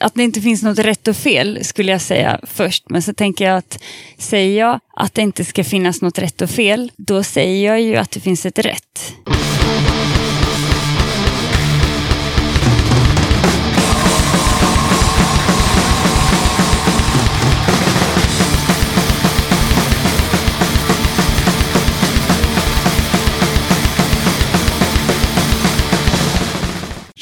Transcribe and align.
att 0.00 0.14
det 0.14 0.22
inte 0.22 0.40
finns 0.40 0.62
något 0.62 0.78
rätt 0.78 1.08
och 1.08 1.16
fel 1.16 1.64
skulle 1.64 1.92
jag 1.92 2.00
säga 2.00 2.40
först. 2.42 2.84
Men 2.90 3.02
så 3.02 3.14
tänker 3.14 3.44
jag 3.44 3.56
att 3.56 3.82
säger 4.18 4.60
jag 4.60 4.80
att 4.96 5.14
det 5.14 5.22
inte 5.22 5.44
ska 5.44 5.64
finnas 5.64 6.02
något 6.02 6.18
rätt 6.18 6.42
och 6.42 6.50
fel, 6.50 6.92
då 6.96 7.22
säger 7.22 7.66
jag 7.66 7.80
ju 7.80 7.96
att 7.96 8.10
det 8.10 8.20
finns 8.20 8.46
ett 8.46 8.58
rätt. 8.58 9.14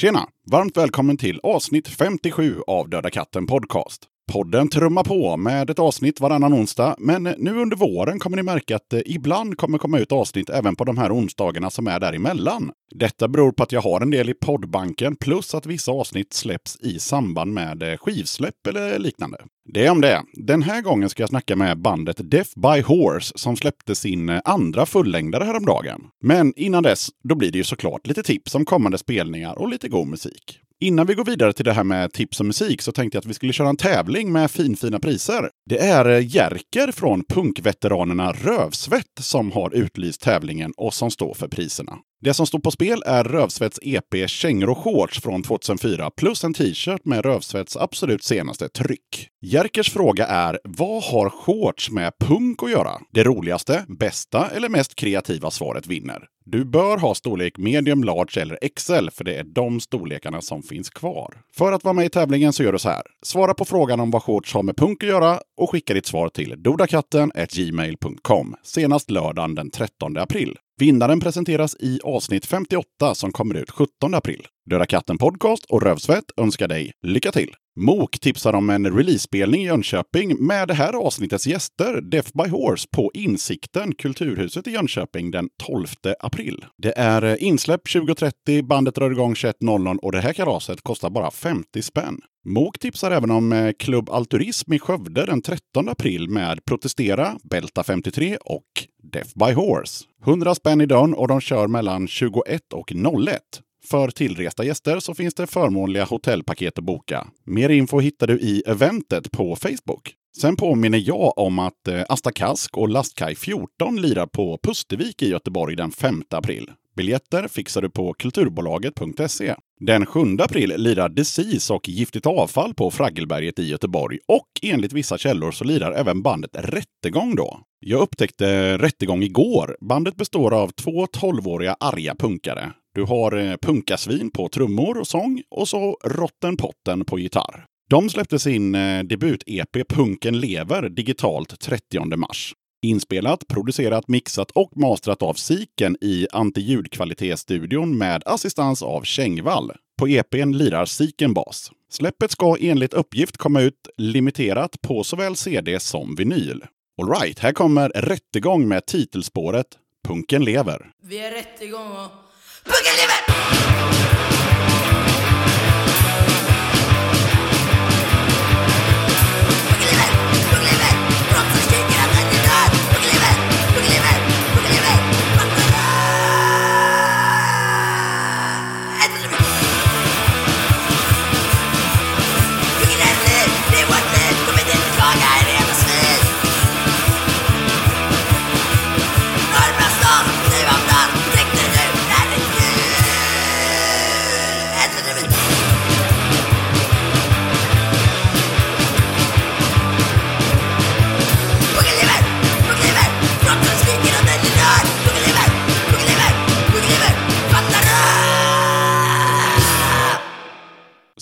Tjena! 0.04 0.26
Varmt 0.50 0.76
välkommen 0.76 1.16
till 1.16 1.40
avsnitt 1.42 1.88
57 1.88 2.60
av 2.66 2.88
Döda 2.88 3.10
katten 3.10 3.46
Podcast. 3.46 4.02
Podden 4.32 4.68
trummar 4.68 5.04
på 5.04 5.36
med 5.36 5.70
ett 5.70 5.78
avsnitt 5.78 6.20
varannan 6.20 6.54
onsdag, 6.54 6.96
men 6.98 7.22
nu 7.22 7.56
under 7.56 7.76
våren 7.76 8.18
kommer 8.18 8.36
ni 8.36 8.42
märka 8.42 8.76
att 8.76 8.90
det 8.90 9.10
ibland 9.10 9.56
kommer 9.56 9.78
komma 9.78 9.98
ut 9.98 10.12
avsnitt 10.12 10.50
även 10.50 10.76
på 10.76 10.84
de 10.84 10.98
här 10.98 11.16
onsdagarna 11.16 11.70
som 11.70 11.86
är 11.86 12.00
däremellan. 12.00 12.72
Detta 12.94 13.28
beror 13.28 13.52
på 13.52 13.62
att 13.62 13.72
jag 13.72 13.80
har 13.80 14.00
en 14.00 14.10
del 14.10 14.30
i 14.30 14.34
poddbanken 14.34 15.16
plus 15.16 15.54
att 15.54 15.66
vissa 15.66 15.92
avsnitt 15.92 16.32
släpps 16.32 16.76
i 16.80 16.98
samband 16.98 17.52
med 17.52 17.82
eh, 17.82 17.96
skivsläpp 17.96 18.66
eller 18.66 18.98
liknande. 18.98 19.38
Det 19.72 19.86
är 19.86 19.90
om 19.90 20.00
det. 20.00 20.22
Den 20.32 20.62
här 20.62 20.82
gången 20.82 21.10
ska 21.10 21.22
jag 21.22 21.30
snacka 21.30 21.56
med 21.56 21.80
bandet 21.80 22.30
Death 22.30 22.50
by 22.56 22.80
Horse 22.80 23.32
som 23.38 23.56
släppte 23.56 23.94
sin 23.94 24.28
eh, 24.28 24.40
andra 24.44 24.86
fullängdare 24.86 25.44
häromdagen. 25.44 26.00
Men 26.22 26.52
innan 26.56 26.82
dess, 26.82 27.08
då 27.28 27.34
blir 27.34 27.52
det 27.52 27.58
ju 27.58 27.64
såklart 27.64 28.06
lite 28.06 28.22
tips 28.22 28.54
om 28.54 28.64
kommande 28.64 28.98
spelningar 28.98 29.58
och 29.58 29.68
lite 29.68 29.88
god 29.88 30.08
musik. 30.08 30.63
Innan 30.80 31.06
vi 31.06 31.14
går 31.14 31.24
vidare 31.24 31.52
till 31.52 31.64
det 31.64 31.72
här 31.72 31.84
med 31.84 32.12
tips 32.12 32.40
och 32.40 32.46
musik 32.46 32.82
så 32.82 32.92
tänkte 32.92 33.16
jag 33.16 33.20
att 33.20 33.26
vi 33.26 33.34
skulle 33.34 33.52
köra 33.52 33.68
en 33.68 33.76
tävling 33.76 34.32
med 34.32 34.50
finfina 34.50 35.00
priser. 35.00 35.50
Det 35.70 35.78
är 35.78 36.10
eh, 36.10 36.26
Jerker 36.36 36.92
från 36.92 37.24
punkveteranerna 37.24 38.32
Rövsvett 38.32 39.18
som 39.20 39.52
har 39.52 39.74
utlyst 39.74 40.20
tävlingen 40.20 40.72
och 40.76 40.94
som 40.94 41.10
står 41.10 41.34
för 41.34 41.48
priserna. 41.48 41.98
Det 42.24 42.34
som 42.34 42.46
står 42.46 42.58
på 42.58 42.70
spel 42.70 43.02
är 43.06 43.24
Rövsvetts 43.24 43.78
EP 43.82 44.28
Kängor 44.30 44.70
och 44.70 44.78
shorts 44.78 45.20
från 45.20 45.42
2004 45.42 46.10
plus 46.10 46.44
en 46.44 46.54
t-shirt 46.54 47.04
med 47.04 47.24
Rövsvetts 47.24 47.76
absolut 47.76 48.24
senaste 48.24 48.68
tryck. 48.68 49.28
Jerkers 49.42 49.90
fråga 49.90 50.26
är, 50.26 50.58
vad 50.64 51.02
har 51.02 51.30
shorts 51.30 51.90
med 51.90 52.12
punk 52.20 52.62
att 52.62 52.70
göra? 52.70 53.00
Det 53.12 53.24
roligaste, 53.24 53.84
bästa 53.88 54.50
eller 54.50 54.68
mest 54.68 54.94
kreativa 54.94 55.50
svaret 55.50 55.86
vinner. 55.86 56.24
Du 56.44 56.64
bör 56.64 56.98
ha 56.98 57.14
storlek 57.14 57.58
medium, 57.58 58.04
large 58.04 58.42
eller 58.42 58.58
XL, 58.76 59.08
för 59.12 59.24
det 59.24 59.34
är 59.34 59.44
de 59.44 59.80
storlekarna 59.80 60.40
som 60.40 60.62
finns 60.62 60.90
kvar. 60.90 61.34
För 61.56 61.72
att 61.72 61.84
vara 61.84 61.94
med 61.94 62.06
i 62.06 62.10
tävlingen 62.10 62.52
så 62.52 62.62
gör 62.62 62.72
du 62.72 62.78
så 62.78 62.88
här. 62.88 63.02
Svara 63.22 63.54
på 63.54 63.64
frågan 63.64 64.00
om 64.00 64.10
vad 64.10 64.22
shorts 64.22 64.54
har 64.54 64.62
med 64.62 64.76
punk 64.76 65.02
att 65.02 65.08
göra 65.08 65.40
och 65.56 65.70
skicka 65.70 65.94
ditt 65.94 66.06
svar 66.06 66.28
till 66.28 66.62
dodakatten.gmail.com 66.62 68.54
senast 68.62 69.10
lördagen 69.10 69.54
den 69.54 69.70
13 69.70 70.16
april. 70.16 70.56
Vinnaren 70.80 71.20
presenteras 71.20 71.76
i 71.80 72.00
avsnitt 72.04 72.46
58 72.46 73.14
som 73.14 73.32
kommer 73.32 73.54
ut 73.54 73.70
17 73.70 74.14
april. 74.14 74.46
Döda 74.70 74.86
katten 74.86 75.18
Podcast 75.18 75.64
och 75.68 75.82
Rövsvett 75.82 76.24
önskar 76.36 76.68
dig 76.68 76.92
lycka 77.02 77.32
till! 77.32 77.54
Mok 77.80 78.20
tipsar 78.20 78.52
om 78.52 78.70
en 78.70 78.96
releasespelning 78.96 79.62
i 79.62 79.66
Jönköping 79.66 80.46
med 80.46 80.68
det 80.68 80.74
här 80.74 80.92
avsnittets 80.92 81.46
gäster, 81.46 82.00
Death 82.00 82.30
by 82.34 82.50
Horse, 82.50 82.88
på 82.92 83.10
Insikten, 83.14 83.94
Kulturhuset 83.94 84.66
i 84.66 84.70
Jönköping 84.70 85.30
den 85.30 85.48
12 85.66 85.86
april. 86.20 86.64
Det 86.78 86.92
är 86.96 87.22
eh, 87.22 87.36
insläpp 87.38 87.80
20.30, 87.88 88.62
bandet 88.62 88.94
drar 88.94 89.10
igång 89.10 89.34
21.00 89.34 89.98
och 89.98 90.12
det 90.12 90.20
här 90.20 90.32
kalaset 90.32 90.82
kostar 90.82 91.10
bara 91.10 91.30
50 91.30 91.82
spänn. 91.82 92.18
Mok 92.44 92.78
tipsar 92.78 93.10
även 93.10 93.30
om 93.30 93.52
eh, 93.52 93.72
Klubb 93.78 94.10
Alturism 94.10 94.72
i 94.72 94.78
Skövde 94.78 95.26
den 95.26 95.42
13 95.42 95.88
april 95.88 96.28
med 96.28 96.64
Protestera, 96.64 97.38
Belta 97.50 97.82
53 97.82 98.36
och 98.40 98.64
Death 99.12 99.30
by 99.34 99.52
Horse. 99.52 100.04
100 100.26 100.54
spänn 100.54 100.80
i 100.80 100.86
dörren 100.86 101.14
och 101.14 101.28
de 101.28 101.40
kör 101.40 101.68
mellan 101.68 102.08
21 102.08 102.72
och 102.72 102.92
01. 103.28 103.40
För 103.84 104.10
tillresta 104.10 104.64
gäster 104.64 105.00
så 105.00 105.14
finns 105.14 105.34
det 105.34 105.46
förmånliga 105.46 106.04
hotellpaket 106.04 106.78
att 106.78 106.84
boka. 106.84 107.26
Mer 107.44 107.68
info 107.68 108.00
hittar 108.00 108.26
du 108.26 108.40
i 108.40 108.62
eventet 108.66 109.32
på 109.32 109.56
Facebook. 109.56 110.14
Sen 110.40 110.56
påminner 110.56 111.02
jag 111.06 111.38
om 111.38 111.58
att 111.58 111.88
eh, 111.88 112.02
Asta 112.08 112.32
Kask 112.32 112.76
och 112.76 112.88
Lastkaj 112.88 113.34
14 113.34 113.96
lirar 113.96 114.26
på 114.26 114.58
Pustervik 114.62 115.22
i 115.22 115.28
Göteborg 115.28 115.76
den 115.76 115.90
5 115.90 116.22
april. 116.30 116.70
Biljetter 116.96 117.48
fixar 117.48 117.82
du 117.82 117.90
på 117.90 118.14
kulturbolaget.se. 118.14 119.54
Den 119.80 120.06
7 120.06 120.20
april 120.40 120.74
lirar 120.76 121.08
Decis 121.08 121.70
och 121.70 121.88
Giftigt 121.88 122.26
avfall 122.26 122.74
på 122.74 122.90
Fraggelberget 122.90 123.58
i 123.58 123.62
Göteborg 123.62 124.18
och 124.28 124.48
enligt 124.62 124.92
vissa 124.92 125.18
källor 125.18 125.50
så 125.50 125.64
lirar 125.64 125.92
även 125.92 126.22
bandet 126.22 126.50
Rättegång 126.54 127.34
då. 127.34 127.60
Jag 127.80 128.00
upptäckte 128.00 128.78
Rättegång 128.78 129.22
igår. 129.22 129.76
Bandet 129.80 130.16
består 130.16 130.54
av 130.54 130.68
två 130.68 131.06
12-åriga 131.06 131.76
arga 131.80 132.14
punkare. 132.14 132.72
Du 132.94 133.02
har 133.02 133.36
eh, 133.36 133.56
Punkasvin 133.56 134.30
på 134.30 134.48
trummor 134.48 134.98
och 134.98 135.06
sång 135.06 135.42
och 135.50 135.68
så 135.68 135.98
Rotten 136.04 136.56
Potten 136.56 137.04
på 137.04 137.18
gitarr. 137.18 137.66
De 137.90 138.10
släppte 138.10 138.38
sin 138.38 138.74
eh, 138.74 139.02
debut-EP 139.02 139.84
Punken 139.88 140.40
lever 140.40 140.88
digitalt 140.88 141.60
30 141.60 142.16
mars. 142.16 142.54
Inspelat, 142.82 143.46
producerat, 143.48 144.08
mixat 144.08 144.50
och 144.50 144.76
mastrat 144.76 145.22
av 145.22 145.34
Siken 145.34 145.96
i 146.00 146.26
antiljudkvalitetsstudion 146.32 147.98
med 147.98 148.22
assistans 148.26 148.82
av 148.82 149.02
Kängvall. 149.02 149.72
På 149.98 150.08
EPn 150.08 150.52
lirar 150.52 150.84
Siken 150.84 151.34
bas. 151.34 151.70
Släppet 151.90 152.30
ska 152.30 152.56
enligt 152.60 152.94
uppgift 152.94 153.36
komma 153.36 153.60
ut 153.60 153.88
limiterat 153.96 154.80
på 154.82 155.04
såväl 155.04 155.36
CD 155.36 155.80
som 155.80 156.14
vinyl. 156.14 156.64
Alright, 157.02 157.38
här 157.38 157.52
kommer 157.52 157.88
Rättegång 157.88 158.68
med 158.68 158.86
titelspåret 158.86 159.66
Punken 160.08 160.44
lever. 160.44 160.90
Vi 161.02 161.18
är 161.18 161.30
rättegång 161.30 161.92
och 161.92 162.23
Punken 162.64 162.96
lever! 162.96 164.33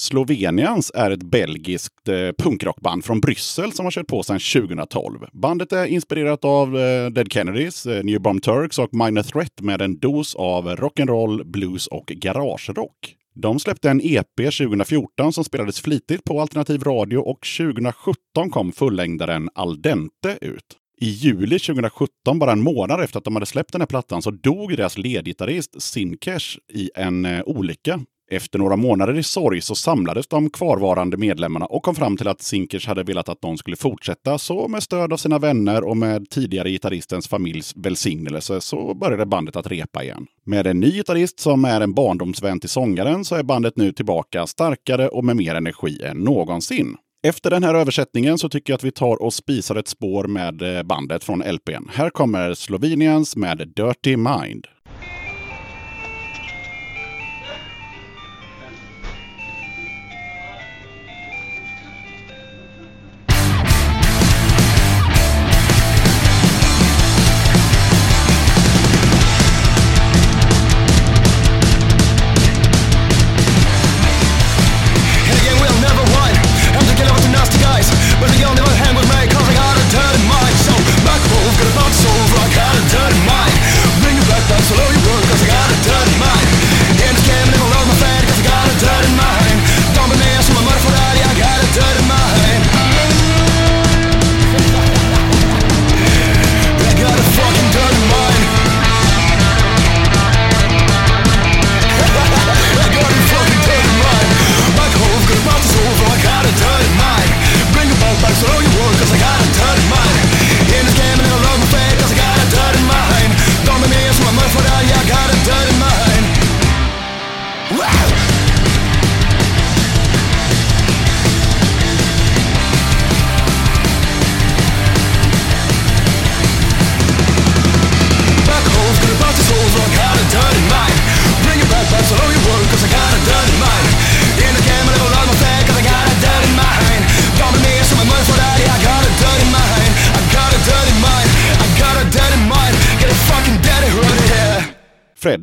Slovenians 0.03 0.91
är 0.95 1.11
ett 1.11 1.23
belgiskt 1.23 2.09
eh, 2.09 2.33
punkrockband 2.39 3.05
från 3.05 3.21
Bryssel 3.21 3.73
som 3.73 3.87
har 3.87 3.91
kört 3.91 4.07
på 4.07 4.23
sedan 4.23 4.39
2012. 4.39 5.19
Bandet 5.33 5.73
är 5.73 5.87
inspirerat 5.87 6.45
av 6.45 6.79
eh, 6.79 7.11
Dead 7.11 7.33
Kennedys, 7.33 7.87
eh, 7.87 8.05
New 8.05 8.21
Bomb 8.21 8.43
Turks 8.43 8.79
och 8.79 8.95
Minor 8.95 9.23
Threat 9.23 9.61
med 9.61 9.83
en 9.83 9.99
dos 9.99 10.35
av 10.35 10.69
rock'n'roll, 10.69 11.45
blues 11.45 11.87
och 11.87 12.07
garagerock. 12.07 13.17
De 13.35 13.61
släppte 13.61 13.91
en 13.91 14.01
EP 14.05 14.37
2014 14.37 15.33
som 15.33 15.45
spelades 15.45 15.81
flitigt 15.81 16.25
på 16.25 16.41
alternativ 16.41 16.83
radio 16.83 17.19
och 17.19 17.47
2017 17.59 18.51
kom 18.51 18.73
fullängdaren 18.73 19.49
Al 19.55 19.83
Dente 19.83 20.39
ut. 20.41 20.77
I 21.01 21.07
juli 21.07 21.59
2017, 21.59 22.39
bara 22.39 22.53
en 22.53 22.63
månad 22.63 23.01
efter 23.01 23.19
att 23.19 23.25
de 23.25 23.37
hade 23.37 23.47
släppt 23.47 23.73
den 23.73 23.81
här 23.81 23.87
plattan, 23.87 24.23
så 24.23 24.31
dog 24.31 24.77
deras 24.77 24.99
ledgitarrist 24.99 25.83
Sinkesh 25.83 26.59
i 26.73 26.91
en 26.95 27.25
eh, 27.25 27.43
olycka. 27.47 28.01
Efter 28.33 28.59
några 28.59 28.77
månader 28.77 29.19
i 29.19 29.23
sorg 29.23 29.61
så 29.61 29.75
samlades 29.75 30.27
de 30.27 30.51
kvarvarande 30.51 31.17
medlemmarna 31.17 31.67
och 31.67 31.83
kom 31.83 31.95
fram 31.95 32.17
till 32.17 32.29
att 32.29 32.43
Sinkers 32.43 32.87
hade 32.87 33.03
velat 33.03 33.29
att 33.29 33.41
de 33.41 33.59
skulle 33.59 33.77
fortsätta. 33.77 34.39
Så 34.39 34.69
med 34.69 34.83
stöd 34.83 35.13
av 35.13 35.17
sina 35.17 35.39
vänner 35.39 35.85
och 35.85 35.97
med 35.97 36.31
tidigare 36.31 36.71
gitarristens 36.71 37.29
familjs 37.29 37.77
välsignelse 37.77 38.61
så 38.61 38.95
började 38.95 39.27
bandet 39.27 39.57
att 39.57 39.67
repa 39.67 40.05
igen. 40.05 40.27
Med 40.45 40.67
en 40.67 40.81
ny 40.81 40.91
gitarrist 40.91 41.41
som 41.41 41.65
är 41.65 41.81
en 41.81 41.95
barndomsvän 41.95 42.61
till 42.61 42.69
sångaren 42.69 43.25
så 43.25 43.35
är 43.35 43.43
bandet 43.43 43.77
nu 43.77 43.93
tillbaka 43.93 44.47
starkare 44.47 45.09
och 45.09 45.25
med 45.25 45.37
mer 45.37 45.55
energi 45.55 46.03
än 46.03 46.17
någonsin. 46.17 46.97
Efter 47.27 47.51
den 47.51 47.65
här 47.65 47.75
översättningen 47.75 48.39
så 48.39 48.49
tycker 48.49 48.73
jag 48.73 48.77
att 48.79 48.85
vi 48.85 48.93
tar 48.93 49.23
och 49.23 49.35
spisar 49.35 49.77
ett 49.77 49.89
spår 49.89 50.25
med 50.25 50.77
eh, 50.77 50.83
bandet 50.83 51.25
från 51.25 51.39
LPn. 51.41 51.89
Här 51.93 52.11
kommer 52.11 52.55
Slovenians 52.55 53.37
med 53.37 53.73
Dirty 53.77 54.17
Mind. 54.17 54.67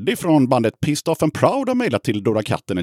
Freddy 0.10 0.22
från 0.22 0.48
bandet 0.48 0.80
Pissed 0.80 1.12
Off 1.12 1.24
and 1.24 1.34
Proud 1.34 1.68
har 1.68 1.76
mejlat 1.76 2.04
till 2.04 2.24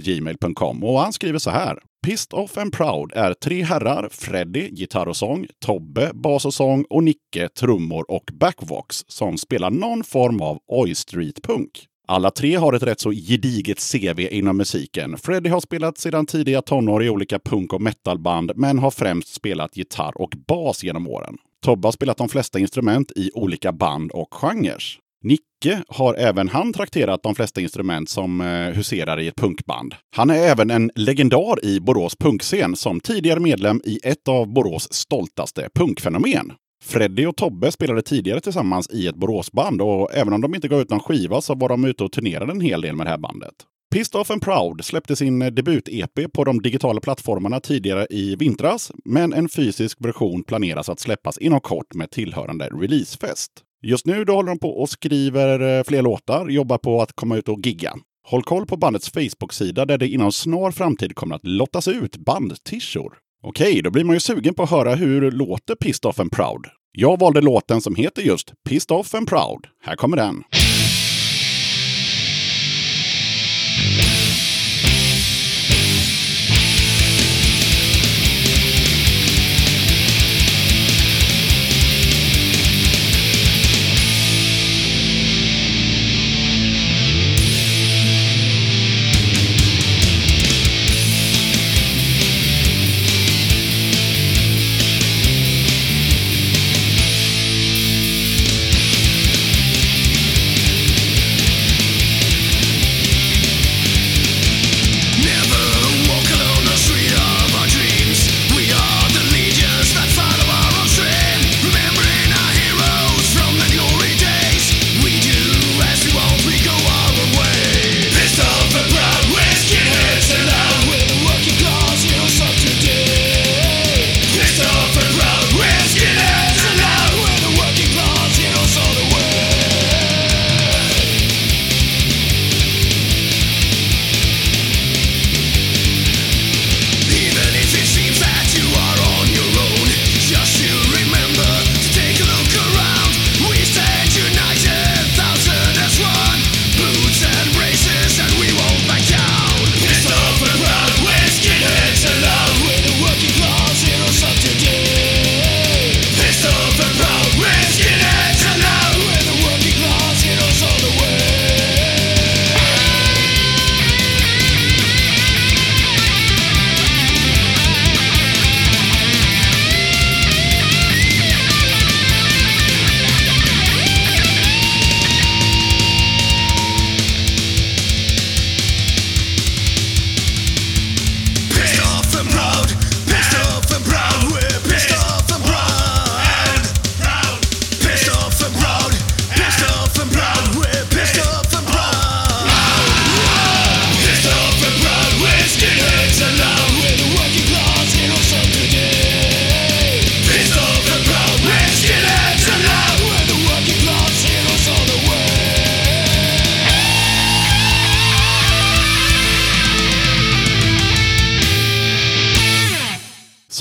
gmail.com 0.01 0.85
och 0.85 1.01
han 1.01 1.13
skriver 1.13 1.39
så 1.39 1.51
här. 1.51 1.79
Pissed 2.07 2.35
Off 2.35 2.59
and 2.59 2.73
Proud 2.73 3.13
är 3.15 3.35
tre 3.35 3.63
herrar, 3.63 4.09
Freddy, 4.13 4.69
gitarr 4.73 5.09
och 5.09 5.17
sång, 5.17 5.47
Tobbe, 5.65 6.11
bas 6.15 6.45
och 6.45 6.55
sång 6.55 6.85
och 6.91 7.05
Nicke, 7.05 7.49
trummor 7.59 8.11
och 8.11 8.31
backvox, 8.33 9.05
som 9.09 9.39
spelar 9.39 9.71
någon 9.71 10.05
form 10.05 10.41
av 10.41 10.59
Oi 10.69 10.95
Street-punk. 10.95 11.87
Alla 12.09 12.31
tre 12.31 12.57
har 12.57 12.73
ett 12.73 12.83
rätt 12.83 13.01
så 13.01 13.11
gediget 13.13 13.93
CV 13.93 14.21
inom 14.21 14.57
musiken. 14.57 15.19
Freddy 15.19 15.49
har 15.49 15.61
spelat 15.61 15.99
sedan 15.99 16.27
tidiga 16.27 16.63
tonår 16.63 17.05
i 17.05 17.11
olika 17.11 17.39
punk 17.39 17.73
och 17.73 17.83
metalband, 17.83 18.53
men 18.57 18.79
har 18.79 18.91
främst 18.91 19.35
spelat 19.35 19.77
gitarr 19.77 20.21
och 20.21 20.35
bas 20.49 20.85
genom 20.85 21.07
åren. 21.09 21.37
Tobbe 21.65 21.87
har 21.87 21.93
spelat 21.93 22.17
de 22.17 22.29
flesta 22.29 22.59
instrument 22.59 23.13
i 23.17 23.31
olika 23.35 23.73
band 23.73 24.11
och 24.11 24.35
genrer. 24.35 24.83
Nicke 25.27 25.83
har 25.89 26.15
även 26.15 26.49
han 26.49 26.73
trakterat 26.73 27.23
de 27.23 27.35
flesta 27.35 27.61
instrument 27.61 28.09
som 28.09 28.41
eh, 28.41 28.75
huserar 28.75 29.21
i 29.21 29.29
ett 29.29 29.37
punkband. 29.37 29.95
Han 30.17 30.31
är 30.31 30.35
även 30.35 30.71
en 30.71 30.91
legendar 30.95 31.65
i 31.65 31.81
Borås 31.81 32.17
punkscen 32.17 32.77
som 32.77 33.01
tidigare 33.01 33.41
medlem 33.41 33.81
i 33.85 33.99
ett 34.03 34.29
av 34.29 34.53
Borås 34.53 34.93
stoltaste 34.93 35.69
punkfenomen. 35.75 36.53
Freddy 36.85 37.27
och 37.27 37.37
Tobbe 37.37 37.73
spelade 37.73 38.03
tidigare 38.03 38.41
tillsammans 38.41 38.91
i 38.91 39.07
ett 39.07 39.17
Boråsband 39.17 39.83
och 39.83 40.15
även 40.15 40.33
om 40.33 40.41
de 40.41 40.55
inte 40.55 40.69
gav 40.69 40.81
ut 40.81 40.91
någon 40.91 41.01
skiva 41.01 41.41
så 41.41 41.55
var 41.55 41.69
de 41.69 41.85
ute 41.85 42.05
och 42.05 42.13
turnerade 42.13 42.53
en 42.53 42.61
hel 42.61 42.81
del 42.81 42.97
med 42.97 43.07
det 43.07 43.11
här 43.11 43.19
bandet. 43.19 43.55
Pissed 43.95 44.21
Off 44.21 44.31
and 44.31 44.43
Proud 44.43 44.85
släppte 44.85 45.17
sin 45.17 45.43
eh, 45.43 45.51
debut-EP 45.51 46.33
på 46.33 46.45
de 46.45 46.63
digitala 46.63 47.01
plattformarna 47.01 47.61
tidigare 47.61 48.07
i 48.11 48.37
vintras, 48.37 48.93
men 49.05 49.33
en 49.33 49.49
fysisk 49.49 49.99
version 50.01 50.45
planeras 50.45 50.89
att 50.89 51.01
släppas 51.01 51.39
inom 51.39 51.61
kort 51.61 51.95
med 51.95 52.11
tillhörande 52.11 52.69
releasefest. 52.69 53.66
Just 53.83 54.07
nu 54.07 54.25
då 54.25 54.35
håller 54.35 54.49
de 54.49 54.59
på 54.59 54.71
och 54.71 54.89
skriver 54.89 55.79
eh, 55.79 55.85
fler 55.85 56.03
låtar, 56.03 56.49
jobbar 56.49 56.79
på 56.79 57.03
att 57.03 57.13
komma 57.13 57.37
ut 57.37 57.49
och 57.49 57.67
gigga. 57.67 57.95
Håll 58.29 58.43
koll 58.43 58.67
på 58.67 58.77
bandets 58.77 59.11
Facebook-sida 59.11 59.85
där 59.85 59.99
det 59.99 60.09
inom 60.09 60.33
snar 60.33 60.71
framtid 60.71 61.15
kommer 61.15 61.37
att 61.37 61.47
lottas 61.47 61.89
ut 61.89 62.17
bandtishor. 62.17 63.15
Okej, 63.43 63.83
då 63.83 63.91
blir 63.91 64.05
man 64.05 64.17
ju 64.17 64.21
sugen 64.21 64.55
på 64.55 64.63
att 64.63 64.71
höra 64.71 64.95
hur 64.95 65.31
låter 65.31 65.75
Pissed 65.75 66.09
Off 66.09 66.21
and 66.21 66.33
Proud. 66.33 66.67
Jag 66.93 67.21
valde 67.21 67.41
låten 67.41 67.81
som 67.81 67.95
heter 67.95 68.23
just 68.23 68.53
Pissed 68.69 68.97
Off 68.97 69.15
and 69.15 69.29
Proud. 69.29 69.67
Här 69.85 69.97
kommer 69.97 70.17
den. 70.17 70.43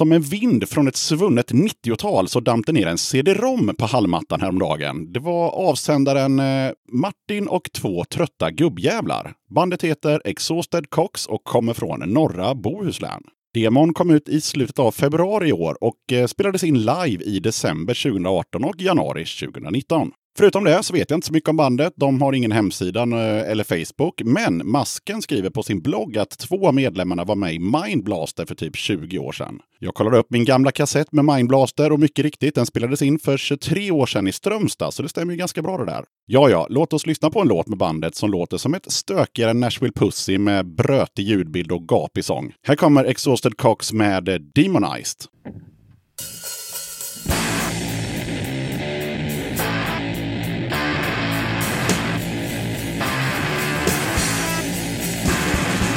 Som 0.05 0.11
en 0.11 0.21
vind 0.21 0.69
från 0.69 0.87
ett 0.87 0.95
svunnet 0.95 1.51
90-tal 1.51 2.27
så 2.27 2.39
damp 2.39 2.65
det 2.65 2.71
ner 2.71 2.87
en 2.87 2.97
CD-ROM 2.97 3.75
på 3.77 3.85
hallmattan 3.85 4.41
häromdagen. 4.41 5.13
Det 5.13 5.19
var 5.19 5.49
avsändaren 5.49 6.39
eh, 6.39 6.71
Martin 6.91 7.47
och 7.47 7.69
två 7.71 8.03
trötta 8.03 8.51
gubbjävlar. 8.51 9.33
Bandet 9.49 9.83
heter 9.83 10.21
Exhausted 10.25 10.89
Cox 10.89 11.25
och 11.25 11.43
kommer 11.43 11.73
från 11.73 11.99
norra 11.99 12.55
Bohuslän. 12.55 13.23
Demon 13.53 13.93
kom 13.93 14.11
ut 14.11 14.29
i 14.29 14.41
slutet 14.41 14.79
av 14.79 14.91
februari 14.91 15.49
i 15.49 15.53
år 15.53 15.83
och 15.83 16.11
eh, 16.11 16.27
spelades 16.27 16.63
in 16.63 16.79
live 16.79 17.23
i 17.23 17.39
december 17.39 18.03
2018 18.03 18.63
och 18.63 18.81
januari 18.81 19.25
2019. 19.25 20.11
Förutom 20.37 20.63
det 20.63 20.83
så 20.83 20.93
vet 20.93 21.09
jag 21.09 21.17
inte 21.17 21.27
så 21.27 21.33
mycket 21.33 21.49
om 21.49 21.57
bandet. 21.57 21.93
De 21.95 22.21
har 22.21 22.33
ingen 22.33 22.51
hemsida 22.51 23.01
eh, 23.01 23.51
eller 23.51 23.63
Facebook. 23.63 24.21
Men 24.25 24.61
Masken 24.69 25.21
skriver 25.21 25.49
på 25.49 25.63
sin 25.63 25.81
blogg 25.81 26.17
att 26.17 26.29
två 26.29 26.67
av 26.67 26.75
medlemmarna 26.75 27.23
var 27.23 27.35
med 27.35 27.53
i 27.53 27.59
Mindblaster 27.59 28.45
för 28.45 28.55
typ 28.55 28.75
20 28.75 29.19
år 29.19 29.31
sedan. 29.31 29.59
Jag 29.79 29.93
kollade 29.93 30.17
upp 30.17 30.27
min 30.29 30.45
gamla 30.45 30.71
kassett 30.71 31.11
med 31.11 31.25
Mindblaster 31.25 31.91
och 31.91 31.99
mycket 31.99 32.25
riktigt, 32.25 32.55
den 32.55 32.65
spelades 32.65 33.01
in 33.01 33.19
för 33.19 33.37
23 33.37 33.91
år 33.91 34.05
sedan 34.05 34.27
i 34.27 34.31
Strömstad, 34.31 34.93
så 34.93 35.03
det 35.03 35.09
stämmer 35.09 35.33
ju 35.33 35.37
ganska 35.37 35.61
bra 35.61 35.77
det 35.77 35.85
där. 35.85 36.05
Ja, 36.25 36.49
ja, 36.49 36.67
låt 36.69 36.93
oss 36.93 37.05
lyssna 37.05 37.29
på 37.29 37.41
en 37.41 37.47
låt 37.47 37.67
med 37.67 37.77
bandet 37.77 38.15
som 38.15 38.31
låter 38.31 38.57
som 38.57 38.73
ett 38.73 38.91
stökigare 38.91 39.53
Nashville 39.53 39.93
Pussy 39.93 40.37
med 40.37 40.75
brötig 40.75 41.23
ljudbild 41.23 41.71
och 41.71 41.87
gapig 41.87 42.25
sång. 42.25 42.53
Här 42.67 42.75
kommer 42.75 43.03
Exhausted 43.03 43.57
Cox 43.57 43.93
med 43.93 44.23
Demonized. 44.55 45.21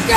Put 0.08 0.16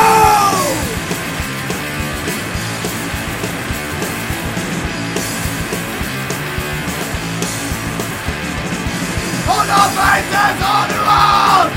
your 9.67 9.87
faces 9.91 10.59
on 10.63 10.87
the 10.87 10.99
road! 11.03 11.69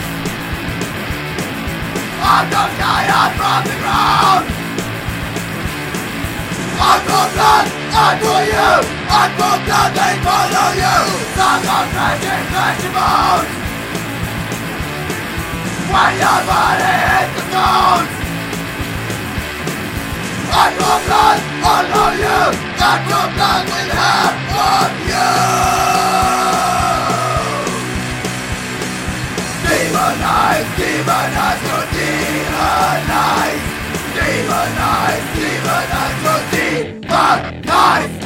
I'm 2.23 2.47
not 2.51 2.71
from 3.35 3.61
the 3.67 3.75
ground! 3.83 4.47
I 6.79 6.95
put 7.03 7.29
blood, 7.35 7.67
I 7.91 8.15
you! 8.47 8.71
I 9.11 9.27
put 9.35 9.59
blood, 9.67 9.91
they 9.99 10.15
follow 10.23 10.71
you! 10.79 10.99
Some 11.35 11.67
are 11.67 11.87
crashing, 11.91 12.47
crashing 12.53 12.95
bones! 12.95 13.65
Man 15.91 16.17
gör 16.19 16.43
vad 16.47 16.94
det 17.55 17.61
heter 17.61 17.75
snart 17.85 18.09
Att 20.51 20.79
gå 20.79 20.93
bland 21.07 21.41
all 21.65 21.87
of 22.03 22.15
you! 22.21 22.49
Att 22.79 23.03
gå 23.09 23.21
bland 23.35 23.69
with 23.69 23.95
half 23.97 24.35
of 24.49 24.93
you! 25.09 25.35
Demonize, 29.69 30.69
demonize, 30.79 31.63
go 31.65 31.79
demonize! 31.95 33.63
Demonize, 34.15 35.25
demonize, 35.37 36.17
go 36.25 36.35
demonize 36.51 38.24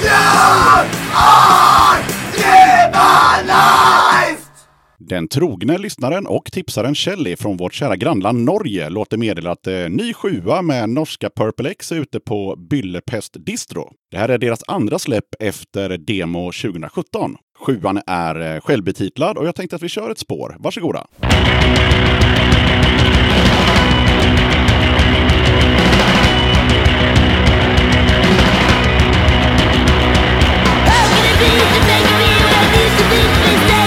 You 0.00 0.14
are! 0.14 1.48
Den 5.08 5.28
trogne 5.28 5.78
lyssnaren 5.78 6.26
och 6.26 6.52
tipsaren 6.52 6.94
Shelly 6.94 7.36
från 7.36 7.56
vårt 7.56 7.74
kära 7.74 7.96
grannland 7.96 8.44
Norge 8.44 8.90
låter 8.90 9.16
meddela 9.16 9.50
att 9.50 9.66
eh, 9.66 9.88
ny 9.88 10.14
sjua 10.14 10.62
med 10.62 10.88
norska 10.88 11.30
Purple 11.36 11.70
X 11.70 11.92
är 11.92 11.96
ute 11.96 12.20
på 12.20 12.56
Byllepest 12.70 13.36
Distro. 13.46 13.92
Det 14.10 14.18
här 14.18 14.28
är 14.28 14.38
deras 14.38 14.60
andra 14.66 14.98
släpp 14.98 15.34
efter 15.40 15.98
demo 15.98 16.52
2017. 16.52 17.36
Sjuan 17.60 18.00
är 18.06 18.54
eh, 18.54 18.60
självbetitlad 18.60 19.38
och 19.38 19.46
jag 19.46 19.54
tänkte 19.54 19.76
att 19.76 19.82
vi 19.82 19.88
kör 19.88 20.10
ett 20.10 20.18
spår. 20.18 20.56
Varsågoda! 20.58 21.06
How 33.20 33.74
I 33.74 33.77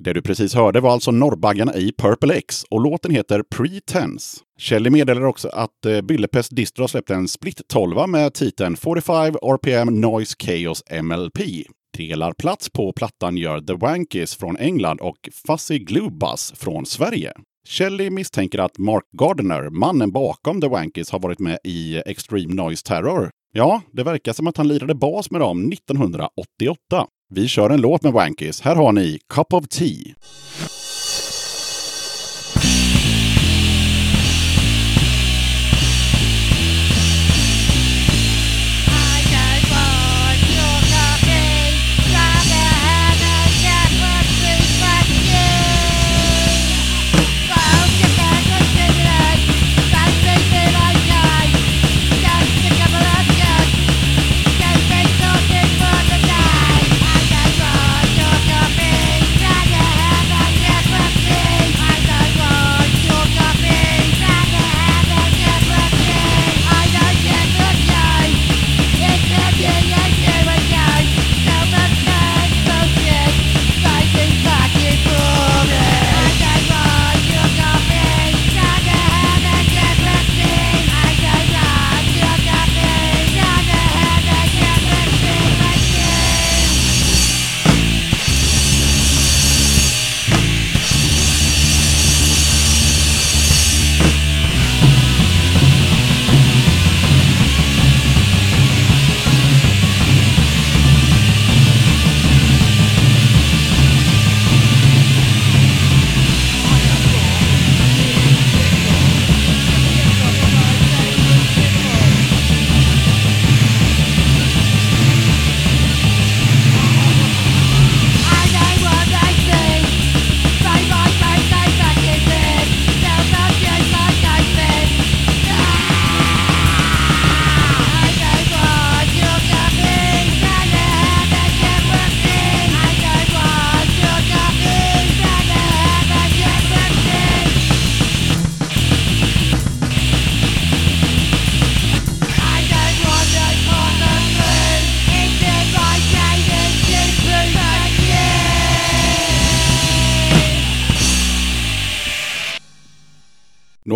Det 0.00 0.12
du 0.12 0.22
precis 0.22 0.54
hörde 0.54 0.80
var 0.80 0.92
alltså 0.92 1.10
Norrbaggarna 1.10 1.74
i 1.74 1.92
Purple 1.98 2.34
X 2.34 2.64
och 2.70 2.80
låten 2.80 3.10
heter 3.10 3.42
Pretense. 3.42 4.40
Kelly 4.58 4.90
meddelar 4.90 5.24
också 5.24 5.48
att 5.48 5.86
eh, 5.86 6.00
Billepest 6.00 6.56
Distro 6.56 6.82
har 6.82 6.88
släppt 6.88 7.10
en 7.10 7.28
split 7.28 7.60
12 7.68 8.08
med 8.08 8.34
titeln 8.34 8.76
45 8.76 9.34
RPM 9.34 10.00
Noise 10.00 10.36
Chaos 10.38 10.82
MLP. 11.02 11.38
Delar 11.96 12.32
plats 12.32 12.70
på 12.70 12.92
plattan 12.92 13.36
gör 13.36 13.60
The 13.60 13.74
Wankies 13.74 14.36
från 14.36 14.56
England 14.56 15.00
och 15.00 15.28
Fuzzy 15.46 15.78
Glubas 15.78 16.52
från 16.56 16.86
Sverige. 16.86 17.32
Shelley 17.68 18.10
misstänker 18.10 18.58
att 18.58 18.78
Mark 18.78 19.04
Gardner, 19.18 19.70
mannen 19.70 20.10
bakom 20.10 20.60
The 20.60 20.68
Wankies, 20.68 21.10
har 21.10 21.18
varit 21.18 21.38
med 21.38 21.58
i 21.64 22.02
Extreme 22.06 22.54
Noise 22.54 22.86
Terror. 22.86 23.30
Ja, 23.52 23.82
det 23.92 24.02
verkar 24.02 24.32
som 24.32 24.46
att 24.46 24.56
han 24.56 24.68
lirade 24.68 24.94
bas 24.94 25.30
med 25.30 25.40
dem 25.40 25.72
1988. 25.72 27.06
Vi 27.30 27.48
kör 27.48 27.70
en 27.70 27.80
låt 27.80 28.02
med 28.02 28.12
Wankies. 28.12 28.60
Här 28.60 28.76
har 28.76 28.92
ni 28.92 29.18
Cup 29.28 29.52
of 29.52 29.68
Tea. 29.68 30.14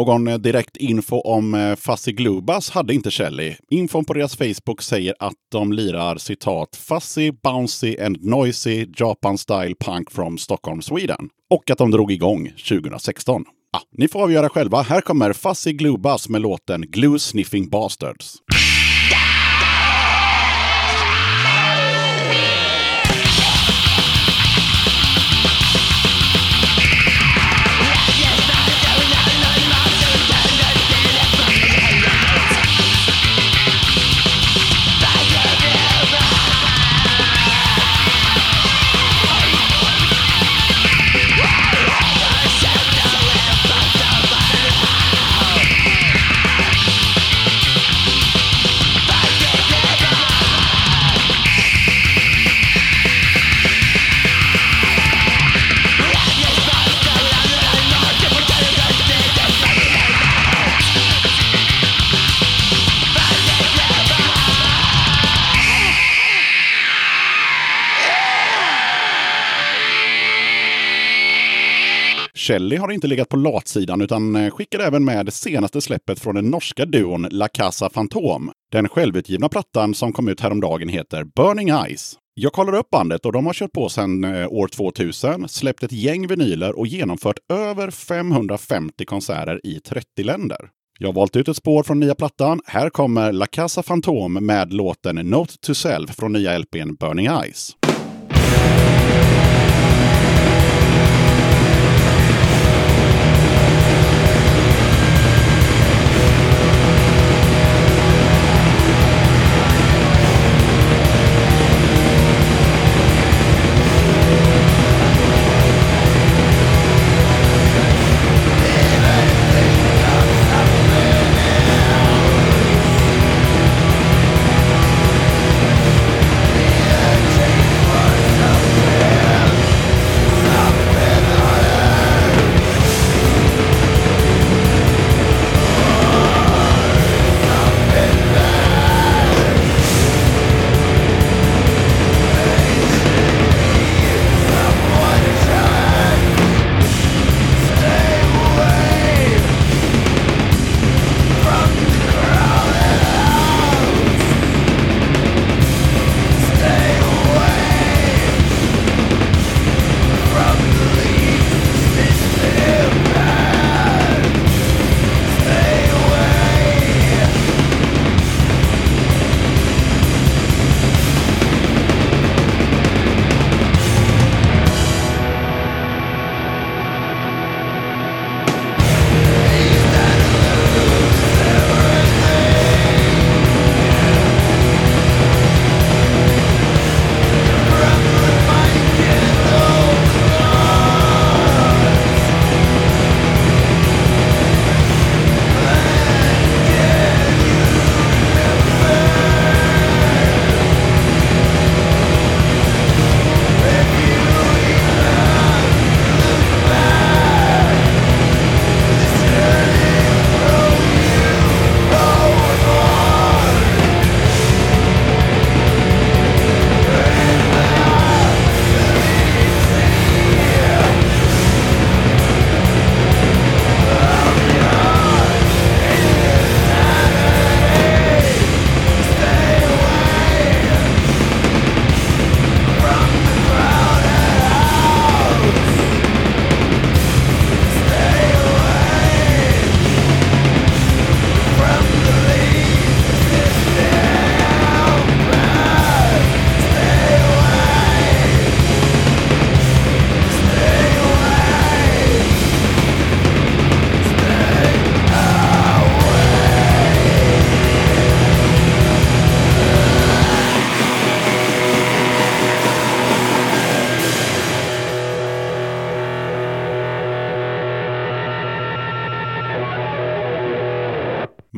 Någon 0.02 0.42
direkt 0.42 0.76
info 0.76 1.20
om 1.20 1.54
eh, 1.54 1.76
Fuzzy 1.76 2.12
Glubas 2.12 2.70
hade 2.70 2.94
inte 2.94 3.10
Shelley. 3.10 3.56
Infon 3.70 4.04
på 4.04 4.14
deras 4.14 4.36
Facebook 4.36 4.82
säger 4.82 5.14
att 5.18 5.34
de 5.52 5.72
lirar 5.72 6.16
citat 6.16 6.76
Fuzzy, 6.76 7.32
Bouncy 7.42 7.96
and 8.00 8.24
Noisy 8.24 8.86
Japan 8.96 9.38
Style 9.38 9.74
Punk 9.80 10.10
from 10.10 10.38
Stockholm, 10.38 10.82
Sweden. 10.82 11.28
Och 11.50 11.70
att 11.70 11.78
de 11.78 11.90
drog 11.90 12.12
igång 12.12 12.48
2016. 12.68 13.44
Ah, 13.72 13.80
ni 13.98 14.08
får 14.08 14.22
avgöra 14.22 14.48
själva. 14.48 14.82
Här 14.82 15.00
kommer 15.00 15.32
Fuzzy 15.32 15.72
Glubas 15.72 16.28
med 16.28 16.40
låten 16.40 16.80
Glue 16.80 17.18
Sniffing 17.18 17.68
Bastards. 17.68 18.36
Shelley 72.52 72.78
har 72.78 72.92
inte 72.92 73.06
legat 73.06 73.28
på 73.28 73.36
latsidan 73.36 74.00
utan 74.00 74.36
eh, 74.36 74.50
skickar 74.50 74.56
skickade 74.56 74.84
även 74.84 75.04
med 75.04 75.26
det 75.26 75.32
senaste 75.32 75.80
släppet 75.80 76.20
från 76.20 76.34
den 76.34 76.50
norska 76.50 76.84
duon 76.84 77.28
La 77.30 77.48
Casa 77.48 77.90
Fantom. 77.90 78.52
Den 78.72 78.88
självutgivna 78.88 79.48
plattan 79.48 79.94
som 79.94 80.12
kom 80.12 80.28
ut 80.28 80.40
häromdagen 80.40 80.88
heter 80.88 81.24
Burning 81.24 81.68
Eyes. 81.68 82.14
Jag 82.34 82.52
kollar 82.52 82.78
upp 82.78 82.90
bandet 82.90 83.26
och 83.26 83.32
de 83.32 83.46
har 83.46 83.52
kört 83.52 83.72
på 83.72 83.88
sedan 83.88 84.24
eh, 84.24 84.48
år 84.48 84.68
2000, 84.68 85.48
släppt 85.48 85.82
ett 85.82 85.92
gäng 85.92 86.26
vinyler 86.26 86.78
och 86.78 86.86
genomfört 86.86 87.38
över 87.52 87.90
550 87.90 89.04
konserter 89.04 89.60
i 89.66 89.80
30 89.80 90.22
länder. 90.22 90.68
Jag 90.98 91.08
har 91.08 91.12
valt 91.12 91.36
ut 91.36 91.48
ett 91.48 91.56
spår 91.56 91.82
från 91.82 92.00
nya 92.00 92.14
plattan. 92.14 92.60
Här 92.66 92.90
kommer 92.90 93.32
La 93.32 93.46
Casa 93.46 93.82
Fantom 93.82 94.32
med 94.32 94.72
låten 94.72 95.16
Note 95.16 95.54
to 95.60 95.74
Self 95.74 96.14
från 96.16 96.32
nya 96.32 96.58
LPn 96.58 96.94
Burning 96.94 97.26
Eyes. 97.26 97.76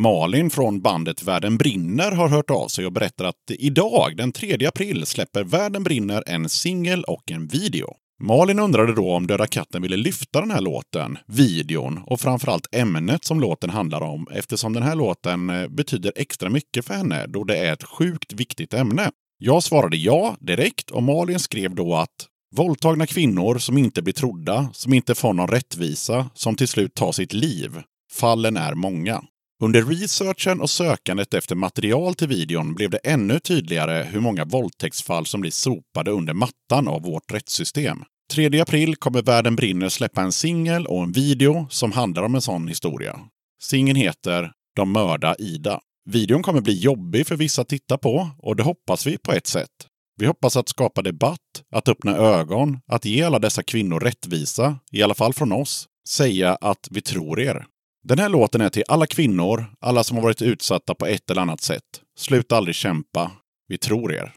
Malin 0.05 0.51
från 0.51 0.81
bandet 0.81 1.23
Världen 1.23 1.57
brinner 1.57 2.13
har 2.13 2.29
hört 2.29 2.51
av 2.51 2.69
sig 2.69 2.87
och 2.87 2.93
berättar 2.93 3.25
att 3.25 3.51
idag, 3.51 4.17
den 4.17 4.33
3 4.33 4.67
april, 4.67 5.07
släpper 5.07 5.45
Världen 5.45 5.85
brinner 5.85 6.23
en 6.27 6.49
singel 6.49 7.05
och 7.05 7.31
en 7.31 7.47
video. 7.47 7.95
Malin 8.23 8.59
undrade 8.59 8.95
då 8.95 9.11
om 9.11 9.27
Döda 9.27 9.47
katten 9.47 9.83
ville 9.83 9.97
lyfta 9.97 10.41
den 10.41 10.51
här 10.51 10.61
låten, 10.61 11.19
videon 11.27 12.01
och 12.07 12.21
framförallt 12.21 12.75
ämnet 12.75 13.25
som 13.25 13.41
låten 13.41 13.71
handlar 13.71 14.01
om 14.01 14.27
eftersom 14.31 14.73
den 14.73 14.83
här 14.83 14.95
låten 14.95 15.51
eh, 15.51 15.69
betyder 15.69 16.13
extra 16.17 16.51
mycket 16.51 16.85
för 16.85 16.95
henne 16.95 17.27
då 17.27 17.45
det 17.45 17.57
är 17.57 17.73
ett 17.73 17.85
sjukt 17.85 18.33
viktigt 18.33 18.75
ämne. 18.75 19.11
Jag 19.39 19.63
svarade 19.63 19.97
ja 19.97 20.37
direkt 20.41 20.91
och 20.91 21.03
Malin 21.03 21.39
skrev 21.39 21.75
då 21.75 21.95
att 21.95 22.27
Våldtagna 22.57 23.07
kvinnor 23.07 23.59
som 23.59 23.79
inte 23.79 24.03
blir 24.03 24.15
trodda, 24.15 24.69
som 24.73 24.93
inte 24.93 25.15
får 25.15 25.33
någon 25.33 25.49
rättvisa, 25.49 26.31
som 26.35 26.57
till 26.57 26.69
slut 26.69 26.95
tar 26.95 27.13
sitt 27.13 27.33
liv. 27.33 27.71
Fallen 28.13 28.57
är 28.57 28.75
många. 28.75 29.23
Under 29.65 29.83
researchen 29.83 30.61
och 30.61 30.71
sökandet 30.71 31.35
efter 31.35 31.55
material 31.55 32.15
till 32.15 32.29
videon 32.29 32.75
blev 32.75 32.91
det 32.91 32.99
ännu 32.99 33.41
tydligare 33.41 34.07
hur 34.11 34.21
många 34.21 34.45
våldtäktsfall 34.45 35.27
som 35.27 35.41
blir 35.41 35.51
sopade 35.51 36.11
under 36.11 36.35
mattan 36.35 36.89
av 36.89 37.03
vårt 37.03 37.33
rättssystem. 37.33 38.05
3 38.33 38.61
april 38.61 38.97
kommer 38.97 39.23
Världen 39.23 39.57
brinner 39.57 39.89
släppa 39.89 40.23
en 40.23 40.33
singel 40.33 40.87
och 40.87 41.03
en 41.03 41.13
video 41.13 41.67
som 41.71 41.93
handlar 41.93 42.23
om 42.23 42.35
en 42.35 42.41
sån 42.41 42.69
historia. 42.69 43.21
Singeln 43.63 43.97
heter 43.97 44.53
De 44.77 44.93
mörda 44.93 45.37
Ida. 45.39 45.81
Videon 46.11 46.43
kommer 46.43 46.61
bli 46.61 46.79
jobbig 46.79 47.27
för 47.27 47.37
vissa 47.37 47.63
att 47.63 47.69
titta 47.69 47.99
på 47.99 48.31
och 48.39 48.57
det 48.57 48.63
hoppas 48.63 49.07
vi 49.07 49.19
på 49.19 49.33
ett 49.33 49.47
sätt. 49.47 49.87
Vi 50.17 50.27
hoppas 50.27 50.57
att 50.57 50.69
skapa 50.69 51.03
debatt, 51.03 51.63
att 51.73 51.89
öppna 51.89 52.17
ögon, 52.17 52.81
att 52.87 53.05
ge 53.05 53.23
alla 53.23 53.39
dessa 53.39 53.63
kvinnor 53.63 54.01
rättvisa, 54.01 54.79
i 54.93 55.03
alla 55.03 55.15
fall 55.15 55.35
från 55.35 55.53
oss, 55.53 55.87
säga 56.09 56.55
att 56.55 56.89
vi 56.91 57.01
tror 57.01 57.41
er. 57.41 57.67
Den 58.09 58.19
här 58.19 58.29
låten 58.29 58.61
är 58.61 58.69
till 58.69 58.83
alla 58.89 59.07
kvinnor, 59.07 59.67
alla 59.81 60.05
som 60.05 60.17
har 60.17 60.23
varit 60.23 60.43
utsatta 60.43 60.95
på 60.95 61.07
ett 61.07 61.31
eller 61.31 61.43
annat 61.43 61.61
sätt. 61.61 61.83
Sluta 62.19 62.57
aldrig 62.57 62.75
kämpa. 62.75 63.31
Vi 63.69 63.79
tror 63.79 64.13
er. 64.13 64.33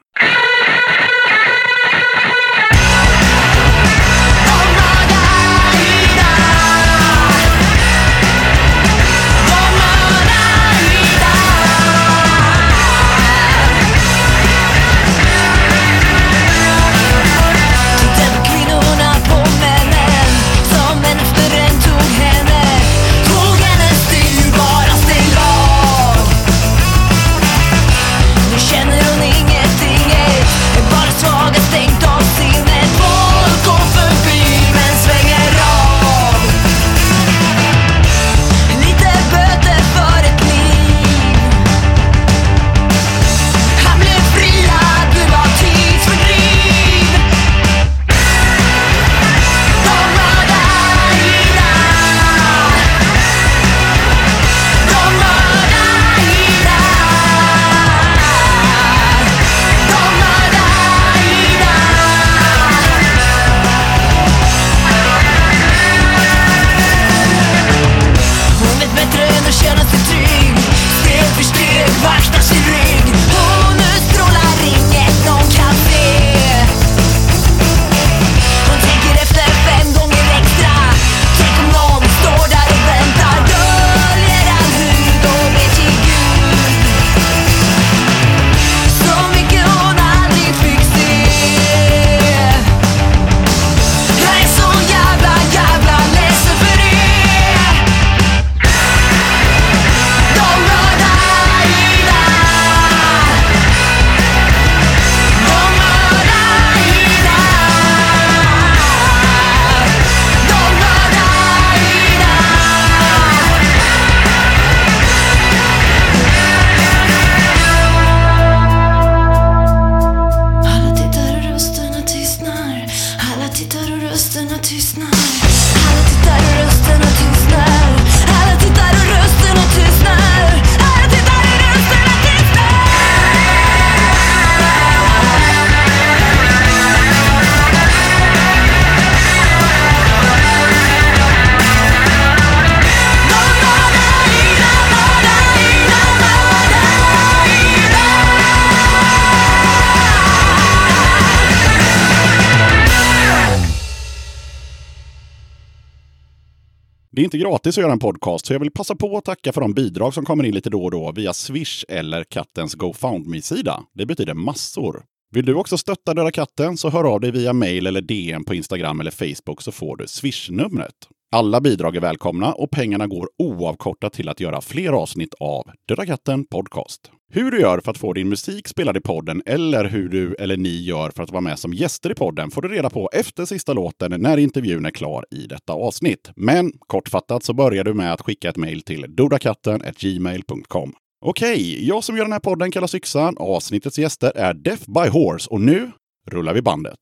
Gratis 157.68 157.78
att 157.78 157.82
göra 157.82 157.94
en 157.94 158.00
podcast, 158.00 158.46
så 158.46 158.54
jag 158.54 158.60
vill 158.60 158.72
passa 158.72 158.96
på 158.96 159.18
att 159.18 159.26
tacka 159.26 159.54
för 159.54 159.62
de 159.62 159.74
bidrag 159.74 160.14
som 160.14 160.26
kommer 160.26 160.44
in 160.44 160.54
lite 160.54 160.70
då 160.70 160.84
och 160.84 160.92
då 160.92 161.12
via 161.12 161.34
Swish 161.34 161.86
eller 161.90 162.24
kattens 162.24 162.76
GoFundMe-sida. 162.76 163.84
Det 163.94 164.06
betyder 164.06 164.34
massor. 164.34 165.04
Vill 165.32 165.46
du 165.46 165.56
också 165.56 165.78
stötta 165.78 166.14
Döda 166.14 166.32
katten 166.32 166.78
så 166.78 166.90
hör 166.90 167.04
av 167.04 167.20
dig 167.20 167.32
via 167.32 167.54
mail 167.54 167.88
eller 167.88 168.02
DM 168.02 168.44
på 168.44 168.56
Instagram 168.56 169.00
eller 169.00 169.12
Facebook 169.12 169.62
så 169.62 169.72
får 169.72 169.98
du 169.98 170.08
Swish-numret. 170.08 170.96
Alla 171.32 171.62
bidrag 171.62 171.96
är 171.96 172.02
välkomna 172.02 172.54
och 172.54 172.72
pengarna 172.72 173.08
går 173.08 173.30
oavkortat 173.38 174.14
till 174.14 174.30
att 174.30 174.40
göra 174.40 174.62
fler 174.62 174.94
avsnitt 174.94 175.34
av 175.40 175.64
Döda 175.88 176.06
katten 176.06 176.46
Podcast. 176.46 177.12
Hur 177.30 177.52
du 177.52 177.60
gör 177.60 177.80
för 177.80 177.92
att 177.92 177.98
få 177.98 178.14
din 178.14 178.30
musik 178.30 178.68
spelad 178.68 178.98
i 178.98 179.02
podden 179.02 179.42
eller 179.46 179.86
hur 179.86 180.10
du 180.10 180.36
eller 180.36 180.58
ni 180.58 180.82
gör 180.82 181.12
för 181.16 181.24
att 181.24 181.32
vara 181.32 181.42
med 181.42 181.60
som 181.60 181.74
gäster 181.74 182.12
i 182.12 182.16
podden 182.16 182.52
får 182.52 182.62
du 182.62 182.68
reda 182.68 182.90
på 182.90 183.10
efter 183.14 183.46
sista 183.46 183.74
låten 183.74 184.22
när 184.22 184.38
intervjun 184.38 184.86
är 184.86 184.92
klar 184.92 185.26
i 185.32 185.48
detta 185.48 185.74
avsnitt. 185.74 186.32
Men 186.36 186.72
kortfattat 186.80 187.44
så 187.44 187.54
börjar 187.54 187.84
du 187.84 187.94
med 187.94 188.14
att 188.14 188.22
skicka 188.22 188.50
ett 188.50 188.58
mejl 188.58 188.82
till 188.82 189.06
dodakatten.gmail.com. 189.10 190.94
Okej, 191.26 191.88
jag 191.88 192.04
som 192.04 192.18
gör 192.18 192.24
den 192.24 192.34
här 192.34 192.40
podden 192.40 192.72
kallas 192.72 192.96
Yxan. 192.96 193.38
Avsnittets 193.38 194.00
gäster 194.00 194.32
är 194.36 194.54
Death 194.54 194.92
by 194.92 195.10
Horse 195.10 195.50
och 195.50 195.62
nu 195.62 195.92
rullar 196.32 196.54
vi 196.54 196.62
bandet. 196.62 197.00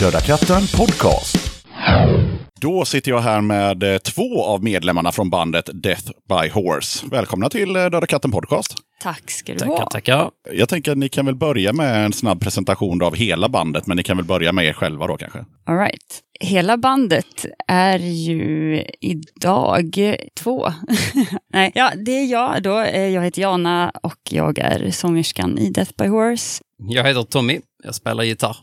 Döda 0.00 0.20
katten 0.20 0.62
Podcast. 0.76 1.55
Då 2.60 2.84
sitter 2.84 3.10
jag 3.10 3.20
här 3.20 3.40
med 3.40 3.82
eh, 3.82 3.98
två 3.98 4.44
av 4.44 4.64
medlemmarna 4.64 5.12
från 5.12 5.30
bandet 5.30 5.70
Death 5.82 6.10
by 6.28 6.48
Horse. 6.48 7.06
Välkomna 7.10 7.48
till 7.48 7.76
eh, 7.76 7.84
Döda 7.86 8.06
katten 8.06 8.30
Podcast. 8.30 8.74
Tack 9.02 9.30
ska 9.30 9.52
du 9.52 9.58
Tackar, 9.58 9.72
ha. 9.72 9.86
tackar. 9.90 10.30
Jag 10.52 10.68
tänker 10.68 10.92
att 10.92 10.98
ni 10.98 11.08
kan 11.08 11.26
väl 11.26 11.34
börja 11.34 11.72
med 11.72 12.04
en 12.04 12.12
snabb 12.12 12.40
presentation 12.40 13.02
av 13.02 13.14
hela 13.14 13.48
bandet, 13.48 13.86
men 13.86 13.96
ni 13.96 14.02
kan 14.02 14.16
väl 14.16 14.26
börja 14.26 14.52
med 14.52 14.64
er 14.66 14.72
själva 14.72 15.06
då 15.06 15.16
kanske? 15.16 15.44
All 15.66 15.76
right. 15.78 16.20
Hela 16.40 16.76
bandet 16.76 17.46
är 17.68 17.98
ju 17.98 18.82
idag 19.00 19.94
två. 20.40 20.68
Nej, 21.52 21.72
ja, 21.74 21.90
det 22.06 22.12
är 22.12 22.26
jag 22.26 22.62
då. 22.62 22.80
Eh, 22.80 23.08
Jag 23.08 23.22
heter 23.22 23.42
Jana 23.42 23.92
och 24.02 24.18
jag 24.30 24.58
är 24.58 24.90
sångerskan 24.90 25.58
i 25.58 25.70
Death 25.70 25.92
by 25.98 26.06
Horse. 26.06 26.62
Jag 26.88 27.04
heter 27.04 27.22
Tommy, 27.22 27.60
jag 27.84 27.94
spelar 27.94 28.24
gitarr. 28.24 28.56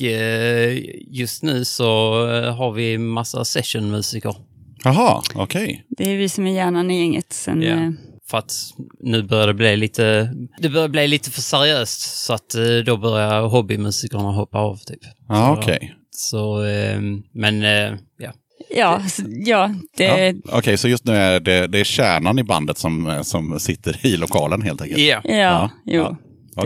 Och 0.00 0.06
eh, 0.06 0.78
just 1.08 1.42
nu 1.42 1.64
så 1.64 1.84
eh, 2.30 2.56
har 2.56 2.72
vi 2.72 2.98
massa 2.98 3.44
sessionmusiker. 3.44 4.34
Jaha, 4.84 5.22
okej. 5.34 5.84
Det 5.88 6.10
är 6.12 6.16
vi 6.16 6.28
som 6.28 6.46
är 6.46 6.54
hjärnan 6.54 6.90
i 6.90 6.98
gänget. 6.98 7.32
Sen, 7.32 7.62
eh, 7.62 7.90
För 8.30 8.38
att 8.38 8.52
nu 9.00 9.22
börjar 9.22 9.46
det 9.46 9.54
bli 9.54 9.76
lite, 9.76 10.32
det 10.58 10.68
börjar 10.68 10.88
bli 10.88 11.08
lite 11.08 11.30
för 11.30 11.40
seriöst. 11.40 12.00
Så 12.24 12.32
att 12.32 12.54
eh, 12.54 12.76
då 12.86 12.96
börjar 12.96 13.42
hobbymusikerna 13.42 14.30
hoppa 14.32 14.58
av 14.58 14.76
typ. 14.76 15.00
Ja, 15.28 15.56
okej. 15.58 15.94
Så, 16.10 16.64
eh, 16.64 17.00
men 17.34 17.62
ja. 18.18 18.32
ja, 18.76 19.02
så- 19.08 19.22
ja, 19.28 19.74
det, 19.96 20.04
Ja. 20.44 20.58
Okej, 20.58 20.76
så 20.78 20.88
just 20.88 21.04
nu 21.04 21.12
är 21.16 21.40
det, 21.40 21.66
det 21.66 21.80
är 21.80 21.84
kärnan 21.84 22.38
i 22.38 22.44
bandet 22.44 22.78
som, 22.78 23.20
som 23.22 23.60
sitter 23.60 24.06
i 24.06 24.16
lokalen 24.16 24.62
helt 24.62 24.80
enkelt? 24.82 25.00
Ja. 25.00 25.20
ja, 25.24 25.34
Ja, 25.34 25.70
jo. 25.86 26.02
ja. 26.02 26.16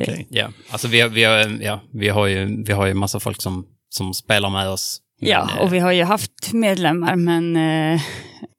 Okej. 0.02 0.26
Ja, 0.30 0.48
alltså 0.70 0.88
vi 0.88 1.00
har, 1.00 1.08
vi 1.08 1.24
har, 1.24 1.58
ja, 1.62 1.80
vi 1.92 2.08
har 2.08 2.26
ju, 2.26 2.64
vi 2.64 2.72
har 2.72 2.86
ju 2.86 2.94
massa 2.94 3.20
folk 3.20 3.42
som, 3.42 3.64
som 3.88 4.14
spelar 4.14 4.50
med 4.50 4.68
oss. 4.68 5.00
Ja, 5.20 5.44
Men, 5.48 5.56
eh, 5.58 5.62
och 5.62 5.74
vi 5.74 5.78
har 5.78 5.92
ju 5.92 6.04
haft 6.04 6.52
medlemmar, 6.52 7.16
men... 7.16 7.56
Eh, 7.56 8.00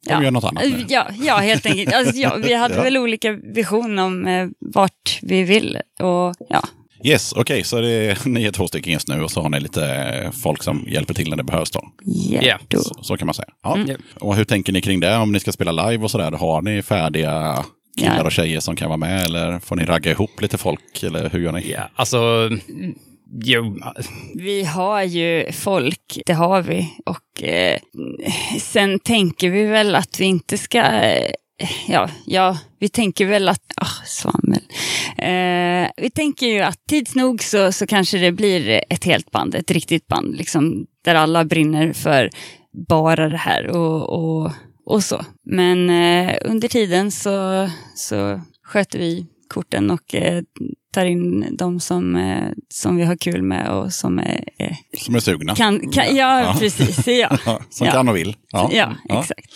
De 0.10 0.24
gör 0.24 0.32
något 0.32 0.44
annat 0.44 0.64
nu. 0.64 0.86
Ja, 0.90 1.08
ja 1.20 1.36
helt 1.38 1.66
enkelt. 1.66 1.94
Alltså, 1.96 2.16
ja, 2.16 2.36
vi 2.44 2.54
hade 2.64 2.76
Ja. 2.76 2.84
väl 2.84 2.98
olika 2.98 3.32
vision 3.32 4.00
om 4.00 4.28
eh, 4.28 4.48
vart 4.74 5.20
vi 5.22 5.44
vill. 5.44 5.78
Och 6.00 6.36
ja, 6.50 6.64
Yes, 7.04 7.34
okej, 7.34 7.64
så 7.64 7.82
det 7.82 7.90
är, 7.92 8.18
ni 8.30 8.46
är 8.46 8.52
två 8.52 8.68
stycken 8.68 8.94
just 8.94 9.08
nu 9.08 9.22
och 9.22 9.32
så 9.32 9.42
har 9.42 9.50
ni 9.50 9.60
lite 9.60 9.86
eh, 9.96 10.32
folk 10.32 10.64
som 10.64 10.86
hjälper 10.88 11.14
till 11.14 11.30
när 11.30 11.38
det 11.38 11.44
behövs 11.44 11.72
då. 11.72 11.82
yeah. 12.32 12.62
då. 12.68 12.80
Så, 12.80 13.04
så 13.04 13.18
kan 13.18 13.26
man 13.26 13.34
säga. 13.34 13.48
Ja. 13.64 13.76
Mm. 13.76 14.02
Och 14.20 14.36
hur 14.36 14.46
tänker 14.46 14.74
ni 14.74 14.82
kring 14.82 15.00
det? 15.00 15.18
Om 15.18 15.32
ni 15.32 15.40
ska 15.40 15.52
spela 15.52 15.90
live 15.90 16.04
och 16.04 16.12
sådär, 16.12 16.32
har 16.32 16.62
ni 16.62 16.82
färdiga 16.82 17.66
killar 18.00 18.18
Ja. 18.18 18.24
och 18.24 18.32
tjejer 18.32 18.60
som 18.60 18.76
kan 18.76 18.88
vara 18.90 18.98
med? 18.98 19.26
Eller 19.26 19.60
får 19.60 19.76
ni 19.76 19.86
ragga 19.86 20.12
ihop 20.12 20.42
lite 20.42 20.58
folk? 20.58 21.04
Eller 21.04 21.30
hur 21.30 21.40
gör 21.40 21.52
ni? 21.52 21.72
Ja, 21.72 21.90
alltså... 21.96 22.50
Jo, 23.44 23.78
Vi 24.36 24.64
har 24.64 25.04
ju 25.04 25.52
folk, 25.52 26.20
det 26.26 26.34
har 26.34 26.62
vi. 26.62 26.94
Och 27.06 27.44
eh, 27.44 27.80
sen 28.62 29.00
tänker 29.00 29.50
vi 29.50 29.64
väl 29.66 29.96
att 29.96 30.20
vi 30.20 30.26
inte 30.26 30.58
ska... 30.58 30.82
Eh, 30.82 31.32
ja, 31.88 32.10
ja, 32.26 32.58
vi 32.80 32.90
tänker 32.90 33.26
väl 33.26 33.50
att... 33.50 33.62
Ah, 33.76 34.06
svammel. 34.06 34.62
Eh, 35.18 35.90
vi 35.98 36.10
tänker 36.16 36.48
ju 36.48 36.62
att 36.62 36.86
tids 36.90 37.16
nog 37.16 37.44
så, 37.44 37.72
så 37.72 37.88
kanske 37.88 38.18
det 38.18 38.32
blir 38.32 38.84
ett 38.90 39.04
helt 39.04 39.32
band, 39.32 39.56
ett 39.56 39.72
riktigt 39.72 40.08
band, 40.08 40.36
liksom, 40.38 40.86
där 41.06 41.16
alla 41.16 41.46
brinner 41.46 41.94
för 41.94 42.30
bara 42.90 43.30
det 43.30 43.38
här 43.38 43.68
och, 43.68 44.10
och, 44.10 44.52
och 44.86 45.04
så. 45.04 45.26
Men 45.46 45.90
eh, 45.90 46.36
under 46.46 46.68
tiden 46.68 47.12
så, 47.12 47.70
så 47.96 48.42
sköter 48.64 49.00
vi 49.00 49.26
korten 49.48 49.92
och 49.92 50.16
eh, 50.16 50.44
tar 50.94 51.06
in 51.06 51.46
de 51.58 51.80
som, 51.80 52.16
eh, 52.16 52.50
som 52.74 52.96
vi 52.96 53.04
har 53.04 53.16
kul 53.18 53.42
med 53.44 53.70
och 53.70 53.94
som 53.94 54.20
är, 54.20 54.44
eh, 54.60 54.72
Som 54.98 55.16
är 55.16 55.20
sugna? 55.20 55.56
kan, 55.56 55.92
kan, 55.92 56.16
ja, 56.16 56.42
Ja. 56.42 56.56
precis. 56.60 57.08
Ja, 57.08 57.38
Ja, 57.46 57.60
som 57.70 57.88
Ja. 57.88 57.94
kan 57.94 58.10
och 58.10 58.16
vill? 58.18 58.36
ja, 58.52 58.96
exakt. 59.10 59.48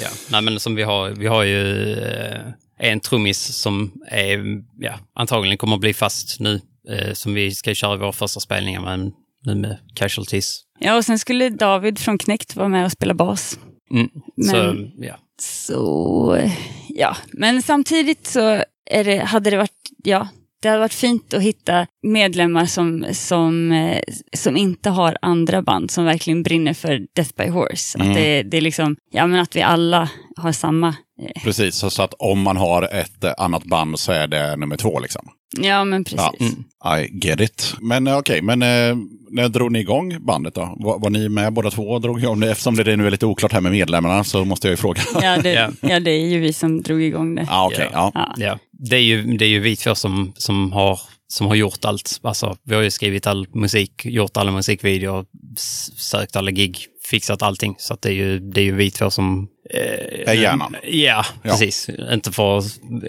Ja, 0.00 0.08
nej 0.30 0.42
men 0.42 0.60
som 0.60 0.74
vi 0.74 0.82
har, 0.82 1.10
vi 1.10 1.26
har 1.26 1.42
ju 1.42 1.92
eh, 1.92 2.40
en 2.78 3.00
trummis 3.00 3.38
som 3.38 3.92
är, 4.10 4.38
ja, 4.78 4.92
antagligen 5.14 5.58
kommer 5.58 5.74
att 5.74 5.80
bli 5.80 5.94
fast 5.94 6.40
nu, 6.40 6.60
eh, 6.90 7.12
som 7.12 7.34
vi 7.34 7.50
ska 7.50 7.74
köra 7.74 7.96
våra 7.96 8.12
första 8.12 8.40
spelningar 8.40 8.80
med 8.80 9.12
nu 9.44 9.54
med 9.54 9.78
Casualties. 9.94 10.60
Ja, 10.80 10.96
och 10.96 11.04
sen 11.04 11.18
skulle 11.18 11.48
David 11.48 11.98
från 11.98 12.18
Knäckt 12.18 12.56
vara 12.56 12.68
med 12.68 12.84
och 12.84 12.92
spela 12.92 13.14
bas. 13.14 13.58
Mm. 13.90 14.10
Så, 14.50 14.56
Men- 14.56 14.92
ja. 14.98 15.14
Så, 15.40 16.40
ja. 16.88 17.16
Men 17.32 17.62
samtidigt 17.62 18.26
så 18.26 18.62
det, 18.90 19.18
hade 19.18 19.50
det 19.50 19.56
varit, 19.56 19.90
ja, 20.04 20.28
det 20.62 20.68
hade 20.68 20.80
varit 20.80 20.94
fint 20.94 21.34
att 21.34 21.42
hitta 21.42 21.86
medlemmar 22.02 22.66
som, 22.66 23.06
som, 23.12 23.72
eh, 23.72 24.00
som 24.36 24.56
inte 24.56 24.90
har 24.90 25.16
andra 25.22 25.62
band, 25.62 25.90
som 25.90 26.04
verkligen 26.04 26.42
brinner 26.42 26.74
för 26.74 27.06
Death 27.14 27.30
by 27.36 27.48
Horse. 27.48 27.98
Mm. 27.98 28.08
Att 28.08 28.16
det, 28.16 28.42
det 28.42 28.56
är 28.56 28.60
liksom, 28.60 28.96
ja 29.10 29.26
men 29.26 29.40
att 29.40 29.56
vi 29.56 29.62
alla 29.62 30.10
har 30.36 30.52
samma, 30.52 30.88
eh, 31.22 31.42
Precis, 31.42 31.74
så, 31.74 31.90
så 31.90 32.02
att 32.02 32.14
om 32.18 32.40
man 32.42 32.56
har 32.56 32.82
ett 32.82 33.24
eh, 33.24 33.32
annat 33.38 33.64
band 33.64 33.98
så 33.98 34.12
är 34.12 34.26
det 34.26 34.56
nummer 34.56 34.76
två 34.76 35.00
liksom. 35.00 35.28
Ja 35.56 35.84
men 35.84 36.04
precis. 36.04 36.20
Ja. 36.20 36.34
Mm. 36.40 36.64
I 37.02 37.26
get 37.26 37.40
it. 37.40 37.74
Men 37.80 38.06
eh, 38.06 38.18
okej, 38.18 38.42
men 38.42 38.62
eh, 38.62 38.96
när 39.30 39.48
drog 39.48 39.72
ni 39.72 39.78
igång 39.80 40.16
bandet 40.26 40.54
då? 40.54 40.76
Var, 40.78 40.98
var 40.98 41.10
ni 41.10 41.28
med 41.28 41.52
båda 41.52 41.70
två 41.70 41.82
och 41.90 42.00
drog 42.00 42.18
igång 42.22 42.40
det? 42.40 42.50
Eftersom 42.50 42.76
det 42.76 42.96
nu 42.96 43.06
är 43.06 43.10
lite 43.10 43.26
oklart 43.26 43.52
här 43.52 43.60
med 43.60 43.72
medlemmarna 43.72 44.24
så 44.24 44.44
måste 44.44 44.66
jag 44.66 44.72
ju 44.72 44.76
fråga. 44.76 45.00
Ja, 45.22 45.36
det, 45.42 45.52
Ja. 45.52 45.70
ja, 45.88 46.00
det 46.00 46.10
är 46.10 46.26
ju 46.26 46.38
vi 46.40 46.52
som 46.52 46.82
drog 46.82 47.02
igång 47.02 47.34
det. 47.34 47.46
ah, 47.50 47.66
okej. 47.66 47.88
ja. 47.92 48.12
Ja. 48.14 48.34
Ja, 48.36 48.58
det 48.72 48.96
är 48.96 49.00
ju, 49.02 49.22
det 49.36 49.44
är 49.44 49.48
ju 49.48 49.60
vi 49.60 49.76
två 49.76 49.94
som, 49.94 50.32
som, 50.36 50.72
har, 50.72 51.00
som 51.28 51.46
har 51.46 51.54
gjort 51.54 51.84
allt. 51.84 52.20
Alltså, 52.22 52.56
vi 52.64 52.74
har 52.74 52.82
ju 52.82 52.90
skrivit 52.90 53.26
all 53.26 53.46
musik, 53.54 54.04
gjort 54.04 54.36
alla 54.36 54.50
musikvideor, 54.52 55.24
sökt 55.96 56.36
alla 56.36 56.50
gig, 56.50 56.78
fixat 57.10 57.42
allting. 57.42 57.74
Så 57.78 57.94
att 57.94 58.02
det, 58.02 58.08
är 58.08 58.14
ju, 58.14 58.38
det 58.38 58.60
är 58.60 58.64
ju 58.64 58.74
vi 58.74 58.90
två 58.90 59.10
som... 59.10 59.48
Eh, 59.74 60.30
Är 60.30 60.34
hjärnan. 60.34 60.76
Ja, 60.82 61.24
Ja. 61.42 61.50
precis. 61.50 61.88
Inte 62.12 62.32
för 62.32 62.58
att 62.58 62.64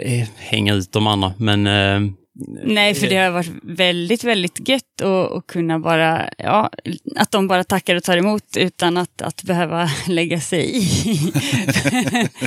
eh, 0.06 0.28
hänga 0.38 0.74
ut 0.74 0.92
de 0.92 1.08
andra, 1.08 1.34
men... 1.38 1.68
Eh, 1.68 2.12
Nej, 2.48 2.96
för 2.96 3.08
det 3.08 3.16
har 3.16 3.32
varit 3.32 3.52
väldigt, 3.64 4.24
väldigt 4.24 4.70
gött 4.70 5.02
att, 5.02 5.32
att 5.32 5.48
kunna 5.48 5.80
bara, 5.80 6.30
ja, 6.38 6.70
att 7.16 7.32
de 7.32 7.48
bara 7.48 7.64
tackar 7.64 7.96
och 7.96 8.04
tar 8.04 8.18
emot 8.18 8.58
utan 8.58 8.98
att, 8.98 9.22
att 9.22 9.44
behöva 9.44 9.90
lägga 10.08 10.40
sig 10.40 10.78
i. 10.78 11.34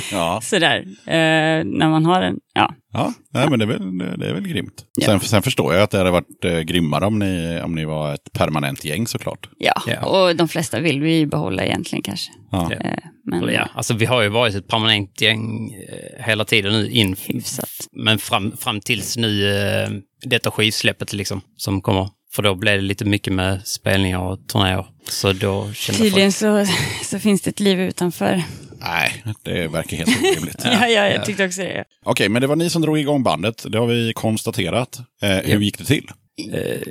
ja. 0.11 0.41
Sådär, 0.43 0.85
eh, 1.05 1.63
när 1.65 1.89
man 1.89 2.05
har 2.05 2.21
en, 2.21 2.39
ja. 2.53 2.75
Ja, 2.93 3.13
nej, 3.33 3.49
men 3.49 3.59
det 3.59 3.65
är 3.65 3.67
väl, 3.67 3.97
det 3.97 4.29
är 4.29 4.33
väl 4.33 4.47
grymt. 4.47 4.85
Ja. 4.99 5.05
Sen, 5.05 5.19
sen 5.19 5.41
förstår 5.41 5.73
jag 5.73 5.83
att 5.83 5.91
det 5.91 5.97
hade 5.97 6.11
varit 6.11 6.45
eh, 6.45 6.59
grymmare 6.59 7.05
om 7.05 7.19
ni, 7.19 7.61
om 7.63 7.75
ni 7.75 7.85
var 7.85 8.13
ett 8.13 8.33
permanent 8.33 8.85
gäng 8.85 9.07
såklart. 9.07 9.49
Ja, 9.57 9.81
Ja. 9.87 10.05
och 10.05 10.35
de 10.35 10.47
flesta 10.47 10.79
vill 10.79 11.01
vi 11.01 11.15
ju 11.17 11.25
behålla 11.25 11.63
egentligen 11.65 12.03
kanske. 12.03 12.31
Ja. 12.51 12.71
Eh, 12.71 12.93
men 13.25 13.53
ja, 13.53 13.69
alltså 13.73 13.93
vi 13.93 14.05
har 14.05 14.21
ju 14.21 14.29
varit 14.29 14.55
ett 14.55 14.67
permanent 14.67 15.21
gäng 15.21 15.71
eh, 15.73 16.25
hela 16.25 16.45
tiden 16.45 16.73
nu, 16.73 16.89
in, 16.89 17.15
hyfsat. 17.25 17.69
men 17.91 18.19
fram, 18.19 18.57
fram 18.57 18.81
tills 18.81 19.17
nu 19.17 19.47
eh, 19.57 19.89
detta 20.25 20.51
skivsläppet 20.51 21.13
liksom, 21.13 21.41
som 21.57 21.81
kommer. 21.81 22.09
För 22.35 22.43
då 22.43 22.55
blev 22.55 22.75
det 22.75 22.81
lite 22.81 23.05
mycket 23.05 23.33
med 23.33 23.67
spelningar 23.67 24.19
och 24.19 24.47
turnéer. 24.47 24.85
Så 25.09 25.33
då 25.33 25.71
kände 25.73 26.01
Tydligen 26.01 26.31
folk... 26.31 26.67
så, 26.67 26.73
så 27.05 27.19
finns 27.19 27.41
det 27.41 27.49
ett 27.49 27.59
liv 27.59 27.79
utanför. 27.81 28.43
Nej, 28.83 29.23
det 29.43 29.67
verkar 29.67 29.97
helt 29.97 30.09
orimligt. 30.23 30.55
Ja, 30.63 30.87
ja, 30.87 31.07
jag 31.09 31.25
tyckte 31.25 31.45
också 31.45 31.61
det. 31.61 31.83
Okej, 32.05 32.29
men 32.29 32.41
det 32.41 32.47
var 32.47 32.55
ni 32.55 32.69
som 32.69 32.81
drog 32.81 32.99
igång 32.99 33.23
bandet. 33.23 33.65
Det 33.69 33.77
har 33.77 33.87
vi 33.87 34.13
konstaterat. 34.15 34.99
Eh, 35.21 35.29
hur 35.29 35.59
gick 35.59 35.77
det 35.77 35.85
till? 35.85 36.07
Eh, 36.53 36.81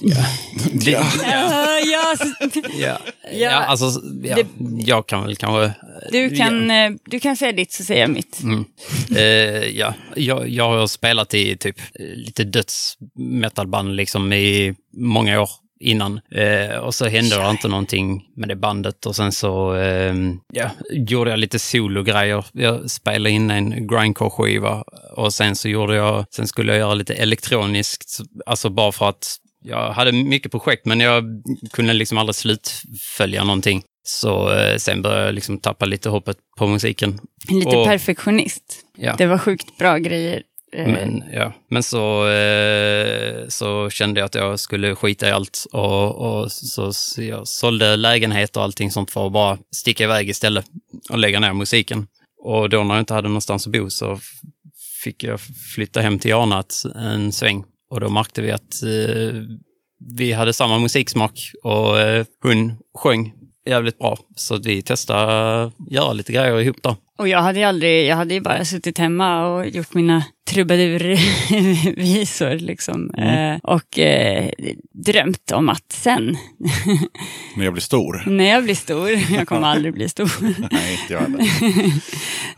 ja. 0.00 0.24
Ja. 0.80 1.06
Ja, 1.24 1.78
ja, 1.78 2.16
så, 2.18 2.48
Ja. 2.78 2.98
Ja, 3.32 3.38
Ja, 3.38 3.50
alltså, 3.50 4.00
ja, 4.22 4.36
det- 4.36 4.46
jag 4.86 5.06
kan 5.06 5.24
väl 5.26 5.36
kanske... 5.36 5.72
du, 6.12 6.36
kan, 6.36 6.70
eh, 6.70 6.90
du 7.04 7.20
kan 7.20 7.36
säga 7.36 7.52
ditt 7.52 7.72
så 7.72 7.84
säger 7.84 8.00
jag 8.00 8.10
mitt. 8.10 8.42
Mm. 8.42 8.64
Eh, 9.16 9.68
ja, 9.78 9.94
jag, 10.16 10.48
jag 10.48 10.68
har 10.68 10.86
spelat 10.86 11.34
i 11.34 11.56
typ 11.56 11.76
lite 11.98 12.44
dödsmetalband 12.44 13.96
liksom 13.96 14.32
i 14.32 14.74
många 14.96 15.40
år 15.40 15.50
innan. 15.80 16.20
Eh, 16.34 16.76
och 16.76 16.94
så 16.94 17.08
hände 17.08 17.36
det 17.44 17.50
inte 17.50 17.68
någonting 17.68 18.22
med 18.36 18.48
det 18.48 18.56
bandet 18.56 19.06
och 19.06 19.16
sen 19.16 19.32
så 19.32 19.76
eh, 19.76 20.14
ja, 20.52 20.70
gjorde 20.90 21.30
jag 21.30 21.38
lite 21.38 21.58
sologrejer. 21.58 22.44
Jag 22.52 22.90
spelade 22.90 23.30
in 23.30 23.50
en 23.50 23.88
grindcore-skiva 23.88 24.84
och 25.16 25.34
sen 25.34 25.56
så 25.56 25.68
gjorde 25.68 25.94
jag, 25.96 26.24
sen 26.30 26.46
skulle 26.46 26.72
jag 26.72 26.78
göra 26.78 26.94
lite 26.94 27.14
elektroniskt, 27.14 28.18
alltså 28.46 28.70
bara 28.70 28.92
för 28.92 29.08
att 29.08 29.36
jag 29.62 29.92
hade 29.92 30.12
mycket 30.12 30.52
projekt 30.52 30.86
men 30.86 31.00
jag 31.00 31.24
kunde 31.72 31.92
liksom 31.92 32.18
aldrig 32.18 32.34
slutfölja 32.34 33.44
någonting. 33.44 33.82
Så 34.02 34.52
eh, 34.52 34.76
sen 34.76 35.02
började 35.02 35.24
jag 35.24 35.34
liksom 35.34 35.58
tappa 35.58 35.86
lite 35.86 36.08
hoppet 36.08 36.36
på 36.58 36.66
musiken. 36.66 37.18
Lite 37.48 37.76
Och- 37.76 37.86
perfektionist. 37.86 38.62
Ja. 38.96 39.14
Det 39.18 39.26
var 39.26 39.38
sjukt 39.38 39.78
bra 39.78 39.98
grejer. 39.98 40.42
Eh, 40.72 40.86
Men, 40.86 41.24
ja. 41.32 41.52
Men 41.68 41.82
så, 41.82 42.28
eh, 42.28 43.48
så 43.48 43.90
kände 43.90 44.20
jag 44.20 44.26
att 44.26 44.34
jag 44.34 44.60
skulle 44.60 44.94
skita 44.94 45.28
i 45.28 45.30
allt 45.30 45.66
och, 45.72 46.14
och 46.16 46.52
så, 46.52 46.92
så 46.92 47.22
jag 47.22 47.48
sålde 47.48 47.96
lägenhet 47.96 48.56
och 48.56 48.62
allting 48.62 48.90
sånt 48.90 49.10
för 49.10 49.26
att 49.26 49.32
bara 49.32 49.58
sticka 49.76 50.04
iväg 50.04 50.28
istället 50.28 50.66
och 51.10 51.18
lägga 51.18 51.40
ner 51.40 51.52
musiken. 51.52 52.06
Och 52.42 52.68
då 52.68 52.84
när 52.84 52.94
jag 52.94 53.02
inte 53.02 53.14
hade 53.14 53.28
någonstans 53.28 53.66
att 53.66 53.72
bo 53.72 53.90
så 53.90 54.18
fick 55.04 55.24
jag 55.24 55.40
flytta 55.74 56.00
hem 56.00 56.18
till 56.18 56.30
Janat 56.30 56.82
en 56.94 57.32
sväng 57.32 57.64
och 57.90 58.00
då 58.00 58.08
märkte 58.08 58.42
vi 58.42 58.50
att 58.50 58.82
eh, 58.82 59.42
vi 60.16 60.32
hade 60.32 60.52
samma 60.52 60.78
musiksmak 60.78 61.52
och 61.62 62.00
eh, 62.00 62.24
hon 62.42 62.76
sjöng 62.98 63.32
jävligt 63.66 63.98
bra. 63.98 64.18
Så 64.36 64.58
vi 64.58 64.82
testade 64.82 65.70
göra 65.90 66.12
lite 66.12 66.32
grejer 66.32 66.60
ihop 66.60 66.76
då. 66.82 66.96
Och 67.20 67.28
jag 67.28 67.42
hade 67.42 67.58
ju 67.58 67.64
aldrig, 67.64 68.06
jag 68.06 68.16
hade 68.16 68.34
ju 68.34 68.40
bara 68.40 68.64
suttit 68.64 68.98
hemma 68.98 69.46
och 69.46 69.68
gjort 69.68 69.94
mina 69.94 70.24
trubadurvisor 70.50 72.58
liksom. 72.58 73.10
Mm. 73.16 73.54
Eh, 73.54 73.58
och 73.62 73.98
eh, 73.98 74.50
drömt 74.92 75.52
om 75.52 75.68
att 75.68 75.92
sen, 75.92 76.24
När 77.56 77.64
jag 77.64 77.72
blir 77.72 77.82
stor? 77.82 78.22
när 78.26 78.44
jag 78.44 78.64
blir 78.64 78.74
stor, 78.74 79.10
jag 79.10 79.48
kommer 79.48 79.66
aldrig 79.68 79.94
bli 79.94 80.08
stor. 80.08 80.30
Nej, 80.72 80.98
inte 81.00 81.12
jag 81.12 81.20
heller. 81.20 81.46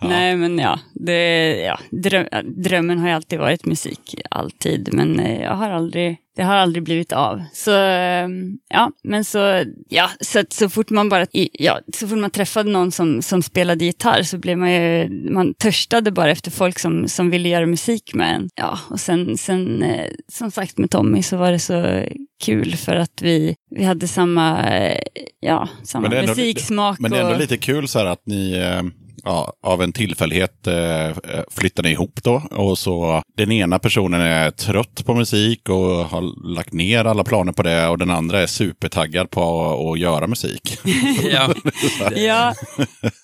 Nej 0.08 0.36
men 0.36 0.58
ja, 0.58 0.78
det, 0.94 1.56
ja 1.60 1.78
dröm, 1.90 2.26
drömmen 2.44 2.98
har 2.98 3.08
ju 3.08 3.14
alltid 3.14 3.38
varit 3.38 3.66
musik, 3.66 4.14
alltid. 4.30 4.88
Men 4.92 5.20
eh, 5.20 5.42
jag 5.42 5.54
har 5.54 5.70
aldrig, 5.70 6.16
det 6.36 6.42
har 6.42 6.56
aldrig 6.56 6.82
blivit 6.82 7.12
av. 7.12 7.42
Så 7.52 7.72
eh, 7.72 8.28
ja, 8.68 8.90
men 9.02 9.24
så, 9.24 9.64
ja, 9.88 10.10
så, 10.20 10.44
så 10.48 10.68
fort 10.68 10.90
man 10.90 11.08
bara, 11.08 11.26
ja, 11.52 11.80
så 11.94 12.08
fort 12.08 12.18
man 12.18 12.30
träffade 12.30 12.70
någon 12.70 12.92
som, 12.92 13.22
som 13.22 13.42
spelade 13.42 13.84
gitarr 13.84 14.22
så 14.22 14.38
blev 14.38 14.51
man 14.56 14.72
ju, 14.72 15.08
man 15.30 15.54
törstade 15.54 16.10
bara 16.10 16.30
efter 16.30 16.50
folk 16.50 16.78
som, 16.78 17.08
som 17.08 17.30
ville 17.30 17.48
göra 17.48 17.66
musik 17.66 18.14
med 18.14 18.34
en. 18.34 18.48
Ja, 18.54 18.78
och 18.90 19.00
sen, 19.00 19.38
sen 19.38 19.82
eh, 19.82 20.06
som 20.32 20.50
sagt 20.50 20.78
med 20.78 20.90
Tommy 20.90 21.22
så 21.22 21.36
var 21.36 21.52
det 21.52 21.58
så 21.58 22.04
kul 22.44 22.76
för 22.76 22.96
att 22.96 23.22
vi, 23.22 23.56
vi 23.70 23.84
hade 23.84 24.08
samma, 24.08 24.70
eh, 24.70 24.98
ja, 25.40 25.68
samma 25.84 26.08
Men 26.08 26.26
musiksmak. 26.26 26.98
Men 27.00 27.10
det 27.10 27.18
är 27.18 27.24
ändå 27.24 27.38
lite 27.38 27.56
kul 27.56 27.88
så 27.88 27.98
här 27.98 28.06
att 28.06 28.26
ni, 28.26 28.52
eh, 28.52 28.82
ja, 29.24 29.52
av 29.62 29.82
en 29.82 29.92
tillfällighet 29.92 30.66
eh, 30.66 31.10
flyttar 31.50 31.82
ni 31.82 31.90
ihop 31.90 32.20
då. 32.22 32.42
Och 32.50 32.78
så 32.78 33.22
den 33.36 33.52
ena 33.52 33.78
personen 33.78 34.20
är 34.20 34.50
trött 34.50 35.06
på 35.06 35.14
musik 35.14 35.68
och 35.68 35.76
har 36.04 36.54
lagt 36.54 36.72
ner 36.72 37.04
alla 37.04 37.24
planer 37.24 37.52
på 37.52 37.62
det. 37.62 37.88
Och 37.88 37.98
den 37.98 38.10
andra 38.10 38.40
är 38.40 38.46
supertaggad 38.46 39.30
på 39.30 39.42
att 39.92 39.98
göra 39.98 40.26
musik. 40.26 40.78
Ja, 41.32 41.54
Ja, 42.16 42.54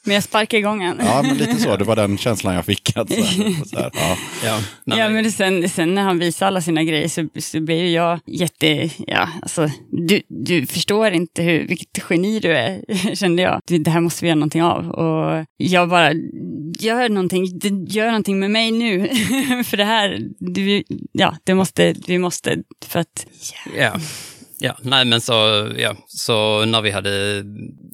men 0.04 0.14
jag 0.14 0.22
sparkar 0.22 0.58
igång 0.58 0.84
han. 0.84 1.00
ja, 1.04 1.22
men 1.22 1.36
lite 1.36 1.56
så. 1.56 1.76
Det 1.76 1.84
var 1.84 1.96
den 1.96 2.18
känslan 2.18 2.54
jag 2.54 2.64
fick. 2.64 2.96
Att, 2.96 3.12
så 3.12 3.22
här, 3.22 3.64
så 3.64 3.76
här, 3.78 3.90
ja. 3.94 4.16
ja, 4.44 4.58
nej, 4.84 4.98
Ja, 4.98 5.08
men 5.08 5.32
sen, 5.32 5.68
sen 5.68 5.94
när 5.94 6.02
han 6.02 6.18
visar 6.18 6.46
alla 6.46 6.60
sina 6.60 6.84
grejer 6.84 7.08
så, 7.08 7.28
så 7.40 7.60
blir 7.60 7.82
ju 7.82 7.90
jag 7.90 8.20
jätte... 8.26 8.90
Ja, 9.06 9.28
alltså, 9.42 9.70
du, 10.08 10.22
du 10.28 10.66
förstår 10.66 11.10
inte 11.10 11.42
hur, 11.42 11.68
vilket 11.68 12.10
geni 12.10 12.40
du 12.40 12.56
är, 12.56 12.82
kände 13.14 13.42
jag. 13.42 13.60
Det, 13.66 13.78
det 13.78 13.90
här 13.90 14.00
måste 14.00 14.24
vi 14.24 14.28
göra 14.28 14.38
någonting 14.38 14.62
av. 14.62 14.90
Och 14.90 15.44
jag 15.56 15.87
bara, 15.88 16.12
gör 16.80 17.08
någonting, 17.08 17.60
gör 17.88 18.06
någonting 18.06 18.38
med 18.38 18.50
mig 18.50 18.70
nu. 18.70 19.08
för 19.64 19.76
det 19.76 19.84
här, 19.84 20.20
du, 20.38 20.82
ja, 21.12 21.36
det 21.44 21.54
måste, 21.54 21.94
vi 22.06 22.18
måste, 22.18 22.56
för 22.86 23.00
att... 23.00 23.26
Ja. 23.76 24.00
Ja, 24.60 24.76
nej 24.82 25.04
men 25.04 25.20
så, 25.20 25.32
ja, 25.76 25.96
så 26.06 26.64
när 26.64 26.82
vi 26.82 26.90
hade 26.90 27.44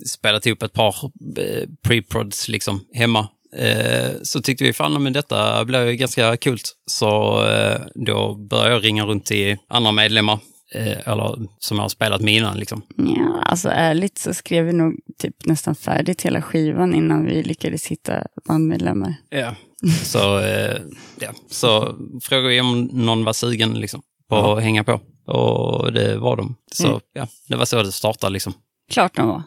spelat 0.06 0.46
ihop 0.46 0.62
ett 0.62 0.72
par 0.72 0.94
eh, 1.38 1.68
pre-prods 1.82 2.48
liksom 2.50 2.80
hemma 2.94 3.28
eh, 3.56 4.10
så 4.22 4.42
tyckte 4.42 4.64
vi 4.64 4.72
fan 4.72 5.02
men 5.02 5.12
detta 5.12 5.64
blev 5.64 5.92
ganska 5.92 6.36
kul. 6.36 6.58
Så 6.86 7.42
eh, 7.46 7.80
då 7.94 8.34
började 8.34 8.70
jag 8.70 8.84
ringa 8.84 9.04
runt 9.04 9.26
till 9.26 9.56
andra 9.68 9.92
medlemmar, 9.92 10.38
eller 10.74 11.46
som 11.58 11.76
jag 11.76 11.84
har 11.84 11.88
spelat 11.88 12.20
med 12.20 12.34
innan 12.34 12.58
liksom. 12.58 12.82
Ja, 12.96 13.42
alltså 13.46 13.68
ärligt 13.68 14.18
så 14.18 14.34
skrev 14.34 14.64
vi 14.64 14.72
nog 14.72 14.94
typ 15.18 15.46
nästan 15.46 15.74
färdigt 15.74 16.22
hela 16.22 16.42
skivan 16.42 16.94
innan 16.94 17.24
vi 17.26 17.42
lyckades 17.42 17.86
hitta 17.86 18.26
bandmedlemmar. 18.48 19.14
Ja. 19.30 19.54
Så, 20.02 20.38
eh, 20.38 20.76
ja. 21.20 21.30
så 21.50 21.94
frågade 22.22 22.48
vi 22.48 22.60
om 22.60 22.82
någon 22.92 23.24
var 23.24 23.32
sugen 23.32 23.72
liksom, 23.80 24.02
på 24.28 24.36
att 24.36 24.62
hänga 24.62 24.84
på. 24.84 25.00
Och 25.26 25.92
det 25.92 26.16
var 26.16 26.36
de. 26.36 26.56
Så 26.72 27.00
ja, 27.12 27.26
det 27.48 27.56
var 27.56 27.64
så 27.64 27.82
det 27.82 27.92
startade 27.92 28.32
liksom. 28.32 28.52
Klart 28.90 29.16
de 29.16 29.28
var. 29.28 29.42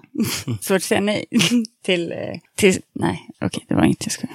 Svårt 0.61 0.75
att 0.75 0.83
säga 0.83 1.01
nej 1.01 1.25
till... 1.85 2.11
eh, 2.11 2.17
till 2.55 2.81
nej, 2.95 3.19
okej, 3.41 3.65
det 3.69 3.75
var 3.75 3.83
inte 3.85 4.09
jag. 4.21 4.29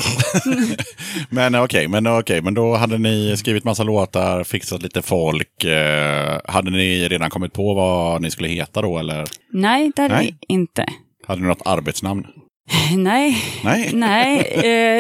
Men 1.31 1.55
okej, 1.55 1.89
men, 1.89 2.07
okej, 2.07 2.43
men 2.43 2.55
då 2.55 2.77
hade 2.77 2.99
ni 2.99 3.37
skrivit 3.37 3.65
massa 3.65 3.83
låtar, 3.83 4.45
fixat 4.45 4.83
lite 4.83 5.03
folk. 5.03 5.65
Eh, 5.65 6.41
hade 6.45 6.71
ni 6.71 7.09
redan 7.09 7.31
kommit 7.31 7.53
på 7.53 7.75
vad 7.75 8.23
ni 8.23 8.31
skulle 8.31 8.49
heta 8.49 8.83
då? 8.83 8.99
Eller 8.99 9.25
Nej, 9.53 9.93
det 9.97 10.03
hade 10.03 10.15
Nej. 10.15 10.37
vi 10.41 10.55
inte. 10.55 10.87
hade 11.27 11.41
ni 11.43 11.47
något 11.49 11.63
arbetsnamn? 11.65 12.27
Nej, 12.97 13.37
Nej. 13.65 13.91
nej. 13.95 14.41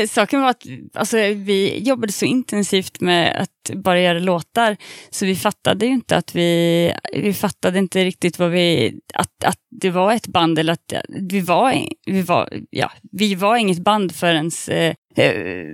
Eh, 0.01 0.07
saken 0.07 0.41
var 0.41 0.51
att 0.51 0.63
alltså, 0.95 1.17
vi 1.35 1.79
jobbade 1.79 2.13
så 2.13 2.25
intensivt 2.25 3.01
med 3.01 3.37
att 3.43 3.77
bara 3.77 4.01
göra 4.01 4.19
låtar, 4.19 4.77
så 5.11 5.27
vi 5.27 5.37
fattade 5.37 5.87
ju 5.87 5.93
inte 5.93 6.17
att 6.17 6.35
vi, 6.35 6.93
vi 7.13 7.35
fattade 7.35 7.79
inte 7.79 8.05
riktigt 8.05 8.39
vad 8.39 8.51
vi, 8.51 8.95
att, 9.15 9.45
att 9.45 9.57
det 9.81 9.91
var 9.91 10.13
ett 10.13 10.27
band 10.27 10.59
eller 10.59 10.73
att 10.73 10.93
vi 11.31 11.41
var, 11.41 11.75
vi 12.07 12.23
var, 12.23 12.49
ja, 12.71 12.91
vi 13.13 13.35
var 13.35 13.57
inget 13.57 13.79
band 13.85 14.15
förrän, 14.15 14.51
eh, 14.69 14.95
eh, 15.17 15.67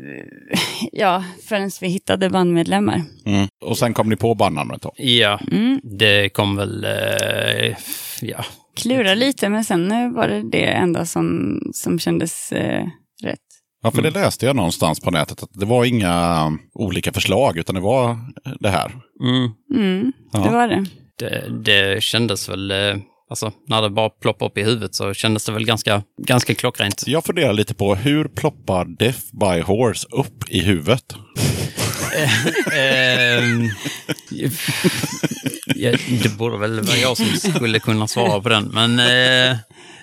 ja, 0.93 1.25
förrän 1.49 1.71
vi 1.81 1.89
hittade 1.89 2.31
bandmedlemmar. 2.31 3.03
Mm. 3.27 3.47
Och 3.65 3.79
sen 3.79 3.95
kom 3.95 4.09
ni 4.09 4.17
på 4.17 4.35
bandnamnet 4.35 4.83
då? 4.83 4.93
Ja, 4.97 5.41
Mm. 5.53 5.81
det 5.83 6.29
kom 6.29 6.57
väl, 6.57 6.85
eh, 6.85 7.77
ja, 8.21 8.45
Klura 8.83 9.15
lite, 9.15 9.49
men 9.49 9.65
sen 9.65 9.93
eh, 9.93 10.11
var 10.13 10.29
det 10.29 10.51
det 10.51 10.65
enda 10.65 11.07
som, 11.07 11.59
som 11.75 11.99
kändes 11.99 12.53
eh, 12.53 12.87
rätt. 13.23 13.39
Ja, 13.83 13.91
för 13.91 14.03
det 14.03 14.11
läste 14.11 14.47
jag 14.47 14.57
någonstans 14.57 15.01
på 15.01 15.11
nätet 15.11 15.43
att 15.43 15.49
det 15.53 15.67
var 15.67 15.85
inga 15.85 16.47
um, 16.47 16.59
olika 16.75 17.13
förslag 17.13 17.59
utan 17.59 17.75
det 17.75 17.81
var 17.81 18.17
det 18.61 18.69
här. 18.71 18.93
mm, 19.23 19.51
Mm, 19.75 20.13
Ja. 20.33 20.39
det 20.41 20.51
var 20.51 20.69
det. 20.69 20.87
det, 21.19 21.49
det 21.65 22.03
kändes 22.03 22.49
väl, 22.49 22.71
eh, 22.71 22.97
alltså 23.31 23.53
när 23.69 23.83
det 23.83 23.91
bara 23.91 24.11
ploppade 24.11 24.51
upp 24.51 24.59
i 24.59 24.63
huvudet 24.63 24.95
så 24.95 25.15
kändes 25.15 25.45
det 25.45 25.53
väl 25.53 25.65
ganska, 25.67 26.03
ganska 26.27 26.55
klockrent. 26.55 27.05
Jag 27.07 27.25
funderar 27.25 27.53
lite 27.53 27.75
på 27.75 27.95
hur 27.95 28.25
ploppar 28.29 28.85
Death 28.85 29.21
by 29.33 29.61
Horse 29.61 30.07
upp 30.11 30.45
i 30.49 30.61
huvudet? 30.63 31.15
Ehm, 32.73 33.69
ja, 35.75 35.93
det 36.23 36.37
borde 36.39 36.59
väl 36.59 36.81
vara 36.81 36.97
jag 36.97 37.17
som 37.17 37.27
skulle 37.27 37.79
kunna 37.81 38.09
svara 38.09 38.41
på 38.41 38.49
den, 38.49 38.65
men... 38.75 38.99
Eh, 38.99 39.57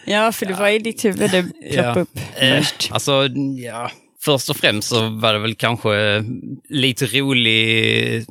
Ja, 0.07 0.31
för 0.31 0.45
det 0.45 0.53
var 0.53 0.69
i 0.69 0.79
ditt 0.79 1.05
huvud 1.05 1.31
det 1.31 1.45
ploppade 1.73 2.01
upp 2.01 2.17
eh, 2.35 2.57
först. 2.57 2.91
Alltså, 2.91 3.27
ja. 3.57 3.91
Först 4.21 4.49
och 4.49 4.57
främst 4.57 4.89
så 4.89 5.09
var 5.09 5.33
det 5.33 5.39
väl 5.39 5.55
kanske 5.55 6.23
lite 6.69 7.05
rolig... 7.05 8.15
eh, 8.17 8.23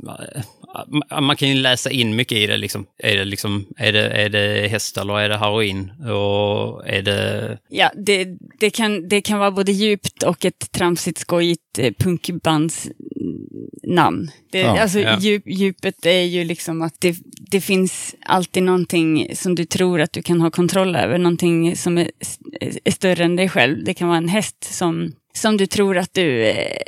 Man 1.21 1.37
kan 1.37 1.49
ju 1.49 1.55
läsa 1.55 1.91
in 1.91 2.17
mycket 2.17 2.39
i 2.39 2.47
det. 2.47 2.57
Liksom. 2.57 2.87
Är, 2.99 3.17
det 3.17 3.25
liksom, 3.25 3.67
är, 3.77 3.93
det, 3.93 4.09
är 4.11 4.29
det 4.29 4.69
häst 4.69 4.97
eller 4.99 5.21
är 5.21 5.29
det 5.29 5.39
heroin? 5.39 5.91
Och 6.01 6.89
är 6.89 7.03
det... 7.03 7.59
Ja, 7.69 7.91
det, 8.07 8.29
det, 8.61 8.71
kan, 8.71 9.09
det 9.09 9.21
kan 9.21 9.39
vara 9.39 9.51
både 9.51 9.73
djupt 9.73 10.23
och 10.23 10.45
ett 10.45 10.73
tramsigt 10.73 11.19
skojigt 11.19 11.79
eh, 11.79 11.93
punkbands 11.99 12.89
namn. 13.83 14.31
Det, 14.51 14.61
Ja, 14.61 14.81
alltså, 14.81 15.01
ja. 15.01 15.19
djup, 15.19 15.43
djupet 15.47 16.07
är 16.07 16.23
ju 16.23 16.45
liksom 16.45 16.83
att 16.83 17.01
det, 17.01 17.17
det 17.51 17.61
finns 17.61 18.15
alltid 18.27 18.63
någonting 18.63 19.37
som 19.37 19.55
du 19.55 19.65
tror 19.65 20.01
att 20.01 20.13
du 20.13 20.23
kan 20.23 20.41
ha 20.41 20.51
kontroll 20.51 20.97
över, 20.97 21.19
någonting 21.19 21.77
som 21.77 21.99
är, 21.99 22.11
är 22.85 22.91
större 22.91 23.25
än 23.25 23.37
dig 23.37 23.49
själv. 23.49 23.85
Det 23.85 23.95
kan 23.95 24.09
vara 24.09 24.19
en 24.19 24.29
häst 24.29 24.65
som, 24.65 25.13
som 25.35 25.57
du 25.57 25.67
tror 25.67 25.99
att 25.99 26.15
du, 26.15 26.47
eh, 26.47 26.79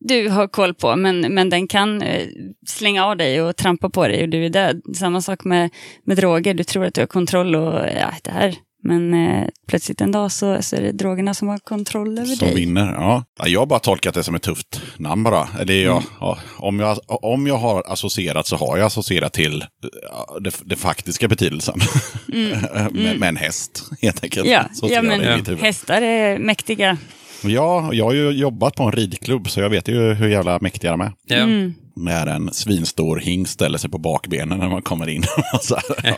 du 0.00 0.28
har 0.28 0.48
koll 0.48 0.74
på, 0.74 0.96
men, 0.96 1.20
men 1.20 1.50
den 1.50 1.68
kan 1.68 2.02
eh, 2.02 2.28
slänga 2.66 3.04
av 3.04 3.16
dig 3.16 3.42
och 3.42 3.56
trampa 3.56 3.90
på 3.90 4.08
dig 4.08 4.22
och 4.22 4.28
du 4.28 4.46
är 4.46 4.50
död. 4.50 4.82
Samma 4.94 5.20
sak 5.20 5.44
med, 5.44 5.70
med 6.04 6.16
droger, 6.16 6.54
du 6.54 6.64
tror 6.64 6.84
att 6.84 6.94
du 6.94 7.00
har 7.00 7.06
kontroll 7.06 7.54
och 7.54 7.74
ja, 8.00 8.12
det 8.22 8.30
här. 8.30 8.56
Men 8.84 9.14
eh, 9.14 9.46
plötsligt 9.68 10.00
en 10.00 10.12
dag 10.12 10.32
så, 10.32 10.62
så 10.62 10.76
är 10.76 10.80
det 10.82 10.92
drogerna 10.92 11.34
som 11.34 11.48
har 11.48 11.58
kontroll 11.58 12.18
över 12.18 12.26
Som 12.34 12.46
dig. 12.48 12.56
vinner, 12.56 12.92
ja. 12.92 13.24
ja. 13.38 13.48
Jag 13.48 13.60
har 13.60 13.66
bara 13.66 13.78
tolkat 13.78 14.14
det 14.14 14.24
som 14.24 14.34
ett 14.34 14.42
tufft 14.42 14.82
namn 14.96 15.22
bara. 15.22 15.48
Det 15.66 15.74
är 15.74 15.84
jag, 15.84 16.02
ja, 16.20 16.38
om, 16.56 16.80
jag, 16.80 16.98
om 17.06 17.46
jag 17.46 17.58
har 17.58 17.82
associerat 17.92 18.46
så 18.46 18.56
har 18.56 18.76
jag 18.76 18.86
associerat 18.86 19.32
till 19.32 19.64
ja, 20.10 20.38
det, 20.40 20.54
det 20.64 20.76
faktiska 20.76 21.28
betydelsen. 21.28 21.80
med, 22.90 23.18
med 23.18 23.28
en 23.28 23.36
häst, 23.36 23.90
helt 24.02 24.24
enkelt. 24.24 24.46
Ja, 24.48 24.64
Så 24.74 24.88
ja 24.90 25.02
men 25.02 25.20
hästar 25.60 26.02
är 26.02 26.38
mäktiga. 26.38 26.98
Ja, 27.44 27.90
jag 27.92 28.04
har 28.04 28.12
ju 28.12 28.30
jobbat 28.30 28.74
på 28.74 28.82
en 28.82 28.92
ridklubb 28.92 29.50
så 29.50 29.60
jag 29.60 29.70
vet 29.70 29.88
ju 29.88 30.14
hur 30.14 30.28
jävla 30.28 30.58
mäktiga 30.60 30.90
de 30.90 31.00
är. 31.00 31.12
Ja. 31.26 31.36
Mm. 31.36 31.74
När 31.96 32.26
en 32.26 32.52
svinstor 32.52 33.18
hingst 33.18 33.52
ställer 33.52 33.78
sig 33.78 33.90
på 33.90 33.98
bakbenen 33.98 34.58
när 34.58 34.68
man 34.68 34.82
kommer 34.82 35.08
in. 35.08 35.24
och 35.54 35.60
så 35.62 35.76
här, 36.02 36.14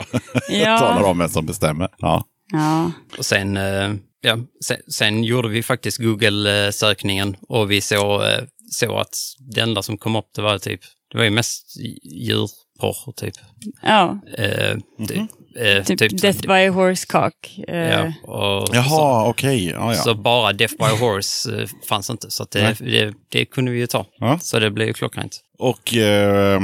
Ja. 0.50 0.78
Talar 0.78 1.02
om 1.02 1.18
vem 1.18 1.28
som 1.28 1.46
bestämmer. 1.46 1.88
Ja. 1.98 2.24
Ja. 2.52 2.92
Och 3.18 3.26
sen, 3.26 3.56
eh, 3.56 3.92
ja, 4.20 4.38
sen, 4.64 4.76
sen 4.88 5.24
gjorde 5.24 5.48
vi 5.48 5.62
faktiskt 5.62 5.98
Google-sökningen 5.98 7.36
och 7.48 7.70
vi 7.70 7.80
såg, 7.80 8.22
eh, 8.22 8.40
såg 8.70 8.90
att 9.00 9.14
det 9.54 9.60
enda 9.60 9.82
som 9.82 9.98
kom 9.98 10.16
upp 10.16 10.28
det 10.34 10.42
var 10.42 10.58
typ, 10.58 10.80
det 11.12 11.18
var 11.18 11.24
ju 11.24 11.30
mest 11.30 11.66
djurporr 12.14 13.12
typ. 13.16 13.34
ja. 13.82 14.18
Eh, 14.38 14.76
typ, 15.08 15.18
eh, 15.58 15.84
Typ, 15.84 15.98
typ- 15.98 16.20
Death 16.22 16.40
by 16.40 16.52
a 16.68 16.70
Horse 16.70 17.06
Cock. 17.06 17.58
Eh, 17.68 17.76
Ja, 17.78 18.12
och 18.22 18.68
så, 18.68 18.74
Jaha, 18.74 19.28
okej. 19.28 19.64
Ja, 19.68 19.94
så 19.94 20.10
ja. 20.10 20.14
bara 20.14 20.52
Death 20.52 20.74
by 20.78 20.84
a 20.84 20.96
Horse 21.00 21.56
eh, 21.62 21.68
fanns 21.88 22.10
inte, 22.10 22.30
så 22.30 22.42
att 22.42 22.50
det, 22.50 22.76
det, 22.80 23.14
det 23.28 23.44
kunde 23.44 23.70
vi 23.70 23.78
ju 23.78 23.86
ta. 23.86 24.06
Ja. 24.18 24.38
Så 24.38 24.58
det 24.58 24.70
blev 24.70 24.86
ju 24.88 24.92
klockrent. 24.94 25.40
Och 25.58 25.94
eh, 25.94 26.60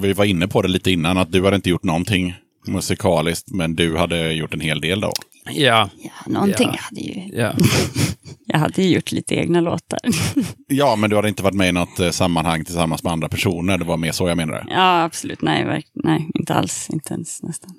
vi 0.00 0.12
var 0.12 0.24
inne 0.24 0.48
på 0.48 0.62
det 0.62 0.68
lite 0.68 0.90
innan, 0.90 1.18
att 1.18 1.32
du 1.32 1.44
hade 1.44 1.56
inte 1.56 1.70
gjort 1.70 1.82
någonting 1.84 2.34
musikaliskt, 2.66 3.50
men 3.50 3.74
du 3.74 3.96
hade 3.96 4.32
gjort 4.32 4.54
en 4.54 4.60
hel 4.60 4.80
del 4.80 5.00
då. 5.00 5.12
Ja, 5.50 5.88
ja, 6.02 6.10
någonting. 6.26 6.68
Ja. 6.68 6.74
Jag, 6.74 6.82
hade 6.82 7.00
ju, 7.00 7.38
ja. 7.42 7.52
jag 8.46 8.58
hade 8.58 8.82
ju 8.82 8.94
gjort 8.94 9.12
lite 9.12 9.34
egna 9.34 9.60
låtar. 9.60 9.98
Ja, 10.68 10.96
men 10.96 11.10
du 11.10 11.16
hade 11.16 11.28
inte 11.28 11.42
varit 11.42 11.54
med 11.54 11.68
i 11.68 11.72
något 11.72 12.00
eh, 12.00 12.10
sammanhang 12.10 12.64
tillsammans 12.64 13.02
med 13.02 13.12
andra 13.12 13.28
personer. 13.28 13.78
Det 13.78 13.84
var 13.84 13.96
mer 13.96 14.12
så 14.12 14.28
jag 14.28 14.36
menade. 14.36 14.64
ja, 14.68 15.02
absolut. 15.02 15.42
Nej, 15.42 15.82
nej, 15.94 16.28
inte 16.34 16.54
alls. 16.54 16.86
Inte 16.90 17.14
ens 17.14 17.42
nästan. 17.42 17.70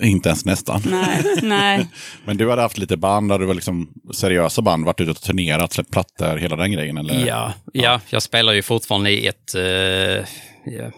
Inte 0.00 0.28
ens 0.28 0.44
nästan. 0.44 0.82
Nej, 0.90 1.24
nej. 1.42 1.88
Men 2.24 2.36
du 2.36 2.50
hade 2.50 2.62
haft 2.62 2.78
lite 2.78 2.96
band, 2.96 3.28
där 3.28 3.38
du 3.38 3.46
var 3.46 3.54
liksom 3.54 3.88
seriösa 4.14 4.62
band, 4.62 4.84
varit 4.84 5.00
ute 5.00 5.10
och 5.10 5.20
turnerat, 5.20 5.72
släppt 5.72 5.90
plattor, 5.90 6.36
hela 6.36 6.56
den 6.56 6.72
grejen? 6.72 6.98
Eller? 6.98 7.26
Ja, 7.26 7.52
ja, 7.72 8.00
jag 8.10 8.22
spelar 8.22 8.52
ju 8.52 8.62
fortfarande 8.62 9.10
i 9.10 9.26
ett 9.26 9.54
eh, 9.54 9.62
ja, 9.62 10.24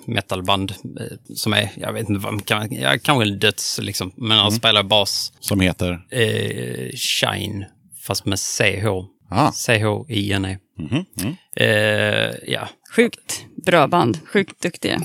metalband 0.06 0.70
eh, 0.70 1.34
som 1.36 1.52
är, 1.52 1.70
jag 1.76 1.92
vet 1.92 2.08
inte 2.08 2.20
vad 2.24 2.32
man 2.32 2.42
kan, 2.42 2.72
ja, 2.72 2.98
kanske 3.02 3.30
döds 3.30 3.78
liksom, 3.82 4.12
men 4.16 4.36
jag 4.38 4.52
spelar 4.52 4.82
bas 4.82 5.32
Som 5.40 5.60
heter? 5.60 6.00
eh, 6.10 6.90
Shine, 6.96 7.64
fast 8.06 8.26
med 8.26 8.38
CH. 8.38 8.86
Ah. 9.32 9.52
C-H-I-N-E. 9.52 10.58
Mhm, 10.78 11.04
mm. 11.22 11.34
Eh, 11.56 12.34
ja, 12.46 12.68
Sjukt 12.96 13.44
bra 13.66 13.88
band. 13.88 14.18
Sjukt 14.26 14.62
duktiga. 14.62 15.00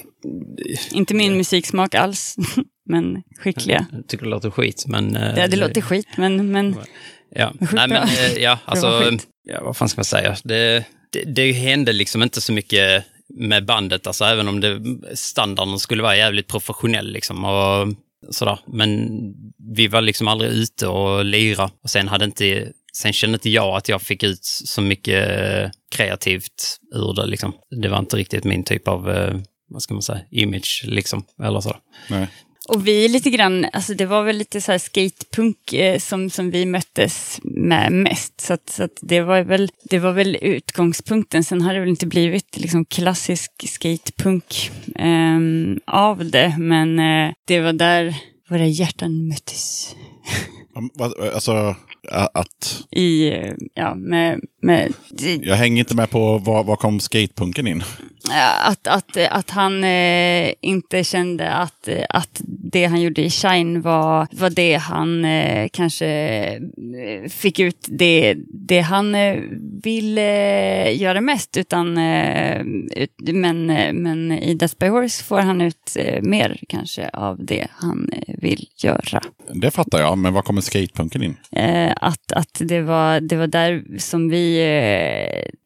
Inte 0.92 1.14
min 1.14 1.38
musiksmak 1.38 1.96
alls, 1.96 2.36
men 2.90 3.24
skickliga. 3.40 3.86
jag 3.92 4.08
tycker 4.08 4.24
det 4.24 4.30
låter 4.30 4.50
skit, 4.50 4.84
men... 4.88 5.16
eh, 5.16 5.40
Ja, 5.40 5.48
det 5.48 5.56
låter 5.58 5.82
skit, 5.82 6.08
men, 6.18 6.52
men 6.52 6.76
Ja, 7.36 7.54
Sjukt 7.60 7.74
Nej, 7.74 7.88
men, 7.88 7.90
bra. 7.90 8.02
eh, 8.04 8.34
ja 8.38 8.60
alltså, 8.66 9.12
ja, 9.44 9.64
vad 9.64 9.78
fan 9.78 9.90
ska 9.90 10.00
man 10.00 10.06
säga? 10.06 10.36
Det, 10.44 10.86
det, 11.12 11.24
det 11.24 11.52
hände 11.52 11.94
liksom 11.94 12.24
inte 12.24 12.42
så 12.42 12.54
mycket 12.54 13.06
med 13.36 13.66
bandet, 13.66 14.08
alltså 14.08 14.26
även 14.26 14.48
om 14.48 14.60
det, 14.60 14.82
standarden 15.14 15.80
skulle 15.80 16.04
vara 16.04 16.18
jävligt 16.18 16.48
professionell 16.48 17.12
liksom. 17.12 17.46
Och, 17.46 17.88
sådär. 18.30 18.60
Men 18.68 19.10
vi 19.76 19.88
var 19.88 20.02
liksom 20.02 20.28
aldrig 20.28 20.52
ute 20.52 20.88
och 20.88 21.26
lira. 21.26 21.70
Och 21.84 21.90
sen, 21.90 22.08
hade 22.08 22.26
inte, 22.26 22.72
sen 22.94 23.14
kände 23.14 23.36
inte 23.36 23.50
jag 23.50 23.78
att 23.78 23.90
jag 23.90 24.02
fick 24.02 24.24
ut 24.24 24.44
så 24.44 24.82
mycket 24.82 25.72
kreativt 25.96 26.80
ur 26.96 27.14
det. 27.14 27.26
Liksom. 27.26 27.54
Det 27.82 27.88
var 27.88 28.00
inte 28.00 28.18
riktigt 28.18 28.44
min 28.44 28.64
typ 28.64 28.88
av, 28.88 29.12
eh, 29.12 29.36
vad 29.70 29.82
ska 29.82 29.94
man 29.94 30.04
säga, 30.04 30.22
image 30.32 30.84
liksom. 30.88 31.26
Eller 31.44 31.60
sådär. 31.60 31.80
Nej. 32.10 32.28
Och 32.70 32.88
vi 32.88 33.08
lite 33.08 33.30
grann, 33.30 33.66
alltså 33.74 33.94
det 33.94 34.06
var 34.06 34.24
väl 34.24 34.38
lite 34.38 34.62
så 34.62 34.72
här 34.72 34.80
skatepunk 34.80 35.74
eh, 35.74 36.00
som, 36.00 36.30
som 36.30 36.52
vi 36.52 36.66
möttes 36.66 37.40
med 37.44 37.92
mest. 37.92 38.42
Så, 38.42 38.54
att, 38.54 38.70
så 38.70 38.84
att 38.84 39.00
det, 39.02 39.22
var 39.22 39.42
väl, 39.42 39.70
det 39.84 40.00
var 40.00 40.12
väl 40.12 40.38
utgångspunkten. 40.42 41.44
Sen 41.44 41.62
har 41.62 41.74
det 41.74 41.80
väl 41.80 41.90
inte 41.90 42.08
blivit 42.08 42.58
liksom 42.58 42.86
klassisk 42.86 43.52
skatepunk 43.68 44.72
eh, 44.96 45.40
av 45.86 46.26
det. 46.26 46.56
Men 46.60 47.00
eh, 47.00 47.34
det 47.46 47.60
var 47.60 47.74
där 47.74 48.16
våra 48.50 48.66
hjärtan 48.66 49.28
möttes. 49.28 49.96
Vad- 50.94 51.14
Alltså, 51.34 51.76
att... 52.34 52.84
I, 52.92 53.32
ja, 53.74 53.96
med, 53.96 54.40
med, 54.62 54.94
Jag 55.42 55.56
hänger 55.56 55.80
inte 55.80 55.96
med 55.96 56.10
på 56.10 56.38
var, 56.38 56.64
var 56.64 56.76
kom 56.76 57.00
skatepunken 57.00 57.68
in. 57.68 57.84
Att, 58.64 58.88
att, 58.88 59.18
att 59.18 59.50
han 59.50 59.84
eh, 59.84 60.52
inte 60.62 61.04
kände 61.04 61.52
att, 61.54 61.90
att 62.10 62.42
det 62.48 62.86
han 62.86 63.02
gjorde 63.02 63.22
i 63.22 63.30
Shine 63.30 63.82
var, 63.82 64.28
var 64.32 64.50
det 64.50 64.76
han 64.76 65.26
eh, 65.26 65.68
kanske 65.74 66.08
eh, 66.08 67.30
fick 67.30 67.60
ut 67.60 67.86
det, 67.90 68.36
det 68.48 68.80
han 68.80 69.16
eh, 69.16 69.38
ville 69.84 70.92
göra 70.92 71.22
mest. 71.22 71.58
Utan, 71.58 71.98
ut, 72.96 73.12
men, 73.20 73.66
men 74.04 74.32
i 74.32 74.54
Death 74.54 74.76
by 74.80 74.88
Horse 74.88 75.24
får 75.24 75.40
han 75.40 75.62
ut 75.62 75.98
mer 76.22 76.60
kanske 76.70 77.10
av 77.10 77.46
det 77.46 77.68
han 77.72 78.10
vill 78.28 78.68
göra. 78.78 79.22
Det 79.54 79.72
fattar 79.72 80.00
jag, 80.00 80.18
men 80.18 80.34
var 80.34 80.42
kommer 80.42 80.62
skatepunken 80.66 81.24
in? 81.24 81.38
Eh, 81.52 81.94
att 81.96 82.32
att 82.32 82.58
det, 82.60 82.82
var, 82.82 83.20
det 83.20 83.36
var 83.36 83.48
där 83.48 83.84
som 83.98 84.30
vi, 84.30 84.58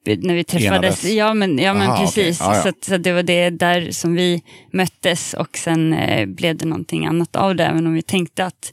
eh, 0.05 0.15
när 0.17 0.35
vi 0.35 0.43
träffades, 0.43 0.67
Enades. 0.67 1.03
ja 1.03 1.33
men, 1.33 1.57
ja, 1.59 1.73
men 1.73 1.89
Aha, 1.89 2.05
precis. 2.05 2.41
okej. 2.41 2.49
Ja, 2.49 2.55
ja. 2.55 2.61
Så, 2.63 2.69
att, 2.69 2.83
så 2.83 2.95
att 2.95 3.03
det 3.03 3.13
var 3.13 3.23
det 3.23 3.49
där 3.49 3.91
som 3.91 4.13
vi 4.13 4.41
möttes 4.71 5.33
och 5.33 5.57
sen 5.57 5.93
eh, 5.93 6.25
blev 6.25 6.57
det 6.57 6.65
någonting 6.65 7.05
annat 7.05 7.35
av 7.35 7.55
det, 7.55 7.65
även 7.65 7.87
om 7.87 7.93
vi 7.93 8.01
tänkte 8.01 8.45
att 8.45 8.71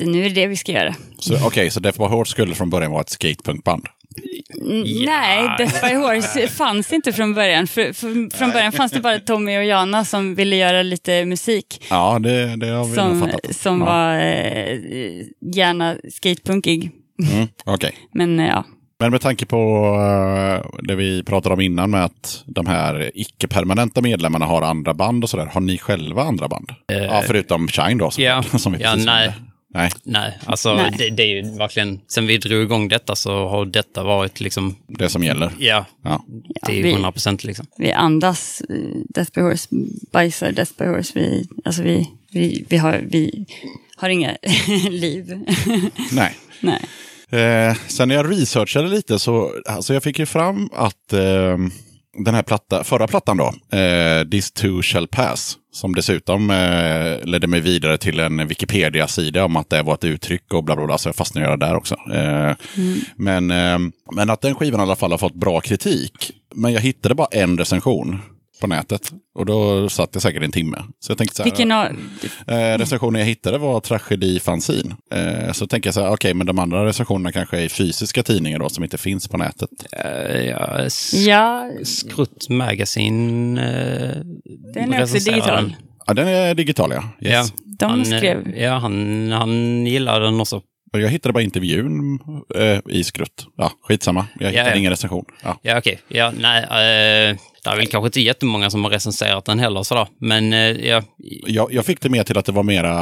nu 0.00 0.24
är 0.24 0.28
det 0.28 0.34
det 0.34 0.46
vi 0.46 0.56
ska 0.56 0.72
göra. 0.72 0.94
Okej, 1.44 1.70
så 1.70 1.80
Death 1.80 1.98
by 1.98 2.04
Horse 2.04 2.30
skulle 2.30 2.54
från 2.54 2.70
början 2.70 2.90
vara 2.90 3.00
ett 3.00 3.10
skatepunkband? 3.10 3.86
Ja. 4.16 4.84
Nej, 5.06 5.48
Death 5.58 5.88
by 5.88 5.94
Horse 5.94 6.48
fanns 6.48 6.92
inte 6.92 7.12
från 7.12 7.34
början. 7.34 7.66
För, 7.66 7.92
för, 7.92 8.36
från 8.38 8.50
början 8.50 8.72
fanns 8.72 8.92
det 8.92 9.00
bara 9.00 9.18
Tommy 9.18 9.58
och 9.58 9.64
Jana 9.64 10.04
som 10.04 10.34
ville 10.34 10.56
göra 10.56 10.82
lite 10.82 11.24
musik. 11.24 11.84
Ja, 11.90 12.18
det, 12.18 12.56
det 12.56 12.66
har 12.66 12.84
vi 12.84 12.88
nog 12.90 12.94
Som, 12.94 13.20
fattat. 13.20 13.56
som 13.56 13.80
ja. 13.80 13.86
var 13.86 14.14
eh, 14.14 14.78
gärna 15.54 15.96
skatepunkig. 16.12 16.90
Mm, 17.32 17.48
Okej. 17.64 17.94
Men 18.14 18.40
eh, 18.40 18.46
ja, 18.46 18.64
Men 19.00 19.10
med 19.10 19.20
tanke 19.20 19.46
på 19.46 19.56
eh, 20.64 20.70
det 20.82 20.94
vi 20.94 21.22
pratade 21.24 21.52
om 21.54 21.60
innan 21.60 21.90
med 21.90 22.04
att 22.04 22.42
de 22.46 22.66
här 22.66 23.10
icke-permanenta 23.14 24.00
medlemmarna 24.02 24.46
har 24.46 24.62
andra 24.62 24.94
band 24.94 25.24
och 25.24 25.30
sådär. 25.30 25.46
Har 25.52 25.60
ni 25.60 25.78
själva 25.78 26.22
andra 26.22 26.48
band? 26.48 26.70
ja, 26.86 27.22
förutom 27.26 27.68
Shine 27.68 27.98
då. 27.98 28.10
Som, 28.10 28.24
ja. 28.24 28.42
som 28.58 28.72
vi 28.72 28.82
Ja, 28.82 28.94
nej. 28.94 29.04
nämnde. 29.04 29.34
Nej. 29.74 29.90
Nej, 30.02 30.38
alltså 30.44 30.74
Nej. 30.74 30.94
Det, 30.98 31.10
det 31.10 31.22
är 31.22 31.26
ju 31.26 31.42
verkligen, 31.58 32.00
sen 32.08 32.26
vi 32.26 32.38
drog 32.38 32.62
igång 32.62 32.88
detta 32.88 33.16
så 33.16 33.48
har 33.48 33.64
detta 33.66 34.02
varit 34.02 34.40
liksom, 34.40 34.76
Det 34.88 35.08
som 35.08 35.24
gäller. 35.24 35.50
ja, 35.58 35.84
Ja. 36.04 36.24
det 36.66 36.72
är 36.72 36.76
ju 36.86 36.90
100 36.90 37.12
procent 37.12 37.44
liksom. 37.44 37.66
vi 37.78 37.92
andas 37.92 38.60
eh, 38.68 38.76
Death 39.08 39.32
by 39.34 39.40
Horse, 39.40 39.68
bajsar 40.12 40.52
Death 40.52 40.72
by 40.78 40.84
Horse. 40.84 41.12
Vi, 41.14 41.48
alltså 41.64 41.82
vi, 41.82 42.10
vi, 42.32 42.64
vi, 42.68 42.76
har, 42.76 43.00
vi 43.08 43.46
har 43.96 44.08
inga 44.08 44.36
liv. 44.90 45.44
Nej. 46.12 46.36
Nej. 46.60 46.80
Eh, 47.42 47.76
sen 47.88 48.08
när 48.08 48.14
jag 48.14 48.30
researchade 48.32 48.88
lite 48.88 49.18
så 49.18 49.52
alltså 49.66 49.94
jag 49.94 50.02
fick 50.02 50.18
ju 50.18 50.26
fram 50.26 50.70
att 50.72 51.12
eh, 51.12 51.58
den 52.18 52.34
här 52.34 52.42
platta, 52.42 52.84
förra 52.84 53.06
plattan 53.06 53.36
då, 53.36 53.76
eh, 53.78 54.28
This 54.28 54.50
too 54.50 54.82
shall 54.82 55.06
pass, 55.06 55.58
som 55.72 55.94
dessutom 55.94 56.50
eh, 56.50 57.24
ledde 57.24 57.46
mig 57.46 57.60
vidare 57.60 57.98
till 57.98 58.20
en 58.20 58.48
Wikipedia-sida 58.48 59.44
om 59.44 59.56
att 59.56 59.70
det 59.70 59.82
var 59.82 59.94
ett 59.94 60.04
uttryck 60.04 60.54
och 60.54 60.64
bla 60.64 60.76
bla 60.76 60.86
bla, 60.86 60.98
så 60.98 61.08
jag 61.08 61.16
fastnade 61.16 61.56
där 61.56 61.76
också. 61.76 61.94
Eh, 62.14 62.54
men, 63.16 63.50
eh, 63.50 63.78
men 64.12 64.30
att 64.30 64.40
den 64.40 64.54
skivan 64.54 64.80
i 64.80 64.82
alla 64.82 64.96
fall 64.96 65.10
har 65.10 65.18
fått 65.18 65.34
bra 65.34 65.60
kritik. 65.60 66.30
Men 66.54 66.72
jag 66.72 66.80
hittade 66.80 67.14
bara 67.14 67.28
en 67.30 67.58
recension 67.58 68.20
på 68.62 68.68
nätet. 68.68 69.12
Och 69.34 69.46
då 69.46 69.88
satt 69.88 70.10
jag 70.12 70.22
säkert 70.22 70.42
en 70.42 70.52
timme. 70.52 70.78
Så 71.00 71.10
jag 71.10 71.18
tänkte 71.18 71.36
så 71.36 71.42
här, 71.42 71.50
Vilken 71.50 71.72
av, 71.72 71.86
Eh, 72.46 72.78
recensionen 72.78 73.20
jag 73.20 73.26
hittade 73.26 73.58
var 73.58 73.80
Tragedi 73.80 74.40
fanzin. 74.40 74.94
Eh, 75.14 75.52
så 75.52 75.66
tänker 75.66 75.88
jag 75.88 75.94
så 75.94 76.00
här, 76.00 76.10
okej, 76.12 76.34
men 76.34 76.46
de 76.46 76.58
andra 76.58 76.86
recensionerna 76.86 77.32
kanske 77.32 77.60
är 77.60 77.68
fysiska 77.68 78.22
tidningar 78.22 78.58
då, 78.58 78.68
som 78.68 78.84
inte 78.84 78.98
finns 78.98 79.28
på 79.28 79.36
nätet. 79.36 79.70
Uh, 80.04 80.40
ja, 80.46 80.88
ja, 81.12 81.70
Skrutt 81.84 82.48
Magazine. 82.48 83.60
Uh, 83.60 84.24
den 84.74 84.92
är 84.94 85.02
också 85.02 85.14
digital. 85.30 85.76
Ja, 86.06 86.14
den 86.14 86.28
är 86.28 86.54
digital, 86.54 86.90
ja. 86.94 87.04
Ja, 87.18 87.30
Yes. 87.30 87.52
De 87.78 87.90
han, 87.90 88.00
eh, 88.00 88.18
skrev- 88.18 88.56
Ja, 88.56 88.72
han, 88.78 89.30
han 89.32 89.86
gillar 89.86 90.20
den 90.20 90.40
också. 90.40 90.60
Jag 90.92 91.08
hittade 91.08 91.32
bara 91.32 91.42
intervjun 91.42 92.18
eh, 92.54 92.78
i 92.88 93.04
Skrutt. 93.04 93.46
Ja, 93.56 93.72
skitsamma. 93.82 94.26
Jag 94.40 94.50
hittade 94.50 94.70
ja. 94.70 94.76
ingen 94.76 94.90
recension. 94.90 95.24
Ja. 95.42 95.58
Ja, 95.62 95.78
okej. 95.78 95.98
Ja, 96.08 96.32
nej, 96.38 96.62
eh, 96.62 97.36
det 97.64 97.70
är 97.70 97.76
väl 97.76 97.86
kanske 97.86 98.06
inte 98.06 98.20
jättemånga 98.20 98.70
som 98.70 98.84
har 98.84 98.90
recenserat 98.90 99.44
den 99.44 99.58
heller 99.58 99.82
sådär. 99.82 100.06
Men 100.18 100.52
eh, 100.52 100.58
ja, 100.60 101.02
Jag, 101.46 101.72
jag 101.72 101.86
fick 101.86 102.00
det 102.00 102.08
mer 102.08 102.22
till 102.24 102.38
att 102.38 102.44
det 102.44 102.52
var 102.52 102.62
mera 102.62 102.94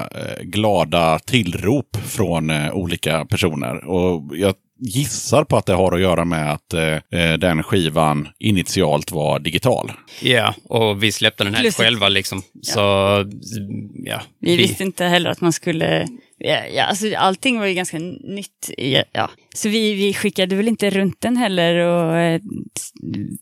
eh, 0.00 0.42
glada 0.42 1.18
tillrop 1.18 1.96
från 2.06 2.50
eh, 2.50 2.72
olika 2.72 3.24
personer. 3.24 3.84
Och 3.84 4.36
jag 4.36 4.54
gissar 4.80 5.44
på 5.44 5.56
att 5.56 5.66
det 5.66 5.72
har 5.74 5.92
att 5.92 6.00
göra 6.00 6.24
med 6.24 6.52
att 6.52 6.74
eh, 6.74 7.20
eh, 7.20 7.38
den 7.38 7.62
skivan 7.62 8.28
initialt 8.38 9.12
var 9.12 9.38
digital. 9.38 9.92
ja, 10.22 10.54
och 10.64 11.02
vi 11.02 11.12
släppte 11.12 11.44
den 11.44 11.54
helt 11.54 11.64
Plus 11.64 11.76
själva 11.76 12.08
liksom. 12.08 12.42
Så, 12.62 12.80
ja. 14.04 14.20
Vi 14.40 14.56
visste 14.56 14.82
inte 14.82 15.04
heller 15.04 15.30
att 15.30 15.40
man 15.40 15.52
skulle... 15.52 16.06
Ja, 16.40 16.84
alltså, 16.84 17.14
allting 17.16 17.58
var 17.58 17.66
ju 17.66 17.74
ganska 17.74 17.98
nytt. 17.98 18.70
Ja, 18.78 19.02
ja. 19.12 19.30
Så 19.54 19.68
vi, 19.68 19.94
vi 19.94 20.14
skickade 20.14 20.56
väl 20.56 20.68
inte 20.68 20.90
runt 20.90 21.20
den 21.20 21.36
heller 21.36 21.74
och 21.74 22.16
eh, 22.16 22.40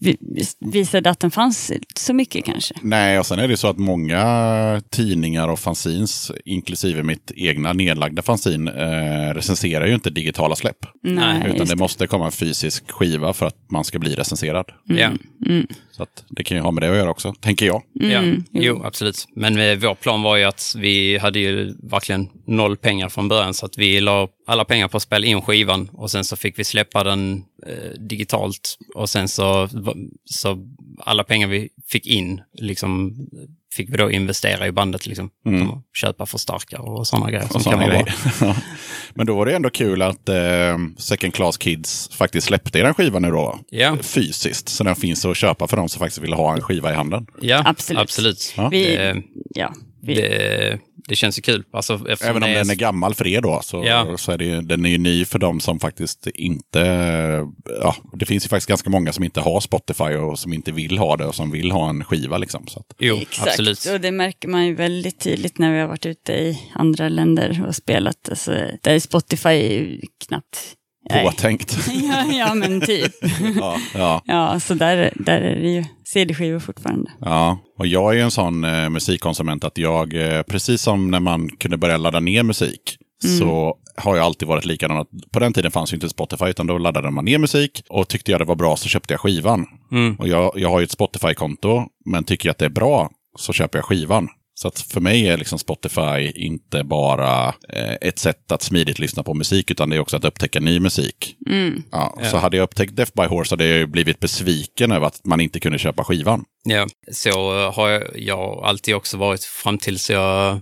vi, 0.01 0.17
visade 0.61 1.11
att 1.11 1.21
den 1.21 1.31
fanns 1.31 1.73
så 1.97 2.15
mycket 2.15 2.45
kanske. 2.45 2.75
Nej, 2.83 3.19
och 3.19 3.27
sen 3.27 3.39
är 3.39 3.49
det 3.49 3.57
så 3.57 3.69
att 3.69 3.79
många 3.79 4.83
tidningar 4.91 5.49
och 5.49 5.59
fanzines, 5.59 6.33
inklusive 6.45 7.03
mitt 7.03 7.33
egna 7.37 7.73
nedlagda 7.73 8.23
fanzin, 8.23 8.69
eh, 8.69 9.35
recenserar 9.35 9.87
ju 9.87 9.95
inte 9.95 10.11
digitala 10.11 10.57
släpp. 10.57 10.87
Nej, 11.03 11.43
utan 11.47 11.57
just 11.57 11.71
det 11.71 11.77
måste 11.77 12.07
komma 12.07 12.27
en 12.27 12.33
fysisk 12.33 12.91
skiva 12.91 13.33
för 13.33 13.47
att 13.47 13.71
man 13.71 13.85
ska 13.85 13.99
bli 13.99 14.15
recenserad. 14.15 14.67
Ja, 14.85 15.11
Så 15.97 16.03
att 16.03 16.25
det 16.29 16.45
kan 16.45 16.57
ju 16.57 16.63
ha 16.63 16.71
med 16.71 16.83
det 16.83 16.91
att 16.91 16.97
göra 16.97 17.11
också, 17.11 17.35
tänker 17.41 17.67
jag. 17.67 17.83
ja. 17.93 18.19
Mm, 18.19 18.45
jo, 18.53 18.83
absolut. 18.85 19.29
Men 19.35 19.59
eh, 19.59 19.77
vår 19.77 19.95
plan 19.95 20.23
var 20.23 20.37
ju 20.37 20.45
att 20.45 20.75
vi 20.79 21.19
hade 21.19 21.39
ju 21.39 21.75
verkligen 21.83 22.29
noll 22.47 22.77
pengar 22.77 23.09
från 23.09 23.29
början, 23.29 23.55
så 23.55 23.67
att 23.67 23.79
vi 23.79 24.01
la 24.01 24.29
alla 24.47 24.65
pengar 24.65 24.89
på 24.89 24.97
att 24.97 25.03
spela 25.03 25.27
in 25.27 25.43
skivan 25.43 25.89
och 25.93 26.11
sen 26.11 26.25
så 26.25 26.37
fick 26.37 26.59
vi 26.59 26.65
släppa 26.65 27.05
den 27.05 27.45
eh, 27.67 28.01
digitalt 28.01 28.79
och 28.95 29.09
sen 29.09 29.29
så, 29.29 29.69
så 30.25 30.59
alla 30.99 31.25
pengar 31.25 31.49
vi 31.49 31.69
fick 31.89 32.07
in 32.07 32.41
liksom 32.53 33.17
fick 33.77 33.91
vi 33.93 33.97
då 33.97 34.11
investera 34.11 34.67
i 34.67 34.73
bandet 34.73 35.07
liksom. 35.07 35.31
Som 35.43 35.71
att 35.71 35.83
köpa 35.95 36.27
förstärkare 36.27 36.81
och 36.81 37.07
sådana 37.07 37.31
grejer 37.31 37.47
som 37.47 37.57
Och 37.57 37.63
kan 37.63 37.73
såna 37.73 37.87
grejer. 37.87 38.15
Men 39.15 39.27
då 39.27 39.37
var 39.37 39.47
det 39.47 39.57
ändå 39.57 39.71
kul 39.71 40.03
att 40.03 40.29
eh, 40.29 40.79
Second 40.99 41.35
Class 41.35 41.59
Kids 41.59 42.09
faktiskt 42.13 42.47
släppte 42.47 42.83
den 42.83 42.95
skivan 42.95 43.23
nu 43.23 43.31
då. 43.31 43.59
Ja. 43.71 43.97
Fysiskt. 44.03 44.69
Så 44.69 44.85
den 44.85 44.97
finns 44.97 45.25
att 45.25 45.37
köpa 45.37 45.69
för 45.69 45.77
de 45.77 45.89
som 45.89 45.99
faktiskt 45.99 46.23
vill 46.23 46.33
ha 46.33 46.53
en 46.55 46.61
skiva 46.61 46.93
i 46.93 46.95
handen. 46.95 47.27
Ja, 47.41 47.63
Absolut. 47.67 48.03
absolut. 48.03 48.55
Ja. 48.57 48.69
Vi, 48.69 48.97
Det, 48.97 49.23
ja, 49.55 49.73
vi, 50.03 50.15
det, 50.15 50.79
det 51.09 51.17
känns 51.17 51.39
ju 51.39 51.43
kul. 51.43 51.65
Alltså, 51.73 51.93
Även 52.21 52.43
om 52.43 52.49
det 52.51 52.55
den 52.59 52.71
är 52.71 52.75
gammal 52.75 53.15
för 53.15 53.27
er 53.27 53.41
då, 53.41 53.61
så, 53.63 53.85
Ja. 53.85 54.17
så 54.19 54.33
är 54.33 54.39
det, 54.39 54.45
ju- 54.45 54.61
den 54.61 54.87
är 54.87 54.91
ju 54.91 54.99
ny 54.99 55.25
för 55.25 55.39
de 55.39 55.61
som 55.61 55.81
faktiskt 55.81 56.27
inte... 56.27 56.81
Ja, 57.81 57.97
det 58.13 58.27
finns 58.27 58.45
ju 58.45 58.49
faktiskt 58.49 58.69
ganska 58.69 58.91
många 58.91 59.13
som 59.13 59.25
inte 59.25 59.41
har 59.41 59.61
Spotify 59.61 60.05
och 60.05 60.39
som 60.39 60.53
inte 60.53 60.73
vill 60.73 60.99
ha 60.99 61.17
det 61.17 61.25
och 61.27 61.35
som 61.35 61.51
vill 61.51 61.71
ha 61.73 61.89
en 61.89 62.05
skiva. 62.05 62.39
Liksom, 62.39 62.67
så 62.67 62.79
att, 62.81 62.87
Jo, 62.99 63.17
Exakt, 63.17 63.49
absolut. 63.49 63.87
och 63.95 64.01
det 64.01 64.11
märker 64.11 64.49
man 64.49 64.67
ju 64.67 64.75
väldigt 64.75 65.21
tydligt 65.21 65.59
när 65.59 65.73
vi 65.73 65.81
har 65.81 65.89
varit 65.89 66.07
ute 66.07 66.33
i 66.33 66.59
andra 66.75 67.09
länder 67.09 67.65
och 67.69 67.75
spelat. 67.75 68.29
Alltså, 68.31 68.51
där 68.83 68.95
är 68.95 68.99
Spotify 68.99 70.01
knappt... 70.27 70.59
Nej. 71.11 71.25
påtänkt. 71.25 71.79
Ja, 72.09 72.25
ja, 72.33 72.55
men 72.55 72.81
typ. 72.81 73.13
ja, 73.57 73.77
ja, 73.95 74.23
Ja, 74.25 74.61
så 74.61 74.75
där, 74.75 75.13
där 75.15 75.41
är 75.41 75.61
det 75.61 75.71
ju 75.71 75.85
CD-skivor 76.05 76.59
fortfarande. 76.59 77.11
ja. 77.21 77.59
Och 77.79 77.87
jag 77.87 78.11
är 78.13 78.17
ju 78.17 78.23
en 78.23 78.31
sån 78.31 78.65
eh, 78.65 78.89
musikkonsument 78.89 79.65
att 79.65 79.79
jag, 79.79 80.15
eh, 80.15 80.43
precis 80.43 80.83
som 80.83 81.11
när 81.11 81.21
man 81.21 81.49
kunde 81.49 81.77
börja 81.77 81.97
ladda 81.97 82.21
ner 82.21 82.43
musik, 82.43 82.97
så 83.39 83.77
har 83.97 84.17
jag 84.17 84.25
alltid 84.25 84.49
varit 84.49 84.65
likadan. 84.65 85.07
På 85.33 85.39
den 85.41 85.53
tiden 85.53 85.71
fanns 85.71 85.93
ju 85.93 85.95
inte 85.95 86.09
Spotify, 86.09 86.45
utan 86.45 86.67
då 86.67 86.79
laddade 86.79 87.11
man 87.11 87.25
ner 87.25 87.39
musik. 87.39 87.83
Och 87.89 88.09
tyckte 88.09 88.31
jag 88.31 88.41
det 88.41 88.45
var 88.45 88.55
bra 88.57 88.77
så 88.77 88.89
köpte 88.89 89.13
jag 89.15 89.21
skivan. 89.21 89.67
Och 90.19 90.29
jag, 90.29 90.53
jag 90.57 90.71
har 90.71 90.81
ju 90.81 90.85
ett 90.85 90.91
Spotify-konto, 90.91 91.85
men 92.05 92.25
tycker 92.25 92.49
jag 92.49 92.51
att 92.53 92.59
det 92.59 92.65
är 92.65 92.71
bra 92.71 93.11
så 93.39 93.53
köper 93.53 93.79
jag 93.79 93.85
skivan. 93.85 94.29
Så 94.59 94.69
att 94.69 94.81
för 94.81 95.01
mig 95.01 95.29
är 95.29 95.37
liksom 95.37 95.59
Spotify 95.59 96.31
inte 96.35 96.85
bara 96.85 97.49
eh, 97.49 97.95
ett 98.01 98.19
sätt 98.19 98.53
att 98.53 98.63
smidigt 98.63 98.99
lyssna 98.99 99.23
på 99.23 99.35
musik, 99.35 99.71
utan 99.71 99.91
det 99.91 99.97
är 99.97 100.01
också 100.01 100.17
att 100.17 100.25
upptäcka 100.25 100.61
ny 100.61 100.81
musik. 100.81 101.37
Ja, 101.93 102.19
Så 102.31 102.37
hade 102.37 102.57
jag 102.57 102.65
upptäckt 102.65 102.97
Death 102.97 103.13
by 103.15 103.23
Horse 103.23 103.53
hade 103.53 103.67
jag 103.67 103.79
ju 103.79 103.87
blivit 103.87 104.21
besviken 104.21 104.93
över 104.93 105.07
att 105.07 105.25
man 105.25 105.41
inte 105.41 105.61
kunde 105.61 105.79
köpa 105.79 106.05
skivan. 106.05 106.45
Ja, 106.65 106.87
så 107.13 107.65
eh, 107.65 107.75
har 107.75 107.89
jag, 107.89 108.03
jag 108.15 108.65
alltid 108.65 108.95
också 108.95 109.17
varit 109.17 109.45
fram 109.45 109.79
tills 109.79 110.11
jag 110.11 110.61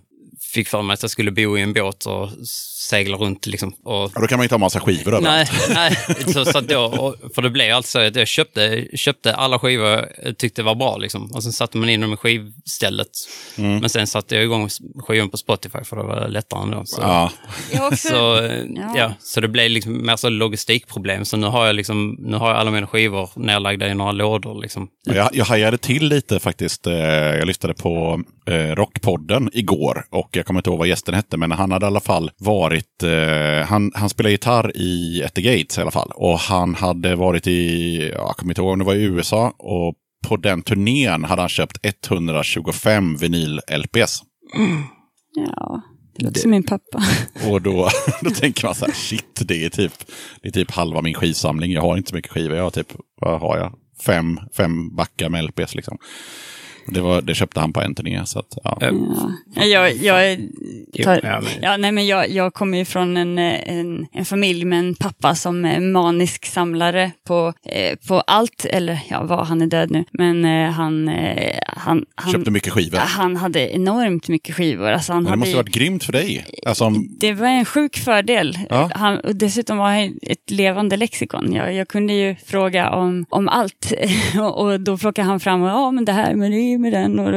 fick 0.54 0.68
för 0.68 0.82
mig 0.82 0.94
att 0.94 1.02
jag 1.02 1.10
skulle 1.10 1.30
bo 1.30 1.58
i 1.58 1.62
en 1.62 1.72
båt 1.72 2.06
och 2.06 2.30
segla 2.90 3.16
runt. 3.16 3.46
Liksom, 3.46 3.72
och 3.84 4.02
Och 4.04 4.20
då 4.20 4.26
kan 4.26 4.38
man 4.38 4.44
inte 4.44 4.54
ha 4.54 4.58
massa 4.58 4.80
skivor 4.80 5.14
överallt. 5.14 5.50
Nej, 5.74 5.96
nej. 6.26 6.32
Så, 6.34 6.44
så 6.44 6.60
då, 6.60 6.80
och- 6.84 7.34
för 7.34 7.42
det 7.42 7.50
blev 7.50 7.74
alltså 7.76 7.90
så 7.98 8.06
att 8.06 8.16
jag 8.16 8.28
köpte, 8.28 8.86
köpte 8.96 9.34
alla 9.34 9.58
skivor 9.58 10.08
jag 10.24 10.38
tyckte 10.38 10.62
var 10.62 10.74
bra. 10.74 10.96
Liksom. 10.96 11.30
Och 11.32 11.42
sen 11.42 11.52
satte 11.52 11.76
man 11.78 11.88
in 11.88 12.00
dem 12.00 12.12
i 12.12 12.16
skivstället. 12.16 13.08
Mm. 13.58 13.78
Men 13.78 13.90
sen 13.90 14.06
satte 14.06 14.34
jag 14.34 14.44
igång 14.44 14.68
skivan 14.98 15.30
på 15.30 15.36
Spotify 15.36 15.78
för 15.84 15.96
det 15.96 16.02
var 16.02 16.28
lättare 16.28 16.62
ändå. 16.62 16.82
Så, 16.86 17.00
Ja, 17.02 17.30
så, 17.96 18.40
Ja. 18.76 18.92
ja. 18.96 19.12
så 19.20 19.40
det 19.40 19.48
blev 19.48 19.70
liksom 19.70 20.06
mer 20.06 20.16
så 20.16 20.28
logistikproblem. 20.28 21.24
Så 21.24 21.36
nu 21.36 21.46
har 21.46 21.66
jag, 21.66 21.74
liksom, 21.76 22.16
nu 22.18 22.36
har 22.36 22.48
jag 22.48 22.56
alla 22.58 22.70
mina 22.70 22.86
skivor 22.86 23.30
nedlagda 23.36 23.88
i 23.88 23.94
några 23.94 24.12
lådor. 24.12 24.60
Liksom. 24.62 24.88
Jag, 25.06 25.28
jag 25.32 25.44
hajade 25.44 25.78
till 25.78 26.08
lite 26.08 26.40
faktiskt. 26.40 26.86
Eh, 26.86 26.94
Jag 27.34 27.46
lyssnade 27.46 27.74
på 27.74 28.22
eh, 28.46 28.54
Rockpodden 28.54 29.50
igår 29.52 30.04
och 30.10 30.28
jag 30.32 30.46
kommer 30.46 30.60
inte 30.60 30.70
ihåg 30.70 30.78
vad 30.78 30.88
gästen 30.88 31.14
hette, 31.14 31.36
men 31.36 31.52
han 31.52 31.72
hade 31.72 31.86
i 31.86 31.88
alla 31.88 32.00
fall 32.00 32.30
varit... 32.38 32.73
Eh, 33.02 33.66
han, 33.66 33.92
han 33.94 34.08
spelar 34.08 34.30
gitarr 34.30 34.76
i 34.76 35.22
At 35.24 35.34
the 35.34 35.42
Gates 35.42 35.78
i 35.78 35.80
alla 35.80 35.90
fall. 35.90 36.10
Och 36.14 36.38
han 36.38 36.74
hade 36.74 37.16
varit 37.16 37.46
i, 37.46 37.98
ja, 38.14 38.26
jag 38.26 38.36
kommer 38.36 38.50
inte 38.50 38.60
ihåg 38.60 38.72
om 38.72 38.78
det 38.78 38.84
var 38.84 38.94
i 38.94 39.02
USA, 39.02 39.54
och 39.58 39.94
på 40.28 40.36
den 40.36 40.62
turnén 40.62 41.24
hade 41.24 41.42
han 41.42 41.48
köpt 41.48 41.86
125 41.86 43.16
vinyl-LPs. 43.16 44.22
ja, 45.34 45.82
det 46.16 46.24
låter 46.24 46.40
som 46.40 46.50
min 46.50 46.62
pappa. 46.62 47.02
Och 47.50 47.62
då, 47.62 47.88
då 48.20 48.30
tänker 48.30 48.66
man 48.66 48.74
så 48.74 48.86
här, 48.86 48.92
shit, 48.92 49.42
det 49.48 49.64
är, 49.64 49.68
typ, 49.70 49.92
det 50.42 50.48
är 50.48 50.52
typ 50.52 50.70
halva 50.70 51.02
min 51.02 51.14
skivsamling. 51.14 51.72
Jag 51.72 51.82
har 51.82 51.96
inte 51.96 52.10
så 52.10 52.16
mycket 52.16 52.32
skivor. 52.32 52.56
Jag 52.56 52.64
har 52.64 52.70
typ, 52.70 52.92
vad 53.20 53.40
har 53.40 53.58
jag? 53.58 53.74
Fem, 54.06 54.40
fem 54.56 54.96
backar 54.96 55.28
med 55.28 55.44
LPs 55.44 55.74
liksom. 55.74 55.98
Det, 56.86 57.00
var, 57.00 57.22
det 57.22 57.34
köpte 57.34 57.60
han 57.60 57.72
på 57.72 57.80
en 57.80 57.94
turné. 57.94 58.20
Så 58.26 58.38
att, 58.38 58.58
ja. 58.64 58.78
Eh, 58.82 58.92
Ja, 59.56 59.64
jag, 59.64 59.94
jag, 59.96 60.38
Jo, 60.92 61.04
tar, 61.04 61.20
ja, 61.22 61.40
men- 61.40 61.62
ja, 61.62 61.76
nej, 61.76 61.92
men 61.92 62.06
jag, 62.06 62.30
jag 62.30 62.54
kommer 62.54 62.78
ju 62.78 62.84
från 62.84 63.16
en, 63.16 63.38
eh, 63.38 63.68
en, 63.78 64.06
en 64.12 64.24
familj 64.24 64.64
med 64.64 64.78
en 64.78 64.94
pappa 64.94 65.34
som 65.34 65.64
är 65.64 65.80
manisk 65.80 66.46
samlare 66.46 67.10
på, 67.26 67.52
eh, 67.66 67.96
på 68.08 68.20
allt, 68.20 68.64
eller 68.70 69.00
ja, 69.08 69.22
vad, 69.22 69.46
han 69.46 69.62
är 69.62 69.66
död 69.66 69.90
nu, 69.90 70.04
men 70.12 70.44
eh, 70.44 70.70
han, 70.70 71.08
eh, 71.08 71.58
han, 71.66 72.04
han, 72.14 72.32
Köpte 72.32 72.50
mycket 72.50 72.72
skivor. 72.72 72.98
han 72.98 73.36
hade 73.36 73.74
enormt 73.74 74.28
mycket 74.28 74.54
skivor. 74.54 74.88
Alltså, 74.88 75.12
han 75.12 75.22
Men 75.22 75.24
det 75.24 75.30
hade 75.30 75.38
måste 75.40 75.56
ha 75.56 75.62
varit 75.62 75.74
grymt 75.74 76.04
för 76.04 76.12
dig. 76.12 76.46
Alltså, 76.66 76.84
om, 76.84 77.08
det 77.20 77.32
var 77.32 77.46
en 77.46 77.64
sjuk 77.64 77.96
fördel. 77.98 78.58
Ja. 78.70 78.90
Han, 78.94 79.18
och 79.18 79.36
dessutom 79.36 79.78
var 79.78 79.90
han 79.90 80.18
ett 80.22 80.50
levande 80.50 80.96
lexikon. 80.96 81.52
Jag, 81.52 81.74
jag 81.74 81.88
kunde 81.88 82.12
ju 82.12 82.36
fråga 82.46 82.90
om, 82.90 83.26
om 83.28 83.48
allt. 83.48 83.92
och, 84.38 84.60
och 84.64 84.80
då 84.80 84.98
plockade 84.98 85.28
han 85.28 85.40
fram, 85.40 85.62
ja 85.62 85.90
men 85.90 86.04
det 86.04 86.12
här 86.12 86.34
med 86.34 86.50
det 86.50 86.73
med 86.78 86.92
den 86.92 87.18
och, 87.18 87.34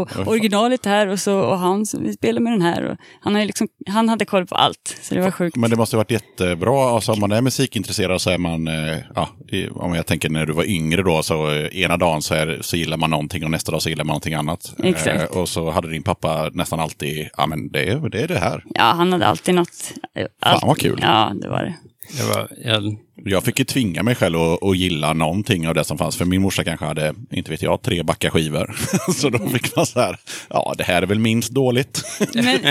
och, 0.00 0.16
och 0.16 0.26
originalet 0.28 0.86
här 0.86 1.06
och, 1.06 1.18
så, 1.18 1.38
och 1.40 1.58
han 1.58 1.86
som 1.86 2.12
spelar 2.12 2.40
med 2.40 2.52
den 2.52 2.62
här. 2.62 2.82
Och 2.90 2.96
han, 3.20 3.40
ju 3.40 3.46
liksom, 3.46 3.68
han 3.88 4.08
hade 4.08 4.24
koll 4.24 4.46
på 4.46 4.54
allt, 4.54 4.98
så 5.02 5.14
det 5.14 5.20
var 5.20 5.30
sjukt. 5.30 5.56
men 5.56 5.70
det 5.70 5.76
måste 5.76 5.96
ha 5.96 5.98
varit 6.00 6.10
jättebra. 6.10 6.90
Alltså, 6.90 7.12
om 7.12 7.20
man 7.20 7.32
är 7.32 7.40
musikintresserad 7.42 8.20
så 8.20 8.30
är 8.30 8.38
man, 8.38 8.68
eh, 8.68 8.96
ja, 9.14 9.28
om 9.74 9.94
jag 9.94 10.06
tänker 10.06 10.28
när 10.30 10.46
du 10.46 10.52
var 10.52 10.64
yngre 10.64 11.02
då, 11.02 11.22
så 11.22 11.50
eh, 11.50 11.66
ena 11.80 11.96
dagen 11.96 12.22
så, 12.22 12.34
är, 12.34 12.58
så 12.60 12.76
gillar 12.76 12.96
man 12.96 13.10
någonting 13.10 13.44
och 13.44 13.50
nästa 13.50 13.72
dag 13.72 13.82
så 13.82 13.88
gillar 13.88 14.04
man 14.04 14.08
någonting 14.12 14.34
annat. 14.34 14.74
Exakt. 14.82 15.22
Eh, 15.34 15.38
och 15.38 15.48
så 15.48 15.70
hade 15.70 15.90
din 15.90 16.02
pappa 16.02 16.50
nästan 16.52 16.80
alltid, 16.80 17.28
ja 17.36 17.46
men 17.46 17.68
det, 17.72 17.88
är- 17.90 18.08
det 18.08 18.20
är 18.20 18.28
det 18.28 18.38
här. 18.38 18.62
Ja, 18.74 18.82
han 18.82 19.12
hade 19.12 19.26
alltid 19.26 19.54
något. 19.54 19.92
Allt, 20.40 20.62
vad 20.64 20.78
kul. 20.78 20.98
Ja, 21.02 21.32
det 21.42 21.48
var 21.48 21.62
det. 21.64 21.74
Det 22.18 22.22
var, 22.34 22.48
jag, 22.64 22.96
Jag 23.24 23.44
fick 23.44 23.58
ju 23.58 23.64
tvinga 23.64 24.02
mig 24.02 24.14
själv 24.14 24.40
att, 24.40 24.62
att 24.62 24.76
gilla 24.76 25.12
någonting 25.12 25.68
av 25.68 25.74
det 25.74 25.84
som 25.84 25.98
fanns. 25.98 26.16
För 26.16 26.24
min 26.24 26.42
morsa 26.42 26.64
kanske 26.64 26.86
hade, 26.86 27.14
inte 27.30 27.50
vet 27.50 27.62
jag, 27.62 27.82
tre 27.82 28.02
backar 28.02 28.30
skivor. 28.30 28.76
så 29.14 29.30
då 29.30 29.48
fick 29.48 29.76
man 29.76 29.86
så 29.86 30.00
här, 30.00 30.18
ja 30.50 30.74
det 30.78 30.84
här 30.84 31.02
är 31.02 31.06
väl 31.06 31.18
minst 31.18 31.50
dåligt. 31.50 32.02
Men, 32.34 32.58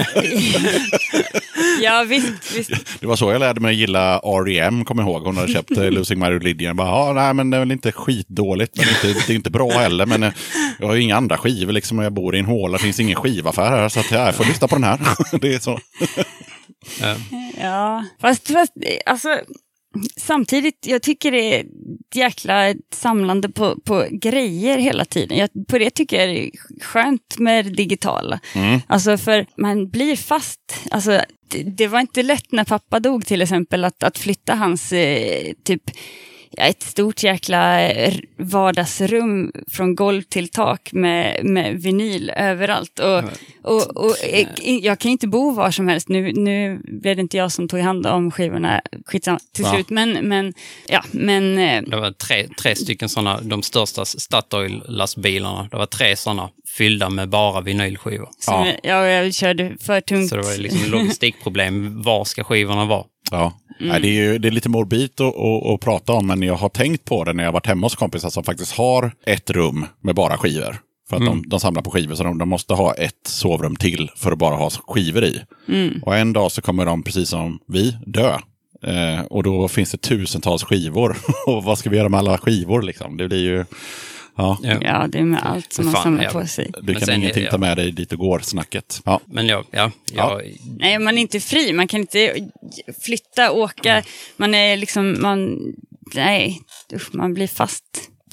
ja, 1.81 2.05
visst, 2.07 2.55
visst. 2.55 2.71
Det 2.99 3.07
var 3.07 3.15
så 3.15 3.31
jag 3.31 3.39
lärde 3.39 3.61
mig 3.61 3.69
att 3.69 3.77
gilla 3.77 4.19
R.E.M. 4.19 4.85
kommer 4.85 5.03
jag 5.03 5.09
ihåg. 5.09 5.23
Hon 5.23 5.37
hade 5.37 5.53
köpt 5.53 5.77
eh, 5.77 5.91
Losing 5.91 6.19
My 6.19 6.25
Religion. 6.25 6.75
Bara, 6.75 6.87
ja, 6.87 7.13
nej, 7.13 7.33
men 7.33 7.49
det 7.49 7.57
är 7.57 7.59
väl 7.59 7.71
inte 7.71 7.91
skitdåligt, 7.91 8.77
men 8.77 8.87
inte, 8.89 9.19
det 9.27 9.33
är 9.33 9.35
inte 9.35 9.51
bra 9.51 9.69
heller. 9.69 10.05
Men 10.05 10.23
eh, 10.23 10.33
jag 10.79 10.87
har 10.87 10.95
ju 10.95 11.01
inga 11.01 11.15
andra 11.15 11.37
skivor 11.37 11.73
liksom. 11.73 11.99
och 11.99 12.05
Jag 12.05 12.13
bor 12.13 12.35
i 12.35 12.39
en 12.39 12.45
håla, 12.45 12.77
det 12.77 12.83
finns 12.83 12.99
ingen 12.99 13.15
skivaffär 13.15 13.69
här. 13.69 13.89
Så 13.89 13.99
att, 13.99 14.11
ja, 14.11 14.25
jag 14.25 14.35
får 14.35 14.45
lyssna 14.45 14.67
på 14.67 14.75
den 14.75 14.83
här. 14.83 14.99
det 15.41 15.53
är 15.53 15.59
så. 15.59 15.79
Ja, 17.61 18.05
fast, 18.21 18.51
fast 18.51 18.71
alltså, 19.05 19.29
samtidigt, 20.17 20.87
jag 20.87 21.01
tycker 21.01 21.31
det 21.31 21.55
är 21.55 21.59
ett 21.59 22.15
jäkla 22.15 22.73
samlande 22.93 23.49
på, 23.49 23.79
på 23.79 24.07
grejer 24.11 24.77
hela 24.77 25.05
tiden. 25.05 25.37
Jag, 25.37 25.49
på 25.67 25.77
det 25.77 25.89
tycker 25.89 26.19
jag 26.19 26.29
det 26.29 26.45
är 26.45 26.51
skönt 26.81 27.39
med 27.39 27.65
det 27.65 27.71
digitala. 27.71 28.39
Alltså 28.87 29.17
för 29.17 29.45
man 29.57 29.89
blir 29.89 30.15
fast. 30.15 30.59
Alltså, 30.91 31.21
det, 31.51 31.63
det 31.63 31.87
var 31.87 31.99
inte 31.99 32.23
lätt 32.23 32.51
när 32.51 32.63
pappa 32.63 32.99
dog 32.99 33.25
till 33.25 33.41
exempel 33.41 33.85
att, 33.85 34.03
att 34.03 34.17
flytta 34.17 34.55
hans 34.55 34.91
eh, 34.91 35.53
typ 35.63 35.83
ett 36.57 36.83
stort 36.83 37.23
jäkla 37.23 37.89
eh, 37.89 38.13
vardagsrum 38.37 39.51
från 39.67 39.95
golv 39.95 40.21
till 40.21 40.47
tak 40.47 40.89
med, 40.93 41.45
med 41.45 41.81
vinyl 41.81 42.31
överallt. 42.35 42.99
Och, 42.99 43.23
och, 43.63 43.97
och, 43.97 44.15
eh, 44.23 44.47
jag 44.63 44.99
kan 44.99 45.11
inte 45.11 45.27
bo 45.27 45.51
var 45.51 45.71
som 45.71 45.87
helst. 45.87 46.09
Nu, 46.09 46.33
nu 46.33 46.81
blev 46.83 47.15
det 47.15 47.21
inte 47.21 47.37
jag 47.37 47.51
som 47.51 47.67
tog 47.67 47.79
hand 47.79 48.07
om 48.07 48.31
skivorna 48.31 48.81
skitsamma, 49.05 49.39
till 49.53 49.63
Va? 49.63 49.73
slut. 49.73 49.89
Men, 49.89 50.27
men, 50.27 50.53
ja, 50.87 51.03
men 51.11 51.57
eh, 51.57 51.81
det 51.81 51.97
var 51.97 52.11
tre, 52.11 52.47
tre 52.61 52.75
stycken 52.75 53.09
sådana, 53.09 53.41
de 53.41 53.63
största 53.63 54.05
Statoil-lastbilarna. 54.05 55.67
Det 55.71 55.77
var 55.77 55.85
tre 55.85 56.15
sådana 56.15 56.49
fyllda 56.77 57.09
med 57.09 57.29
bara 57.29 57.61
vinylskivor. 57.61 58.29
som, 58.39 58.73
ja. 58.83 59.07
jag 59.07 59.33
körde 59.33 59.77
för 59.79 60.01
tungt. 60.01 60.29
Så 60.29 60.35
det 60.35 60.41
var 60.41 60.57
liksom 60.57 60.91
logistikproblem. 60.91 62.01
Var 62.01 62.25
ska 62.25 62.43
skivorna 62.43 62.85
vara? 62.85 63.03
Ja. 63.31 63.53
Nej, 63.79 64.01
det, 64.01 64.07
är 64.07 64.11
ju, 64.11 64.37
det 64.37 64.47
är 64.47 64.51
lite 64.51 64.69
morbid 64.69 65.11
att, 65.21 65.21
att, 65.21 65.65
att 65.65 65.79
prata 65.79 66.13
om, 66.13 66.27
men 66.27 66.41
jag 66.41 66.55
har 66.55 66.69
tänkt 66.69 67.05
på 67.05 67.23
det 67.23 67.33
när 67.33 67.43
jag 67.43 67.51
varit 67.51 67.67
hemma 67.67 67.85
hos 67.85 67.95
kompisar 67.95 68.29
som 68.29 68.43
faktiskt 68.43 68.71
har 68.71 69.11
ett 69.25 69.49
rum 69.49 69.85
med 70.01 70.15
bara 70.15 70.37
skivor. 70.37 70.77
För 71.09 71.15
att 71.15 71.25
de, 71.25 71.43
de 71.49 71.59
samlar 71.59 71.81
på 71.81 71.91
skivor, 71.91 72.15
så 72.15 72.23
de, 72.23 72.37
de 72.37 72.49
måste 72.49 72.73
ha 72.73 72.93
ett 72.93 73.27
sovrum 73.27 73.75
till 73.75 74.11
för 74.15 74.31
att 74.31 74.37
bara 74.37 74.55
ha 74.55 74.69
skivor 74.69 75.23
i. 75.23 75.41
Och 76.01 76.15
en 76.15 76.33
dag 76.33 76.51
så 76.51 76.61
kommer 76.61 76.85
de, 76.85 77.03
precis 77.03 77.29
som 77.29 77.59
vi, 77.67 77.97
dö. 78.05 78.37
Eh, 78.83 79.25
och 79.29 79.43
då 79.43 79.67
finns 79.67 79.91
det 79.91 79.97
tusentals 79.97 80.63
skivor. 80.63 81.17
och 81.47 81.63
vad 81.63 81.77
ska 81.77 81.89
vi 81.89 81.97
göra 81.97 82.09
med 82.09 82.19
alla 82.19 82.37
skivor 82.37 82.81
liksom? 82.81 83.17
Det 83.17 83.27
blir 83.27 83.43
ju... 83.43 83.65
Ja, 84.37 84.57
Ja. 84.81 85.07
Det 85.09 85.17
är 85.19 85.23
med 85.23 85.39
allt 85.45 85.73
som 85.73 85.85
man 85.85 86.03
samlar 86.03 86.23
ja. 86.23 86.29
på 86.29 86.47
sig. 86.47 86.71
du 86.81 86.93
kan 86.93 87.01
sen- 87.01 87.15
ingenting 87.15 87.43
ja. 87.43 87.51
ta 87.51 87.57
med 87.57 87.77
dig 87.77 87.91
dit 87.91 88.11
och 88.13 88.19
går, 88.19 88.39
snacket. 88.39 89.01
Ja. 89.05 89.19
Men 89.25 89.47
ja, 89.47 89.63
ja, 89.71 89.91
Ja. 90.13 90.41
jag, 90.41 90.51
Nej, 90.79 90.99
man 90.99 91.17
är 91.17 91.21
inte 91.21 91.39
fri. 91.39 91.73
Man 91.73 91.87
kan 91.87 91.99
inte 91.99 92.35
flytta, 93.05 93.51
åka. 93.51 94.03
Man 94.37 94.53
är 94.55 94.77
liksom, 94.77 95.21
man, 95.21 95.57
nej, 96.15 96.59
usch, 96.93 97.09
man 97.15 97.33
blir 97.33 97.47
fast. 97.47 97.83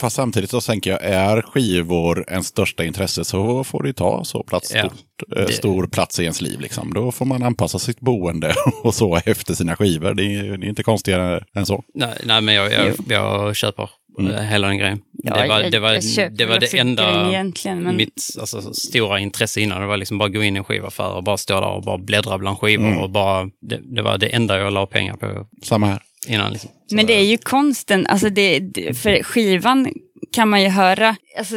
Fast 0.00 0.16
samtidigt 0.16 0.50
så 0.50 0.60
tänker 0.60 0.90
jag, 0.90 1.02
är 1.04 1.42
skivor 1.42 2.24
ens 2.28 2.46
största 2.46 2.84
intresse 2.84 3.24
så 3.24 3.64
får 3.64 3.82
det 3.82 3.88
ju 3.88 3.92
ta 3.92 4.24
så 4.24 4.42
plats, 4.42 4.74
Ja. 4.74 4.80
stort, 4.90 5.38
eh, 5.38 5.46
stor 5.46 5.86
plats 5.86 6.20
i 6.20 6.22
ens 6.22 6.40
liv. 6.40 6.60
Liksom. 6.60 6.94
Då 6.94 7.12
får 7.12 7.24
man 7.24 7.42
anpassa 7.42 7.78
sitt 7.78 8.00
boende 8.00 8.54
och 8.82 8.94
så 8.94 9.16
efter 9.16 9.54
sina 9.54 9.76
skivor. 9.76 10.14
Det 10.14 10.22
är, 10.22 10.42
det 10.58 10.66
är 10.66 10.68
inte 10.68 10.82
konstigare 10.82 11.44
än 11.56 11.66
så. 11.66 11.84
nej, 11.94 12.14
nej, 12.24 12.40
men 12.40 12.54
jag, 12.54 12.72
jag, 12.72 12.94
jag 13.08 13.56
köper 13.56 13.90
eh, 14.20 14.40
hela 14.40 14.68
den 14.68 14.78
grejen. 14.78 15.00
Ja, 15.24 15.42
det 15.42 15.48
var 15.48 15.60
jag- 15.60 15.72
det, 15.72 15.78
var, 15.78 15.92
jag 16.16 16.32
det, 16.32 16.46
var 16.46 16.58
det 16.60 16.78
enda, 16.78 17.30
men- 17.64 17.96
mitt 17.96 18.22
alltså, 18.40 18.74
stora 18.74 19.20
intresse 19.20 19.60
innan. 19.60 19.80
Det 19.80 19.86
var 19.86 19.96
liksom 19.96 20.18
bara 20.18 20.28
gå 20.28 20.42
in 20.42 20.56
i 20.56 20.58
en 20.58 20.64
skivaffär 20.64 21.12
och 21.12 21.24
bara 21.24 21.36
stå 21.36 21.60
där 21.60 21.68
och 21.68 21.82
bara 21.82 21.98
bläddra 21.98 22.38
bland 22.38 22.58
skivor. 22.58 22.86
Mm. 22.86 22.98
Och 22.98 23.10
bara, 23.10 23.44
det, 23.44 23.80
det 23.96 24.02
var 24.02 24.18
det 24.18 24.26
enda 24.26 24.58
jag 24.58 24.72
la 24.72 24.86
pengar 24.86 25.16
på 25.16 25.46
Samma 25.62 25.86
här. 25.86 26.02
innan. 26.28 26.52
Liksom. 26.52 26.70
Men 26.90 27.06
det 27.06 27.12
är 27.14 27.24
ju 27.24 27.38
konsten, 27.38 28.06
alltså 28.06 28.28
det, 28.30 28.60
för 29.02 29.22
skivan 29.22 29.92
kan 30.32 30.48
man 30.48 30.62
ju 30.62 30.68
höra, 30.68 31.16
alltså, 31.38 31.54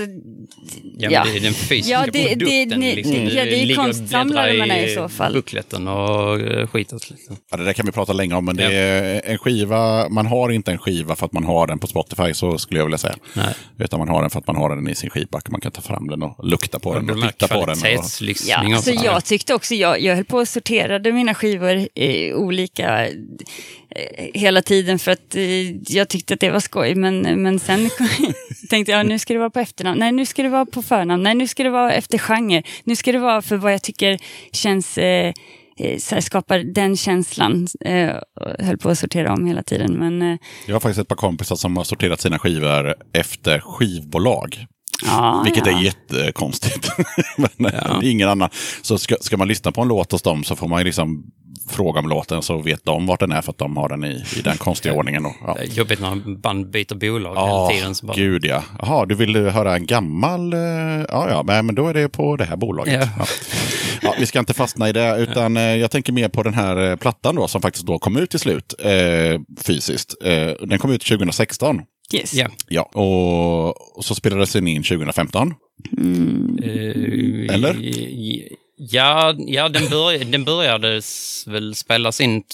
Ja, 0.97 1.09
Ja. 1.11 1.23
men 1.23 1.34
det 1.34 1.39
är 1.39 1.41
den 1.41 1.53
fysiska 1.53 1.91
Ja, 1.91 2.05
det- 2.05 2.11
det- 2.11 2.28
produkten. 2.30 2.80
ni- 2.80 2.95
liksom. 2.95 3.13
ja, 3.15 3.45
det 3.45 3.61
är 3.61 4.57
man 4.59 4.71
är 4.71 4.88
i 4.88 4.95
så 4.95 5.09
fall. 5.09 5.34
bukleten 5.34 5.88
och 5.88 6.39
eh, 6.39 6.67
skitet. 6.67 7.09
Liksom. 7.09 7.38
Ja, 7.51 7.57
det 7.57 7.65
där 7.65 7.73
kan 7.73 7.86
vi 7.86 7.91
prata 7.91 8.13
länge 8.13 8.36
om, 8.36 8.45
men 8.45 8.55
det 8.55 8.63
Ja. 8.63 8.69
är 8.71 9.21
en 9.26 9.38
skiva, 9.38 10.09
man 10.09 10.26
har 10.26 10.49
inte 10.49 10.71
en 10.71 10.78
skiva 10.78 11.15
för 11.15 11.26
att 11.26 11.32
man 11.34 11.43
har 11.43 11.67
den 11.67 11.80
på 11.80 11.88
Spotify, 11.88 12.34
så 12.34 12.57
skulle 12.57 12.80
jag 12.80 12.86
vilja 12.86 12.97
säga. 12.97 13.15
Nej. 13.34 13.53
Utan 13.80 13.99
man 13.99 14.09
har 14.09 14.21
den 14.21 14.30
för 14.30 14.39
att 14.39 14.47
man 14.47 14.55
har 14.55 14.76
den 14.76 14.89
i 14.89 14.95
sin 14.95 15.09
skivback. 15.09 15.49
Man 15.49 15.61
kan 15.61 15.71
ta 15.71 15.82
fram 15.82 16.07
den 16.07 16.23
och 16.23 16.47
lukta 16.47 16.80
på 16.80 16.93
den 16.93 17.05
De 17.07 17.13
och 17.13 17.21
titta 17.32 17.47
på 17.47 17.65
den. 17.65 17.78
Och... 17.80 17.88
Ja, 18.47 18.76
alltså 18.76 18.91
jag 18.91 19.26
tyckte 19.26 19.53
också, 19.53 19.76
jag, 19.76 20.01
jag 20.01 20.15
höll 20.15 20.26
på 20.26 20.38
och 20.38 20.47
sorterade 20.47 21.11
mina 21.11 21.34
skivor 21.36 21.88
i 21.95 22.34
olika 22.34 23.07
eh, 23.07 23.11
hela 24.34 24.61
tiden 24.61 24.99
för 24.99 25.11
att 25.11 25.36
eh, 25.36 25.71
jag 25.95 26.09
tyckte 26.09 26.34
att 26.34 26.39
det 26.39 26.49
var 26.51 26.59
skoj. 26.59 26.95
Men, 26.95 27.21
men 27.43 27.59
sen 27.59 27.89
tänkte 28.70 28.91
jag, 28.91 29.05
nu 29.05 29.20
ska 29.20 29.34
det 29.34 29.39
vara 29.39 29.49
på 29.49 29.59
efternamn, 29.59 29.99
nej 29.99 30.11
nu 30.11 30.26
ska 30.26 30.43
det 30.43 30.49
vara 30.49 30.66
på 30.66 30.82
förnamn, 30.82 31.24
nej 31.24 31.36
nu 31.36 31.47
ska 31.47 31.63
det 31.63 31.70
vara 31.70 31.93
efter 31.93 32.18
genre, 32.18 32.63
nu 32.84 32.95
ska 32.95 33.11
det 33.11 33.20
vara 33.20 33.41
för 33.41 33.57
vad 33.57 33.74
jag 33.74 33.84
tycker 33.84 34.18
känns 34.51 34.97
eh, 34.97 35.34
eh, 35.80 35.97
så 35.99 36.16
här, 36.16 36.22
skapar 36.22 36.59
den 36.59 36.97
känslan. 36.97 37.68
Eh, 37.86 38.09
och 38.41 38.66
höll 38.66 38.78
på 38.78 38.89
att 38.89 38.99
sortera 38.99 39.34
om 39.34 39.45
hela 39.45 39.63
tiden. 39.63 39.93
Men 39.93 40.22
eh, 40.22 40.38
Jag 40.68 40.76
har 40.76 40.80
faktiskt 40.80 40.99
ett 40.99 41.07
par 41.07 41.16
kompisar 41.16 41.55
som 41.55 41.78
har 41.78 41.84
sorterat 41.84 42.22
sina 42.22 42.39
skivor 42.39 42.95
efter 43.13 43.59
skivbolag. 43.59 44.66
ja, 45.05 45.41
Vilket 45.45 45.66
ja. 45.66 45.78
är 45.80 45.84
jättekonstigt. 45.84 46.89
Men 47.38 47.74
eh, 47.74 47.99
ingen 48.03 48.30
annan. 48.30 48.49
Så 48.82 48.97
ska, 48.97 49.16
ska 49.22 49.38
man 49.38 49.47
lyssna 49.47 49.72
på 49.72 49.82
en 49.82 49.88
låt 49.88 50.11
hos 50.11 50.22
dem 50.22 50.43
så 50.43 50.55
får 50.55 50.68
man 50.68 50.84
liksom 50.84 51.24
fråga 51.69 51.99
om 51.99 52.09
låten 52.09 52.41
så 52.41 52.57
vet 52.57 52.85
de 52.85 53.05
vart 53.07 53.19
den 53.19 53.31
är 53.31 53.41
för 53.41 53.51
att 53.51 53.57
de 53.57 53.77
har 53.77 53.89
den 53.89 54.03
i, 54.03 54.23
i 54.37 54.41
den 54.41 54.57
konstiga 54.57 54.93
ordningen. 54.95 55.25
Och, 55.25 55.33
ja. 55.41 55.53
Det 55.59 55.63
är 55.63 55.67
Jobbigt 55.67 55.99
när 56.01 56.35
band 56.37 56.69
byter 56.69 56.95
bolag 56.95 57.35
Ja, 57.35 57.67
hela 57.67 57.79
tiden. 57.79 57.95
Så 57.95 58.05
bara, 58.05 58.17
gud 58.17 58.45
ja. 58.45 58.63
Jaha, 58.79 59.05
du 59.05 59.15
vill 59.15 59.35
höra 59.35 59.75
en 59.75 59.85
gammal... 59.85 60.53
eh, 60.53 60.59
Ja, 61.09 61.43
ja, 61.47 61.61
men 61.61 61.75
då 61.75 61.87
är 61.87 61.93
det 61.93 62.09
på 62.09 62.35
det 62.35 62.45
här 62.45 62.55
bolaget. 62.55 62.93
Ja. 62.93 63.09
Ja. 63.19 63.25
Ja, 64.01 64.15
vi 64.19 64.25
ska 64.25 64.39
inte 64.39 64.53
fastna 64.53 64.89
i 64.89 64.93
det, 64.93 65.17
utan 65.17 65.57
eh, 65.57 65.63
jag 65.63 65.91
tänker 65.91 66.13
mer 66.13 66.29
på 66.29 66.43
den 66.43 66.53
här 66.53 66.89
eh, 66.91 66.95
plattan 66.95 67.35
då, 67.35 67.47
som 67.47 67.61
faktiskt 67.61 67.85
då 67.85 67.99
kom 67.99 68.17
ut 68.17 68.29
till 68.29 68.39
slut 68.39 68.73
eh, 68.79 69.41
fysiskt. 69.65 70.15
Eh, 70.23 70.67
den 70.67 70.79
kom 70.79 70.91
ut 70.91 71.01
2016. 71.05 71.81
Yes. 72.13 72.33
Ja. 72.33 72.47
Ja, 72.67 72.81
och, 72.81 73.97
och 73.97 74.05
så 74.05 74.15
spelades 74.15 74.53
den 74.53 74.67
in 74.67 74.83
2015. 74.83 75.53
Eh, 76.63 77.55
Eller? 77.55 77.75
Ja, 78.78 79.34
ja 79.38 79.69
den, 79.69 79.89
börj 79.89 80.26
den 80.26 80.45
började 80.45 81.01
väl 81.47 81.76
spelas 81.76 82.21
in 82.21 82.41
t- 82.43 82.47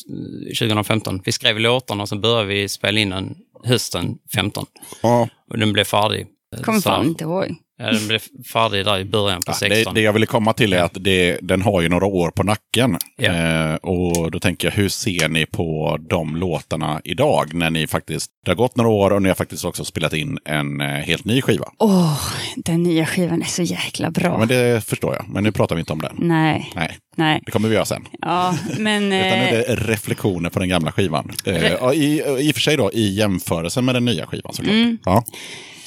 2015. 0.59 1.21
Vi 1.25 1.31
skrev 1.31 1.59
låtarna 1.59 2.03
och 2.03 2.09
så 2.09 2.15
började 2.15 2.47
vi 2.47 2.69
spela 2.69 2.99
in 2.99 3.09
den 3.09 3.35
hösten 3.63 4.17
15. 4.33 4.65
Ja, 5.01 5.29
Och 5.49 5.57
den 5.59 5.73
blev 5.73 5.83
färdig. 5.83 6.27
Kommer 6.63 6.81
fan 6.81 7.05
inte 7.05 7.23
ihåg. 7.23 7.55
Ja, 7.81 7.91
den 7.91 8.07
blev 8.07 8.21
färdig 8.53 8.85
där 8.85 8.99
i 8.99 9.05
början 9.05 9.41
på 9.41 9.51
Ja, 9.51 9.53
16. 9.53 9.93
det, 9.93 9.99
det 9.99 10.03
jag 10.03 10.13
ville 10.13 10.25
komma 10.25 10.53
till 10.53 10.73
är 10.73 10.83
att 10.83 10.97
det, 10.99 11.37
den 11.41 11.61
har 11.61 11.81
ju 11.81 11.89
några 11.89 12.05
år 12.05 12.31
på 12.31 12.43
nacken. 12.43 12.97
Ja. 13.17 13.31
Eh, 13.33 13.75
och 13.75 14.31
då 14.31 14.39
tänker 14.39 14.67
jag, 14.67 14.73
hur 14.73 14.89
ser 14.89 15.29
ni 15.29 15.45
på 15.45 15.97
de 16.09 16.35
låtarna 16.35 17.01
idag? 17.03 17.53
När 17.53 17.69
ni 17.69 17.87
faktiskt, 17.87 18.31
det 18.45 18.51
har 18.51 18.55
gått 18.55 18.75
några 18.75 18.89
år 18.89 19.13
och 19.13 19.21
ni 19.21 19.27
har 19.29 19.35
faktiskt 19.35 19.65
också 19.65 19.85
spelat 19.85 20.13
in 20.13 20.37
en 20.45 20.81
eh, 20.81 20.87
helt 20.87 21.25
ny 21.25 21.41
skiva. 21.41 21.65
Åh, 21.79 22.19
den 22.55 22.83
nya 22.83 23.05
skivan 23.05 23.41
är 23.41 23.45
så 23.45 23.61
jäkla 23.63 24.11
bra. 24.11 24.23
Ja, 24.25 24.37
men 24.37 24.47
det 24.47 24.85
förstår 24.85 25.15
jag, 25.15 25.25
men 25.29 25.43
nu 25.43 25.51
pratar 25.51 25.75
vi 25.75 25.79
inte 25.79 25.93
om 25.93 26.01
den. 26.01 26.15
Nej, 26.17 26.71
Nej, 26.75 26.97
nej. 27.15 27.41
det 27.45 27.51
kommer 27.51 27.69
vi 27.69 27.75
göra 27.75 27.85
sen. 27.85 28.07
Ja, 28.21 28.55
men... 28.77 29.03
Utan 29.13 29.39
nu 29.39 29.45
eh, 29.45 29.47
är 29.47 29.51
det 29.51 29.75
reflektioner 29.75 30.49
på 30.49 30.59
den 30.59 30.69
gamla 30.69 30.91
skivan. 30.91 31.31
Eh, 31.45 31.91
i, 31.93 32.23
I 32.39 32.51
och 32.51 32.55
för 32.55 32.61
sig 32.61 32.77
då, 32.77 32.91
i 32.91 33.13
jämförelse 33.13 33.81
med 33.81 33.95
den 33.95 34.05
nya 34.05 34.25
skivan 34.27 34.53
såklart. 34.53 34.73
Mm. 34.73 34.97
Ja. 35.05 35.23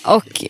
Och 0.06 0.44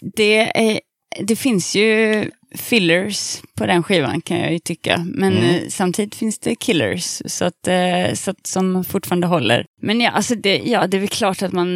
det, 0.00 0.58
är, 0.58 0.80
det 1.22 1.36
finns 1.36 1.76
ju 1.76 2.30
fillers 2.54 3.40
på 3.54 3.66
den 3.66 3.82
skivan 3.82 4.20
kan 4.20 4.38
jag 4.40 4.52
ju 4.52 4.58
tycka. 4.58 5.06
Men 5.14 5.32
Mm. 5.36 5.44
eh, 5.54 5.60
samtidigt 5.68 6.14
finns 6.14 6.38
det 6.38 6.54
killers 6.54 7.22
så 7.26 7.44
att, 7.44 7.68
eh, 7.68 8.14
så 8.14 8.30
att, 8.30 8.46
som 8.46 8.84
fortfarande 8.84 9.26
håller. 9.26 9.66
Men 9.82 10.00
ja, 10.00 10.10
alltså 10.10 10.34
det, 10.34 10.56
ja, 10.64 10.86
det 10.86 10.96
är 10.96 10.98
väl 10.98 11.08
klart 11.08 11.42
att 11.42 11.52
man 11.52 11.68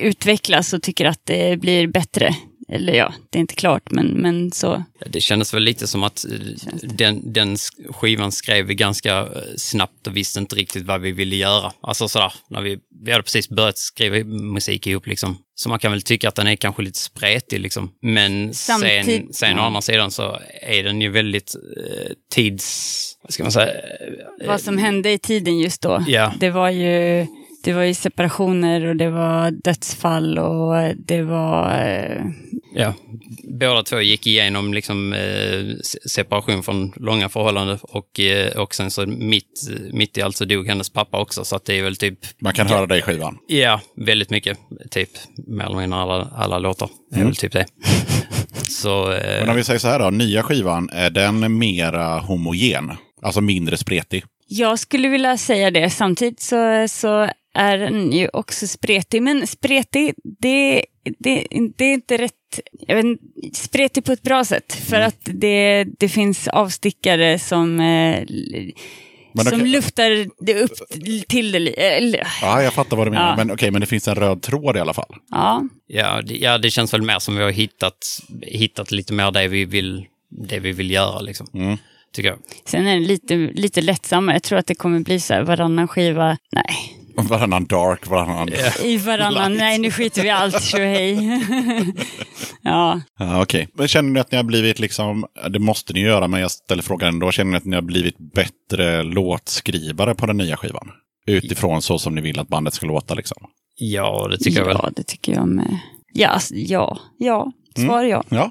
utvecklas 0.00 0.72
och 0.72 0.82
tycker 0.82 1.04
att 1.04 1.20
det 1.24 1.60
blir 1.60 1.86
bättre. 1.86 2.34
Eller 2.68 2.92
ja, 2.92 3.14
det 3.30 3.38
är 3.38 3.40
inte 3.40 3.54
klart, 3.54 3.90
men, 3.90 4.06
men 4.06 4.52
så. 4.52 4.84
Det 5.10 5.20
kändes 5.20 5.54
väl 5.54 5.62
lite 5.62 5.86
som 5.86 6.02
att 6.02 6.24
eh, 6.24 6.30
den, 6.82 7.32
den 7.32 7.56
sk- 7.56 7.92
skivan 7.92 8.32
skrev 8.32 8.66
vi 8.66 8.74
ganska 8.74 9.18
eh, 9.18 9.26
snabbt 9.56 10.06
och 10.06 10.16
visste 10.16 10.38
inte 10.38 10.56
riktigt 10.56 10.86
vad 10.86 11.00
vi 11.00 11.12
ville 11.12 11.36
göra. 11.36 11.72
Alltså 11.80 12.08
sådär, 12.08 12.32
när 12.50 12.60
vi, 12.60 12.78
vi 13.04 13.12
hade 13.12 13.22
precis 13.24 13.48
börjat 13.48 13.78
skriva 13.78 14.24
musik 14.28 14.86
ihop 14.86 15.06
liksom. 15.06 15.38
Så 15.54 15.68
man 15.68 15.78
kan 15.78 15.92
väl 15.92 16.02
tycka 16.02 16.28
att 16.28 16.34
den 16.34 16.46
är 16.46 16.56
kanske 16.56 16.82
lite 16.82 16.98
spretig 16.98 17.60
liksom. 17.60 17.90
Men 18.02 18.54
sen, 18.54 18.80
Samtid- 18.80 19.32
sen 19.32 19.54
å 19.58 19.60
ja. 19.60 19.66
andra 19.66 19.80
sidan 19.80 20.10
så 20.10 20.38
är 20.62 20.82
den 20.82 21.00
ju 21.00 21.10
väldigt 21.10 21.54
eh, 21.54 22.12
tids... 22.34 23.02
Vad 23.22 23.32
ska 23.32 23.42
man 23.42 23.52
säga? 23.52 23.68
Eh, 23.72 24.46
Vad 24.46 24.60
som 24.60 24.78
hände 24.78 25.12
i 25.12 25.18
tiden 25.18 25.58
just 25.58 25.82
då. 25.82 26.04
Ja. 26.08 26.32
Det 26.40 26.50
var 26.50 26.70
ju... 26.70 27.26
Det 27.66 27.72
var 27.72 27.82
ju 27.82 27.94
separationer 27.94 28.84
och 28.86 28.96
det 28.96 29.10
var 29.10 29.50
dödsfall 29.50 30.38
och 30.38 30.74
det 30.96 31.22
var... 31.22 31.70
eh, 31.88 32.22
Ja, 32.78 32.94
båda 33.60 33.82
två 33.82 34.00
gick 34.00 34.26
igenom 34.26 34.74
liksom, 34.74 35.12
eh, 35.12 35.76
se- 35.82 36.08
separation 36.08 36.62
från 36.62 36.92
långa 36.96 37.28
förhållanden 37.28 37.78
och, 37.82 38.20
eh, 38.20 38.56
och 38.56 38.74
sen 38.74 38.90
så 38.90 39.06
mitt, 39.06 39.60
mitt 39.92 40.18
i 40.18 40.22
allt 40.22 40.36
så 40.36 40.44
dog 40.44 40.66
hennes 40.68 40.90
pappa 40.90 41.18
också. 41.20 41.44
Så 41.44 41.56
att 41.56 41.64
det 41.64 41.78
är 41.78 41.82
väl 41.82 41.96
typ, 41.96 42.18
Man 42.38 42.52
kan 42.52 42.66
höra 42.66 42.86
det 42.86 42.98
i 42.98 43.02
skivan. 43.02 43.38
ja, 43.46 43.80
väldigt 43.96 44.30
mycket. 44.30 44.58
Typ 44.90 45.08
mer 45.46 45.64
eller 45.64 45.76
mindre 45.76 45.98
alla, 45.98 46.28
alla 46.36 46.58
låtar. 46.58 46.88
är 47.14 47.24
väl 47.24 47.36
typ 47.36 47.52
det. 47.52 47.66
så, 48.68 49.12
eh, 49.12 49.40
Men 49.40 49.48
om 49.50 49.56
vi 49.56 49.64
säger 49.64 49.78
så 49.80 49.88
här 49.88 49.98
då, 49.98 50.10
nya 50.10 50.42
skivan, 50.42 50.90
är 50.92 51.10
den 51.10 51.58
mera 51.58 52.18
homogen? 52.18 52.92
Alltså 53.22 53.40
mindre 53.40 53.76
spretig? 53.76 54.24
Jag 54.48 54.78
skulle 54.78 55.08
vilja 55.08 55.36
säga 55.38 55.70
det. 55.70 55.90
Samtidigt 55.90 56.40
så, 56.40 56.86
så 56.88 57.28
är 57.56 57.78
den 57.78 58.12
ju 58.12 58.28
också 58.32 58.66
spretig. 58.66 59.22
Men 59.22 59.46
spretig, 59.46 60.14
det, 60.40 60.84
det, 61.18 61.46
det 61.76 61.84
är 61.84 61.94
inte 61.94 62.16
rätt... 62.16 62.32
Jag 62.86 62.96
vet, 62.96 63.18
spretig 63.56 64.04
på 64.04 64.12
ett 64.12 64.22
bra 64.22 64.44
sätt. 64.44 64.72
För 64.72 65.00
att 65.00 65.20
det, 65.24 65.84
det 65.98 66.08
finns 66.08 66.48
avstickare 66.48 67.38
som, 67.38 67.80
eh, 67.80 68.24
Men 69.32 69.44
som 69.44 69.60
okej. 69.60 69.68
luftar 69.68 70.26
det 70.46 70.54
upp 70.62 70.72
till 71.28 71.52
det. 71.52 72.26
Ja, 72.42 72.62
jag 72.62 72.72
fattar 72.72 72.96
vad 72.96 73.06
du 73.06 73.10
menar. 73.10 73.28
Ja. 73.30 73.36
Men 73.36 73.50
okej, 73.50 73.70
men 73.70 73.80
det 73.80 73.86
finns 73.86 74.08
en 74.08 74.14
röd 74.14 74.42
tråd 74.42 74.76
i 74.76 74.80
alla 74.80 74.94
fall. 74.94 75.14
ja, 75.30 75.62
ja, 75.86 76.22
det, 76.22 76.36
ja, 76.36 76.58
det 76.58 76.70
känns 76.70 76.94
väl 76.94 77.02
mer 77.02 77.18
som 77.18 77.36
vi 77.36 77.42
har 77.42 77.50
hittat, 77.50 78.20
hittat 78.42 78.90
lite 78.90 79.12
mer 79.12 79.30
det 79.30 79.48
vi 79.48 79.64
vill, 79.64 80.06
det 80.48 80.58
vi 80.58 80.72
vill 80.72 80.90
göra. 80.90 81.20
Liksom. 81.20 81.46
Mm. 81.54 81.76
Tycker 82.12 82.28
jag. 82.28 82.38
sen 82.64 82.86
är 82.86 83.00
det 83.00 83.06
lite, 83.06 83.36
lite 83.36 83.80
lättsammare. 83.80 84.34
Jag 84.34 84.42
tror 84.42 84.58
att 84.58 84.66
det 84.66 84.74
kommer 84.74 85.00
bli 85.00 85.20
så 85.20 85.34
här 85.34 85.42
varannan 85.42 85.88
skiva. 85.88 86.36
Nej, 86.52 86.96
Varannan 87.28 87.64
dark, 87.64 88.06
varannan... 88.06 88.48
i 88.84 88.96
varannan. 88.96 89.52
Light. 89.52 89.58
Nej, 89.58 89.78
nu 89.78 89.90
skiter 89.90 90.22
vi 90.22 90.28
i 90.28 90.30
allt. 90.30 90.62
Tjohej. 90.70 91.42
ja. 92.62 93.00
Ja, 93.18 93.42
okej. 93.42 93.68
Men 93.74 93.88
känner 93.88 94.10
ni 94.10 94.20
att 94.20 94.30
ni 94.30 94.36
har 94.36 94.44
blivit 94.44 94.78
liksom, 94.78 95.26
det 95.50 95.58
måste 95.58 95.92
ni 95.92 96.00
göra, 96.00 96.28
men 96.28 96.40
jag 96.40 96.50
ställer 96.50 96.82
frågan 96.82 97.08
ändå, 97.08 97.32
känner 97.32 97.50
ni 97.50 97.56
att 97.56 97.64
ni 97.64 97.74
har 97.74 97.82
blivit 97.82 98.16
bättre 98.34 99.02
låtskrivare 99.02 100.14
på 100.14 100.26
den 100.26 100.36
nya 100.36 100.56
skivan? 100.56 100.90
Utifrån 101.26 101.82
så 101.82 101.98
som 101.98 102.14
ni 102.14 102.20
vill 102.20 102.38
att 102.38 102.48
bandet 102.48 102.74
ska 102.74 102.86
låta 102.86 103.14
liksom. 103.14 103.36
Ja, 103.78 104.28
det 104.30 104.38
tycker 104.38 104.58
jag 104.58 104.66
väl. 104.66 104.76
Ja, 104.82 104.90
det 104.96 105.02
tycker 105.02 105.32
jag 105.32 105.48
med. 105.48 105.78
Ja, 106.12 106.28
alltså, 106.28 106.54
ja, 106.54 106.98
ja. 107.18 107.52
Svar 107.76 108.04
ja. 108.04 108.24
Ja. 108.28 108.50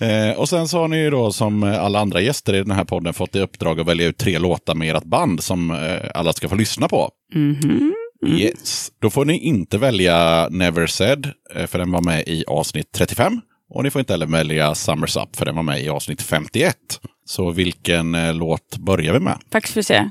eh, 0.06 0.38
och 0.38 0.48
sen 0.48 0.68
så 0.68 0.78
har 0.78 0.88
ni 0.88 0.96
ju 0.96 1.10
då 1.10 1.32
som 1.32 1.62
alla 1.62 2.00
andra 2.00 2.20
gäster 2.20 2.54
i 2.54 2.58
den 2.58 2.70
här 2.70 2.84
podden 2.84 3.14
fått 3.14 3.36
i 3.36 3.40
uppdrag 3.40 3.80
att 3.80 3.86
välja 3.86 4.06
ut 4.06 4.18
tre 4.18 4.38
låtar 4.38 4.74
med 4.74 4.96
ert 4.96 5.04
band 5.04 5.42
som 5.42 5.70
eh, 5.70 6.10
alla 6.14 6.32
ska 6.32 6.48
få 6.48 6.54
lyssna 6.54 6.88
på. 6.88 7.10
Mhm. 7.34 7.92
Yes. 8.26 8.92
Då 9.00 9.10
får 9.10 9.24
ni 9.24 9.38
inte 9.38 9.78
välja 9.78 10.48
Never 10.50 10.86
Said, 10.86 11.30
eh, 11.54 11.66
för 11.66 11.78
den 11.78 11.92
var 11.92 12.02
med 12.02 12.24
i 12.26 12.44
avsnitt 12.46 12.92
35. 12.94 13.40
Och 13.74 13.82
ni 13.82 13.90
får 13.90 14.00
inte 14.00 14.12
heller 14.12 14.26
välja 14.26 14.74
Summers 14.74 15.16
Up, 15.16 15.36
för 15.36 15.44
den 15.44 15.56
var 15.56 15.62
med 15.62 15.82
i 15.82 15.88
avsnitt 15.88 16.22
51. 16.22 16.76
Så 17.24 17.50
vilken 17.50 18.36
låt 18.38 18.76
börjar 18.76 19.12
vi 19.12 19.20
med? 19.20 19.38
Tack 19.50 19.66
för 19.66 19.80
att 19.80 19.86
säga. 19.86 20.10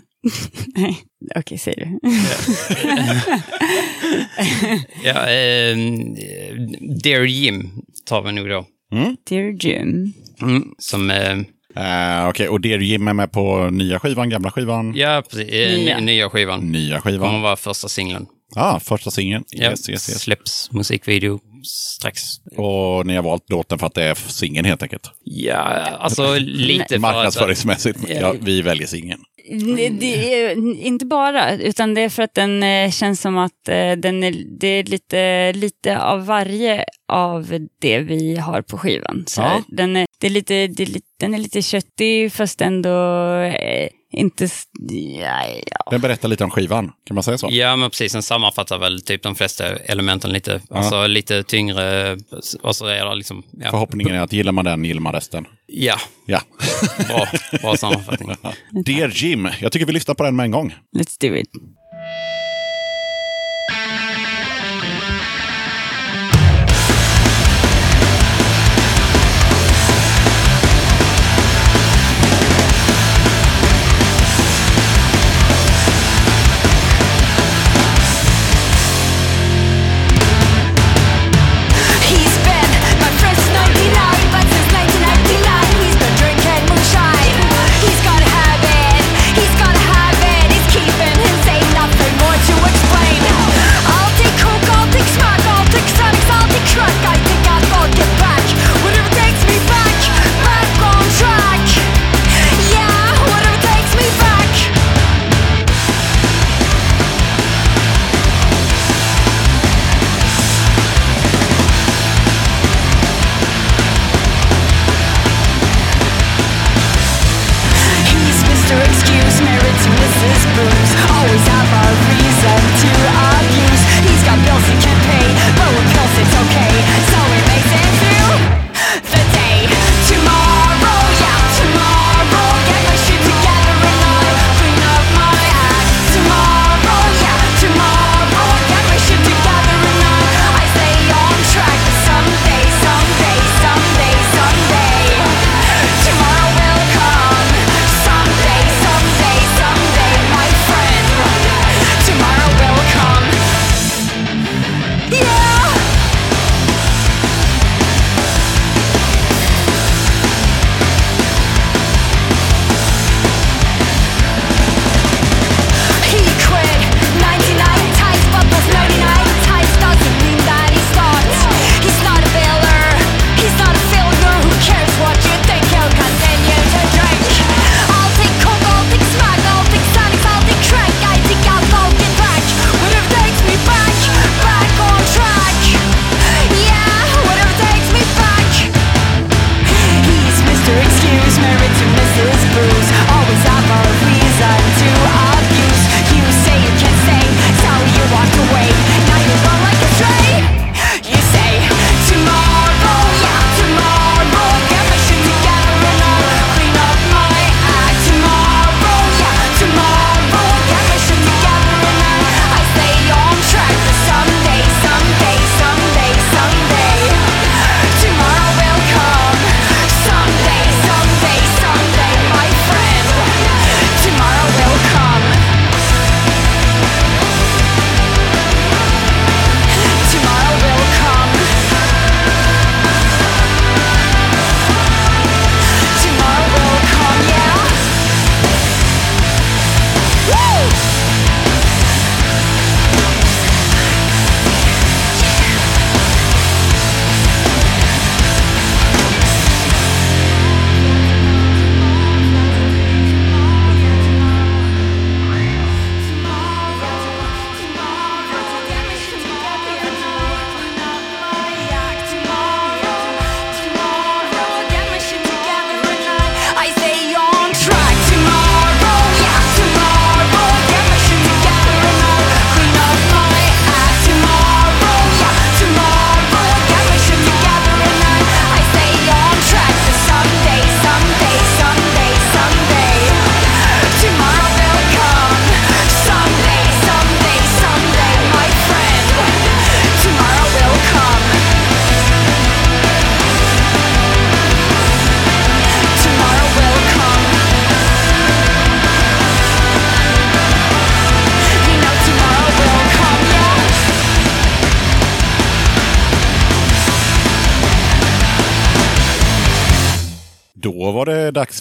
Nej, 0.76 0.98
okej, 1.36 1.58
säg 1.58 1.74
du. 1.78 2.00
Ja, 5.04 5.30
eh, 5.30 5.78
Dear 7.04 7.24
Jim 7.26 7.70
tar 8.06 8.22
vi 8.22 8.32
nog 8.32 8.50
då. 8.50 8.66
Dear 9.30 9.66
Jim. 9.66 10.14
Som, 10.80 11.12
eh, 11.12 11.38
Eh, 11.76 12.28
Okej, 12.30 12.50
och 12.50 12.62
Dear 12.62 12.80
Jim 12.80 13.08
är 13.08 13.14
med 13.14 13.32
på 13.32 13.70
nya 13.70 14.00
skivan, 14.00 14.30
gamla 14.30 14.52
skivan? 14.52 14.94
ja, 14.96 15.24
precis. 15.30 15.50
Eh, 15.54 15.78
Nya. 15.78 15.78
nya. 15.78 16.00
nya 16.00 16.30
skivan. 16.30 16.60
Nya 16.72 17.00
Kommer 17.00 17.18
skivan. 17.18 17.42
vara 17.42 17.56
första 17.56 17.88
singeln. 17.90 18.26
Ja, 18.56 18.62
ah, 18.76 18.80
första 18.80 19.12
singeln. 19.12 19.44
Ja, 19.52 19.70
Yes, 19.70 19.90
yes, 19.90 20.10
yes. 20.10 20.22
Släpps 20.22 20.72
musikvideo 20.72 21.40
strax. 21.68 22.22
Och 22.58 23.06
ni 23.08 23.16
har 23.16 23.24
valt 23.24 23.50
låten 23.50 23.80
för 23.80 23.88
att 23.88 23.94
det 23.94 24.04
är 24.04 24.16
singeln 24.16 24.66
helt 24.66 24.84
enkelt. 24.84 25.12
Ja, 25.24 25.56
alltså 26.00 26.36
lite 26.40 26.86
för 26.90 26.96
att... 26.96 27.02
Marknadsföringsmässigt. 27.02 28.00
Ja, 28.10 28.34
vi 28.42 28.62
väljer 28.62 28.88
singeln. 28.88 29.22
Mm. 29.52 30.00
Det, 30.00 30.54
inte 30.80 31.06
bara, 31.06 31.56
utan 31.56 31.94
det 31.94 32.02
är 32.02 32.10
för 32.10 32.24
att 32.24 32.34
den 32.34 32.64
eh, 32.64 32.92
känns 32.92 33.22
som 33.22 33.38
att 33.38 33.68
eh, 33.70 33.92
den 33.92 34.24
är, 34.24 34.60
det 34.60 34.68
är 34.68 34.84
lite, 34.84 35.54
lite 35.54 36.00
av 36.00 36.26
varje 36.26 36.86
av 37.08 37.68
det 37.82 38.00
vi 38.00 38.36
har 38.36 38.62
på 38.62 38.78
skivan. 38.78 39.24
Så 39.28 39.42
ja. 39.42 39.64
den, 39.68 39.96
är, 39.96 40.06
det 40.20 40.28
är 40.28 40.32
lite, 40.32 40.68
det 40.68 40.84
är, 40.84 40.90
den 41.20 41.34
är 41.34 41.38
lite 41.38 41.62
köttig 41.62 42.34
fast 42.34 42.62
ändå 42.62 42.90
eh, 43.36 43.90
inte... 44.12 44.48
Ja, 45.20 45.46
ja. 45.66 45.88
Den 45.92 46.02
berättar 46.02 46.28
lite 46.30 46.44
om 46.44 46.50
skivan, 46.50 46.92
kan 47.06 47.16
man 47.16 47.24
säga 47.24 47.38
så? 47.38 47.48
Ja, 47.52 47.76
men 47.76 47.90
precis. 47.90 48.14
Den 48.14 48.24
sammanfattar 48.24 48.80
väl 48.80 49.02
typ 49.02 49.24
de 49.24 49.36
flesta 49.36 49.76
elementen 49.76 50.32
lite. 50.32 50.62
Ja. 50.70 50.76
Alltså 50.76 51.08
lite 51.08 51.44
tyngre. 51.44 52.18
Och 52.62 52.76
så 52.76 52.86
är 52.86 53.06
det 53.06 53.16
liksom, 53.16 53.44
ja. 53.52 53.70
Förhoppningen 53.72 54.16
är 54.16 54.20
att 54.20 54.34
gillar 54.34 54.52
man 54.52 54.66
den, 54.66 54.86
gillar 54.86 55.02
man 55.02 55.14
resten. 55.14 55.46
Ja. 55.68 55.98
Ja. 56.26 56.42
bra, 57.08 57.28
bra 57.62 57.78
sammanfattning. 57.78 58.32
Dear 58.86 59.10
Jim, 59.10 59.50
jag 59.62 59.72
tycker 59.72 59.86
vi 59.86 59.94
lyssnar 59.94 60.16
på 60.16 60.24
den 60.24 60.36
med 60.36 60.44
en 60.44 60.52
gång. 60.52 60.76
Let's 60.98 61.18
do 61.20 61.36
it. 61.36 61.50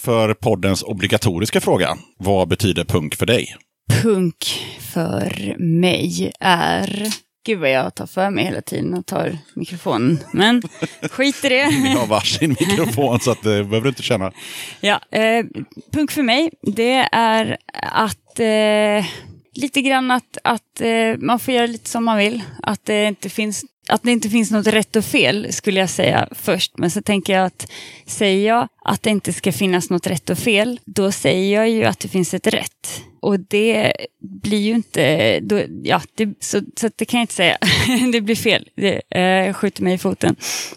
för 0.01 0.35
poddens 0.35 0.83
obligatoriska 0.83 1.61
fråga. 1.61 1.97
Vad 2.19 2.49
betyder 2.49 2.85
punk 2.85 3.15
för 3.15 3.27
dig? 3.27 3.57
Punk 4.03 4.45
för 4.81 5.57
mig 5.59 6.33
är... 6.41 7.09
Gud 7.47 7.59
vad 7.59 7.71
jag 7.71 7.95
tar 7.95 8.07
för 8.07 8.31
mig 8.31 8.45
hela 8.45 8.63
tiden 8.63 8.95
och 8.95 9.07
tar 9.07 9.39
mikrofonen. 9.55 10.19
Men 10.33 10.63
skit 11.11 11.45
i 11.45 11.49
det. 11.49 11.67
Vi 11.83 11.89
har 11.89 12.07
varsin 12.07 12.57
mikrofon 12.61 13.21
så 13.21 13.31
att 13.31 13.43
det 13.43 13.65
behöver 13.65 13.81
du 13.81 13.89
inte 13.89 14.03
känna. 14.03 14.33
Ja, 14.81 15.01
eh, 15.11 15.45
punk 15.93 16.11
för 16.11 16.23
mig, 16.23 16.51
det 16.63 17.09
är 17.13 17.57
att... 17.93 18.41
Eh, 18.41 19.07
lite 19.55 19.83
grann 19.83 20.11
att, 20.11 20.39
att 20.45 20.81
eh, 20.81 21.17
man 21.19 21.39
får 21.39 21.55
göra 21.55 21.67
lite 21.67 21.91
som 21.91 22.05
man 22.05 22.19
vill. 22.19 22.43
Att 22.63 22.85
det 22.85 23.05
inte 23.05 23.29
finns 23.29 23.65
att 23.91 24.03
det 24.03 24.13
inte 24.13 24.29
finns 24.29 24.51
något 24.51 24.67
rätt 24.67 24.97
och 24.97 25.05
fel 25.05 25.53
skulle 25.53 25.81
jag 25.81 25.91
säga 25.91 26.29
först. 26.31 26.79
Men 26.79 26.91
så 26.91 27.03
tänker 27.03 27.33
jag 27.33 27.47
att 27.47 27.73
säger 28.07 28.49
jag 28.49 28.69
att 28.85 29.03
det 29.03 29.11
inte 29.11 29.33
ska 29.33 29.53
finnas 29.53 29.91
något 29.91 30.07
rätt 30.07 30.31
och 30.31 30.39
fel, 30.39 30.81
då 30.85 31.13
säger 31.13 31.57
jag 31.57 31.71
ju 31.71 31.85
att 31.85 31.99
det 31.99 32.09
finns 32.09 32.35
ett 32.35 32.47
rätt. 32.47 33.03
Och 33.21 33.41
det 33.41 33.93
blir 34.19 34.59
ju 34.59 34.73
inte, 34.73 35.41
då, 35.41 35.63
ja, 35.83 36.03
det, 36.15 36.35
så, 36.41 36.61
så 36.77 36.91
det 36.97 37.05
kan 37.05 37.19
jag 37.19 37.23
inte 37.23 37.35
säga. 37.35 37.59
det 38.13 38.21
blir 38.21 38.37
fel. 38.37 38.69
Det 38.75 39.19
eh, 39.21 39.55
skjuter 39.55 39.83
mig 39.83 39.95
i 39.95 39.99
foten. 39.99 40.37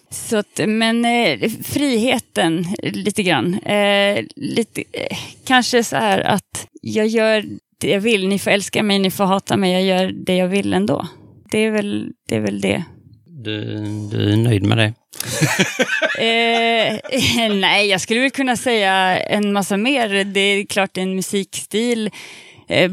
Så 0.10 0.38
att, 0.38 0.60
men 0.68 1.06
eh, 1.06 1.50
friheten 1.64 2.66
lite 2.82 3.24
grann. 3.24 3.54
Eh, 3.54 4.26
lite, 4.36 4.84
eh, 4.92 5.18
kanske 5.46 5.84
så 5.84 5.96
här 5.96 6.20
att 6.20 6.68
jag 6.82 7.08
gör 7.08 7.46
det 7.78 7.90
jag 7.90 8.00
vill. 8.00 8.28
Ni 8.28 8.40
får 8.40 8.52
älska 8.52 8.84
mig, 8.84 9.00
ni 9.00 9.12
får 9.12 9.26
hata 9.26 9.58
mig. 9.58 9.72
Jag 9.72 9.84
gör 9.84 10.12
det 10.12 10.36
jag 10.36 10.48
vill 10.48 10.74
ändå. 10.74 11.08
Det 11.52 11.58
är 11.58 11.72
väl 11.72 12.12
det. 12.28 12.36
Är 12.36 12.40
väl 12.40 12.62
det. 12.62 12.84
Du, 13.44 13.64
du 14.12 14.34
är 14.34 14.38
nöjd 14.38 14.64
med 14.64 14.78
det? 14.78 14.94
Eh, 16.20 17.00
nej, 17.56 17.88
jag 17.88 18.02
skulle 18.02 18.20
väl 18.20 18.32
kunna 18.32 18.56
säga 18.58 19.20
en 19.20 19.54
massa 19.54 19.78
mer. 19.78 20.24
Det 20.24 20.40
är 20.40 20.66
klart 20.66 20.98
en 20.98 21.16
musikstil 21.16 22.10
eh, 22.68 22.92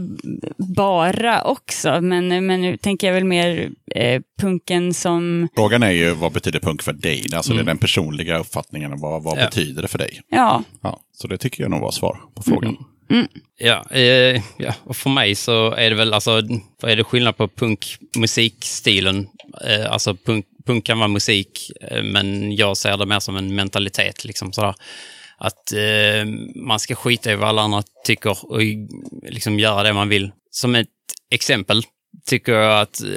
bara 0.77 1.43
också, 1.43 2.01
men, 2.01 2.47
men 2.47 2.61
nu 2.61 2.77
tänker 2.77 3.07
jag 3.07 3.15
väl 3.15 3.25
mer 3.25 3.71
eh, 3.95 4.23
punken 4.41 4.95
som, 4.95 5.49
Frågan 5.55 5.83
är 5.83 5.91
ju 5.91 6.11
vad 6.15 6.33
betyder 6.33 6.61
punk 6.61 6.83
för 6.83 6.93
dig? 6.93 7.25
Alltså 7.35 7.53
det 7.53 7.61
är 7.61 7.65
den 7.65 7.79
personliga 7.79 8.39
uppfattningen. 8.39 9.01
Vad, 9.01 9.23
vad 9.23 9.39
Ja. 9.39 9.45
betyder 9.45 9.83
det 9.83 9.89
för 9.89 9.99
dig? 9.99 10.21
ja, 10.29 10.63
Ja, 10.83 11.01
så 11.17 11.29
det 11.29 11.39
tycker 11.39 11.63
jag 11.63 11.71
nog 11.71 11.81
var 11.81 11.91
svar 11.91 12.21
på 12.35 12.43
frågan. 12.43 12.77
Mm. 13.11 13.29
Ja, 13.59 13.87
eh, 13.91 14.43
ja, 14.59 14.75
och 14.85 14.97
för 14.97 15.11
mig 15.11 15.35
så 15.35 15.71
är 15.71 15.91
det 15.91 15.97
väl, 15.97 16.15
alltså, 16.15 16.43
vad 16.83 16.93
är 16.93 16.97
det 16.97 17.05
skillnad 17.05 17.37
på 17.37 17.49
punkmusikstilen? 17.49 19.29
Eh, 19.67 19.93
alltså 19.93 20.15
punk, 20.15 20.47
punk 20.67 20.87
kan 20.87 20.99
vara 20.99 21.09
musik, 21.09 21.71
eh, 21.81 22.03
men 22.03 22.57
jag 22.57 22.77
ser 22.77 22.97
det 22.97 23.07
mer 23.07 23.21
som 23.21 23.37
en 23.37 23.55
mentalitet. 23.55 24.25
Liksom, 24.25 24.53
sådär. 24.53 24.75
Att 25.39 25.73
eh, 25.73 26.25
man 26.55 26.81
ska 26.81 26.95
skita 26.95 27.33
i 27.33 27.37
vad 27.37 27.49
alla 27.49 27.63
andra 27.63 27.83
tycker 28.05 28.53
och 28.53 28.61
liksom 29.23 29.59
göra 29.59 29.83
det 29.83 29.93
man 29.93 30.09
vill. 30.09 30.33
Som 30.51 30.75
ett 30.75 30.89
exempel 31.31 31.83
tycker 32.25 32.53
jag 32.53 32.81
att 32.81 33.03
eh, 33.03 33.09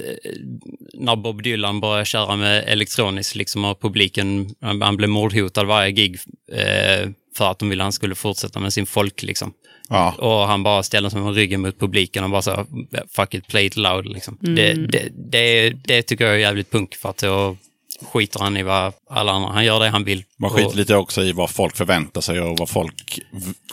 när 0.94 1.16
Bob 1.16 1.44
Dylan 1.44 1.80
började 1.80 2.06
köra 2.06 2.36
med 2.36 2.64
elektroniskt 2.68 3.36
liksom, 3.36 3.66
och 3.66 3.82
publiken, 3.82 4.56
han 4.62 4.98
blev 4.98 5.10
mordhotad 5.10 5.64
varje 5.64 5.92
gig 5.92 6.20
eh, 6.52 7.10
för 7.38 7.52
att 7.52 7.60
de 7.60 7.70
ville 7.70 7.84
att 7.84 7.86
han 7.86 7.94
skulle 7.94 8.16
fortsätta 8.16 8.60
med 8.60 8.74
sin 8.74 8.86
folk. 8.86 9.24
Liksom. 9.24 9.54
Ja, 9.90 10.12
Och 10.18 10.48
han 10.48 10.64
bara 10.64 10.84
ställde 10.84 11.10
sig 11.10 11.22
med 11.22 11.36
ryggen 11.36 11.62
mot 11.62 11.80
publiken 11.80 12.24
och 12.24 12.30
bara 12.30 12.42
så 12.42 12.66
fuck 13.12 13.34
it, 13.34 13.48
play 13.48 13.66
it 13.66 13.76
loud. 13.76 14.06
Liksom. 14.06 14.38
Det, 14.40 14.74
det, 14.74 15.10
det, 15.32 15.70
det 15.70 16.02
tycker 16.02 16.26
jag 16.26 16.34
är 16.34 16.40
jävligt 16.40 16.72
punk 16.72 16.96
för 16.96 17.10
att 17.10 17.18
då 17.18 17.58
skiter 18.02 18.40
han 18.40 18.58
i 18.58 18.64
vad 18.64 18.94
alla 19.14 19.32
andra, 19.32 19.50
han 19.50 19.66
gör 19.66 19.80
det 19.80 19.90
han 19.90 20.04
vill. 20.04 20.24
man 20.40 20.50
skiter 20.50 20.68
Och- 20.70 20.76
lite 20.76 20.96
också 20.96 21.22
i 21.24 21.32
vad 21.32 21.50
folk 21.50 21.76
förväntar 21.76 22.22
sig 22.22 22.40
och 22.42 22.58
vad 22.60 22.70
folk 22.70 23.20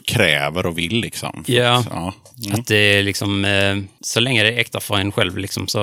kräver 0.07 0.67
och 0.67 0.79
vill. 0.79 1.01
Liksom. 1.01 1.45
Ja. 1.47 1.85
ja. 1.91 2.13
Mm. 2.47 2.61
Att 2.61 2.67
det 2.67 2.77
är 2.77 3.03
liksom, 3.03 3.45
eh, 3.45 3.77
så 4.01 4.21
länge 4.21 4.43
det 4.43 4.53
är 4.53 4.59
äkta 4.59 4.81
för 4.81 4.95
en 4.95 5.13
själv 5.13 5.39
liksom 5.39 5.69
så... 5.69 5.81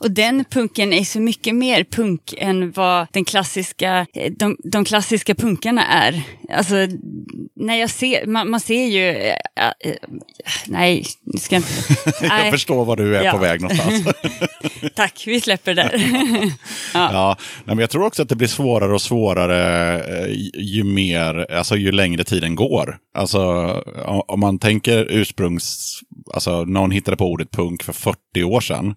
och 0.00 0.10
den 0.10 0.44
punken 0.50 0.92
är 0.92 1.04
så 1.04 1.20
mycket 1.20 1.54
mer 1.54 1.84
punk 1.84 2.34
än 2.38 2.72
vad 2.72 3.06
den 3.12 3.24
klassiska, 3.24 4.06
eh, 4.14 4.32
de, 4.32 4.56
de 4.64 4.84
klassiska 4.84 5.34
punkarna 5.34 5.86
är. 5.86 6.22
Alltså, 6.52 6.74
när 7.56 7.76
jag 7.76 7.90
ser, 7.90 8.26
man, 8.26 8.50
man 8.50 8.60
ser 8.60 8.84
ju, 8.86 9.08
eh, 9.10 9.32
nej, 10.66 11.04
nu 11.22 11.38
ska 11.38 11.54
jag 11.54 11.60
inte, 11.62 12.26
Jag 12.26 12.50
förstår 12.50 12.84
var 12.84 12.96
du 12.96 13.16
är 13.16 13.24
Ja. 13.24 13.32
på 13.32 13.38
väg 13.38 13.60
någonstans. 13.60 14.04
tack, 14.94 15.22
vi 15.26 15.40
släpper 15.40 15.74
det 15.74 15.82
där. 15.82 15.92
Ja, 16.94 17.36
nej, 17.64 17.76
men 17.76 17.78
jag 17.78 17.90
tror 17.90 18.06
också 18.06 18.22
att 18.22 18.28
det 18.28 18.36
blir 18.36 18.48
svårare 18.74 18.94
och 18.94 19.02
svårare 19.02 19.98
eh, 19.98 20.30
ju 20.54 20.84
mer, 20.84 21.52
alltså 21.52 21.76
ju 21.76 21.92
längre 21.92 22.24
tiden 22.24 22.54
går. 22.54 22.98
Alltså 23.14 23.40
om 24.26 24.40
man 24.40 24.58
tänker 24.58 25.06
ursprungs, 25.10 26.00
alltså 26.34 26.64
någon 26.64 26.90
hittade 26.90 27.16
på 27.16 27.26
ordet 27.26 27.50
punk 27.50 27.82
för 27.82 27.92
40 27.92 28.44
år 28.44 28.60
sedan. 28.60 28.94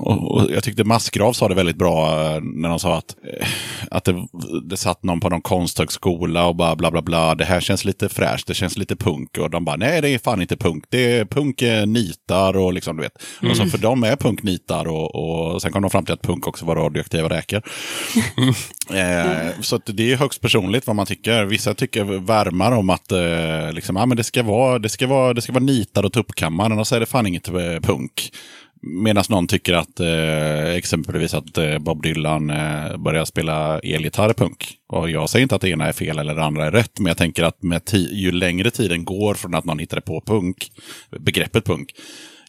Och, 0.00 0.34
och 0.34 0.50
jag 0.50 0.64
tyckte 0.64 0.84
Massgrav 0.84 1.32
sa 1.32 1.48
det 1.48 1.54
väldigt 1.54 1.76
bra 1.76 2.06
eh, 2.06 2.40
när 2.42 2.68
de 2.68 2.78
sa 2.78 2.96
att, 2.96 3.16
eh, 3.40 3.46
att 3.90 4.04
det, 4.04 4.26
det 4.64 4.76
satt 4.76 5.02
någon 5.02 5.20
på 5.20 5.28
någon 5.28 5.40
konsthögskola 5.40 6.46
och 6.46 6.56
bara 6.56 6.76
bla 6.76 6.90
bla 6.90 7.02
bla. 7.02 7.34
Det 7.34 7.44
här 7.44 7.60
känns 7.60 7.84
lite 7.84 8.08
fräscht, 8.08 8.46
det 8.46 8.54
känns 8.54 8.76
lite 8.76 8.96
punk. 8.96 9.38
Och 9.38 9.50
de 9.50 9.64
bara, 9.64 9.76
nej 9.76 10.00
det 10.02 10.08
är 10.08 10.18
fan 10.18 10.42
inte 10.42 10.56
punk. 10.56 10.84
Det 10.88 11.18
är 11.18 11.24
punk 11.24 11.62
är 11.62 11.86
nitar 11.86 12.56
och 12.56 12.72
liksom 12.72 12.96
du 12.96 13.02
vet. 13.02 13.22
Och 13.50 13.56
så 13.56 13.66
för 13.66 13.78
dem 13.78 14.04
är 14.04 14.16
punk 14.16 14.42
nitar 14.42 14.88
och, 14.88 15.14
och 15.14 15.62
sen 15.62 15.72
kom 15.72 15.82
de 15.82 15.90
fram 15.90 16.04
till 16.04 16.14
att 16.14 16.22
punk 16.22 16.46
också 16.46 16.66
var 16.66 16.76
radioaktiva 16.76 17.28
räkor. 17.28 17.62
eh, 18.90 19.60
så 19.60 19.80
det 19.84 20.12
är 20.12 20.16
högst 20.16 20.40
personligt 20.40 20.86
vad 20.86 20.96
man 20.96 21.06
tycker. 21.06 21.44
Vissa 21.44 21.74
tycker 21.74 22.04
värmar 22.04 22.72
om 22.72 22.90
att 22.90 23.12
eh, 23.12 23.72
liksom, 23.72 23.96
ah, 23.96 24.06
men 24.06 24.16
det, 24.16 24.24
ska 24.24 24.42
vara, 24.42 24.78
det, 24.78 24.88
ska 24.88 25.06
vara, 25.06 25.34
det 25.34 25.42
ska 25.42 25.52
vara 25.52 25.64
nitar 25.64 26.04
och 26.04 26.12
tuppkammare, 26.12 26.72
annars 26.72 26.92
är 26.92 27.00
det 27.00 27.06
fan 27.06 27.26
inget 27.26 27.48
eh, 27.48 27.80
punk. 27.82 28.30
Medan 28.82 29.24
någon 29.28 29.46
tycker 29.46 29.74
att 29.74 30.00
eh, 30.00 30.74
exempelvis 30.74 31.34
att 31.34 31.58
eh, 31.58 31.78
Bob 31.78 32.02
Dylan 32.02 32.50
eh, 32.50 32.96
börjar 32.96 33.24
spela 33.24 33.78
elgitarr 33.78 34.32
punk. 34.32 34.74
Och 34.88 35.10
jag 35.10 35.30
säger 35.30 35.42
inte 35.42 35.54
att 35.54 35.60
det 35.60 35.68
ena 35.68 35.86
är 35.86 35.92
fel 35.92 36.18
eller 36.18 36.34
det 36.34 36.44
andra 36.44 36.66
är 36.66 36.70
rätt, 36.70 36.98
men 36.98 37.06
jag 37.06 37.16
tänker 37.16 37.42
att 37.42 37.62
med 37.62 37.82
ju 37.92 38.32
längre 38.32 38.70
tiden 38.70 39.04
går 39.04 39.34
från 39.34 39.54
att 39.54 39.64
någon 39.64 39.78
hittade 39.78 40.02
på 40.02 40.22
punk, 40.26 40.72
begreppet 41.20 41.64
punk, 41.64 41.94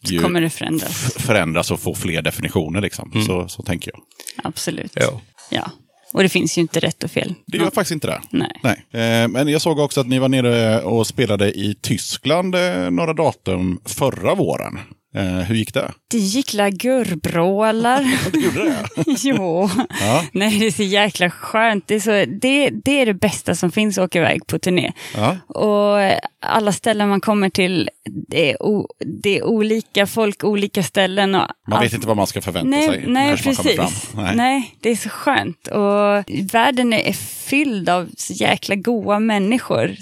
ju 0.04 0.20
Kommer 0.20 0.42
det 0.42 0.50
förändras, 0.50 1.14
förändras 1.14 1.72
och 1.72 1.80
får 1.80 1.94
fler 1.94 2.22
definitioner. 2.22 2.82
Liksom. 2.82 3.24
Så, 3.28 3.48
så 3.48 3.64
tänker 3.64 3.92
jag. 3.92 4.02
absolut. 4.44 4.92
Ja. 4.96 5.22
Ja, 5.50 5.72
och 6.14 6.24
det 6.24 6.30
finns 6.30 6.58
ju 6.58 6.62
inte 6.62 6.80
rätt 6.80 7.04
och 7.04 7.12
fel. 7.12 7.34
Det 7.48 7.58
gör 7.58 7.66
faktiskt 7.66 7.92
inte 7.92 8.08
det. 8.08 8.22
Nej. 8.64 8.86
Eh, 8.92 9.28
men 9.28 9.48
jag 9.48 9.62
såg 9.62 9.80
också 9.80 10.02
att 10.02 10.08
ni 10.08 10.20
var 10.20 10.30
nere 10.30 10.82
och 10.82 11.08
spelade 11.08 11.52
i 11.52 11.76
Tyskland 11.82 12.56
eh, 12.56 12.92
några 12.92 13.14
datum 13.14 13.80
förra 13.86 14.36
våren. 14.36 14.80
Eh, 15.16 15.24
hur 15.24 15.56
gick 15.56 15.74
det? 15.74 15.92
Det 16.12 16.18
gick 16.18 16.54
la 16.54 16.70
gurrbrålar. 16.70 18.18
Du 18.32 18.46
gjorde 18.46 18.64
det? 18.64 18.86
jo. 19.24 19.70
Ja. 20.02 20.24
Nej, 20.32 20.60
det 20.60 20.68
är 20.68 20.72
så 20.72 20.84
jäkla 20.84 21.30
skönt. 21.30 21.88
Det 21.88 21.96
är, 21.96 22.00
så, 22.00 22.12
det, 22.42 22.70
det 22.70 23.02
är 23.02 23.06
det 23.06 23.14
bästa 23.14 23.56
som 23.56 23.72
finns 23.72 23.98
att 23.98 24.04
åka 24.06 24.20
iväg 24.20 24.48
på 24.48 24.60
turné. 24.60 24.92
Ja. 25.16 25.38
Och 25.48 26.20
alla 26.46 26.72
ställen 26.72 27.10
man 27.10 27.22
kommer 27.22 27.50
till, 27.50 27.90
det 28.28 28.52
är, 28.52 28.64
o, 28.64 28.88
det 29.24 29.38
är 29.38 29.44
olika 29.44 30.08
folk, 30.08 30.44
olika 30.44 30.84
ställen. 30.84 31.36
Och 31.36 31.48
Man 31.68 31.78
allt- 31.78 31.86
vet 31.86 31.94
inte 31.94 32.08
vad 32.08 32.18
man 32.18 32.28
ska 32.28 32.42
förvänta 32.42 32.70
Nej, 32.70 32.88
sig. 32.88 33.04
nej 33.08 33.38
förrän 33.38 33.56
man 33.56 33.56
kommer 33.66 33.78
precis. 33.78 34.06
fram. 34.10 34.24
Nej. 34.26 34.36
Nej. 34.36 34.76
det 34.82 34.90
är 34.90 34.96
så 34.96 35.10
skönt. 35.10 35.68
Och 35.68 36.24
världen 36.54 36.94
är 36.94 37.14
fylld 37.14 37.90
av 37.90 38.10
så 38.18 38.34
jäkla 38.34 38.76
goa 38.76 39.20
människor. 39.20 39.96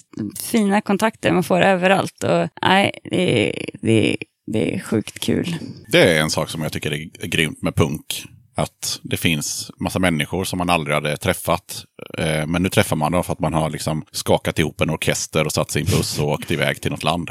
Fina 0.51 0.81
kontakter 0.81 1.31
man 1.31 1.43
får 1.43 1.61
överallt. 1.61 2.23
Och, 2.23 2.47
nej, 2.61 2.91
det, 3.03 3.53
det, 3.81 4.17
det 4.53 4.75
är 4.75 4.79
sjukt 4.79 5.19
kul. 5.19 5.55
Det 5.91 6.17
är 6.17 6.21
en 6.21 6.29
sak 6.29 6.49
som 6.49 6.61
jag 6.61 6.71
tycker 6.71 6.91
är 6.91 7.27
grymt 7.27 7.61
med 7.61 7.75
punk. 7.75 8.23
Att 8.55 8.99
det 9.03 9.17
finns 9.17 9.71
massa 9.79 9.99
människor 9.99 10.43
som 10.43 10.57
man 10.57 10.69
aldrig 10.69 10.95
hade 10.95 11.17
träffat. 11.17 11.83
Eh, 12.17 12.47
men 12.47 12.63
nu 12.63 12.69
träffar 12.69 12.95
man 12.95 13.11
dem 13.11 13.23
för 13.23 13.33
att 13.33 13.39
man 13.39 13.53
har 13.53 13.69
liksom 13.69 14.05
skakat 14.11 14.59
ihop 14.59 14.81
en 14.81 14.89
orkester 14.89 15.45
och 15.45 15.51
satt 15.51 15.71
sin 15.71 15.85
buss 15.85 16.19
och 16.19 16.27
åkt 16.29 16.51
iväg 16.51 16.81
till 16.81 16.91
något 16.91 17.03
land. 17.03 17.29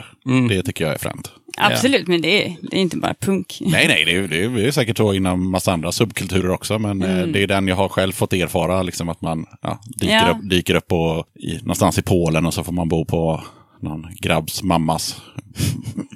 Det 0.49 0.63
tycker 0.63 0.85
jag 0.85 0.95
är 0.95 0.99
fränt. 0.99 1.31
Absolut, 1.57 2.07
men 2.09 2.23
det 2.23 2.47
är, 2.47 2.57
det 2.71 2.77
är 2.77 2.81
inte 2.81 2.97
bara 2.97 3.15
punk. 3.15 3.59
Nej, 3.61 3.89
nej, 3.89 4.05
det 4.05 4.17
är, 4.17 4.29
det 4.29 4.45
är, 4.45 4.49
det 4.49 4.67
är 4.67 4.71
säkert 4.71 4.97
så 4.97 5.15
inom 5.15 5.51
massa 5.51 5.73
andra 5.73 5.93
subkulturer 5.93 6.51
också. 6.51 6.79
Men 6.79 7.03
eh, 7.03 7.27
det 7.27 7.43
är 7.43 7.47
den 7.47 7.69
jag 7.69 7.77
har 7.77 7.89
själv 7.89 8.13
fått 8.13 8.33
erfara. 8.33 8.83
Liksom 8.83 9.09
att 9.09 9.21
man 9.21 9.47
ja, 9.63 9.81
dyker, 9.97 10.15
Ja. 10.15 10.31
upp, 10.31 10.51
dyker 10.51 10.75
upp 10.75 10.89
på, 10.89 11.25
i, 11.35 11.57
någonstans 11.59 11.99
i 11.99 12.03
Polen 12.03 12.47
och 12.47 12.55
så 12.55 12.65
får 12.65 12.73
man 12.73 12.89
bo 12.89 13.05
på 13.05 13.43
någon 13.83 14.07
grabbs 14.21 14.63
mammas 14.63 15.21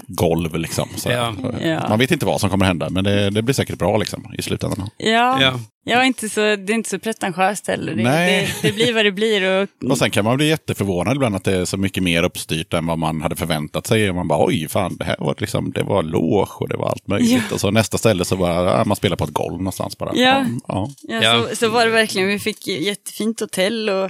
golv. 0.09 0.57
Liksom. 0.57 0.89
Så, 0.97 1.11
Ja. 1.11 1.35
Ja. 1.61 1.89
Man 1.89 1.99
vet 1.99 2.11
inte 2.11 2.27
vad 2.27 2.41
som 2.41 2.51
kommer 2.51 2.67
hända, 2.67 2.91
men 2.91 3.05
det, 3.05 3.31
det 3.31 3.43
blir 3.43 3.55
säkert 3.55 3.79
bra 3.79 3.97
liksom, 3.97 4.35
i 4.39 4.43
slutändan. 4.43 4.91
Ja, 4.97 5.43
Ja. 5.43 5.61
Jag 5.85 6.01
är 6.01 6.05
inte 6.05 6.29
så, 6.29 6.41
det 6.41 6.73
är 6.73 6.75
inte 6.75 6.91
så 6.91 6.99
pretentiöst 6.99 7.67
heller. 7.67 7.95
Det, 7.95 8.03
Nej. 8.03 8.55
det, 8.63 8.69
det 8.69 8.75
blir 8.75 8.95
vad 8.95 9.05
det 9.05 9.13
blir. 9.13 9.51
Och, 9.63 9.69
Och 9.91 9.99
sen 9.99 10.11
kan 10.11 10.25
man 10.25 10.37
bli 10.37 10.49
jätteförvånad 10.49 11.17
ibland 11.17 11.37
att 11.37 11.45
det 11.45 11.57
är 11.57 11.65
så 11.65 11.77
mycket 11.77 12.03
mer 12.03 12.23
uppstyrt 12.23 12.75
än 12.75 12.87
vad 12.87 12.99
man 12.99 13.23
hade 13.23 13.37
förväntat 13.37 13.87
sig. 13.87 14.09
Och 14.09 14.15
man 14.17 14.29
bara 14.29 14.47
oj, 14.47 14.69
fan, 14.69 14.97
det 14.97 15.05
här 15.05 15.17
var 15.19 15.35
liksom, 15.39 15.73
det 15.73 15.83
var 15.83 16.03
loge 16.03 16.51
och 16.59 16.69
det 16.69 16.77
var 16.77 16.89
allt 16.89 17.07
möjligt. 17.09 17.43
Ja. 17.49 17.55
Och 17.55 17.61
så 17.61 17.71
nästa 17.71 17.99
ställe 17.99 18.25
så 18.25 18.37
bara, 18.37 18.79
ja, 18.79 18.85
man 18.85 18.97
spelar 18.97 19.17
på 19.17 19.25
ett 19.25 19.31
golv 19.31 19.57
någonstans 19.59 19.99
bara. 19.99 20.11
Ja. 20.15 20.47
ja. 20.69 20.91
ja, 21.03 21.23
Ja. 21.23 21.47
Så, 21.51 21.57
så 21.57 21.69
var 21.69 21.85
det 21.85 21.91
verkligen. 21.91 22.29
Vi 22.29 22.39
fick 22.39 22.67
jättefint 22.69 23.41
hotell 23.41 23.89
och, 23.91 24.05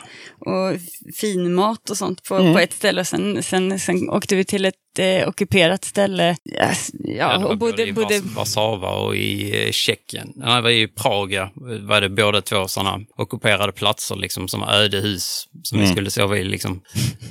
och 0.46 0.76
fin 1.20 1.54
mat 1.54 1.90
och 1.90 1.96
sånt 1.96 2.22
på, 2.22 2.52
på 2.52 2.58
ett 2.58 2.72
ställe. 2.72 3.00
Och 3.00 3.06
sen, 3.06 3.42
sen, 3.42 3.78
sen 3.78 4.10
åkte 4.10 4.36
vi 4.36 4.44
till 4.44 4.64
ett 4.64 4.74
eh, 4.98 5.28
ockuperat 5.28 5.84
ställe. 5.84 6.36
Yes, 6.44 6.90
Ja, 6.92 7.32
Ja, 7.40 7.46
och 7.46 7.58
både, 7.58 7.86
i 7.86 7.92
Warszawa 8.34 8.90
och 8.90 9.16
i 9.16 9.64
eh, 9.66 9.72
Tjeckien. 9.72 10.32
Ja, 10.36 10.54
det 10.54 10.60
var 10.60 10.70
i 10.70 10.88
Prag, 10.88 11.32
ja. 11.32 11.50
var 11.80 12.00
det 12.00 12.08
båda 12.08 12.40
två 12.40 12.68
sådana 12.68 13.00
ockuperade 13.16 13.72
platser, 13.72 14.16
liksom, 14.16 14.48
som 14.48 14.62
öde 14.62 15.00
hus 15.00 15.48
som 15.62 15.80
vi 15.80 15.86
skulle 15.86 16.10
sova 16.10 16.38
i. 16.38 16.44
Liksom. 16.44 16.80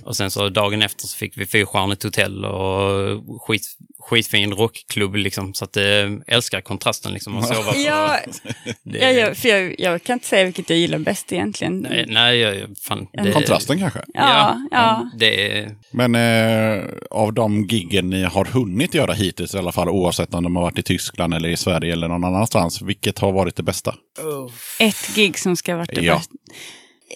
Och 0.03 0.15
sen 0.15 0.31
så 0.31 0.49
dagen 0.49 0.81
efter 0.81 1.07
så 1.07 1.17
fick 1.17 1.37
vi 1.37 1.45
fyrstjärnigt 1.45 2.03
hotell 2.03 2.45
och 2.45 3.41
skit, 3.41 3.61
skitfin 4.01 4.51
rockklubb. 4.53 5.15
Liksom, 5.15 5.53
så 5.53 5.65
att 5.65 5.75
jag 5.75 6.21
älskar 6.27 6.61
kontrasten 6.61 7.13
liksom, 7.13 7.37
att 7.37 7.47
sova 7.47 7.75
ja, 7.75 8.17
det, 8.83 8.97
ja, 8.97 9.11
ja, 9.11 9.35
för 9.35 9.49
jag, 9.49 9.75
jag 9.79 10.03
kan 10.03 10.13
inte 10.13 10.27
säga 10.27 10.45
vilket 10.45 10.69
jag 10.69 10.79
gillar 10.79 10.99
bäst 10.99 11.33
egentligen. 11.33 11.79
Nej, 11.79 12.05
nej 12.07 12.37
jag, 12.37 12.77
fan, 12.87 13.07
det, 13.13 13.31
Kontrasten 13.31 13.79
kanske. 13.79 13.99
Ja, 14.13 14.57
ja. 14.71 15.09
Det 15.17 15.57
är, 15.59 15.75
Men 15.91 16.15
eh, 16.15 16.83
av 17.11 17.33
de 17.33 17.63
giggen 17.67 18.09
ni 18.09 18.23
har 18.23 18.45
hunnit 18.45 18.93
göra 18.93 19.13
hittills 19.13 19.55
i 19.55 19.57
alla 19.57 19.71
fall, 19.71 19.89
oavsett 19.89 20.33
om 20.33 20.43
de 20.43 20.55
har 20.55 20.63
varit 20.63 20.79
i 20.79 20.83
Tyskland 20.83 21.33
eller 21.33 21.49
i 21.49 21.57
Sverige 21.57 21.93
eller 21.93 22.07
någon 22.07 22.23
annanstans, 22.23 22.81
vilket 22.81 23.19
har 23.19 23.31
varit 23.31 23.55
det 23.55 23.63
bästa? 23.63 23.95
Ett 24.79 25.15
gig 25.15 25.39
som 25.39 25.55
ska 25.55 25.71
ha 25.71 25.77
varit 25.77 25.95
det 25.95 26.01
Ja. 26.01 26.15
bästa. 26.15 26.33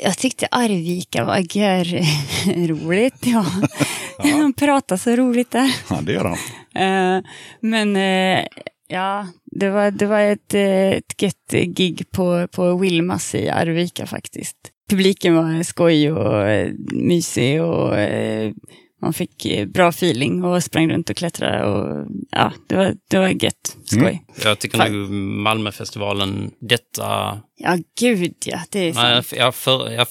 Jag 0.04 0.18
tyckte 0.18 0.48
Arvika 0.52 1.26
var 1.26 1.58
gör 1.58 1.86
roligt. 2.68 3.16
Ja. 3.22 3.46
De 4.18 4.54
pratar 4.58 4.98
så 4.98 5.16
roligt 5.16 5.52
där. 5.52 5.76
Ja, 5.90 6.02
det 6.02 6.14
gör 6.14 6.26
han. 6.26 6.38
Eh, 6.76 7.24
men 7.60 7.96
eh, 7.96 8.46
ja, 8.88 9.28
det 9.46 9.70
var, 9.70 9.92
det 9.92 10.06
var 10.06 10.20
ett, 10.20 10.54
eh, 10.54 10.92
ett 10.92 11.22
gött 11.22 11.52
gig 11.76 12.12
på, 12.12 12.48
på 12.52 12.78
Wilmas 12.78 13.36
i 13.36 13.50
Arvika 13.50 14.06
faktiskt. 14.06 14.58
Publiken 14.90 15.36
var 15.36 15.64
skoj 15.64 16.12
och 16.12 16.68
mysig 16.94 17.62
och 17.62 17.94
man 19.06 19.14
fick 19.14 19.46
eh, 19.46 19.68
bra 19.68 19.90
feeling 19.90 20.44
och 20.44 20.64
sprang 20.64 20.92
runt 20.92 21.10
och 21.10 21.16
klättrade 21.16 21.64
och 21.66 22.08
ja, 22.32 22.52
det 22.68 22.76
var, 22.76 22.96
det 23.10 23.20
var 23.20 23.28
gött. 23.44 23.78
Skoj. 23.86 24.26
jag 24.44 24.60
tycker 24.60 24.78
Fan. 24.78 25.02
nog 25.02 25.10
Malmöfestivalen, 25.12 26.52
detta... 26.62 27.40
Ja, 27.58 27.78
gud 28.00 28.34
ja, 28.46 28.60
det 28.70 28.80
är 28.80 28.94
Nej, 28.94 29.24
jag, 29.36 29.56
för, 29.56 29.92
jag, 29.92 30.08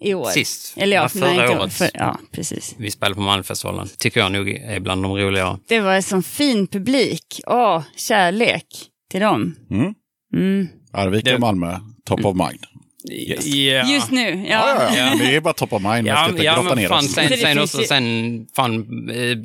I 0.00 0.14
år. 0.14 0.24
sist. 0.24 0.74
Eller 0.76 0.96
ja, 0.96 1.08
förra 1.08 1.32
nej, 1.32 1.48
året. 1.48 1.72
För, 1.72 1.90
ja, 1.94 2.18
precis. 2.32 2.74
vi 2.78 2.90
spelade 2.90 3.14
på 3.14 3.20
Malmöfestivalen. 3.20 3.88
Tycker 3.98 4.20
jag 4.20 4.32
nog 4.32 4.48
är 4.50 4.80
bland 4.80 5.02
de 5.02 5.16
roligare. 5.16 5.58
Det 5.68 5.80
var 5.80 5.92
en 5.94 6.02
sån 6.02 6.22
fin 6.22 6.66
publik. 6.66 7.40
Åh, 7.46 7.82
kärlek 7.96 8.66
till 9.10 9.20
dem. 9.20 9.54
Mm. 9.70 9.94
Mm. 10.34 10.68
Arvika 10.92 11.28
Det- 11.30 11.34
och 11.34 11.40
Malmö, 11.40 11.78
top 12.04 12.24
of 12.24 12.36
mind. 12.36 12.60
Ja. 13.04 13.88
Just 13.88 14.10
nu, 14.10 14.46
ja. 14.48 14.48
Ja, 14.48 14.74
ja, 14.78 14.96
ja. 14.96 15.06
Ja. 15.10 15.16
Det 15.24 15.36
är 15.36 15.40
bara 15.40 15.54
top 15.54 15.72
of 15.72 15.82
mind. 15.82 16.06
Ja, 16.06 16.30
ja 16.36 16.54
grotta 16.54 16.62
men 16.68 16.78
ner 16.78 16.88
fan, 16.88 17.04
oss. 17.04 17.12
sen, 17.12 17.28
sen 17.38 17.58
också, 17.58 17.82
sen 17.82 18.46
fan 18.56 18.86
eh, 19.10 19.38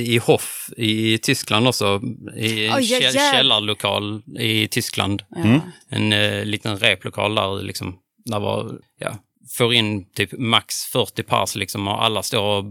i 0.00 0.18
Hoff 0.18 0.70
i 0.76 1.18
Tyskland 1.18 1.68
också, 1.68 2.00
i 2.36 2.66
en 2.66 2.70
ja, 2.72 2.80
käll- 2.80 3.02
jäv- 3.02 3.32
källarlokal 3.32 4.22
i 4.38 4.68
Tyskland. 4.68 5.22
Ja. 5.30 5.60
En 5.90 6.12
eh, 6.12 6.44
liten 6.44 6.76
replokal 6.78 7.34
där 7.34 7.62
liksom, 7.62 7.96
där 8.24 8.40
var, 8.40 8.72
ja, 8.98 9.18
får 9.56 9.74
in 9.74 10.04
typ 10.10 10.32
max 10.32 10.84
40 10.84 11.22
pers 11.22 11.54
liksom 11.56 11.88
och 11.88 12.04
alla 12.04 12.22
står 12.22 12.42
och 12.42 12.64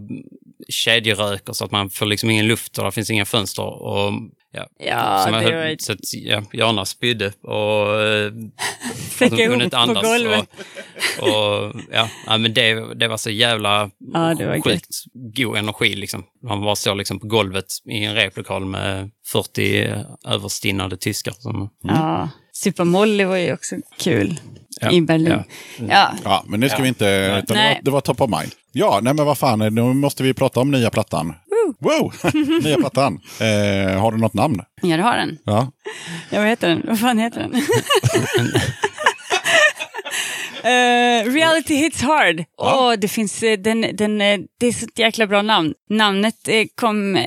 kedjeröker 0.68 1.52
så 1.52 1.64
att 1.64 1.70
man 1.70 1.90
får 1.90 2.06
liksom 2.06 2.30
ingen 2.30 2.46
luft 2.46 2.78
och 2.78 2.84
det 2.84 2.92
finns 2.92 3.10
inga 3.10 3.24
fönster. 3.24 3.62
Och, 3.82 4.12
ja, 4.52 4.66
Ja, 4.78 5.22
som 5.24 5.34
jag 5.34 5.44
det 5.44 5.56
var- 5.56 5.76
Så 5.80 5.92
att, 5.92 5.98
ja, 6.12 6.42
Jana 6.52 6.84
spydde 6.84 7.32
och 7.42 8.02
eh, 8.02 8.32
Fläcka 9.10 9.36
hon 9.36 9.46
kunde 9.46 9.70
på 9.70 9.76
andas. 9.76 10.02
golvet. 10.04 10.48
Och, 11.20 11.28
och, 11.28 11.72
ja, 11.92 12.08
men 12.38 12.54
det, 12.54 12.94
det 12.94 13.08
var 13.08 13.16
så 13.16 13.30
jävla 13.30 13.90
Ja, 14.14 14.34
det 14.34 14.46
var 14.46 14.62
sjukt 14.62 14.88
god 15.36 15.56
energi. 15.56 15.94
Liksom. 15.96 16.24
Man 16.42 16.60
var 16.60 16.74
så 16.74 16.94
liksom 16.94 17.20
på 17.20 17.26
golvet 17.26 17.64
i 17.90 18.04
en 18.04 18.14
replokal 18.14 18.64
med 18.64 19.10
40 19.32 19.94
överstinnade 20.26 20.96
tyskar. 20.96 21.32
Som, 21.38 21.70
Ja. 21.82 22.28
Super 22.52 22.84
Molly 22.84 23.24
var 23.24 23.36
ju 23.36 23.52
också 23.52 23.76
kul 23.98 24.40
Ja, 24.80 24.90
i 24.90 25.00
Berlin. 25.00 25.28
ja. 25.28 25.44
Ja. 25.88 26.12
Ja, 26.24 26.44
men 26.48 26.60
nu 26.60 26.68
ska 26.68 26.82
vi 26.82 26.88
inte... 26.88 27.06
Utan 27.44 27.56
det, 27.56 27.62
Nej. 27.62 27.74
var, 27.74 27.82
det 27.84 27.90
var 27.90 28.00
top 28.00 28.20
of 28.20 28.30
mind. 28.30 28.52
Ja, 28.72 28.98
nej 29.02 29.14
men 29.14 29.26
vad 29.26 29.38
fan, 29.38 29.58
nu 29.74 29.82
måste 29.82 30.22
vi 30.22 30.34
prata 30.34 30.60
om 30.60 30.70
nya 30.70 30.90
plattan. 30.90 31.34
Wow! 31.80 32.12
nya 32.62 32.76
plattan. 32.76 33.20
Eh, 33.40 34.00
har 34.00 34.12
du 34.12 34.18
något 34.18 34.34
namn? 34.34 34.60
ja, 34.82 34.96
det 34.96 35.02
har 35.02 35.16
den. 35.16 35.38
Ja. 35.44 35.72
Ja, 36.30 36.38
vad 36.40 36.48
heter 36.48 36.68
den? 36.68 36.82
Vad 36.86 37.00
fan 37.00 37.18
heter 37.18 37.40
den? 37.40 37.52
Eh, 40.58 41.24
reality 41.32 41.74
hits 41.74 42.02
hard. 42.02 42.44
Åh, 42.56 42.92
det 42.98 43.08
finns 43.08 43.42
eh, 43.42 43.58
den, 43.58 43.86
den, 43.96 44.20
eh, 44.20 44.38
det 44.60 44.66
är 44.66 44.72
så 44.72 44.84
ett 44.84 44.98
jäkla 44.98 45.26
bra 45.26 45.42
namn. 45.42 45.74
Namnet 45.90 46.48
kom, 46.74 47.24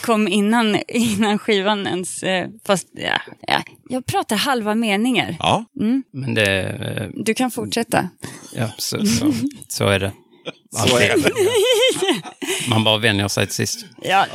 kom 0.00 0.28
innan, 0.28 0.76
innan 0.88 1.38
skivan 1.38 1.86
ens, 1.86 2.24
fast 2.66 2.88
ja, 2.92 3.20
ja, 3.46 3.62
jag 3.88 4.06
pratar 4.06 4.36
halva 4.36 4.74
meningar. 4.74 5.36
Ja. 5.38 5.64
men 6.12 6.34
det, 6.34 7.10
Du 7.14 7.34
kan 7.34 7.50
fortsätta. 7.50 8.08
ja, 8.54 8.68
så, 8.78 9.06
så, 9.06 9.32
så 9.68 9.88
är 9.88 10.00
det. 10.00 10.12
Så 10.70 10.96
är 10.98 11.08
det. 11.08 11.30
Man 12.70 12.84
bara 12.84 12.98
vänjer 12.98 13.28
sig 13.28 13.46
till 13.46 13.54
sist. 13.54 13.86
Ja. 14.02 14.26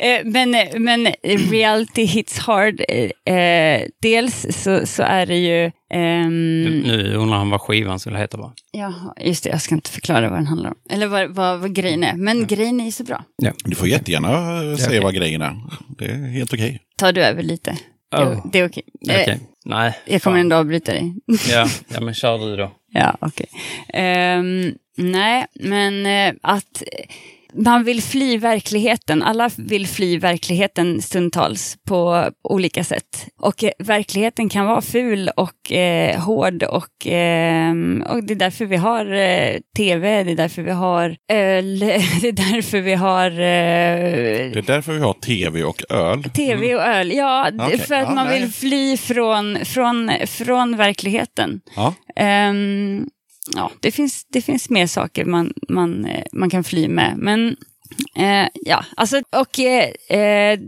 Eh, 0.00 0.20
Men, 0.24 0.54
eh, 0.54 0.78
men 0.78 1.06
reality 1.50 2.04
hits 2.04 2.38
hard. 2.38 2.80
eh, 3.24 3.82
dels 4.02 4.46
så, 4.50 4.86
så 4.86 5.02
är 5.02 5.26
det 5.26 5.36
ju... 5.38 5.70
ehm, 5.94 6.62
Nu 6.80 7.14
undrar 7.14 7.36
han 7.38 7.50
vad 7.50 7.60
skivan 7.60 7.98
skulle 8.00 8.18
heta 8.18 8.38
bara. 8.38 8.52
ja, 8.72 9.14
just 9.20 9.44
det, 9.44 9.50
jag 9.50 9.62
ska 9.62 9.74
inte 9.74 9.90
förklara 9.90 10.28
vad 10.30 10.38
den 10.38 10.46
handlar 10.46 10.70
om. 10.70 10.76
Eller 10.90 11.06
vad, 11.06 11.30
vad, 11.34 11.60
vad 11.60 11.74
grejen 11.74 12.04
är. 12.04 12.14
Men 12.14 12.46
grejen 12.46 12.80
är 12.80 12.84
ju 12.84 12.92
så 12.92 13.04
bra. 13.04 13.24
Ja. 13.42 13.52
Du 13.64 13.74
får 13.76 13.88
jättegärna 13.88 14.28
säga 14.76 14.88
okej. 14.88 15.00
vad 15.00 15.14
grejen 15.14 15.42
är. 15.42 15.56
Det 15.98 16.04
är 16.04 16.30
helt 16.30 16.52
okej. 16.52 16.80
Tar 16.96 17.12
du 17.12 17.24
över 17.24 17.42
lite? 17.42 17.76
Oh. 18.16 18.46
Det, 18.52 18.58
är 18.58 18.68
okej. 18.68 18.82
Eh, 19.08 19.20
Okej. 19.22 19.40
Nej. 19.64 19.98
Jag 20.06 20.22
kommer 20.22 20.36
fan. 20.36 20.40
ändå 20.40 20.56
avbryta 20.56 20.92
dig. 20.92 21.14
Ja, 21.50 21.68
ja, 21.88 22.00
men 22.00 22.14
kör 22.14 22.38
du 22.38 22.56
då. 22.56 22.72
ja, 22.92 23.16
okej. 23.20 23.46
Ehm, 23.94 24.72
nej, 24.98 25.46
men 25.54 26.06
eh, 26.06 26.34
att 26.42 26.82
eh, 26.82 27.04
man 27.54 27.84
vill 27.84 28.02
fly 28.02 28.38
verkligheten. 28.38 29.22
Alla 29.22 29.50
vill 29.56 29.86
fly 29.86 30.18
verkligheten 30.18 31.02
stundtals 31.02 31.76
på 31.88 32.30
olika 32.44 32.84
sätt. 32.84 33.26
Och 33.40 33.64
eh, 33.64 33.70
verkligheten 33.78 34.48
kan 34.48 34.66
vara 34.66 34.80
ful 34.80 35.30
och 35.36 35.72
eh, 35.72 36.20
hård 36.20 36.62
och, 36.62 37.06
ehm, 37.06 38.04
och 38.08 38.24
det 38.24 38.34
är 38.34 38.38
därför 38.38 38.64
vi 38.64 38.76
har 38.76 39.12
eh, 39.12 39.56
tv, 39.76 40.24
det 40.24 40.30
är 40.30 40.36
därför 40.36 40.62
vi 40.62 40.70
har 40.70 41.16
öl, 41.32 41.78
det 42.20 42.28
är 42.28 42.52
därför 42.52 42.80
vi 42.80 42.94
har 42.94 43.30
eh, 43.30 43.36
Det 44.52 44.58
är 44.58 44.66
därför 44.66 44.92
vi 44.92 45.00
har 45.00 45.12
tv 45.12 45.64
och 45.64 45.82
öl. 45.90 46.24
tv 46.24 46.74
och 46.74 46.82
öl. 46.82 47.12
Ja, 47.12 47.50
Okej, 47.58 47.78
för 47.78 47.94
att 47.94 48.08
ja, 48.08 48.14
man 48.14 48.26
nej. 48.26 48.40
vill 48.40 48.52
fly 48.52 48.96
från, 48.96 49.58
från, 49.64 50.10
från 50.26 50.76
verkligheten. 50.76 51.60
Ja. 51.76 51.94
Ehm, 52.16 53.06
ja, 53.54 53.70
det 53.80 53.92
finns, 53.92 54.26
det 54.32 54.42
finns 54.42 54.70
mer 54.70 54.86
saker 54.86 55.24
man, 55.24 55.52
man, 55.68 56.04
eh, 56.04 56.24
man 56.32 56.50
kan 56.50 56.64
fly 56.64 56.88
med. 56.88 57.14
Men 57.18 57.56
eh, 58.16 58.48
ja, 58.54 58.84
alltså 58.96 59.22
och 59.36 59.58
eh, 59.58 60.18
eh, 60.18 60.58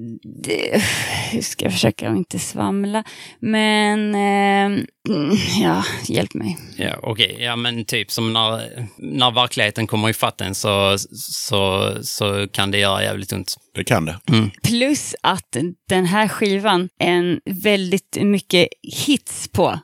det, 0.44 0.82
hur 1.32 1.42
ska 1.42 1.64
jag 1.64 1.72
försöka 1.72 2.10
att 2.10 2.16
inte 2.16 2.38
svamla? 2.38 3.04
Men 3.40 4.14
eh, 4.14 4.84
mm, 5.08 5.36
ja, 5.62 5.84
hjälp 6.08 6.34
mig. 6.34 6.58
Ja, 6.76 6.98
okej. 7.02 7.36
Ja, 7.38 7.56
men 7.56 7.84
typ 7.84 8.10
som 8.10 8.32
när, 8.32 8.88
när 8.98 9.30
verkligheten 9.30 9.86
kommer 9.86 10.08
i 10.08 10.12
fatten 10.12 10.54
så, 10.54 10.96
så, 11.12 11.92
så 12.02 12.48
kan 12.52 12.70
det 12.70 12.78
göra 12.78 13.02
jävligt 13.02 13.32
ont. 13.32 13.56
Det 13.74 13.84
kan 13.84 14.04
det. 14.04 14.18
Plus 14.62 15.14
att 15.22 15.56
den 15.88 16.06
här 16.06 16.28
skivan 16.28 16.88
är 16.98 17.12
en 17.12 17.40
väldigt 17.44 18.18
mycket 18.20 18.68
hits 18.82 19.48
på. 19.48 19.78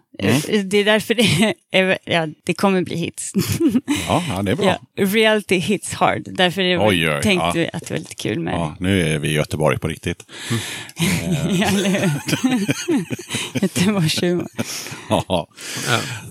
Det 0.65 0.75
är 0.81 0.85
därför 0.85 1.15
det, 1.15 1.55
är, 1.71 1.99
ja, 2.05 2.27
det 2.45 2.55
kommer 2.55 2.83
bli 2.83 2.97
hits. 2.97 3.33
Ja, 4.09 4.23
ja 4.29 4.43
det 4.43 4.51
är 4.51 4.57
bra. 4.57 4.67
Ja, 4.67 5.05
reality 5.05 5.57
hits 5.57 5.93
hard. 5.95 6.23
Därför 6.27 6.63
är 6.63 6.79
det 6.79 6.87
Oj, 6.87 7.11
oj, 7.11 7.23
tänkte 7.23 7.47
ja. 7.47 7.53
vi 7.55 7.69
att 7.73 7.87
det 7.87 7.91
var 7.95 7.99
lite 7.99 8.15
kul 8.15 8.41
med 8.41 8.55
Ja, 8.55 8.77
nu 8.81 9.01
är 9.15 9.19
vi 9.19 9.29
i 9.29 9.33
Göteborg 9.33 9.79
på 9.79 9.89
riktigt. 9.89 10.25
ja, 11.51 11.67
eller 11.69 11.89
hur? 11.89 12.11
Göteborgshumor. 13.63 14.47
Ja, 15.09 15.25
Ja. 15.29 15.49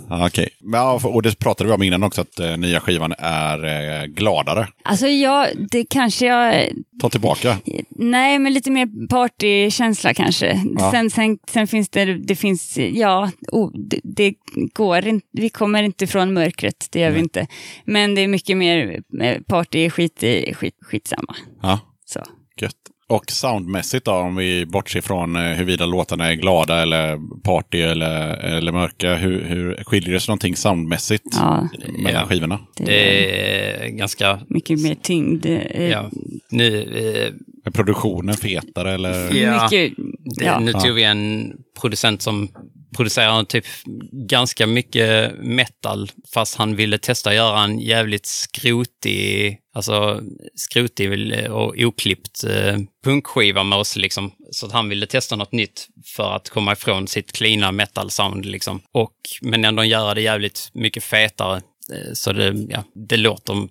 ja, 0.10 0.28
okej. 0.28 0.50
Men, 0.62 0.80
ja, 0.80 1.00
Och 1.04 1.22
det 1.22 1.40
pratade 1.40 1.68
vi 1.68 1.74
om 1.76 1.84
innan 1.84 2.04
också, 2.04 2.22
att 2.22 2.40
eh, 2.40 2.58
nya 2.58 2.80
skivan 2.80 3.14
är 3.20 3.64
eh, 3.66 4.06
gladare. 4.06 4.68
Alltså 4.84 5.08
jag, 5.08 5.48
det 5.72 5.86
kanske 5.90 6.26
jag, 6.26 6.70
Ta 7.02 7.10
tillbaka. 7.10 7.58
nej 7.90 8.40
men 8.40 8.54
lite 8.54 8.72
mer 8.72 9.08
partykänsla 9.08 10.14
kanske. 10.14 10.62
Ja. 10.78 10.92
Sen, 10.92 11.10
sen, 11.10 11.38
sen 11.52 11.68
finns 11.68 11.90
det, 11.90 12.06
det 12.06 12.36
finns, 12.36 12.78
ja, 12.78 13.32
det, 13.76 14.00
det 14.04 14.34
går 14.74 15.08
inte, 15.08 15.28
vi 15.32 15.50
kommer 15.50 15.84
inte 15.84 16.08
från 16.08 16.34
mörkret, 16.34 16.88
det 16.92 17.00
gör 17.00 17.12
vi 17.12 17.20
inte. 17.20 17.48
Men 17.86 18.16
det 18.16 18.22
är 18.22 18.28
mycket 18.28 18.58
mer 18.58 19.02
eh, 19.22 19.42
party, 19.42 19.90
skit, 19.90 20.24
i- 20.24 20.54
skit, 20.54 20.76
skitsamma. 20.82 21.36
Ja, 21.62 21.80
Så. 22.06 22.20
gött. 22.62 22.76
Och 23.08 23.32
soundmässigt 23.32 24.06
då, 24.06 24.12
om 24.12 24.36
vi 24.36 24.66
bortser 24.66 25.02
från 25.02 25.36
eh, 25.36 25.42
huruvida 25.42 25.86
låtarna 25.86 26.32
är 26.32 26.36
glada 26.36 26.82
eller 26.82 27.20
party 27.42 27.82
eller, 27.82 28.38
eller 28.38 28.72
mörka. 28.72 29.16
Hur, 29.16 29.42
hur 29.44 29.84
skiljer 29.86 30.14
det 30.14 30.20
sig 30.20 30.32
någonting 30.32 30.56
soundmässigt 30.56 31.26
Ja, 31.32 31.68
mellan 31.98 32.22
Ja. 32.22 32.28
skivorna? 32.28 32.60
det 32.78 33.86
är 33.86 33.88
ganska... 33.90 34.40
mycket 34.48 34.82
mer 34.82 34.96
tyngd. 34.96 35.46
eh, 35.46 35.88
Ja, 35.90 36.10
nu, 36.52 36.82
eh, 36.82 37.34
Är 37.68 37.72
produktionen 37.72 38.36
fetare 38.36 38.94
eller? 38.94 39.36
Ja. 39.36 39.64
Mycket, 39.64 39.98
det, 40.40 40.46
ja. 40.46 40.60
nu 40.60 40.74
tog 40.74 40.92
vi 40.96 41.04
en 41.04 41.54
producent 41.82 42.22
som 42.22 42.50
producerar 42.96 43.44
typ 43.44 43.66
ganska 44.12 44.68
mycket 44.68 45.34
metal, 45.40 46.12
fast 46.34 46.56
han 46.56 46.76
ville 46.76 46.98
testa 46.98 47.30
att 47.30 47.36
göra 47.36 47.64
en 47.64 47.80
jävligt 47.80 48.26
skrotig, 48.26 49.60
alltså 49.74 50.22
skrotig 50.56 51.32
och 51.52 51.76
oklippt 51.78 52.44
eh, 52.44 52.78
punkskiva 53.04 53.64
med 53.64 53.80
oss 53.80 53.96
liksom. 53.96 54.32
Så 54.52 54.66
att 54.66 54.72
han 54.72 54.90
ville 54.90 55.08
testa 55.08 55.36
något 55.36 55.52
nytt 55.52 55.88
för 56.06 56.36
att 56.36 56.50
komma 56.50 56.74
ifrån 56.74 57.08
sitt 57.08 57.32
cleana 57.32 57.72
metal-sound 57.72 58.46
liksom. 58.46 58.82
Och, 58.94 59.16
men 59.42 59.66
ändå 59.66 59.84
göra 59.84 60.14
det 60.14 60.22
jävligt 60.22 60.70
mycket 60.74 61.04
fetare. 61.04 61.62
Eh, 61.94 62.14
så 62.14 62.34
det, 62.34 62.66
ja, 62.70 62.84
det 63.10 63.18
låter 63.18 63.68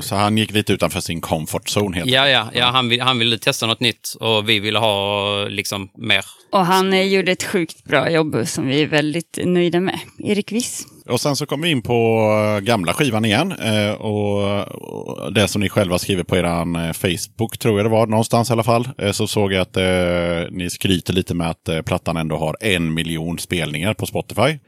så 0.00 0.14
han 0.14 0.38
gick 0.38 0.52
lite 0.52 0.72
utanför 0.72 1.00
sin 1.00 1.20
comfort 1.20 1.68
zone 1.76 1.96
helt 1.96 2.10
Ja, 2.10 2.28
ja, 2.28 2.50
ja 2.54 2.64
han, 2.64 2.88
vill, 2.88 3.00
han 3.00 3.18
ville 3.18 3.38
testa 3.38 3.66
något 3.66 3.80
nytt 3.80 4.14
och 4.20 4.48
vi 4.48 4.60
ville 4.60 4.78
ha 4.78 5.44
liksom 5.48 5.90
mer. 5.96 6.24
Och 6.52 6.66
han 6.66 6.92
eh, 6.92 7.02
gjorde 7.02 7.32
ett 7.32 7.44
sjukt 7.44 7.84
bra 7.84 8.10
jobb 8.10 8.42
som 8.46 8.66
vi 8.66 8.82
är 8.82 8.86
väldigt 8.86 9.38
nöjda 9.44 9.80
med. 9.80 9.98
Erik 10.18 10.52
Wiss. 10.52 10.86
Och 11.08 11.20
sen 11.20 11.36
så 11.36 11.46
kom 11.46 11.60
vi 11.60 11.70
in 11.70 11.82
på 11.82 12.20
eh, 12.56 12.60
gamla 12.64 12.92
skivan 12.92 13.24
igen. 13.24 13.52
eh, 13.52 13.90
Och 13.92 15.32
det 15.32 15.48
som 15.48 15.60
ni 15.60 15.68
själva 15.68 15.98
skriver 15.98 16.22
på 16.24 16.36
er 16.36 16.92
Facebook, 16.92 17.58
tror 17.58 17.78
jag 17.78 17.84
det 17.86 17.90
var, 17.90 18.06
någonstans 18.06 18.50
i 18.50 18.52
alla 18.52 18.62
fall. 18.62 18.88
Eh, 18.98 19.12
Så 19.12 19.26
såg 19.26 19.52
jag 19.52 19.60
att 19.62 19.76
eh, 19.76 20.50
ni 20.50 20.70
skryter 20.70 21.12
lite 21.12 21.34
med 21.34 21.50
att 21.50 21.68
eh, 21.68 21.80
plattan 21.82 22.16
ändå 22.16 22.36
har 22.36 22.56
en 22.60 22.94
miljon 22.94 23.38
spelningar 23.38 23.94
på 23.94 24.06
Spotify. 24.06 24.58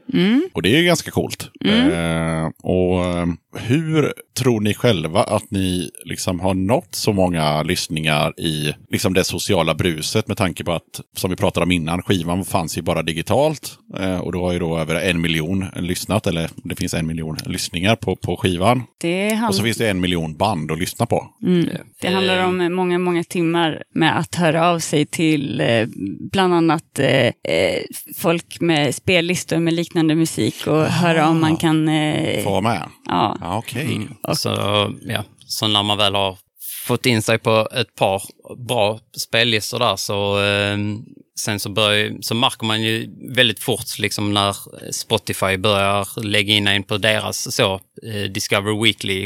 Och 0.54 0.62
det 0.62 0.68
är 0.74 0.78
ju 0.78 0.84
ganska 0.84 1.10
coolt. 1.10 1.50
Eh, 1.92 2.48
och 2.62 3.04
eh, 3.04 3.26
hur 3.56 4.12
tror 4.38 4.60
ni 4.60 4.74
själva 4.74 5.22
att 5.22 5.50
ni 5.50 5.90
liksom 6.04 6.40
har 6.40 6.54
nått 6.54 6.94
så 6.94 7.12
många 7.12 7.62
lyssningar 7.62 8.40
i 8.40 8.74
liksom 8.90 9.14
det 9.14 9.24
sociala 9.24 9.74
bruset 9.74 10.28
med 10.28 10.36
tanke 10.36 10.64
på 10.64 10.72
att, 10.72 11.00
som 11.16 11.30
vi 11.30 11.36
pratade 11.36 11.64
om 11.64 11.72
innan, 11.72 12.02
skivan 12.02 12.44
fanns 12.44 12.78
ju 12.78 12.82
bara 12.82 13.02
digitalt. 13.02 13.72
Eh, 13.98 14.18
och 14.18 14.32
då 14.32 14.44
har 14.44 14.52
ju 14.52 14.58
då 14.58 14.78
över 14.78 14.94
en 14.94 15.20
miljon 15.20 15.66
lyssnat, 15.76 16.26
eller 16.30 16.50
det 16.64 16.76
finns 16.76 16.94
en 16.94 17.06
miljon 17.06 17.36
lyssningar 17.46 17.96
på, 17.96 18.16
på 18.16 18.36
skivan. 18.36 18.82
Det, 19.00 19.32
Och 19.32 19.38
så 19.38 19.44
hand, 19.44 19.62
finns 19.62 19.76
det 19.76 19.90
en 19.90 20.00
miljon 20.00 20.36
band 20.36 20.72
att 20.72 20.78
lyssna 20.78 21.06
på. 21.06 21.26
det 22.00 22.08
handlar 22.08 22.44
om 22.44 22.74
många, 22.74 22.98
många 22.98 23.24
timmar 23.24 23.82
med 23.94 24.18
att 24.18 24.34
höra 24.34 24.70
av 24.70 24.78
sig 24.78 25.06
till 25.06 25.60
eh, 25.60 25.86
bland 26.32 26.54
annat 26.54 26.98
eh, 26.98 27.26
eh, 27.26 27.82
folk 28.16 28.60
med 28.60 28.94
spellistor 28.94 29.58
med 29.58 29.74
liknande 29.74 30.14
musik 30.14 30.66
och 30.66 30.84
höra 30.84 31.28
om 31.28 31.40
man 31.40 31.56
kan... 31.56 31.88
Eh, 31.88 32.44
Få 32.44 32.50
vara 32.50 32.60
med. 32.60 32.82
ja. 33.06 33.36
Ja, 33.40 33.58
okej. 33.58 34.08
Så, 34.34 34.48
ja, 35.02 35.24
så 35.46 35.68
när 35.68 35.82
man 35.82 35.98
väl 35.98 36.14
har 36.14 36.38
fått 36.86 37.06
in 37.06 37.22
sig 37.22 37.38
på 37.38 37.68
ett 37.72 37.94
par 37.94 38.22
bra 38.66 38.98
spellistor 39.16 39.78
där 39.78 39.96
så 39.96 40.42
eh, 40.42 40.78
sen 41.40 41.60
så, 41.60 41.68
börjar, 41.70 42.16
så 42.20 42.34
märker 42.34 42.66
man 42.66 42.82
ju 42.82 43.10
väldigt 43.34 43.60
fort 43.60 43.98
liksom 43.98 44.34
när 44.34 44.56
Spotify 44.92 45.56
börjar 45.56 46.22
lägga 46.24 46.54
in 46.54 46.66
en 46.66 46.82
på 46.82 46.98
deras 46.98 47.54
så 47.54 47.74
eh, 48.02 48.22
Discover 48.30 48.82
Weekly 48.82 49.24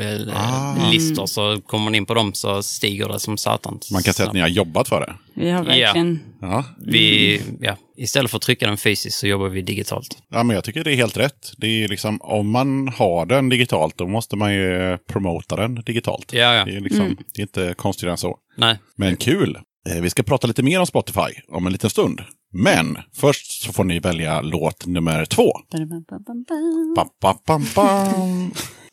eh, 0.00 0.90
listor 0.92 1.26
så 1.26 1.60
kommer 1.60 1.84
man 1.84 1.94
in 1.94 2.06
på 2.06 2.14
dem 2.14 2.34
så 2.34 2.62
stiger 2.62 3.08
det 3.08 3.20
som 3.20 3.36
satan. 3.36 3.80
Man 3.92 4.02
kan 4.02 4.14
säga 4.14 4.28
att 4.28 4.34
ni 4.34 4.40
har 4.40 4.48
jobbat 4.48 4.88
för 4.88 5.00
det. 5.00 5.14
Vi 5.34 5.50
har 5.50 5.64
verkligen... 5.64 6.20
Ja. 6.42 6.64
Vi, 6.86 7.42
ja, 7.60 7.76
istället 7.96 8.30
för 8.30 8.36
att 8.36 8.42
trycka 8.42 8.66
den 8.66 8.76
fysiskt 8.76 9.18
så 9.18 9.26
jobbar 9.26 9.48
vi 9.48 9.62
digitalt. 9.62 10.18
ja, 10.30 10.42
men 10.42 10.54
jag 10.54 10.64
tycker 10.64 10.84
det 10.84 10.92
är 10.92 10.96
helt 10.96 11.16
rätt. 11.16 11.52
Det 11.56 11.84
är 11.84 11.88
liksom, 11.88 12.20
om 12.20 12.50
man 12.50 12.88
har 12.88 13.26
den 13.26 13.48
digitalt, 13.48 13.98
då 13.98 14.06
måste 14.06 14.36
man 14.36 14.54
ju 14.54 14.98
promota 15.08 15.56
den 15.56 15.74
digitalt. 15.74 16.32
Ja, 16.32 16.54
ja. 16.54 16.64
Det 16.64 16.76
är, 16.76 16.80
liksom, 16.80 17.16
det 17.34 17.40
är 17.40 17.42
inte 17.42 17.74
konstigare 17.76 18.12
än 18.12 18.18
så. 18.18 18.38
Nej, 18.56 18.76
Men 18.96 19.16
kul! 19.16 19.58
Eh, 19.88 20.00
Vi 20.02 20.10
ska 20.10 20.22
prata 20.22 20.46
lite 20.46 20.62
mer 20.62 20.80
om 20.80 20.86
Spotify 20.86 21.40
om 21.48 21.66
en 21.66 21.72
liten 21.72 21.90
stund. 21.90 22.20
Men 22.52 22.98
först 23.14 23.62
så 23.62 23.72
får 23.72 23.84
ni 23.84 23.98
välja 24.00 24.40
låt 24.40 24.86
nummer 24.86 25.24
två. 25.24 25.52
Ja, 25.70 25.80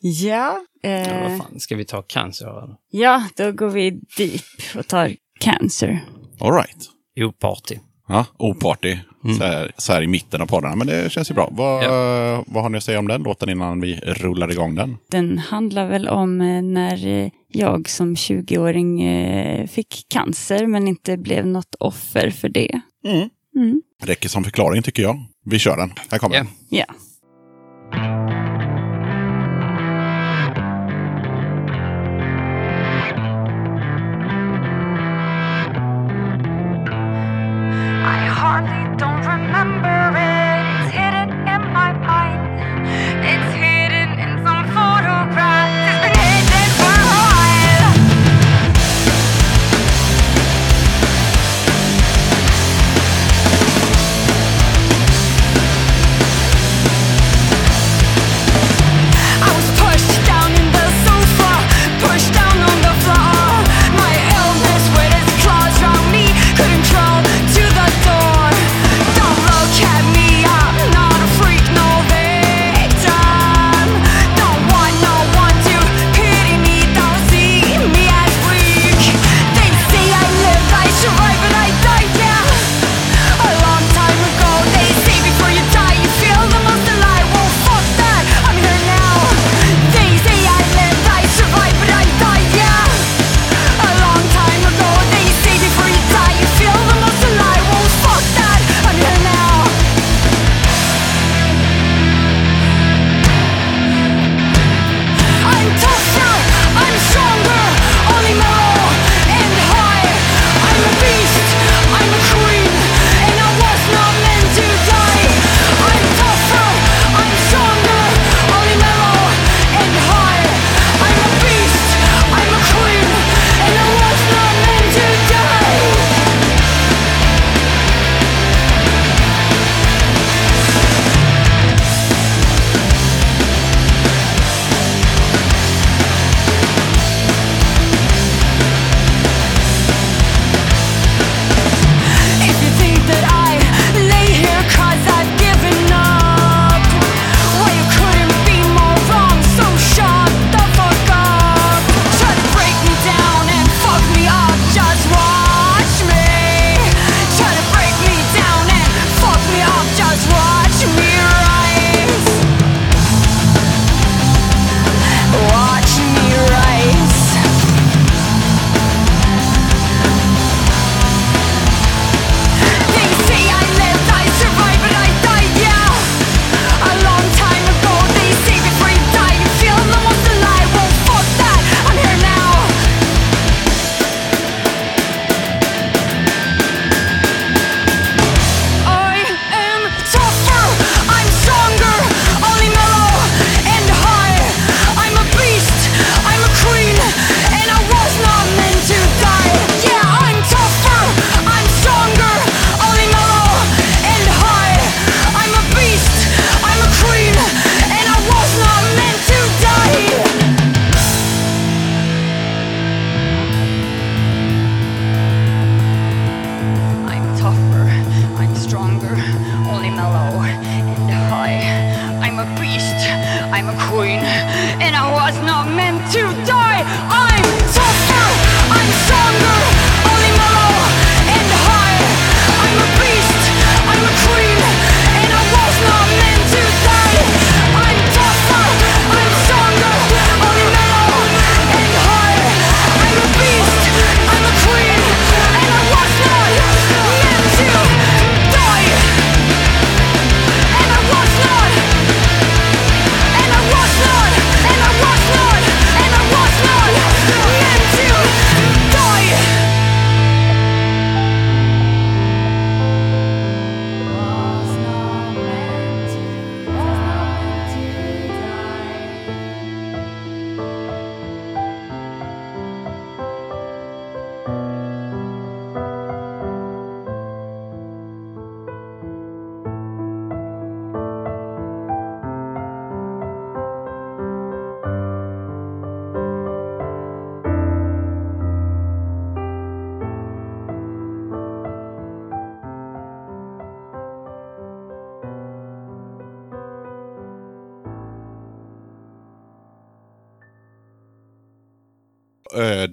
ja, 0.00 0.60
eh, 0.90 1.22
vad 1.30 1.38
fan, 1.38 1.60
ska 1.60 1.76
vi 1.76 1.84
ta 1.84 2.02
cancer? 2.02 2.64
eller? 2.64 2.76
ja, 2.90 3.24
då 3.36 3.52
går 3.52 3.68
vi 3.68 3.90
deep 4.16 4.42
och 4.76 4.86
tar 4.86 5.16
Cancer. 5.40 6.04
All 6.40 6.52
right. 6.52 6.90
Oparty. 7.20 7.78
Ja, 8.08 8.24
oparty. 8.36 8.96
Så, 9.38 9.44
här, 9.44 9.72
så 9.76 9.92
här 9.92 10.02
i 10.02 10.06
mitten 10.06 10.40
av 10.42 10.46
poddarna. 10.46 10.76
Men 10.76 10.86
det 10.86 11.12
känns 11.12 11.30
ju 11.30 11.34
bra. 11.34 11.48
Vad, 11.52 11.84
vad 12.46 12.62
har 12.62 12.68
ni 12.68 12.78
att 12.78 12.84
säga 12.84 12.98
om 12.98 13.08
den 13.08 13.22
låten 13.22 13.48
innan 13.48 13.80
vi 13.80 13.96
rullar 13.96 14.50
igång 14.50 14.74
den? 14.74 14.96
Den 15.10 15.38
handlar 15.38 15.88
väl 15.88 16.08
om 16.08 16.40
eh, 16.40 16.62
när 16.62 17.30
jag 17.48 17.88
som 17.88 18.14
20-åring 18.14 19.02
eh, 19.02 19.66
fick 19.66 20.06
cancer 20.08 20.66
men 20.66 20.88
inte 20.88 21.16
blev 21.16 21.46
något 21.46 21.74
offer 21.80 22.30
för 22.30 22.48
det. 22.48 22.80
Räcker 24.02 24.28
som 24.28 24.44
förklaring 24.44 24.82
tycker 24.82 25.02
jag. 25.02 25.24
Vi 25.44 25.58
kör 25.58 25.76
den. 25.76 25.92
Här 26.10 26.18
kommer 26.18 26.36
Ja. 26.36 26.42
den. 26.42 26.48
Ja. 26.70 26.84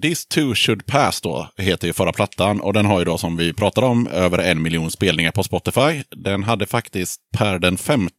This 0.02 0.26
too 0.26 0.54
should 0.54 0.86
pass 0.86 1.20
då, 1.20 1.48
heter 1.58 1.86
ju 1.86 1.92
förra 1.92 2.12
plattan. 2.12 2.60
Och 2.60 2.72
den 2.72 2.86
har 2.86 2.98
ju 2.98 3.04
då, 3.04 3.18
som 3.18 3.36
vi 3.36 3.52
pratade 3.52 3.86
om, 3.86 4.06
över 4.06 4.38
en 4.38 4.62
miljon 4.62 4.90
spelningar 4.90 5.30
på 5.30 5.42
Spotify. 5.42 6.02
Den 6.16 6.42
hade 6.42 6.66
faktiskt 6.66 7.20
per 7.38 7.58
den 7.58 7.76
15 7.78 8.10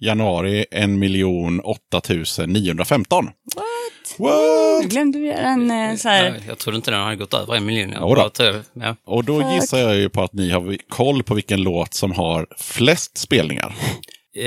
januari 0.00 0.64
en 0.70 0.98
miljon 0.98 1.60
8915. 1.60 3.24
What? 3.24 3.32
Nu 4.18 4.24
What? 4.26 4.84
glömde 4.90 5.18
vi 5.18 5.30
en 5.32 5.70
eh, 5.70 5.96
så 5.96 6.08
här... 6.08 6.24
Jag, 6.24 6.36
jag 6.48 6.58
trodde 6.58 6.76
inte 6.76 6.90
den 6.90 7.00
hade 7.00 7.16
gått 7.16 7.34
över 7.34 7.54
en 7.56 7.64
miljon. 7.66 7.90
Jag 7.92 8.00
bara 8.16 8.30
tror- 8.30 8.62
ja. 8.72 8.96
Och 9.06 9.24
då 9.24 9.52
gissar 9.54 9.78
jag 9.78 9.96
ju 9.96 10.08
på 10.08 10.22
att 10.22 10.32
ni 10.32 10.50
har 10.50 10.76
koll 10.88 11.22
på 11.22 11.34
vilken 11.34 11.62
låt 11.62 11.94
som 11.94 12.12
har 12.12 12.46
flest 12.58 13.18
spelningar. 13.18 13.74
Eh, 14.36 14.44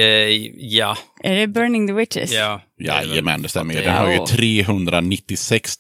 ja, 0.57 0.97
Är 1.23 1.35
det 1.35 1.47
Burning 1.47 1.87
the 1.87 1.93
Witches? 1.93 2.31
ja. 2.33 2.61
Jajamän, 2.79 3.41
det 3.41 3.49
stämmer 3.49 3.73
Den 3.73 3.83
är- 3.83 3.91
har 3.99 4.09
ju 4.09 4.15
Ja. 4.15 4.27
396 4.27 5.77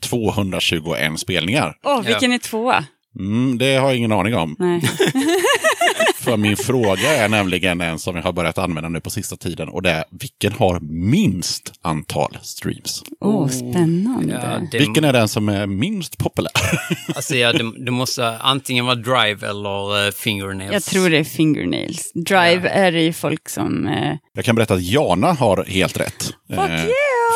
221 0.00 1.18
spelningar. 1.20 1.74
Åh, 1.84 2.02
vilken 2.02 2.32
är 2.32 2.38
tvåa? 2.38 2.84
Mm, 3.18 3.58
det 3.58 3.74
har 3.76 3.88
jag 3.88 3.96
ingen 3.96 4.12
aning 4.12 4.34
om. 4.34 4.56
För 6.30 6.36
min 6.36 6.56
fråga 6.56 7.16
är 7.16 7.28
nämligen 7.28 7.80
en 7.80 7.98
som 7.98 8.16
jag 8.16 8.22
har 8.22 8.32
börjat 8.32 8.58
använda 8.58 8.88
nu 8.88 9.00
på 9.00 9.10
sista 9.10 9.36
tiden. 9.36 9.68
Och 9.68 9.82
det 9.82 9.90
är, 9.90 10.04
vilken 10.10 10.52
har 10.52 10.80
minst 10.80 11.72
antal 11.82 12.38
streams? 12.42 13.02
Åh, 13.20 13.48
spännande. 13.48 14.40
Ja, 14.42 14.68
det, 14.72 14.78
Vilken 14.78 15.04
är 15.04 15.12
den 15.12 15.28
som 15.28 15.48
är 15.48 15.66
minst 15.66 16.18
populär? 16.18 16.52
Alltså, 17.14 17.34
ja, 17.36 17.52
det, 17.52 17.84
det 17.84 17.90
måste 17.90 18.28
antingen 18.38 18.86
vara 18.86 18.94
Drive 18.94 19.46
eller 19.48 20.06
uh, 20.06 20.10
Fingernails. 20.12 20.72
Jag 20.72 20.82
tror 20.82 21.10
det 21.10 21.18
är 21.18 21.24
Fingernails. 21.24 22.12
Drive 22.14 22.68
är 22.68 22.92
det 22.92 23.02
ju 23.02 23.12
folk 23.12 23.48
som... 23.48 23.86
Eh, 23.86 24.16
Jag 24.34 24.44
kan 24.44 24.54
berätta 24.56 24.74
att 24.74 24.82
Jana 24.82 25.32
har 25.32 25.64
helt 25.64 26.00
rätt. 26.00 26.22
Fuck 26.48 26.58
Eh, 26.58 26.84
you! 26.84 26.92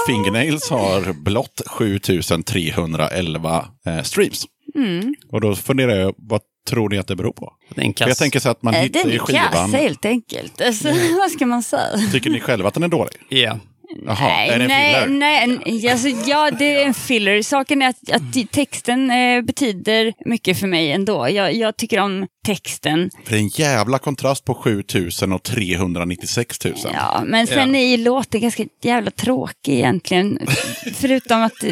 Fingernails 0.06 0.70
har 0.70 1.12
blott 1.12 1.60
7311 1.66 3.64
eh, 3.86 4.02
streams. 4.02 4.44
mm. 4.74 5.14
Och 5.32 5.40
då 5.40 5.54
funderar 5.54 5.94
jag, 5.96 6.14
vad 6.18 6.40
tror 6.68 6.88
ni 6.88 6.98
att 6.98 7.06
det 7.06 7.16
beror 7.16 7.32
på? 7.32 7.52
Det 7.74 7.80
är 7.80 7.84
en 7.84 7.94
För 7.94 8.08
jag 8.08 8.16
tänker 8.16 8.40
så 8.40 8.48
att 8.48 8.62
man 8.62 8.74
Eh, 8.74 8.80
hittar 8.80 9.00
Den 9.00 9.08
ju 9.10 9.14
är 9.14 9.18
kass 9.18 9.28
skivan. 9.28 9.74
helt 9.74 10.04
enkelt. 10.04 10.60
Alltså, 10.60 10.88
vad 11.20 11.30
ska 11.30 11.46
man 11.46 11.62
säga? 11.62 11.98
Tycker 12.12 12.30
ni 12.30 12.40
själva 12.40 12.68
att 12.68 12.74
den 12.74 12.82
är 12.82 12.88
dålig? 12.88 13.12
Ja. 13.28 13.58
Jaha, 14.06 14.30
är 14.30 14.58
det 14.58 14.64
en 14.64 14.68
nej, 14.68 14.94
filler? 14.94 15.18
nej, 15.18 15.58
nej 15.66 15.88
alltså, 15.88 16.08
ja, 16.08 16.50
det 16.50 16.74
är 16.82 16.86
en 16.86 16.94
filler. 16.94 17.42
Saken 17.42 17.82
är 17.82 17.88
att, 17.88 18.10
att 18.12 18.52
texten 18.52 19.10
eh, 19.10 19.42
betyder 19.42 20.12
mycket 20.26 20.58
för 20.60 20.66
mig 20.66 20.92
ändå. 20.92 21.28
Jag, 21.30 21.54
jag 21.54 21.76
tycker 21.76 22.00
om 22.00 22.26
texten. 22.46 23.10
För 23.24 23.30
det 23.30 23.36
är 23.36 23.40
en 23.40 23.48
jävla 23.48 23.98
kontrast 23.98 24.44
på 24.44 24.54
7000 24.54 25.32
och 25.32 25.42
396 25.42 26.64
000. 26.64 26.74
Ja, 26.94 27.22
men 27.26 27.46
sen 27.46 27.74
Ja. 27.74 27.80
är 27.80 27.86
ju 27.86 27.96
låten 27.96 28.40
ganska 28.40 28.64
jävla 28.82 29.10
tråkig 29.10 29.72
egentligen. 29.74 30.38
Förutom 30.94 31.42
att... 31.42 31.52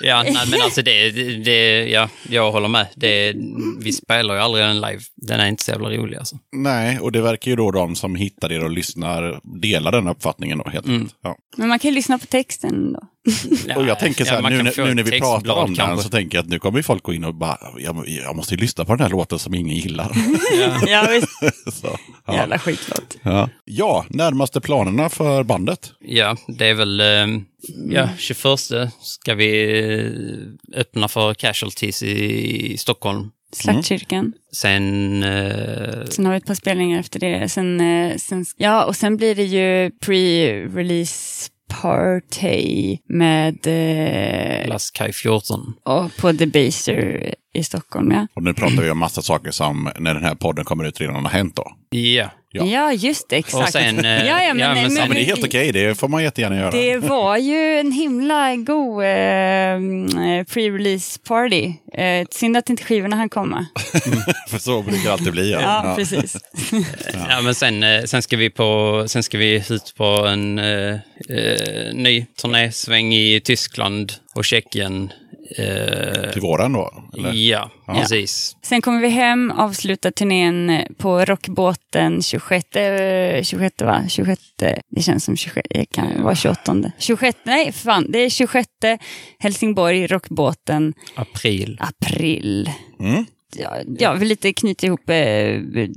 Ja, 0.00 0.22
nej, 0.22 0.36
men 0.50 0.60
alltså 0.64 0.82
det, 0.82 1.10
det, 1.44 1.88
ja, 1.88 2.08
jag 2.28 2.52
håller 2.52 2.68
med. 2.68 2.86
Det, 2.94 3.34
vi 3.80 3.92
spelar 3.92 4.34
ju 4.34 4.40
aldrig 4.40 4.64
den 4.64 4.76
live. 4.80 5.00
Den 5.16 5.40
är 5.40 5.46
inte 5.46 5.64
så 5.64 5.70
jävla 5.70 5.90
rolig 5.90 6.16
alltså. 6.16 6.36
Nej, 6.52 6.98
och 7.00 7.12
det 7.12 7.20
verkar 7.20 7.50
ju 7.50 7.56
då 7.56 7.70
de 7.70 7.96
som 7.96 8.14
hittar 8.14 8.48
det 8.48 8.58
och 8.58 8.70
lyssnar 8.70 9.40
dela 9.60 9.90
den 9.90 10.08
uppfattningen 10.08 10.58
då 10.58 10.70
helt 10.70 10.86
Mm. 10.86 10.96
enkelt. 11.00 11.16
Ja. 11.22 11.36
Men 11.56 11.68
man 11.68 11.78
kan 11.78 11.90
ju 11.90 11.94
lyssna 11.94 12.18
på 12.18 12.26
texten 12.26 12.92
då. 12.92 13.00
Och 13.76 13.86
jag 13.86 13.98
tänker 13.98 14.24
så 14.24 14.34
här, 14.34 14.42
man 14.42 14.52
nu, 14.52 14.62
nu 14.76 14.94
när 14.94 15.02
vi 15.02 15.20
pratar 15.20 15.52
om 15.54 15.66
den 15.66 15.76
kanske. 15.86 16.02
så 16.04 16.10
tänker 16.10 16.38
jag 16.38 16.42
att 16.42 16.48
nu 16.48 16.58
kommer 16.58 16.78
ju 16.78 16.82
folk 16.82 17.02
gå 17.02 17.12
in 17.14 17.24
och 17.24 17.34
bara, 17.34 17.58
jag, 17.78 18.04
jag 18.08 18.36
måste 18.36 18.54
ju 18.54 18.60
lyssna 18.60 18.84
på 18.84 18.92
den 18.92 19.00
här 19.02 19.10
låten 19.10 19.38
som 19.38 19.54
ingen 19.54 19.76
gillar. 19.76 20.12
Ja, 20.86 21.06
visst. 21.10 21.56
så, 21.80 21.98
ja. 22.26 22.34
Jävla 22.34 22.58
skitlåt. 22.58 23.16
Ja. 23.22 23.48
ja, 23.64 24.04
närmaste 24.08 24.60
planerna 24.60 25.08
för 25.08 25.42
bandet? 25.42 25.92
Ja, 26.00 26.36
det 26.58 26.66
är 26.66 26.74
väl... 26.74 27.00
eh, 27.00 27.26
Ja, 27.90 28.08
21 28.18 28.38
ska 29.02 29.34
vi 29.34 29.46
öppna 30.74 31.08
för 31.08 31.34
casualties 31.34 32.02
i, 32.02 32.76
Stockholm. 32.78 33.30
Slaktkyrkan. 33.52 34.32
Sen... 34.56 35.22
eh, 35.22 36.04
Sen 36.10 36.24
har 36.26 36.32
vi 36.32 36.38
ett 36.38 36.46
par 36.46 36.54
spelningar 36.54 37.00
efter 37.00 37.20
det. 37.20 37.48
Sen, 37.48 37.80
eh, 37.80 38.16
sen, 38.16 38.44
ja, 38.56 38.84
och 38.84 38.96
sen 38.96 39.16
blir 39.16 39.34
det 39.34 39.44
ju 39.44 39.90
pre-release 39.90 41.50
party 41.82 42.98
med 43.08 43.66
eh, 43.66 44.68
Las 44.68 44.90
Kaj 44.90 45.12
14. 45.12 45.74
och 45.84 46.16
på 46.16 46.32
The 46.32 46.46
Baser 46.46 47.34
i 47.54 47.64
Stockholm. 47.64 48.10
Ja, 48.10 48.26
Och 48.34 48.42
nu 48.42 48.54
pratar 48.54 48.82
vi 48.82 48.90
om 48.90 48.98
massa 48.98 49.22
saker 49.22 49.50
som 49.50 49.90
när 49.98 50.14
den 50.14 50.24
här 50.24 50.34
podden 50.34 50.64
kommer 50.64 50.84
ut 50.84 51.00
redan 51.00 51.14
har 51.24 51.30
hänt 51.32 51.56
då. 51.56 51.72
Ja. 51.98 52.30
Ja. 52.50 52.64
ja. 52.66 52.92
just 52.92 53.28
det. 53.28 53.36
Exakt. 53.36 53.62
Och 53.66 53.68
sen, 53.72 54.04
eh, 54.04 54.10
ja, 54.26 54.42
ja, 54.42 54.54
men, 54.54 54.58
ja, 54.58 54.74
men 54.74 54.82
men, 54.82 54.90
sen- 54.90 54.96
Ja, 55.00 55.06
men 55.06 55.16
det 55.16 55.22
är 55.22 55.24
helt 55.24 55.44
okej, 55.44 55.72
det 55.72 55.98
får 55.98 56.08
man 56.08 56.22
jättegärna 56.22 56.56
göra. 56.56 56.70
Det 56.70 56.96
var 56.96 57.36
ju 57.36 57.78
en 57.78 57.92
himla 57.92 58.56
god 58.56 59.02
eh, 59.02 59.08
eh, 59.08 60.44
pre-release 60.44 61.18
party. 61.28 61.72
Eh, 61.94 62.26
synd 62.30 62.56
att 62.56 62.70
inte 62.70 62.84
skivorna 62.84 63.16
hann 63.16 63.28
komma. 63.28 63.66
För 64.48 64.58
så 64.58 64.82
brukar 64.82 65.04
det 65.04 65.12
alltid 65.12 65.32
bli. 65.32 65.50
Ja, 65.52 65.94
precis. 65.96 66.36
Ja, 67.28 67.40
men 67.42 67.54
sen, 67.54 67.82
eh, 67.82 68.02
sen, 68.04 68.22
ska 68.22 68.36
vi 68.36 68.50
på, 68.50 69.04
sen 69.08 69.22
ska 69.22 69.38
vi 69.38 69.64
ut 69.70 69.94
på 69.96 70.04
en 70.04 70.58
eh, 70.58 70.94
eh, 71.28 71.94
ny 71.94 72.26
turnésväng 72.42 73.14
i 73.14 73.40
Tyskland 73.44 74.12
och 74.34 74.44
Tjeckien. 74.44 75.12
Eh, 75.56 76.30
Till 76.32 76.42
våren 76.42 76.72
då? 76.72 76.92
Eller? 77.18 77.32
ja, 77.32 77.70
precis. 77.86 78.56
Sen 78.62 78.82
kommer 78.82 79.00
vi 79.00 79.08
hem, 79.08 79.50
avslutar 79.50 80.10
turnén 80.10 80.82
på 80.98 81.24
Rockbåten 81.24 82.22
26, 82.22 82.76
eh, 82.76 83.42
26 83.42 83.74
va? 83.82 84.04
26, 84.08 84.42
det 84.90 85.02
känns 85.02 85.24
som 85.24 85.36
26, 85.36 85.68
det 85.70 85.84
kan 85.84 86.22
vara 86.22 86.34
28. 86.34 86.92
26, 86.98 87.38
nej 87.44 87.72
fan, 87.72 88.06
det 88.12 88.18
är 88.18 88.30
26 88.30 88.68
Helsingborg, 89.38 90.06
Rockbåten, 90.06 90.94
April. 91.14 91.78
april. 91.80 92.70
Mm. 93.00 93.24
Ja, 93.56 93.76
ja, 93.98 94.14
vi 94.14 94.26
lite 94.26 94.52
knyter 94.52 94.86
ihop, 94.86 95.10
eh, 95.10 95.88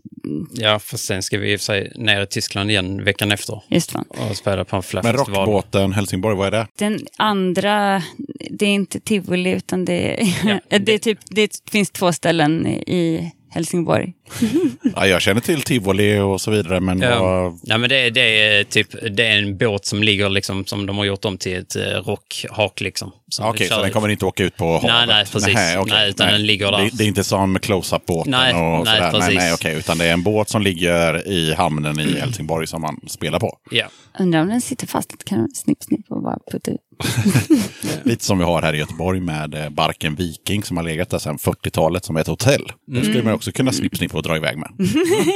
Ja, 0.52 0.80
för 0.80 0.98
sen 0.98 1.24
ska 1.24 1.38
vi 1.38 1.54
i 1.54 1.56
och 1.56 1.60
för 1.60 1.66
sig 1.66 1.92
ner 1.96 2.22
i 2.22 2.26
Tyskland 2.26 2.72
igen 2.72 3.04
veckan 3.04 3.32
efter 3.32 3.62
just 3.68 3.94
va. 3.94 4.04
och 4.10 4.38
spela 4.38 4.66
på 4.66 4.76
en 4.76 4.84
Men 5.04 5.14
rockbåten 5.14 5.94
Helsingborg, 5.94 6.38
vad 6.38 6.48
är 6.48 6.52
det? 6.52 6.68
Den 6.76 7.00
andra, 7.18 8.04
det 8.50 8.66
är 8.66 8.70
inte 8.70 9.00
tivoli 9.00 9.52
utan 9.52 9.86
det 9.86 10.22
är, 10.22 10.62
det 10.80 10.94
är 10.94 10.98
typ, 10.98 11.20
det 11.30 11.62
finns 11.72 11.92
två 11.92 12.14
ställen 12.14 12.68
i 12.68 13.32
Helsingborg. 13.50 14.14
Ja, 14.96 15.08
jag 15.08 15.22
känner 15.22 15.42
till 15.42 15.62
tivoli 15.62 16.20
och 16.20 16.42
så 16.42 16.52
vidare, 16.52 16.80
men 16.80 17.02
Ja. 17.02 17.20
vad- 17.24 17.60
Ja, 17.64 17.78
men 17.78 17.90
det, 17.90 18.10
det, 18.10 18.42
är 18.42 18.64
typ, 18.64 18.88
det 19.12 19.28
är 19.28 19.38
en 19.38 19.58
båt 19.58 19.86
som 19.86 20.04
ligger 20.04 20.30
liksom, 20.30 20.66
som 20.66 20.86
de 20.86 20.98
har 20.98 21.06
gjort 21.06 21.26
om 21.26 21.38
till 21.38 21.58
ett 21.58 21.76
eh, 21.76 21.82
rockhak. 21.82 22.82
Liksom, 22.82 23.12
som 23.30 23.46
Okej, 23.50 23.68
kör- 23.68 23.76
så 23.76 23.82
den 23.82 23.92
kommer 23.92 24.10
inte 24.10 24.26
åka 24.26 24.44
ut 24.44 24.58
på 24.58 24.66
havet? 24.74 24.84
Nej, 24.84 25.08
nej, 25.08 25.26
precis. 25.32 25.56
okej. 25.78 25.84
Nej, 25.88 26.10
utan 26.10 26.28
den 26.28 26.46
ligger 26.46 26.72
där. 26.72 26.78
Det, 26.82 26.90
det 26.94 27.04
är 27.04 27.08
inte 27.08 27.24
som 27.24 27.60
close-up-båten 27.60 28.32
Nej, 28.32 28.54
och 28.54 28.60
nej, 28.62 28.86
sådär. 28.86 29.02
Nej, 29.02 29.12
precis. 29.12 29.36
nej, 29.36 29.54
okej. 29.54 29.76
Utan 29.78 29.98
det 29.98 30.06
är 30.06 30.14
en 30.14 30.24
båt 30.24 30.50
som 30.50 30.62
ligger 30.62 31.28
i 31.28 31.54
hamnen 31.54 32.00
i 32.00 32.20
Helsingborg 32.20 32.68
som 32.68 32.82
man 32.82 33.00
spelar 33.08 33.40
på. 33.40 33.58
Ja. 33.72 33.86
Undrar 34.20 34.42
om 34.42 34.48
den 34.48 34.62
sitter 34.62 34.88
fast. 34.88 35.26
Kan 35.26 35.38
man 35.40 35.50
snipp, 35.50 35.84
snipp 35.84 36.06
och 36.10 36.24
bara 36.24 36.38
putta 36.52 36.72
ut. 36.72 36.78
Lite 38.04 38.26
som 38.26 38.38
vi 38.38 38.44
har 38.44 38.62
här 38.62 38.74
i 38.74 38.78
Göteborg 38.78 39.20
med 39.20 39.54
eh, 39.56 39.70
Barken 39.70 40.16
Viking 40.16 40.64
som 40.64 40.78
har 40.78 40.84
legat 40.84 41.10
där 41.10 41.18
sedan 41.20 41.38
40-talet 41.38 42.06
som 42.06 42.18
ett 42.18 42.28
hotell. 42.28 42.72
Det 42.88 43.04
skulle 43.04 43.24
man 43.24 43.34
också 43.34 43.52
kunna 43.52 43.72
snipp, 43.72 43.98
snipp 43.98 44.16
och 44.16 44.21
dra 44.24 44.38
iväg 44.38 44.58
med. 44.58 44.70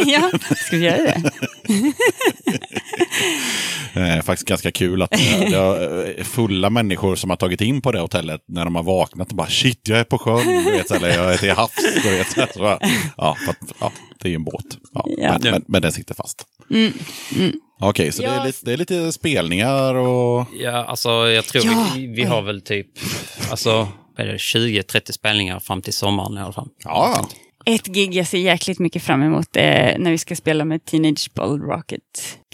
ja, 0.05 0.31
ska 0.57 0.77
vi 0.77 0.85
göra 0.85 0.97
det? 0.97 1.31
Eh, 3.93 4.21
faktiskt 4.21 4.47
ganska 4.47 4.71
kul 4.71 5.01
att 5.01 5.13
eh, 5.13 5.19
det 5.39 5.55
är 6.19 6.23
fulla 6.23 6.69
människor 6.69 7.15
som 7.15 7.29
har 7.29 7.37
tagit 7.37 7.61
in 7.61 7.81
på 7.81 7.91
det 7.91 7.99
hotellet 7.99 8.41
när 8.47 8.65
de 8.65 8.75
har 8.75 8.83
vaknat 8.83 9.29
och 9.29 9.35
bara 9.35 9.47
shit, 9.47 9.79
jag 9.87 9.99
är 9.99 10.03
på 10.03 10.17
sjön, 10.17 10.63
du 10.65 10.71
vet, 10.71 10.91
eller 10.91 11.09
jag 11.09 11.33
är 11.33 11.37
till 11.37 11.51
havs. 11.51 11.71
Du 12.03 12.09
vet, 12.09 12.53
så 12.53 12.59
bara, 12.59 12.79
ja, 13.17 13.37
för 13.45 13.51
att, 13.51 13.73
ja, 13.79 13.91
det 14.21 14.27
är 14.27 14.29
ju 14.29 14.35
en 14.35 14.43
båt. 14.43 14.65
Ja, 14.93 15.05
Ja. 15.17 15.37
Men, 15.43 15.51
men, 15.51 15.63
men 15.67 15.81
den 15.81 15.91
sitter 15.91 16.15
fast. 16.15 16.45
Okej, 17.81 18.11
så 18.11 18.21
det, 18.21 18.27
är 18.27 18.35
Ja. 18.37 18.43
lite, 18.45 18.59
det 18.65 18.73
är 18.73 18.77
lite 18.77 19.11
spelningar 19.11 19.95
och... 19.95 20.45
Ja, 20.59 20.85
alltså 20.85 21.09
jag 21.09 21.45
tror 21.45 21.65
Ja. 21.65 21.87
vi, 21.95 22.07
vi 22.07 22.23
har 22.23 22.41
väl 22.41 22.61
typ 22.61 22.87
alltså, 23.49 23.87
vad 24.17 24.27
är 24.27 24.31
det, 24.31 24.37
20-30 24.37 25.11
spelningar 25.11 25.59
fram 25.59 25.81
till 25.81 25.93
sommaren 25.93 26.37
i 26.37 26.41
alla 26.41 26.53
fall. 26.53 26.69
Ja, 26.83 27.27
Ett 27.65 27.85
gig 27.85 28.13
jag 28.13 28.27
ser 28.27 28.37
jäkligt 28.37 28.79
mycket 28.79 29.03
fram 29.03 29.23
emot 29.23 29.55
är 29.55 29.97
när 29.97 30.11
vi 30.11 30.17
ska 30.17 30.35
spela 30.35 30.65
med 30.65 30.85
Teenage 30.85 31.31
Ball 31.33 31.61
Rocket. 31.61 32.01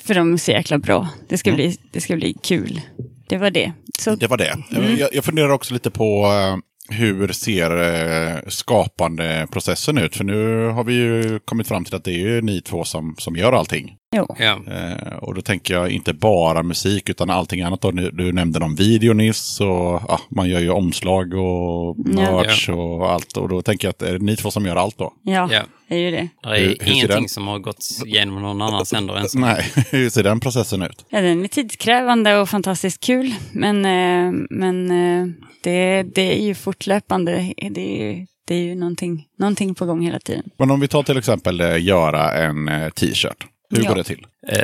För 0.02 0.14
de 0.14 0.34
är 0.34 0.38
så 0.38 0.52
jäkla 0.52 0.78
bra. 0.78 1.08
Det 1.30 1.38
ska, 1.38 1.52
bli, 1.52 1.78
det 1.92 2.02
ska 2.02 2.16
bli 2.16 2.34
kul. 2.44 2.82
Det 3.30 3.38
var 3.38 3.52
det. 3.52 3.74
Så 4.00 4.16
det 4.16 4.28
var 4.28 4.38
det. 4.38 4.58
Jag, 5.00 5.10
jag 5.14 5.26
funderar 5.26 5.50
också 5.50 5.74
lite 5.74 5.92
på 5.92 6.26
eh, 6.26 6.58
hur 6.98 7.28
ser 7.28 7.72
eh, 7.82 8.40
skapandeprocessen 8.48 9.98
ut? 9.98 10.16
För 10.16 10.24
nu 10.24 10.68
har 10.68 10.84
vi 10.84 10.94
ju 10.94 11.40
kommit 11.40 11.68
fram 11.68 11.86
till 11.86 11.96
att 11.96 12.04
det 12.04 12.12
är 12.12 12.20
ju 12.20 12.42
ni 12.42 12.62
två 12.62 12.84
som, 12.84 13.16
som 13.18 13.36
gör 13.36 13.54
allting. 13.54 13.96
Jo. 14.16 14.36
Ja. 14.40 14.60
Eh, 14.68 15.14
och 15.18 15.36
då 15.36 15.42
tänker 15.42 15.74
jag 15.74 15.90
inte 15.92 16.14
bara 16.14 16.64
musik 16.64 17.10
utan 17.10 17.30
allting 17.30 17.62
annat. 17.62 17.82
Då. 17.82 17.92
Du, 17.92 18.12
du 18.12 18.34
nämnde 18.34 18.60
någon 18.60 18.76
video 18.76 19.14
nyss 19.14 19.60
och 19.62 19.68
ja, 20.08 20.20
man 20.30 20.50
gör 20.50 20.60
ju 20.60 20.70
omslag 20.70 21.34
och 21.34 21.98
merch 22.00 22.70
och 22.70 23.12
allt. 23.12 23.38
Och 23.38 23.50
då 23.50 23.62
tänker 23.62 23.88
jag 23.88 23.90
att 23.90 24.02
är 24.02 24.14
det 24.14 24.20
ni 24.26 24.36
två 24.36 24.52
som 24.52 24.66
gör 24.66 24.76
allt 24.76 24.98
då? 24.98 25.14
Ja, 25.24 25.50
Ja. 25.52 25.62
det 25.88 25.96
är 25.96 26.00
ju 26.00 26.12
det. 26.12 26.28
Det 26.44 26.50
är 26.50 26.60
Hur- 26.60 26.66
hur 26.82 26.92
ingenting 26.94 27.08
den- 27.08 27.30
som 27.30 27.48
har 27.48 27.60
gått 27.60 27.86
genom 28.06 28.42
någon 28.42 28.62
annans 28.62 28.94
händer 28.94 29.16
än 29.16 29.30
så. 29.30 29.40
Nej, 29.40 29.66
hur 29.92 30.10
ser 30.10 30.24
den 30.24 30.40
processen 30.40 30.82
ut? 30.82 31.06
Ja, 31.10 31.22
den 31.22 31.44
är 31.44 31.48
tidskrävande 31.48 32.38
och 32.38 32.50
fantastiskt 32.50 33.04
kul. 33.04 33.34
Men, 33.52 33.86
eh, 33.86 34.32
men 34.50 34.92
eh, 34.92 35.28
det, 35.64 36.04
det 36.16 36.40
är 36.40 36.44
ju 36.46 36.56
fortlöpande. 36.56 37.54
Det 37.72 37.82
är 38.02 38.12
ju, 38.18 38.26
det 38.48 38.56
är 38.56 38.60
ju 38.64 38.76
någonting, 38.76 39.26
någonting 39.40 39.76
på 39.76 39.86
gång 39.86 40.02
hela 40.02 40.20
tiden. 40.20 40.44
Men 40.58 40.72
om 40.72 40.80
vi 40.80 40.88
tar 40.88 41.04
till 41.04 41.18
exempel 41.18 41.62
eh, 41.62 41.84
göra 41.84 42.34
en 42.34 42.70
t-shirt. 42.96 43.46
Hur 43.72 43.84
Ja. 43.84 43.90
går 43.90 43.96
det 43.96 44.04
till? 44.04 44.26
Eh, 44.48 44.58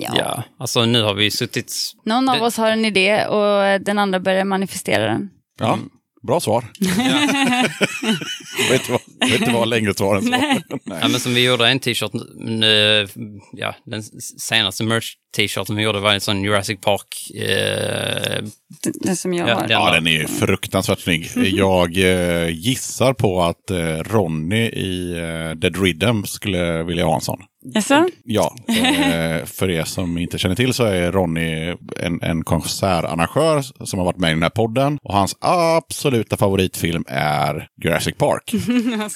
Ja. 0.00 0.14
ja. 0.18 0.42
alltså 0.58 0.84
nu 0.84 1.02
har 1.02 1.14
vi 1.14 1.30
suttit... 1.30 1.72
Någon 2.04 2.28
av 2.28 2.36
Det- 2.36 2.42
oss 2.42 2.56
har 2.56 2.70
en 2.70 2.84
idé 2.84 3.24
och 3.26 3.80
den 3.80 3.98
andra 3.98 4.20
börjar 4.20 4.44
manifestera 4.44 5.02
den. 5.06 5.28
Ja, 5.60 5.78
bra 6.26 6.40
svar. 6.40 6.64
Jag 8.58 8.70
vet 8.70 8.80
inte 8.80 8.92
vad, 8.92 9.00
jag 9.20 9.28
vet 9.28 9.40
inte 9.40 9.52
vad 9.52 9.68
längre 9.68 9.94
svar 9.94 10.16
än 10.16 10.22
så. 10.22 10.28
Nej. 10.30 10.62
Ja, 10.84 11.08
men 11.08 11.20
som 11.20 11.34
vi 11.34 11.44
gjorde 11.44 11.68
en 11.68 11.80
t-shirt, 11.80 12.10
ja, 13.52 13.74
den 13.86 14.02
senaste 14.38 14.84
merch-t-shirten 14.84 15.76
vi 15.76 15.82
gjorde 15.82 16.00
var 16.00 16.14
en 16.14 16.20
sån 16.20 16.44
Jurassic 16.44 16.80
Park. 16.80 17.06
Eh, 17.34 18.42
Den- 18.84 18.92
Den 19.00 19.16
som 19.16 19.34
jag 19.34 19.48
Ja, 19.48 19.54
har. 19.54 19.60
den- 19.60 19.70
Ja, 19.70 19.92
den 19.92 20.06
är 20.06 20.26
fruktansvärt 20.26 21.00
snygg. 21.00 21.30
Jag 21.36 21.96
eh, 21.98 22.48
gissar 22.48 23.12
på 23.12 23.42
att 23.42 23.70
eh, 23.70 23.76
Ronny 23.98 24.66
i 24.68 25.12
eh, 25.12 25.50
Dead 25.56 25.76
Rhythm 25.82 26.24
skulle 26.24 26.82
vilja 26.82 27.04
ha 27.04 27.14
en 27.14 27.20
sån. 27.20 27.38
Jaså? 27.74 28.08
Ja, 28.24 28.54
eh, 28.68 29.44
för 29.44 29.70
er 29.70 29.84
som 29.84 30.18
inte 30.18 30.38
känner 30.38 30.54
till 30.54 30.74
så 30.74 30.84
är 30.84 31.12
Ronny 31.12 31.74
en, 31.96 32.22
en 32.22 32.44
konsertarrangör 32.44 33.62
som 33.84 33.98
har 33.98 34.06
varit 34.06 34.18
med 34.18 34.30
i 34.30 34.34
den 34.34 34.42
här 34.42 34.50
podden. 34.50 34.98
Och 35.02 35.14
hans 35.14 35.36
absoluta 35.40 36.36
favoritfilm 36.36 37.04
är 37.08 37.68
Jurassic 37.84 38.16
Park. 38.16 38.54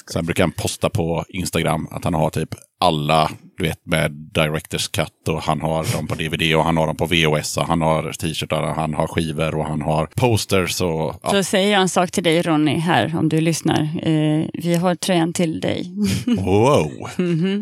Sen 0.13 0.25
brukar 0.25 0.43
han 0.43 0.51
posta 0.51 0.89
på 0.89 1.25
Instagram 1.29 1.87
att 1.91 2.03
han 2.03 2.13
har 2.13 2.29
typ 2.29 2.49
alla, 2.81 3.31
du 3.57 3.63
vet 3.63 3.85
med 3.85 4.11
Directors 4.11 4.87
Cut 4.87 5.27
och 5.27 5.41
han 5.41 5.61
har 5.61 5.93
dem 5.93 6.07
på 6.07 6.15
DVD 6.15 6.55
och 6.55 6.63
han 6.63 6.77
har 6.77 6.87
dem 6.87 6.97
på 6.97 7.05
VHS 7.05 7.57
och 7.57 7.67
han 7.67 7.81
har 7.81 8.11
t-shirtar 8.13 8.61
och 8.61 8.75
han 8.75 8.93
har 8.93 9.07
skivor 9.07 9.55
och 9.55 9.65
han 9.65 9.81
har 9.81 10.05
posters 10.05 10.81
och 10.81 11.19
ja. 11.23 11.31
Då 11.31 11.43
säger 11.43 11.71
jag 11.71 11.81
en 11.81 11.89
sak 11.89 12.11
till 12.11 12.23
dig 12.23 12.41
Ronny 12.41 12.77
här 12.77 13.15
om 13.17 13.29
du 13.29 13.41
lyssnar. 13.41 13.81
Eh, 13.81 14.45
vi 14.53 14.75
har 14.75 14.95
tröjan 14.95 15.33
till 15.33 15.59
dig. 15.59 15.91
Wow! 16.25 17.09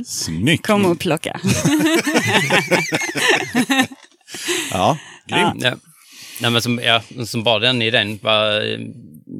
Snyggt! 0.06 0.68
Kom 0.68 0.86
och 0.86 1.00
plocka. 1.00 1.40
Ja, 4.72 4.98
grymt. 5.28 5.64
ja. 5.64 5.74
Nej, 6.42 6.52
men 6.52 6.62
som, 6.62 6.80
ja, 6.84 7.02
som 7.26 7.44
bara 7.44 7.60
den 7.60 7.82
idén 7.82 8.12
eh, 8.12 8.80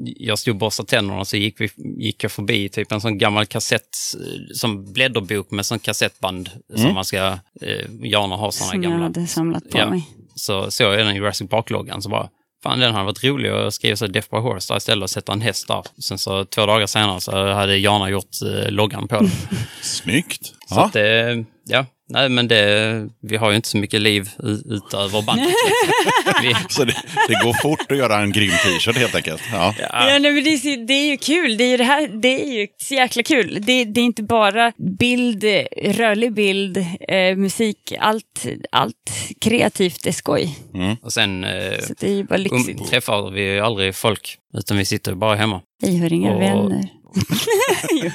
jag 0.04 0.40
stod 0.40 0.52
och 0.54 0.60
borstade 0.60 0.90
tänderna 0.90 1.20
och 1.20 1.28
så 1.28 1.38
gick, 1.38 1.62
vi, 1.62 1.70
gick 1.98 2.24
jag 2.24 2.32
förbi 2.32 2.70
typ 2.70 2.92
en 2.92 3.02
sån 3.02 3.18
gammal 3.18 3.46
kassett, 3.46 3.90
eh, 4.20 4.56
som 4.56 4.94
blädderbok 4.94 5.52
med 5.52 5.66
sån 5.66 5.80
kassettband 5.80 6.50
som 6.76 6.94
man 6.94 7.06
ska, 7.06 7.18
eh, 7.62 7.90
gärna 8.04 8.36
ha 8.36 8.52
såna 8.52 8.72
Som 8.72 8.84
jag 8.84 8.92
gamla. 8.92 9.06
hade 9.06 9.28
samlat 9.28 9.70
på 9.70 9.78
Ja. 9.78 9.90
mig. 9.90 10.04
Så 10.36 10.72
såg 10.72 10.94
jag 10.94 11.06
den 11.06 11.16
Jurassic 11.16 11.50
Park-loggan 11.50 12.02
så 12.02 12.10
bara, 12.10 12.30
fan 12.64 12.80
den 12.80 12.94
hade 12.94 13.06
varit 13.06 13.24
rolig 13.24 13.50
att 13.50 13.74
skriva 13.74 13.96
så 13.96 14.08
Death 14.08 14.30
by 14.32 14.38
Horse 14.38 14.74
där 14.74 14.78
istället 14.78 15.04
och 15.04 15.10
sätta 15.10 15.34
en 15.34 15.42
häst 15.42 15.68
där. 15.68 15.84
Sen 16.02 16.18
så 16.18 16.46
två 16.46 16.66
dagar 16.66 16.88
senare 16.88 17.22
så 17.22 17.32
hade 17.54 17.78
Jana 17.78 18.10
gjort 18.10 18.30
eh, 18.46 18.72
loggan 18.72 19.08
på 19.08 19.16
den. 19.16 19.30
Snyggt! 19.82 20.46
Så 20.46 20.54
Ja. 20.76 20.86
att 20.86 20.94
det, 20.94 21.46
ja, 21.66 21.86
nej 22.10 22.30
men 22.30 22.48
det, 22.48 23.08
vi 23.22 23.38
har 23.38 23.50
ju 23.50 23.56
inte 23.56 23.68
så 23.68 23.78
mycket 23.78 24.02
liv 24.02 24.30
utöver 24.66 25.22
bandet. 25.22 25.48
vi, 26.44 26.56
Så 26.70 26.84
det, 26.84 26.96
det 27.28 27.34
går 27.44 27.62
fort 27.62 27.92
att 27.92 27.98
göra 27.98 28.18
en 28.20 28.32
grym 28.32 28.50
t-shirt 28.52 28.98
helt 28.98 29.16
enkelt. 29.16 29.42
Ja. 29.52 29.76
Ja, 29.80 29.90
nej, 30.20 30.20
men 30.20 30.44
det, 30.44 30.76
det 30.88 30.94
är 30.94 31.10
ju 31.12 31.18
kul. 31.18 31.58
Det 31.58 31.64
är 31.64 31.70
ju, 31.72 31.78
det 31.78 31.84
här, 31.84 32.08
det 32.22 32.44
är 32.44 32.60
ju 32.60 32.68
så 32.78 32.94
jäkla 32.94 33.24
kul. 33.24 33.58
Det, 33.62 33.86
det 33.86 34.02
är 34.02 34.06
inte 34.06 34.24
bara 34.24 34.72
bild, 35.00 35.44
rörlig 35.86 36.34
bild, 36.34 36.78
eh, 37.08 37.36
musik. 37.38 37.94
Allt, 38.00 38.46
allt 38.72 38.96
kreativt 39.42 40.06
är 40.08 40.12
skoj. 40.12 40.56
och 41.02 41.14
sen 41.14 41.44
eh, 41.44 41.80
Så 41.80 41.94
det 42.00 42.08
är 42.08 42.14
ju 42.16 42.24
bara 42.24 42.38
lyxigt. 42.38 42.80
um, 42.82 42.88
träffar 42.88 43.32
vi 43.32 43.42
ju 43.42 43.60
aldrig 43.60 43.96
folk, 43.96 44.38
utan 44.58 44.78
vi 44.78 44.86
sitter 44.86 45.14
bara 45.14 45.36
hemma. 45.36 45.62
Vi 45.82 45.98
har 45.98 46.14
inga 46.14 46.32
och- 46.36 46.42
vänner. 46.42 46.90
Jo. 47.92 48.10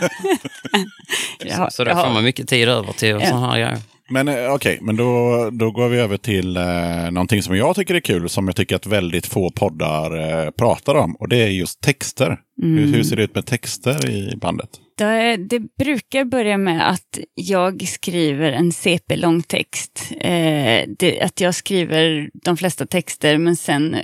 Ja, 1.44 1.70
så 1.70 1.84
då 1.84 1.90
får 1.90 2.12
man 2.12 2.24
mycket 2.24 2.48
tid 2.48 2.68
över 2.68 2.92
till 2.92 3.08
Ja. 3.08 3.20
sådana 3.26 3.46
här 3.50 3.58
grejer. 3.58 3.78
Men 4.10 4.28
eh, 4.28 4.52
okej, 4.52 4.78
men 4.82 4.96
då, 4.96 5.50
då 5.52 5.70
går 5.70 5.88
vi 5.88 5.98
över 5.98 6.16
till 6.16 6.56
eh, 6.56 7.10
någonting 7.10 7.42
som 7.42 7.56
jag 7.56 7.76
tycker 7.76 7.94
är 7.94 8.00
kul, 8.00 8.28
som 8.28 8.46
jag 8.46 8.56
tycker 8.56 8.76
att 8.76 8.86
väldigt 8.86 9.26
få 9.26 9.50
poddar 9.50 10.44
eh, 10.44 10.50
pratar 10.50 10.94
om. 10.94 11.16
Och 11.16 11.28
det 11.28 11.36
är 11.36 11.48
just 11.48 11.80
texter. 11.80 12.38
Hur, 12.62 12.86
hur 12.86 13.02
ser 13.02 13.16
det 13.16 13.22
ut 13.22 13.34
med 13.34 13.46
texter 13.46 14.10
i 14.10 14.36
bandet? 14.36 14.68
Det, 14.98 15.36
det 15.36 15.60
brukar 15.78 16.24
börja 16.24 16.58
med 16.58 16.90
att 16.90 17.18
jag 17.34 17.88
skriver 17.88 18.52
en 18.52 18.72
CP-lång 18.72 19.42
text. 19.42 20.12
Eh, 20.20 20.82
det, 20.98 21.20
att 21.22 21.40
jag 21.40 21.54
skriver 21.54 22.30
de 22.44 22.56
flesta 22.56 22.86
texter 22.86 23.38
men 23.38 23.56
sen 23.56 23.96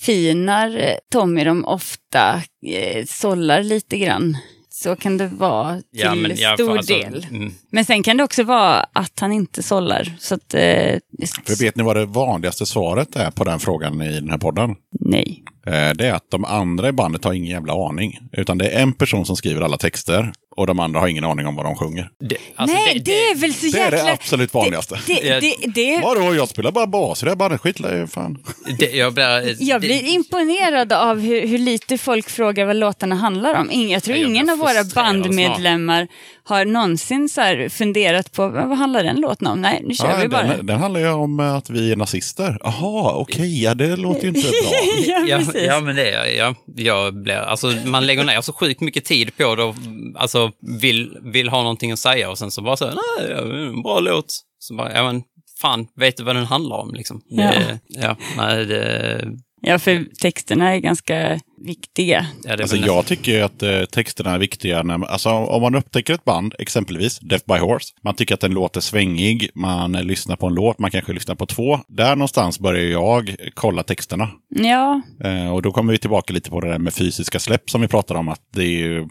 förfinar 0.00 0.94
Tommy 1.12 1.44
dem 1.44 1.64
ofta, 1.64 2.42
eh, 2.66 3.04
sållar 3.06 3.62
lite 3.62 3.98
grann. 3.98 4.36
Så 4.70 4.96
kan 4.96 5.18
det 5.18 5.26
vara 5.26 5.74
till 5.76 5.84
Ja, 5.90 6.14
men, 6.14 6.36
ja, 6.36 6.54
stor 6.54 6.76
alltså, 6.76 6.94
del. 6.94 7.26
mm, 7.30 7.52
Men 7.72 7.84
sen 7.84 8.02
kan 8.02 8.16
det 8.16 8.24
också 8.24 8.42
vara 8.42 8.86
att 8.92 9.20
han 9.20 9.32
inte 9.32 9.62
sållar. 9.62 10.16
Så 10.18 10.34
att, 10.34 10.54
eh, 10.54 10.98
För 11.46 11.64
vet 11.64 11.76
ni 11.76 11.82
vad 11.82 11.96
det 11.96 12.06
vanligaste 12.06 12.66
svaret 12.66 13.16
är 13.16 13.30
på 13.30 13.44
den 13.44 13.58
frågan 13.60 14.02
i 14.02 14.20
den 14.20 14.30
här 14.30 14.38
podden? 14.38 14.74
nej. 15.00 15.44
Eh, 15.66 15.90
det 15.94 16.06
är 16.08 16.12
att 16.12 16.30
de 16.30 16.44
andra 16.44 16.88
i 16.88 16.92
bandet 16.92 17.24
har 17.24 17.32
ingen 17.32 17.50
jävla 17.50 17.88
aning. 17.88 18.18
Utan 18.32 18.58
det 18.58 18.68
är 18.68 18.82
en 18.82 18.92
person 18.92 19.26
som 19.26 19.36
skriver 19.36 19.60
alla 19.62 19.76
texter 19.76 20.32
och 20.58 20.66
de 20.66 20.80
andra 20.80 21.00
har 21.00 21.08
ingen 21.08 21.24
aning 21.24 21.46
om 21.46 21.56
vad 21.56 21.64
de 21.64 21.76
sjunger. 21.76 22.10
det, 22.20 22.36
alltså, 22.56 22.76
nej, 22.76 22.98
det, 23.04 23.10
är 23.30 23.34
väl 23.34 23.54
så 23.54 23.66
Det 23.66 23.78
är 23.78 23.84
jäkla... 23.92 24.04
det 24.04 24.12
absolut 24.12 24.54
vanligaste. 24.54 24.98
Det, 25.06 25.14
det, 25.14 25.40
det, 25.40 25.54
det, 25.74 26.00
Vadå, 26.00 26.34
jag 26.34 26.48
spelar 26.48 26.70
bara 26.72 26.86
bas 26.86 27.22
i 27.22 27.24
det 27.24 27.30
här 27.30 27.36
bandet. 27.36 27.60
Skit 27.60 27.80
i- 27.80 28.06
fan. 28.10 28.38
det, 28.78 28.90
jag 28.92 29.14
blir, 29.14 29.56
Jag 29.62 29.80
det- 29.80 29.86
blir 29.86 30.04
imponerad 30.14 30.92
av 30.92 31.20
hur, 31.20 31.46
hur 31.46 31.58
lite 31.58 31.98
folk 31.98 32.30
frågar 32.30 32.66
vad 32.66 32.76
låtarna 32.76 33.14
handlar 33.14 33.54
om. 33.54 33.88
Jag 33.88 34.02
tror 34.02 34.16
Ja, 34.16 34.22
jag 34.22 34.30
ingen 34.30 34.50
av 34.50 34.58
våra 34.58 34.84
bandmedlemmar 34.94 36.08
har 36.48 36.64
någonsin 36.64 37.28
så 37.28 37.40
här 37.40 37.68
funderat 37.68 38.32
på 38.32 38.48
vad 38.48 38.78
handlar 38.78 39.04
den 39.04 39.20
låten 39.20 39.46
om? 39.46 39.60
Nej, 39.60 39.82
nu 39.84 39.94
kör 39.94 40.22
vi 40.22 40.28
bara. 40.28 40.42
den, 40.42 40.66
den 40.66 40.78
handlar 40.80 41.00
ju 41.00 41.08
om 41.08 41.40
eh, 41.40 41.54
att 41.54 41.70
vi 41.70 41.92
är 41.92 41.96
nazister. 41.96 42.58
Jaha, 42.62 43.14
okej, 43.14 43.62
ja, 43.62 43.74
det 43.74 43.96
låter 43.96 44.22
ju 44.22 44.28
inte 44.28 44.40
bra. 44.40 44.70
ja, 45.26 45.40
Ja, 45.54 45.60
ja, 45.60 45.80
men 45.80 45.96
det 45.96 46.10
är 46.10 46.36
ja, 46.38 46.54
jag 46.76 47.22
blir, 47.22 47.34
alltså 47.34 47.66
man 47.84 48.06
lägger 48.06 48.24
ner 48.24 48.40
så 48.40 48.52
sjukt 48.52 48.80
mycket 48.80 49.04
tid 49.04 49.36
på 49.36 49.54
det 49.54 49.62
och 49.62 49.74
alltså 50.16 50.50
vill, 50.80 51.18
vill 51.22 51.48
ha 51.48 51.62
någonting 51.62 51.92
att 51.92 51.98
säga 51.98 52.30
och 52.30 52.38
sen 52.38 52.50
så 52.50 52.62
bara 52.62 52.76
så, 52.76 52.86
nej, 52.86 53.30
ja, 53.30 53.40
det 53.44 53.62
är 53.62 53.66
en 53.66 53.82
bra 53.82 54.00
låt. 54.00 54.26
Så 54.58 54.74
bara, 54.74 54.92
ja 54.94 55.04
men 55.04 55.22
fan, 55.60 55.86
vet 55.96 56.16
du 56.16 56.24
vad 56.24 56.36
den 56.36 56.46
handlar 56.46 56.76
om 56.76 56.94
liksom? 56.94 57.22
Det, 57.30 57.78
ja. 57.88 58.16
nej, 58.36 58.66
det, 58.66 59.24
Ja, 59.60 59.78
för 59.78 60.04
texterna 60.20 60.74
är 60.74 60.78
ganska 60.78 61.40
viktiga. 61.64 62.26
ja, 62.44 62.52
Alltså, 62.52 62.76
väl 62.76 62.86
jag 62.86 63.06
tycker 63.06 63.32
ju 63.32 63.40
att 63.40 63.62
eh, 63.62 63.84
texterna 63.84 64.30
är 64.34 64.38
viktiga. 64.38 64.82
När, 64.82 64.98
man- 64.98 65.08
alltså, 65.08 65.30
om 65.30 65.62
man 65.62 65.74
upptäcker 65.74 66.14
ett 66.14 66.24
band, 66.24 66.54
exempelvis 66.58 67.18
Death 67.18 67.44
by 67.46 67.58
Horse, 67.58 67.94
man 68.04 68.14
tycker 68.14 68.34
att 68.34 68.44
en 68.44 68.50
låt 68.52 68.76
är 68.76 68.80
svängig, 68.80 69.50
man 69.54 69.94
eh, 69.94 70.02
lyssnar 70.02 70.36
på 70.36 70.46
en 70.46 70.54
låt, 70.54 70.78
man 70.78 70.90
kanske 70.90 71.12
lyssnar 71.12 71.34
på 71.34 71.46
två. 71.46 71.80
Där 71.88 72.16
någonstans 72.16 72.58
börjar 72.60 72.84
jag 72.84 73.36
kolla 73.54 73.82
texterna. 73.82 74.28
Ja, 74.48 75.02
Eh, 75.24 75.54
och 75.54 75.62
då 75.62 75.72
kommer 75.72 75.92
vi 75.92 75.98
tillbaka 75.98 76.32
lite 76.32 76.50
på 76.50 76.60
det 76.60 76.68
där 76.68 76.78
med 76.78 76.94
fysiska 76.94 77.38
släpp 77.38 77.70
som 77.70 77.80
vi 77.80 77.88
pratade 77.88 78.20
om. 78.20 78.28
Att 78.28 78.40
det 78.54 78.62
är 78.64 78.66
ju 78.78 79.06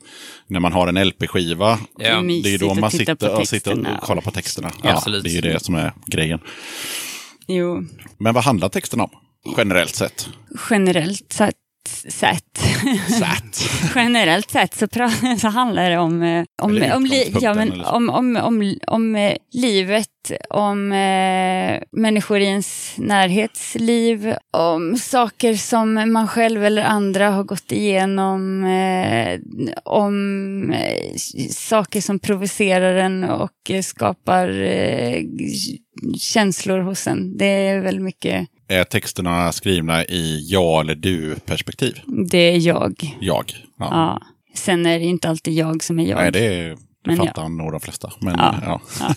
när 0.48 0.60
man 0.60 0.74
har 0.74 0.88
en 0.88 1.08
LP-skiva, 1.08 1.80
Ja. 2.00 2.22
det 2.44 2.54
är 2.54 2.58
då 2.60 2.74
man 2.74 2.92
sitter, 2.92 3.14
och 3.14 3.48
sitter 3.48 3.72
texterna. 3.72 3.98
och 3.98 4.04
kollar 4.04 4.22
på 4.22 4.32
texterna. 4.32 4.72
Ja, 4.84 4.90
Ja, 4.90 4.96
absolut. 4.96 5.24
det 5.24 5.30
är 5.30 5.34
ju 5.34 5.42
det 5.42 5.64
som 5.64 5.76
är 5.76 5.92
grejen. 6.06 6.40
jo. 7.48 7.84
Men 8.18 8.34
vad 8.34 8.44
handlar 8.44 8.70
texten 8.70 9.02
om? 9.02 9.10
Generellt 9.58 9.96
sett. 9.96 10.28
Generellt 10.70 11.34
sett, 11.34 11.56
sett. 12.08 12.44
Sät. 13.20 13.70
Generellt 13.96 14.52
sett 14.52 14.74
så, 14.74 14.88
så 15.42 15.48
handlar 15.48 15.90
det 15.90 15.98
om, 15.98 16.24
eh, 16.24 16.44
om, 16.62 16.84
om, 16.96 17.06
li- 17.06 17.34
ja, 17.42 17.54
men 17.54 17.82
om, 17.86 18.10
om, 18.10 18.36
om, 18.38 18.76
om 18.88 19.16
eh, 19.16 19.36
livet, 19.52 20.08
om 20.50 20.92
eh, 20.92 21.82
människor 21.92 22.40
i 22.40 22.46
ens 22.46 22.94
närhetsliv, 22.98 24.34
om 24.54 24.98
saker 24.98 25.54
som 25.54 25.94
man 26.14 26.28
själv 26.28 26.66
eller 26.66 26.84
andra 26.84 27.30
har 27.30 27.44
gått 27.44 27.72
igenom, 27.72 28.64
eh, 28.66 29.40
om 29.84 30.72
eh, 30.72 31.16
saker 31.50 32.02
som 32.02 32.20
provocerar 32.20 32.96
en 32.96 33.24
och 33.24 33.72
skapar 33.84 34.62
eh, 34.62 35.22
känslor 36.20 36.80
hos 36.80 37.08
en. 37.08 37.38
Det 37.38 37.46
är 37.46 37.80
väl 37.80 38.00
mycket, 38.00 38.48
Är 38.68 38.84
texterna 38.84 39.52
skrivna 39.52 40.06
i 40.06 40.48
ja 40.52 40.82
eller 40.82 40.96
du-perspektiv? 40.96 42.02
det 42.30 42.38
är 42.38 42.58
jag. 42.68 43.16
Jag. 43.20 43.54
Ja. 43.80 43.88
Ja. 43.92 44.22
Sen 44.54 44.86
är 44.86 45.00
det 45.00 45.06
inte 45.06 45.30
alltid 45.30 45.54
jag 45.54 45.84
som 45.84 46.00
är 46.00 46.06
jag. 46.06 46.18
Nej, 46.18 46.32
det, 46.32 46.40
det 46.50 46.78
Men 47.06 47.18
fattar 47.18 47.50
nog 47.50 47.72
de 47.72 47.80
flesta. 47.82 48.14
Men, 48.20 48.36
Ja. 48.38 48.82
ja. 49.00 49.14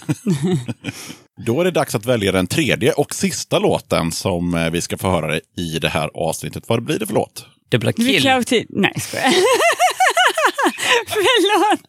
Då 1.47 1.61
är 1.61 1.65
det 1.65 1.71
dags 1.71 1.95
att 1.95 2.07
välja 2.07 2.33
den 2.33 2.47
tredje 2.47 2.93
och 2.93 3.15
sista 3.15 3.59
låten 3.59 4.13
som 4.13 4.55
eh, 4.55 4.71
vi 4.71 4.81
ska 4.81 4.99
få 4.99 5.11
höra 5.11 5.37
i 5.57 5.79
det 5.81 5.89
här 5.89 6.11
avsnittet. 6.15 6.65
Vad 6.69 6.83
blir 6.85 6.99
det 6.99 7.07
för 7.07 7.15
låt? 7.15 7.47
det 7.69 7.79
blir 7.79 7.93
Vi 7.97 8.21
kill. 8.21 8.45
till... 8.45 8.67
Nej, 8.69 8.93
skojar. 9.01 9.25
Förlåt. 11.07 11.81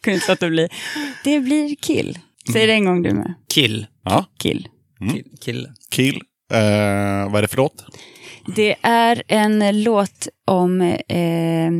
Kunde 0.00 0.14
inte 0.14 0.32
låta 0.32 0.48
bli. 0.48 0.68
Det 1.24 1.40
blir 1.40 1.74
kill. 1.76 2.18
Säg 2.52 2.66
det 2.66 2.72
en 2.72 2.84
gång 2.84 3.02
du 3.02 3.12
med. 3.14 3.34
Kill. 3.54 3.86
Ja, 4.04 4.24
Kill. 4.38 4.68
Kill. 5.12 5.24
Kill. 5.44 5.68
Kill. 5.90 6.20
Eh, 6.52 7.30
vad 7.32 7.36
är 7.36 7.42
det 7.42 7.48
för 7.48 7.56
låt? 7.56 7.84
Det 8.56 8.76
är 8.82 9.22
en 9.28 9.82
låt 9.82 10.28
om 10.46 10.80
eh, 11.08 11.70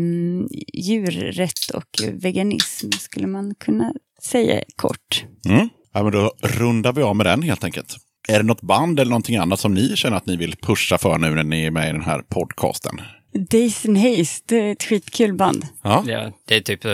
djurrätt 0.74 1.70
och 1.74 2.08
veganism, 2.12 2.90
skulle 2.90 3.26
man 3.26 3.54
kunna 3.54 3.92
säga 4.22 4.62
kort. 4.76 5.24
Mm. 5.48 5.68
Ja, 5.94 6.02
men 6.02 6.12
då 6.12 6.32
rundar 6.42 6.92
vi 6.92 7.02
av 7.02 7.16
med 7.16 7.26
den 7.26 7.42
helt 7.42 7.64
enkelt. 7.64 7.96
Är 8.28 8.38
det 8.38 8.44
något 8.44 8.60
band 8.62 9.00
eller 9.00 9.10
någonting 9.10 9.36
annat 9.36 9.60
som 9.60 9.74
ni 9.74 9.96
känner 9.96 10.16
att 10.16 10.26
ni 10.26 10.36
vill 10.36 10.56
pusha 10.56 10.98
för 10.98 11.18
nu 11.18 11.30
när 11.30 11.44
ni 11.44 11.64
är 11.64 11.70
med 11.70 11.88
i 11.88 11.92
den 11.92 12.02
här 12.02 12.22
podcasten? 12.28 13.00
Days 13.50 13.86
and 13.86 13.98
Haze, 13.98 14.42
det 14.46 14.56
är 14.56 14.72
ett 14.72 14.82
skitkul 14.82 15.34
band. 15.34 15.66
Ja, 15.82 16.04
Ja, 16.06 16.32
det 16.48 16.56
är 16.56 16.60
typ, 16.60 16.84
eh, 16.84 16.92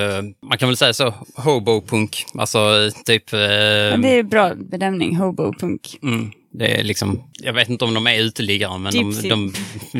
man 0.49 0.59
kan 0.59 0.69
väl 0.69 0.77
säga 0.77 0.93
så, 0.93 1.15
hobo-punk. 1.36 2.24
Alltså 2.39 2.90
typ, 3.05 3.32
eh, 3.32 3.39
Men 3.39 4.03
det 4.03 4.19
är 4.19 4.23
bra 4.23 4.55
benämning, 4.55 5.16
hobopunk. 5.16 5.99
mm, 6.03 6.31
det 6.53 6.81
är 6.81 6.85
liksom, 6.85 7.23
jag 7.43 7.53
vet 7.53 7.69
inte 7.69 7.85
om 7.85 7.95
de 7.95 8.07
är 8.07 8.20
uteliggare, 8.20 8.79
men 8.79 8.93
de, 8.93 9.29
de, 9.29 9.53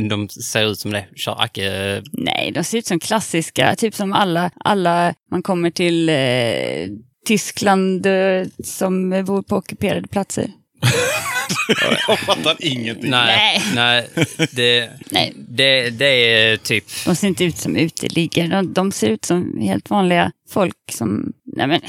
de 0.09 0.29
ser 0.29 0.71
ut 0.71 0.79
som 0.79 0.91
det. 0.91 1.07
Kör 1.17 1.43
Acke, 1.43 2.03
Nej, 2.13 2.53
de 2.55 2.65
ser 2.65 2.79
ut 2.79 2.87
som 2.87 3.01
klassiska, 3.01 3.77
typ 3.77 3.95
som 3.95 4.13
alla, 4.13 4.51
alla 4.65 5.15
man 5.31 5.43
kommer 5.43 5.71
till 5.71 6.09
eh, 6.09 6.97
Tyskland 7.27 8.07
eh, 8.07 8.47
som 8.65 9.25
bor 9.27 9.43
på 9.43 9.57
ockuperade 9.57 10.09
platser. 10.09 10.51
jag 12.09 12.19
fattar 12.19 12.57
ingenting. 12.59 13.11
nej, 13.11 13.63
nej, 13.75 14.09
det, 14.53 14.91
Nej. 15.11 15.33
det, 15.37 15.91
det 15.91 16.07
är 16.33 16.57
typ, 16.57 16.85
De 17.07 17.17
ser 17.17 17.29
inte 17.29 17.45
ut 17.45 17.59
som 17.59 17.77
uteliggare, 17.77 18.49
de, 18.49 18.73
de 18.73 18.93
ser 18.93 19.09
ut 19.09 19.25
som 19.25 19.59
helt 19.61 19.91
vanliga 19.91 20.33
folk 20.51 20.77
som... 20.93 21.33
Nej 21.57 21.67
men, 21.67 21.81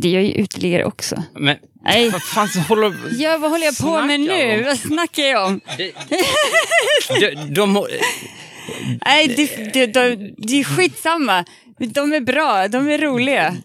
det 0.00 0.08
gör 0.08 0.20
ju 0.20 0.32
uteliggare 0.32 0.84
också. 0.84 1.22
men 1.34 1.56
Nej. 1.84 2.10
vad 2.10 2.22
fan 2.22 2.48
så 2.48 2.58
håller 2.60 2.94
Ja, 3.18 3.38
vad 3.38 3.50
håller 3.50 3.64
jag 3.64 3.78
på 3.78 4.02
med 4.02 4.20
nu? 4.20 4.58
om? 4.58 4.64
Vad 4.64 4.78
snackar 4.78 5.22
jag 5.22 5.46
om? 5.46 5.60
de, 7.20 7.54
de, 7.54 7.76
har- 7.76 7.88
Nej, 9.06 9.28
det, 9.28 9.72
det, 9.72 9.86
det, 9.86 10.16
det 10.38 10.60
är 10.60 10.64
skitsamma. 10.64 11.44
De 11.78 12.12
är 12.12 12.20
bra, 12.20 12.68
de 12.68 12.88
är 12.90 12.98
roliga. 12.98 13.56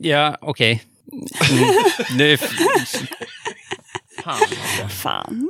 ja, 0.00 0.38
okej. 0.40 0.82
Mm, 1.50 2.38
är, 4.24 4.88
Fan. 4.88 5.48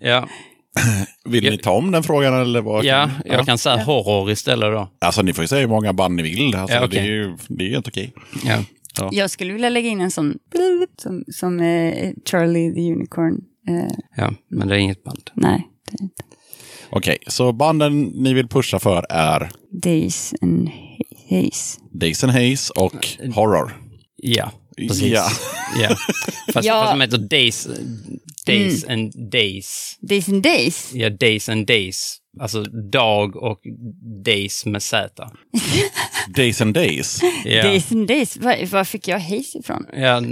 ja, 0.00 0.28
Vill 1.24 1.44
ni 1.44 1.58
ta 1.58 1.70
om 1.70 1.90
den 1.90 2.02
frågan 2.02 2.34
eller 2.34 2.60
vad? 2.60 2.84
ja, 2.84 3.10
jag 3.24 3.46
kan 3.46 3.58
säga 3.58 3.76
horror 3.84 4.30
istället 4.30 4.72
då. 4.72 4.88
Alltså 5.00 5.22
ni 5.22 5.32
får 5.32 5.44
ju 5.44 5.48
säga 5.48 5.60
hur 5.60 5.68
många 5.68 5.92
band 5.92 6.14
ni 6.16 6.22
vill. 6.22 6.54
Alltså, 6.54 6.76
Ja, 6.76 6.84
okej. 6.84 6.98
Det 7.02 7.06
är 7.08 7.10
ju 7.10 7.36
det 7.48 7.64
är 7.64 7.68
ju 7.68 7.74
helt 7.74 7.88
okej. 7.88 8.12
Ja. 8.44 8.64
Jag 9.12 9.30
skulle 9.30 9.52
vilja 9.52 9.68
lägga 9.68 9.88
in 9.88 10.00
en 10.00 10.10
sån 10.10 10.38
som, 10.98 11.24
som 11.28 11.60
eh, 11.60 12.12
Charlie 12.30 12.74
the 12.74 12.92
Unicorn. 12.92 13.40
Eh, 13.68 13.92
ja, 14.16 14.32
men 14.50 14.68
det 14.68 14.74
är 14.74 14.78
inget 14.78 15.04
band. 15.04 15.30
nej, 15.34 15.68
det 15.90 15.96
är 15.98 16.02
inte. 16.02 16.22
Okej, 16.90 17.18
så 17.26 17.52
banden 17.52 18.02
ni 18.02 18.34
vill 18.34 18.48
pusha 18.48 18.78
för 18.78 19.06
är 19.10 19.50
Days 19.82 20.34
and 20.42 20.70
Haze. 21.30 21.80
Days 21.92 22.24
and 22.24 22.32
Haze 22.32 22.72
och 22.76 23.06
Horror. 23.34 23.76
Ja, 24.16 24.50
precis. 24.76 25.02
Ja. 25.12 25.28
Ja. 25.80 25.88
Fast, 26.52 26.66
Ja. 26.66 26.82
fast 26.82 26.92
de 26.92 27.00
heter 27.00 27.18
Days, 27.18 27.68
days 28.46 28.84
and 28.84 29.30
Days. 29.32 29.96
Days 30.00 30.28
and 30.28 30.42
Days? 30.42 30.90
Ja, 30.94 31.10
Days 31.10 31.48
and 31.48 31.66
Days. 31.66 32.16
Alltså 32.40 32.62
dag 32.92 33.36
och 33.36 33.60
Days 34.24 34.66
med 34.66 34.82
Z. 34.82 35.08
Days 36.36 36.60
and 36.60 36.74
Days. 36.74 37.20
Ja. 37.44 37.62
Days 37.62 37.92
and 37.92 38.08
Days? 38.08 38.36
Var, 38.36 38.66
var 38.66 38.84
fick 38.84 39.08
jag 39.08 39.18
Haze 39.20 39.58
ifrån? 39.58 39.86
Ja, 39.92 40.22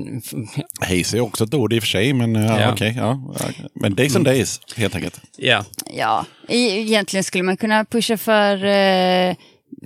Haze 0.81 1.17
är 1.17 1.21
också 1.21 1.45
ett 1.45 1.55
ord 1.55 1.73
i 1.73 1.79
och 1.79 1.83
för 1.83 1.89
sig, 1.89 2.13
men 2.13 2.35
ja, 2.35 2.61
Ja. 2.61 2.73
okej. 2.73 2.95
ja. 2.97 3.35
Men 3.81 3.95
Days 3.95 4.17
and 4.17 4.25
Days, 4.25 4.61
helt 4.77 4.95
enkelt. 4.95 5.21
ja. 5.37 5.65
Ja, 5.97 6.27
e- 6.49 6.81
egentligen 6.81 7.25
skulle 7.25 7.45
man 7.45 7.57
kunna 7.57 7.85
pusha 7.85 8.17
för 8.17 8.65
eh, 8.65 9.35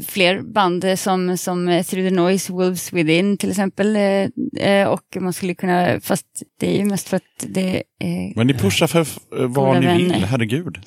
fler 0.06 0.42
band 0.42 0.98
som, 0.98 1.38
som 1.38 1.82
Through 1.86 2.08
the 2.08 2.14
Noise, 2.14 2.52
Wolves 2.52 2.92
Within 2.92 3.38
till 3.38 3.50
exempel. 3.50 3.96
Eh, 3.96 4.28
eh, 4.70 4.88
och 4.88 5.16
man 5.20 5.32
skulle 5.32 5.54
kunna, 5.54 6.00
fast 6.00 6.26
det 6.60 6.74
är 6.74 6.78
ju 6.78 6.84
mest 6.84 7.08
för 7.08 7.16
att 7.16 7.46
det 7.46 7.82
är... 7.98 8.36
Men 8.36 8.46
ni 8.46 8.54
pushar 8.54 8.86
för 8.86 9.06
vad 9.46 9.80
ni 9.80 9.86
vill, 9.86 10.08
vänner. 10.08 10.26
herregud. 10.26 10.78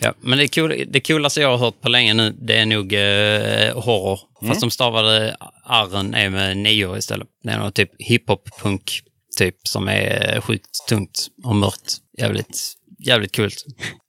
ja. 0.00 0.14
Men 0.20 0.38
det, 0.38 0.54
cool, 0.54 0.84
det 0.88 1.00
coolaste 1.00 1.40
jag 1.40 1.48
har 1.48 1.58
hört 1.58 1.80
på 1.80 1.88
länge 1.88 2.14
nu, 2.14 2.30
det 2.30 2.56
är 2.56 2.66
nog 2.66 2.92
eh, 2.92 3.82
horror. 3.84 4.20
Fast 4.46 4.60
de 4.60 4.70
stavade 4.70 5.36
arren 5.64 6.14
är 6.14 6.30
med 6.30 6.56
nio 6.56 6.98
istället. 6.98 7.28
Det 7.42 7.50
är 7.50 7.58
nog 7.58 7.74
typ 7.74 7.90
hiphop-punk 7.98 9.02
typ 9.38 9.56
som 9.62 9.88
är 9.88 10.40
sjukt 10.40 10.88
tungt 10.88 11.28
och 11.44 11.56
mörkt. 11.56 11.96
Jävligt, 12.18 12.72
jävligt 12.98 13.32
kul. 13.32 13.50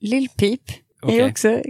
Lill 0.02 0.28
Peep 0.38 0.62
är 1.08 1.30
också 1.30 1.62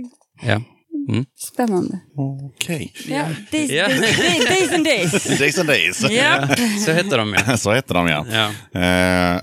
Ja. 0.41 0.61
Mm. 1.09 1.25
spännande. 1.37 1.99
Okej. 2.17 2.93
Ja, 3.07 3.25
days, 3.51 3.71
Ja. 3.71 3.87
days, 3.87 4.17
days, 4.45 4.71
and 4.73 4.85
Days. 4.85 5.11
Days 5.39 5.57
and 5.59 5.67
Days. 5.69 6.05
Ja. 6.11 6.47
Så 6.85 6.91
heter 6.91 7.17
de 7.17 7.33
ja. 7.47 7.57
Så 7.57 7.73
heter 7.73 7.93
de 7.93 8.07
ja. 8.07 8.25
ja. 8.31 8.45
Eh, 8.81 9.41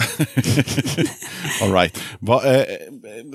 All 1.63 1.73
right. 1.73 1.99
Va, 2.21 2.43
eh, 2.55 2.65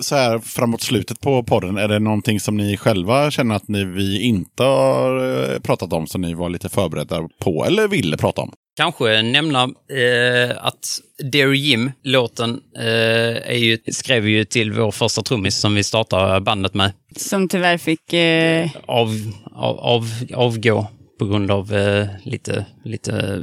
så 0.02 0.16
här 0.16 0.40
framåt 0.40 0.82
slutet 0.82 1.22
på 1.22 1.44
podden, 1.44 1.78
är 1.78 1.88
det 1.88 2.00
någonting 2.00 2.40
som 2.40 2.58
ni 2.58 2.78
själva 2.78 3.32
känner 3.32 3.56
att 3.56 3.68
ni, 3.68 3.84
vi 3.86 4.22
inte 4.22 4.64
har 4.64 5.44
eh, 5.54 5.60
pratat 5.60 5.94
om 5.94 6.08
som 6.08 6.22
ni 6.22 6.34
var 6.34 6.50
lite 6.50 6.70
förberedda 6.70 7.28
på 7.40 7.66
eller 7.66 7.88
ville 7.88 8.18
prata 8.18 8.42
om? 8.42 8.52
Kanske 8.78 9.22
nämna 9.22 9.64
eh, 9.64 10.58
att 10.58 11.00
Dear 11.32 11.54
Jim-låten 11.54 12.62
eh, 12.78 13.52
är 13.52 13.58
ju, 13.58 13.78
skrev 13.92 14.28
ju 14.28 14.46
till 14.46 14.74
vår 14.74 14.92
första 14.92 15.22
trummis 15.22 15.58
som 15.58 15.76
vi 15.76 15.84
startade 15.84 16.42
bandet 16.42 16.74
med. 16.74 16.92
Som 17.16 17.50
tyvärr 17.50 17.78
fick... 17.78 18.14
Eh, 18.14 18.70
Av, 18.86 19.10
av, 19.56 19.80
av, 19.80 20.06
avgå 20.34 20.88
på 21.20 21.26
grund 21.26 21.52
av 21.52 21.74
eh, 21.74 22.08
lite, 22.24 22.66
lite 22.84 23.42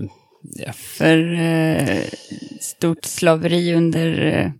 ja, 0.53 0.73
För 0.73 1.33
eh, 1.41 1.99
stort 2.61 3.05
slaveri 3.05 3.75
under 3.75 4.23
eh, 4.27 4.51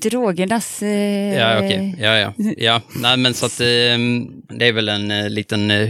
drogernas... 0.00 0.82
Eh, 0.82 1.34
Ja, 1.38 1.58
okej. 1.58 1.94
Ja, 1.98 2.16
ja. 2.18 2.32
ja. 2.56 2.80
Nej, 3.00 3.16
men 3.16 3.34
så 3.34 3.46
att 3.46 3.60
eh, 3.60 3.66
det 4.58 4.68
är 4.68 4.72
väl 4.72 4.88
en 4.88 5.10
eh, 5.10 5.28
liten... 5.30 5.70
Eh, 5.70 5.88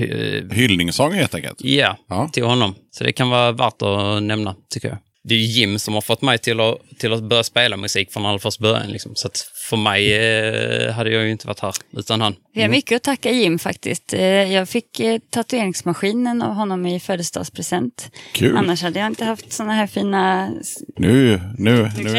Hyllningssång 0.52 1.12
helt 1.12 1.34
enkelt. 1.34 1.60
ja, 1.64 1.96
Ja. 2.08 2.28
till 2.32 2.44
honom. 2.44 2.74
Så 2.90 3.04
det 3.04 3.12
kan 3.12 3.30
vara 3.30 3.52
värt 3.52 3.82
att 3.82 4.22
nämna, 4.22 4.54
tycker 4.70 4.88
jag. 4.88 4.98
Det 5.28 5.34
är 5.34 5.38
Jim 5.38 5.78
som 5.78 5.94
har 5.94 6.00
fått 6.00 6.22
mig 6.22 6.38
till 6.38 6.60
att, 6.60 6.76
till 6.98 7.12
att 7.12 7.22
börja 7.22 7.42
spela 7.42 7.76
musik 7.76 8.12
från 8.12 8.26
allra 8.26 8.38
första 8.38 8.62
början. 8.62 8.90
Liksom. 8.90 9.12
Så 9.14 9.26
att 9.26 9.50
för 9.68 9.76
mig 9.76 10.14
eh, 10.14 10.92
hade 10.92 11.10
jag 11.10 11.24
ju 11.24 11.30
inte 11.30 11.46
varit 11.46 11.60
här 11.60 11.72
utan 11.96 12.20
han. 12.20 12.34
Vi 12.54 12.62
har 12.62 12.68
mycket 12.68 12.96
att 12.96 13.02
tacka 13.02 13.30
Jim 13.30 13.58
faktiskt. 13.58 14.14
Eh, 14.14 14.20
Jag 14.52 14.68
fick 14.68 15.00
eh, 15.00 15.18
tatueringsmaskinen 15.30 16.42
av 16.42 16.52
honom 16.54 16.86
i 16.86 17.00
födelsedagspresent. 17.00 18.10
Kul. 18.32 18.56
Annars 18.56 18.82
hade 18.82 18.98
jag 18.98 19.06
inte 19.06 19.24
haft 19.24 19.52
såna 19.52 19.72
här 19.72 19.86
fina... 19.86 20.50
Nu, 20.96 21.40
nu, 21.58 21.90
nu, 21.96 22.02
nu, 22.02 22.12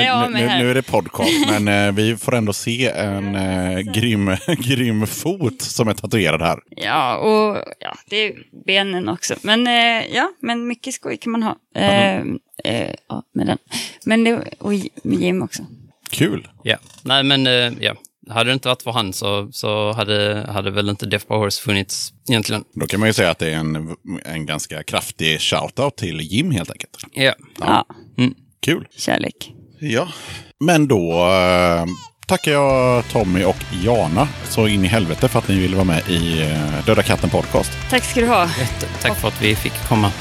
nu, 0.60 0.70
är 0.70 0.74
det 0.74 0.82
podcast, 0.84 1.32
men 1.50 1.68
eh, 1.88 1.94
vi 1.94 2.18
får 2.18 2.36
ändå 2.36 2.54
se 2.54 2.88
en 2.88 3.36
eh, 3.36 3.80
grym, 3.80 4.36
grym 4.60 5.08
fot 5.08 5.62
som 5.62 5.88
är 5.88 5.94
tatuerad 5.94 6.42
här. 6.42 6.60
Ja, 6.70 7.18
och 7.18 7.64
ja, 7.80 7.98
det 8.10 8.16
är 8.18 8.34
benen 8.66 9.10
också. 9.10 9.36
Men 9.42 9.68
eh, 9.68 10.16
ja, 10.16 10.32
men 10.42 10.68
mycket 10.68 10.94
skoj 10.94 11.18
kan 11.18 11.32
man 11.32 11.44
ha. 11.44 11.56
Eh, 11.76 12.24
eh, 12.64 12.94
ja, 13.10 13.24
med 13.34 13.48
den. 13.48 13.58
Men 14.06 14.24
det, 14.24 14.44
och 14.60 14.72
med 15.04 15.20
Jim 15.20 15.42
också. 15.44 15.64
Kul. 16.10 16.48
Ja. 16.64 16.78
Nej, 17.04 17.24
men 17.24 17.48
eh, 17.48 17.74
ja. 17.80 17.96
Hade 18.30 18.50
det 18.50 18.54
inte 18.54 18.68
varit 18.68 18.82
för 18.82 18.92
han 18.92 19.14
så, 19.14 19.50
så 19.52 19.92
hade, 19.94 20.48
hade 20.54 20.72
väl 20.72 20.90
inte 20.90 21.06
Death 21.06 21.28
by 21.28 21.34
Horse 21.36 21.62
funnits 21.62 22.14
egentligen. 22.30 22.64
Då 22.74 22.88
kan 22.88 23.00
man 23.00 23.10
ju 23.10 23.14
säga 23.14 23.32
att 23.32 23.40
det 23.40 23.48
är 23.54 23.58
en, 23.58 23.96
en 24.26 24.46
ganska 24.46 24.84
kraftig 24.84 25.42
shoutout 25.42 25.98
till 25.98 26.22
Jim 26.22 26.52
helt 26.52 26.72
enkelt. 26.72 26.98
Ja. 27.14 27.34
Ja, 27.60 27.86
Kul. 28.66 28.88
kärlek. 28.98 29.52
Ja. 29.80 30.08
Men 30.60 30.88
då 30.88 31.12
eh, 31.12 31.86
tackar 32.28 32.52
jag 32.52 33.08
Tommy 33.08 33.44
och 33.44 33.58
Jana 33.84 34.28
så 34.50 34.68
in 34.68 34.86
i 34.86 34.88
helvete 34.88 35.28
för 35.28 35.40
att 35.40 35.48
ni 35.48 35.60
ville 35.60 35.76
vara 35.76 35.86
med 35.86 36.10
i 36.10 36.42
eh, 36.42 36.86
Döda 36.86 37.04
katten 37.04 37.30
podcast. 37.30 37.72
Tack 37.90 38.04
ska 38.04 38.22
du 38.22 38.28
ha. 38.28 38.42
Jätte- 38.60 38.88
Tack 39.02 39.18
för 39.20 39.28
att 39.28 39.42
vi 39.42 39.56
fick 39.56 39.74
komma. 39.90 40.12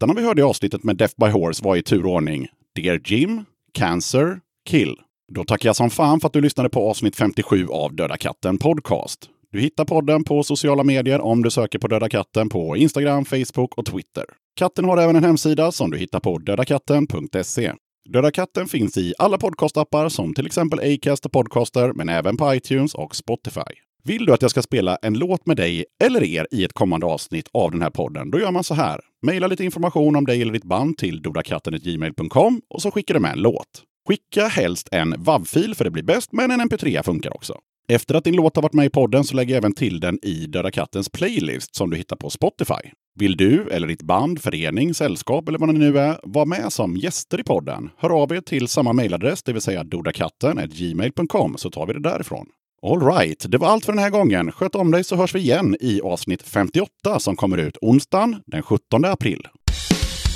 Låtarna 0.00 0.20
vi 0.20 0.26
hörde 0.26 0.40
i 0.40 0.44
avsnittet 0.44 0.84
med 0.84 0.96
Death 0.96 1.14
by 1.16 1.26
Horse 1.26 1.64
var 1.64 1.76
i 1.76 1.82
turordning 1.82 2.48
Dear 2.74 3.00
Jim, 3.04 3.44
Cancer, 3.72 4.40
Kill. 4.68 4.96
Då 5.32 5.44
tackar 5.44 5.68
jag 5.68 5.76
som 5.76 5.90
fan 5.90 6.20
för 6.20 6.26
att 6.26 6.32
du 6.32 6.40
lyssnade 6.40 6.68
på 6.68 6.90
avsnitt 6.90 7.16
57 7.16 7.66
av 7.66 7.94
Döda 7.94 8.16
katten 8.16 8.58
Podcast. 8.58 9.28
Du 9.52 9.60
hittar 9.60 9.84
podden 9.84 10.24
på 10.24 10.42
sociala 10.42 10.84
medier 10.84 11.20
om 11.20 11.42
du 11.42 11.50
söker 11.50 11.78
på 11.78 11.88
Döda 11.88 12.08
katten 12.08 12.48
på 12.48 12.76
Instagram, 12.76 13.24
Facebook 13.24 13.78
och 13.78 13.86
Twitter. 13.86 14.24
Katten 14.56 14.84
har 14.84 14.98
även 14.98 15.16
en 15.16 15.24
hemsida 15.24 15.72
som 15.72 15.90
du 15.90 15.98
hittar 15.98 16.20
på 16.20 16.38
dödakatten.se. 16.38 17.72
Döda 18.12 18.30
katten 18.30 18.68
finns 18.68 18.96
i 18.96 19.14
alla 19.18 19.38
podcastappar 19.38 20.08
som 20.08 20.34
till 20.34 20.46
exempel 20.46 20.94
Acast 20.94 21.26
och 21.26 21.32
Podcaster, 21.32 21.92
men 21.92 22.08
även 22.08 22.36
på 22.36 22.54
iTunes 22.54 22.94
och 22.94 23.16
Spotify. 23.16 23.72
Vill 24.04 24.26
du 24.26 24.32
att 24.32 24.42
jag 24.42 24.50
ska 24.50 24.62
spela 24.62 24.96
en 24.96 25.14
låt 25.14 25.46
med 25.46 25.56
dig 25.56 25.84
eller 26.04 26.22
er 26.22 26.46
i 26.50 26.64
ett 26.64 26.72
kommande 26.72 27.06
avsnitt 27.06 27.48
av 27.52 27.70
den 27.70 27.82
här 27.82 27.90
podden, 27.90 28.30
då 28.30 28.40
gör 28.40 28.50
man 28.50 28.64
så 28.64 28.74
här. 28.74 29.00
Maila 29.22 29.46
lite 29.46 29.64
information 29.64 30.16
om 30.16 30.26
dig 30.26 30.42
eller 30.42 30.52
ditt 30.52 30.64
band 30.64 30.98
till 30.98 31.22
dodakatten.gmail.com 31.22 32.60
och 32.70 32.82
så 32.82 32.90
skickar 32.90 33.14
du 33.14 33.20
med 33.20 33.32
en 33.32 33.38
låt. 33.38 33.84
Skicka 34.08 34.48
helst 34.48 34.88
en 34.92 35.14
WAV-fil 35.18 35.74
för 35.74 35.84
det 35.84 35.90
blir 35.90 36.02
bäst, 36.02 36.32
men 36.32 36.50
en 36.50 36.60
MP3 36.60 37.02
funkar 37.02 37.34
också. 37.34 37.54
Efter 37.88 38.14
att 38.14 38.24
din 38.24 38.36
låt 38.36 38.56
har 38.56 38.62
varit 38.62 38.72
med 38.72 38.86
i 38.86 38.90
podden 38.90 39.24
så 39.24 39.36
lägger 39.36 39.54
jag 39.54 39.58
även 39.58 39.74
till 39.74 40.00
den 40.00 40.18
i 40.22 40.46
Döda 40.46 40.70
Kattens 40.70 41.08
playlist 41.08 41.74
som 41.74 41.90
du 41.90 41.96
hittar 41.96 42.16
på 42.16 42.30
Spotify. 42.30 42.90
Vill 43.18 43.36
du 43.36 43.68
eller 43.70 43.88
ditt 43.88 44.02
band, 44.02 44.40
förening, 44.42 44.94
sällskap 44.94 45.48
eller 45.48 45.58
vad 45.58 45.68
det 45.68 45.78
nu 45.78 45.98
är 45.98 46.20
vara 46.22 46.44
med 46.44 46.72
som 46.72 46.96
gäster 46.96 47.40
i 47.40 47.44
podden? 47.44 47.90
Hör 47.96 48.22
av 48.22 48.32
er 48.32 48.40
till 48.40 48.68
samma 48.68 48.92
mejladress, 48.92 49.42
det 49.42 49.52
vill 49.52 49.62
säga 49.62 49.84
dodakatten 49.84 50.56
gmail.com 50.56 51.56
så 51.56 51.70
tar 51.70 51.86
vi 51.86 51.92
det 51.92 52.00
därifrån. 52.00 52.46
All 52.86 53.00
right, 53.00 53.44
det 53.48 53.58
var 53.58 53.68
allt 53.68 53.84
för 53.84 53.92
den 53.92 54.02
här 54.02 54.10
gången. 54.10 54.52
Sköt 54.52 54.74
om 54.74 54.90
dig 54.90 55.04
så 55.04 55.16
hörs 55.16 55.34
vi 55.34 55.38
igen 55.38 55.76
i 55.80 56.00
avsnitt 56.00 56.42
58 56.42 57.18
som 57.18 57.36
kommer 57.36 57.58
ut 57.58 57.76
onsdagen 57.80 58.36
den 58.46 58.62
17 58.62 59.04
april. 59.04 59.46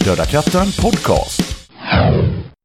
Döda 0.04 0.24
katten 0.24 0.66
podcast. 0.82 1.40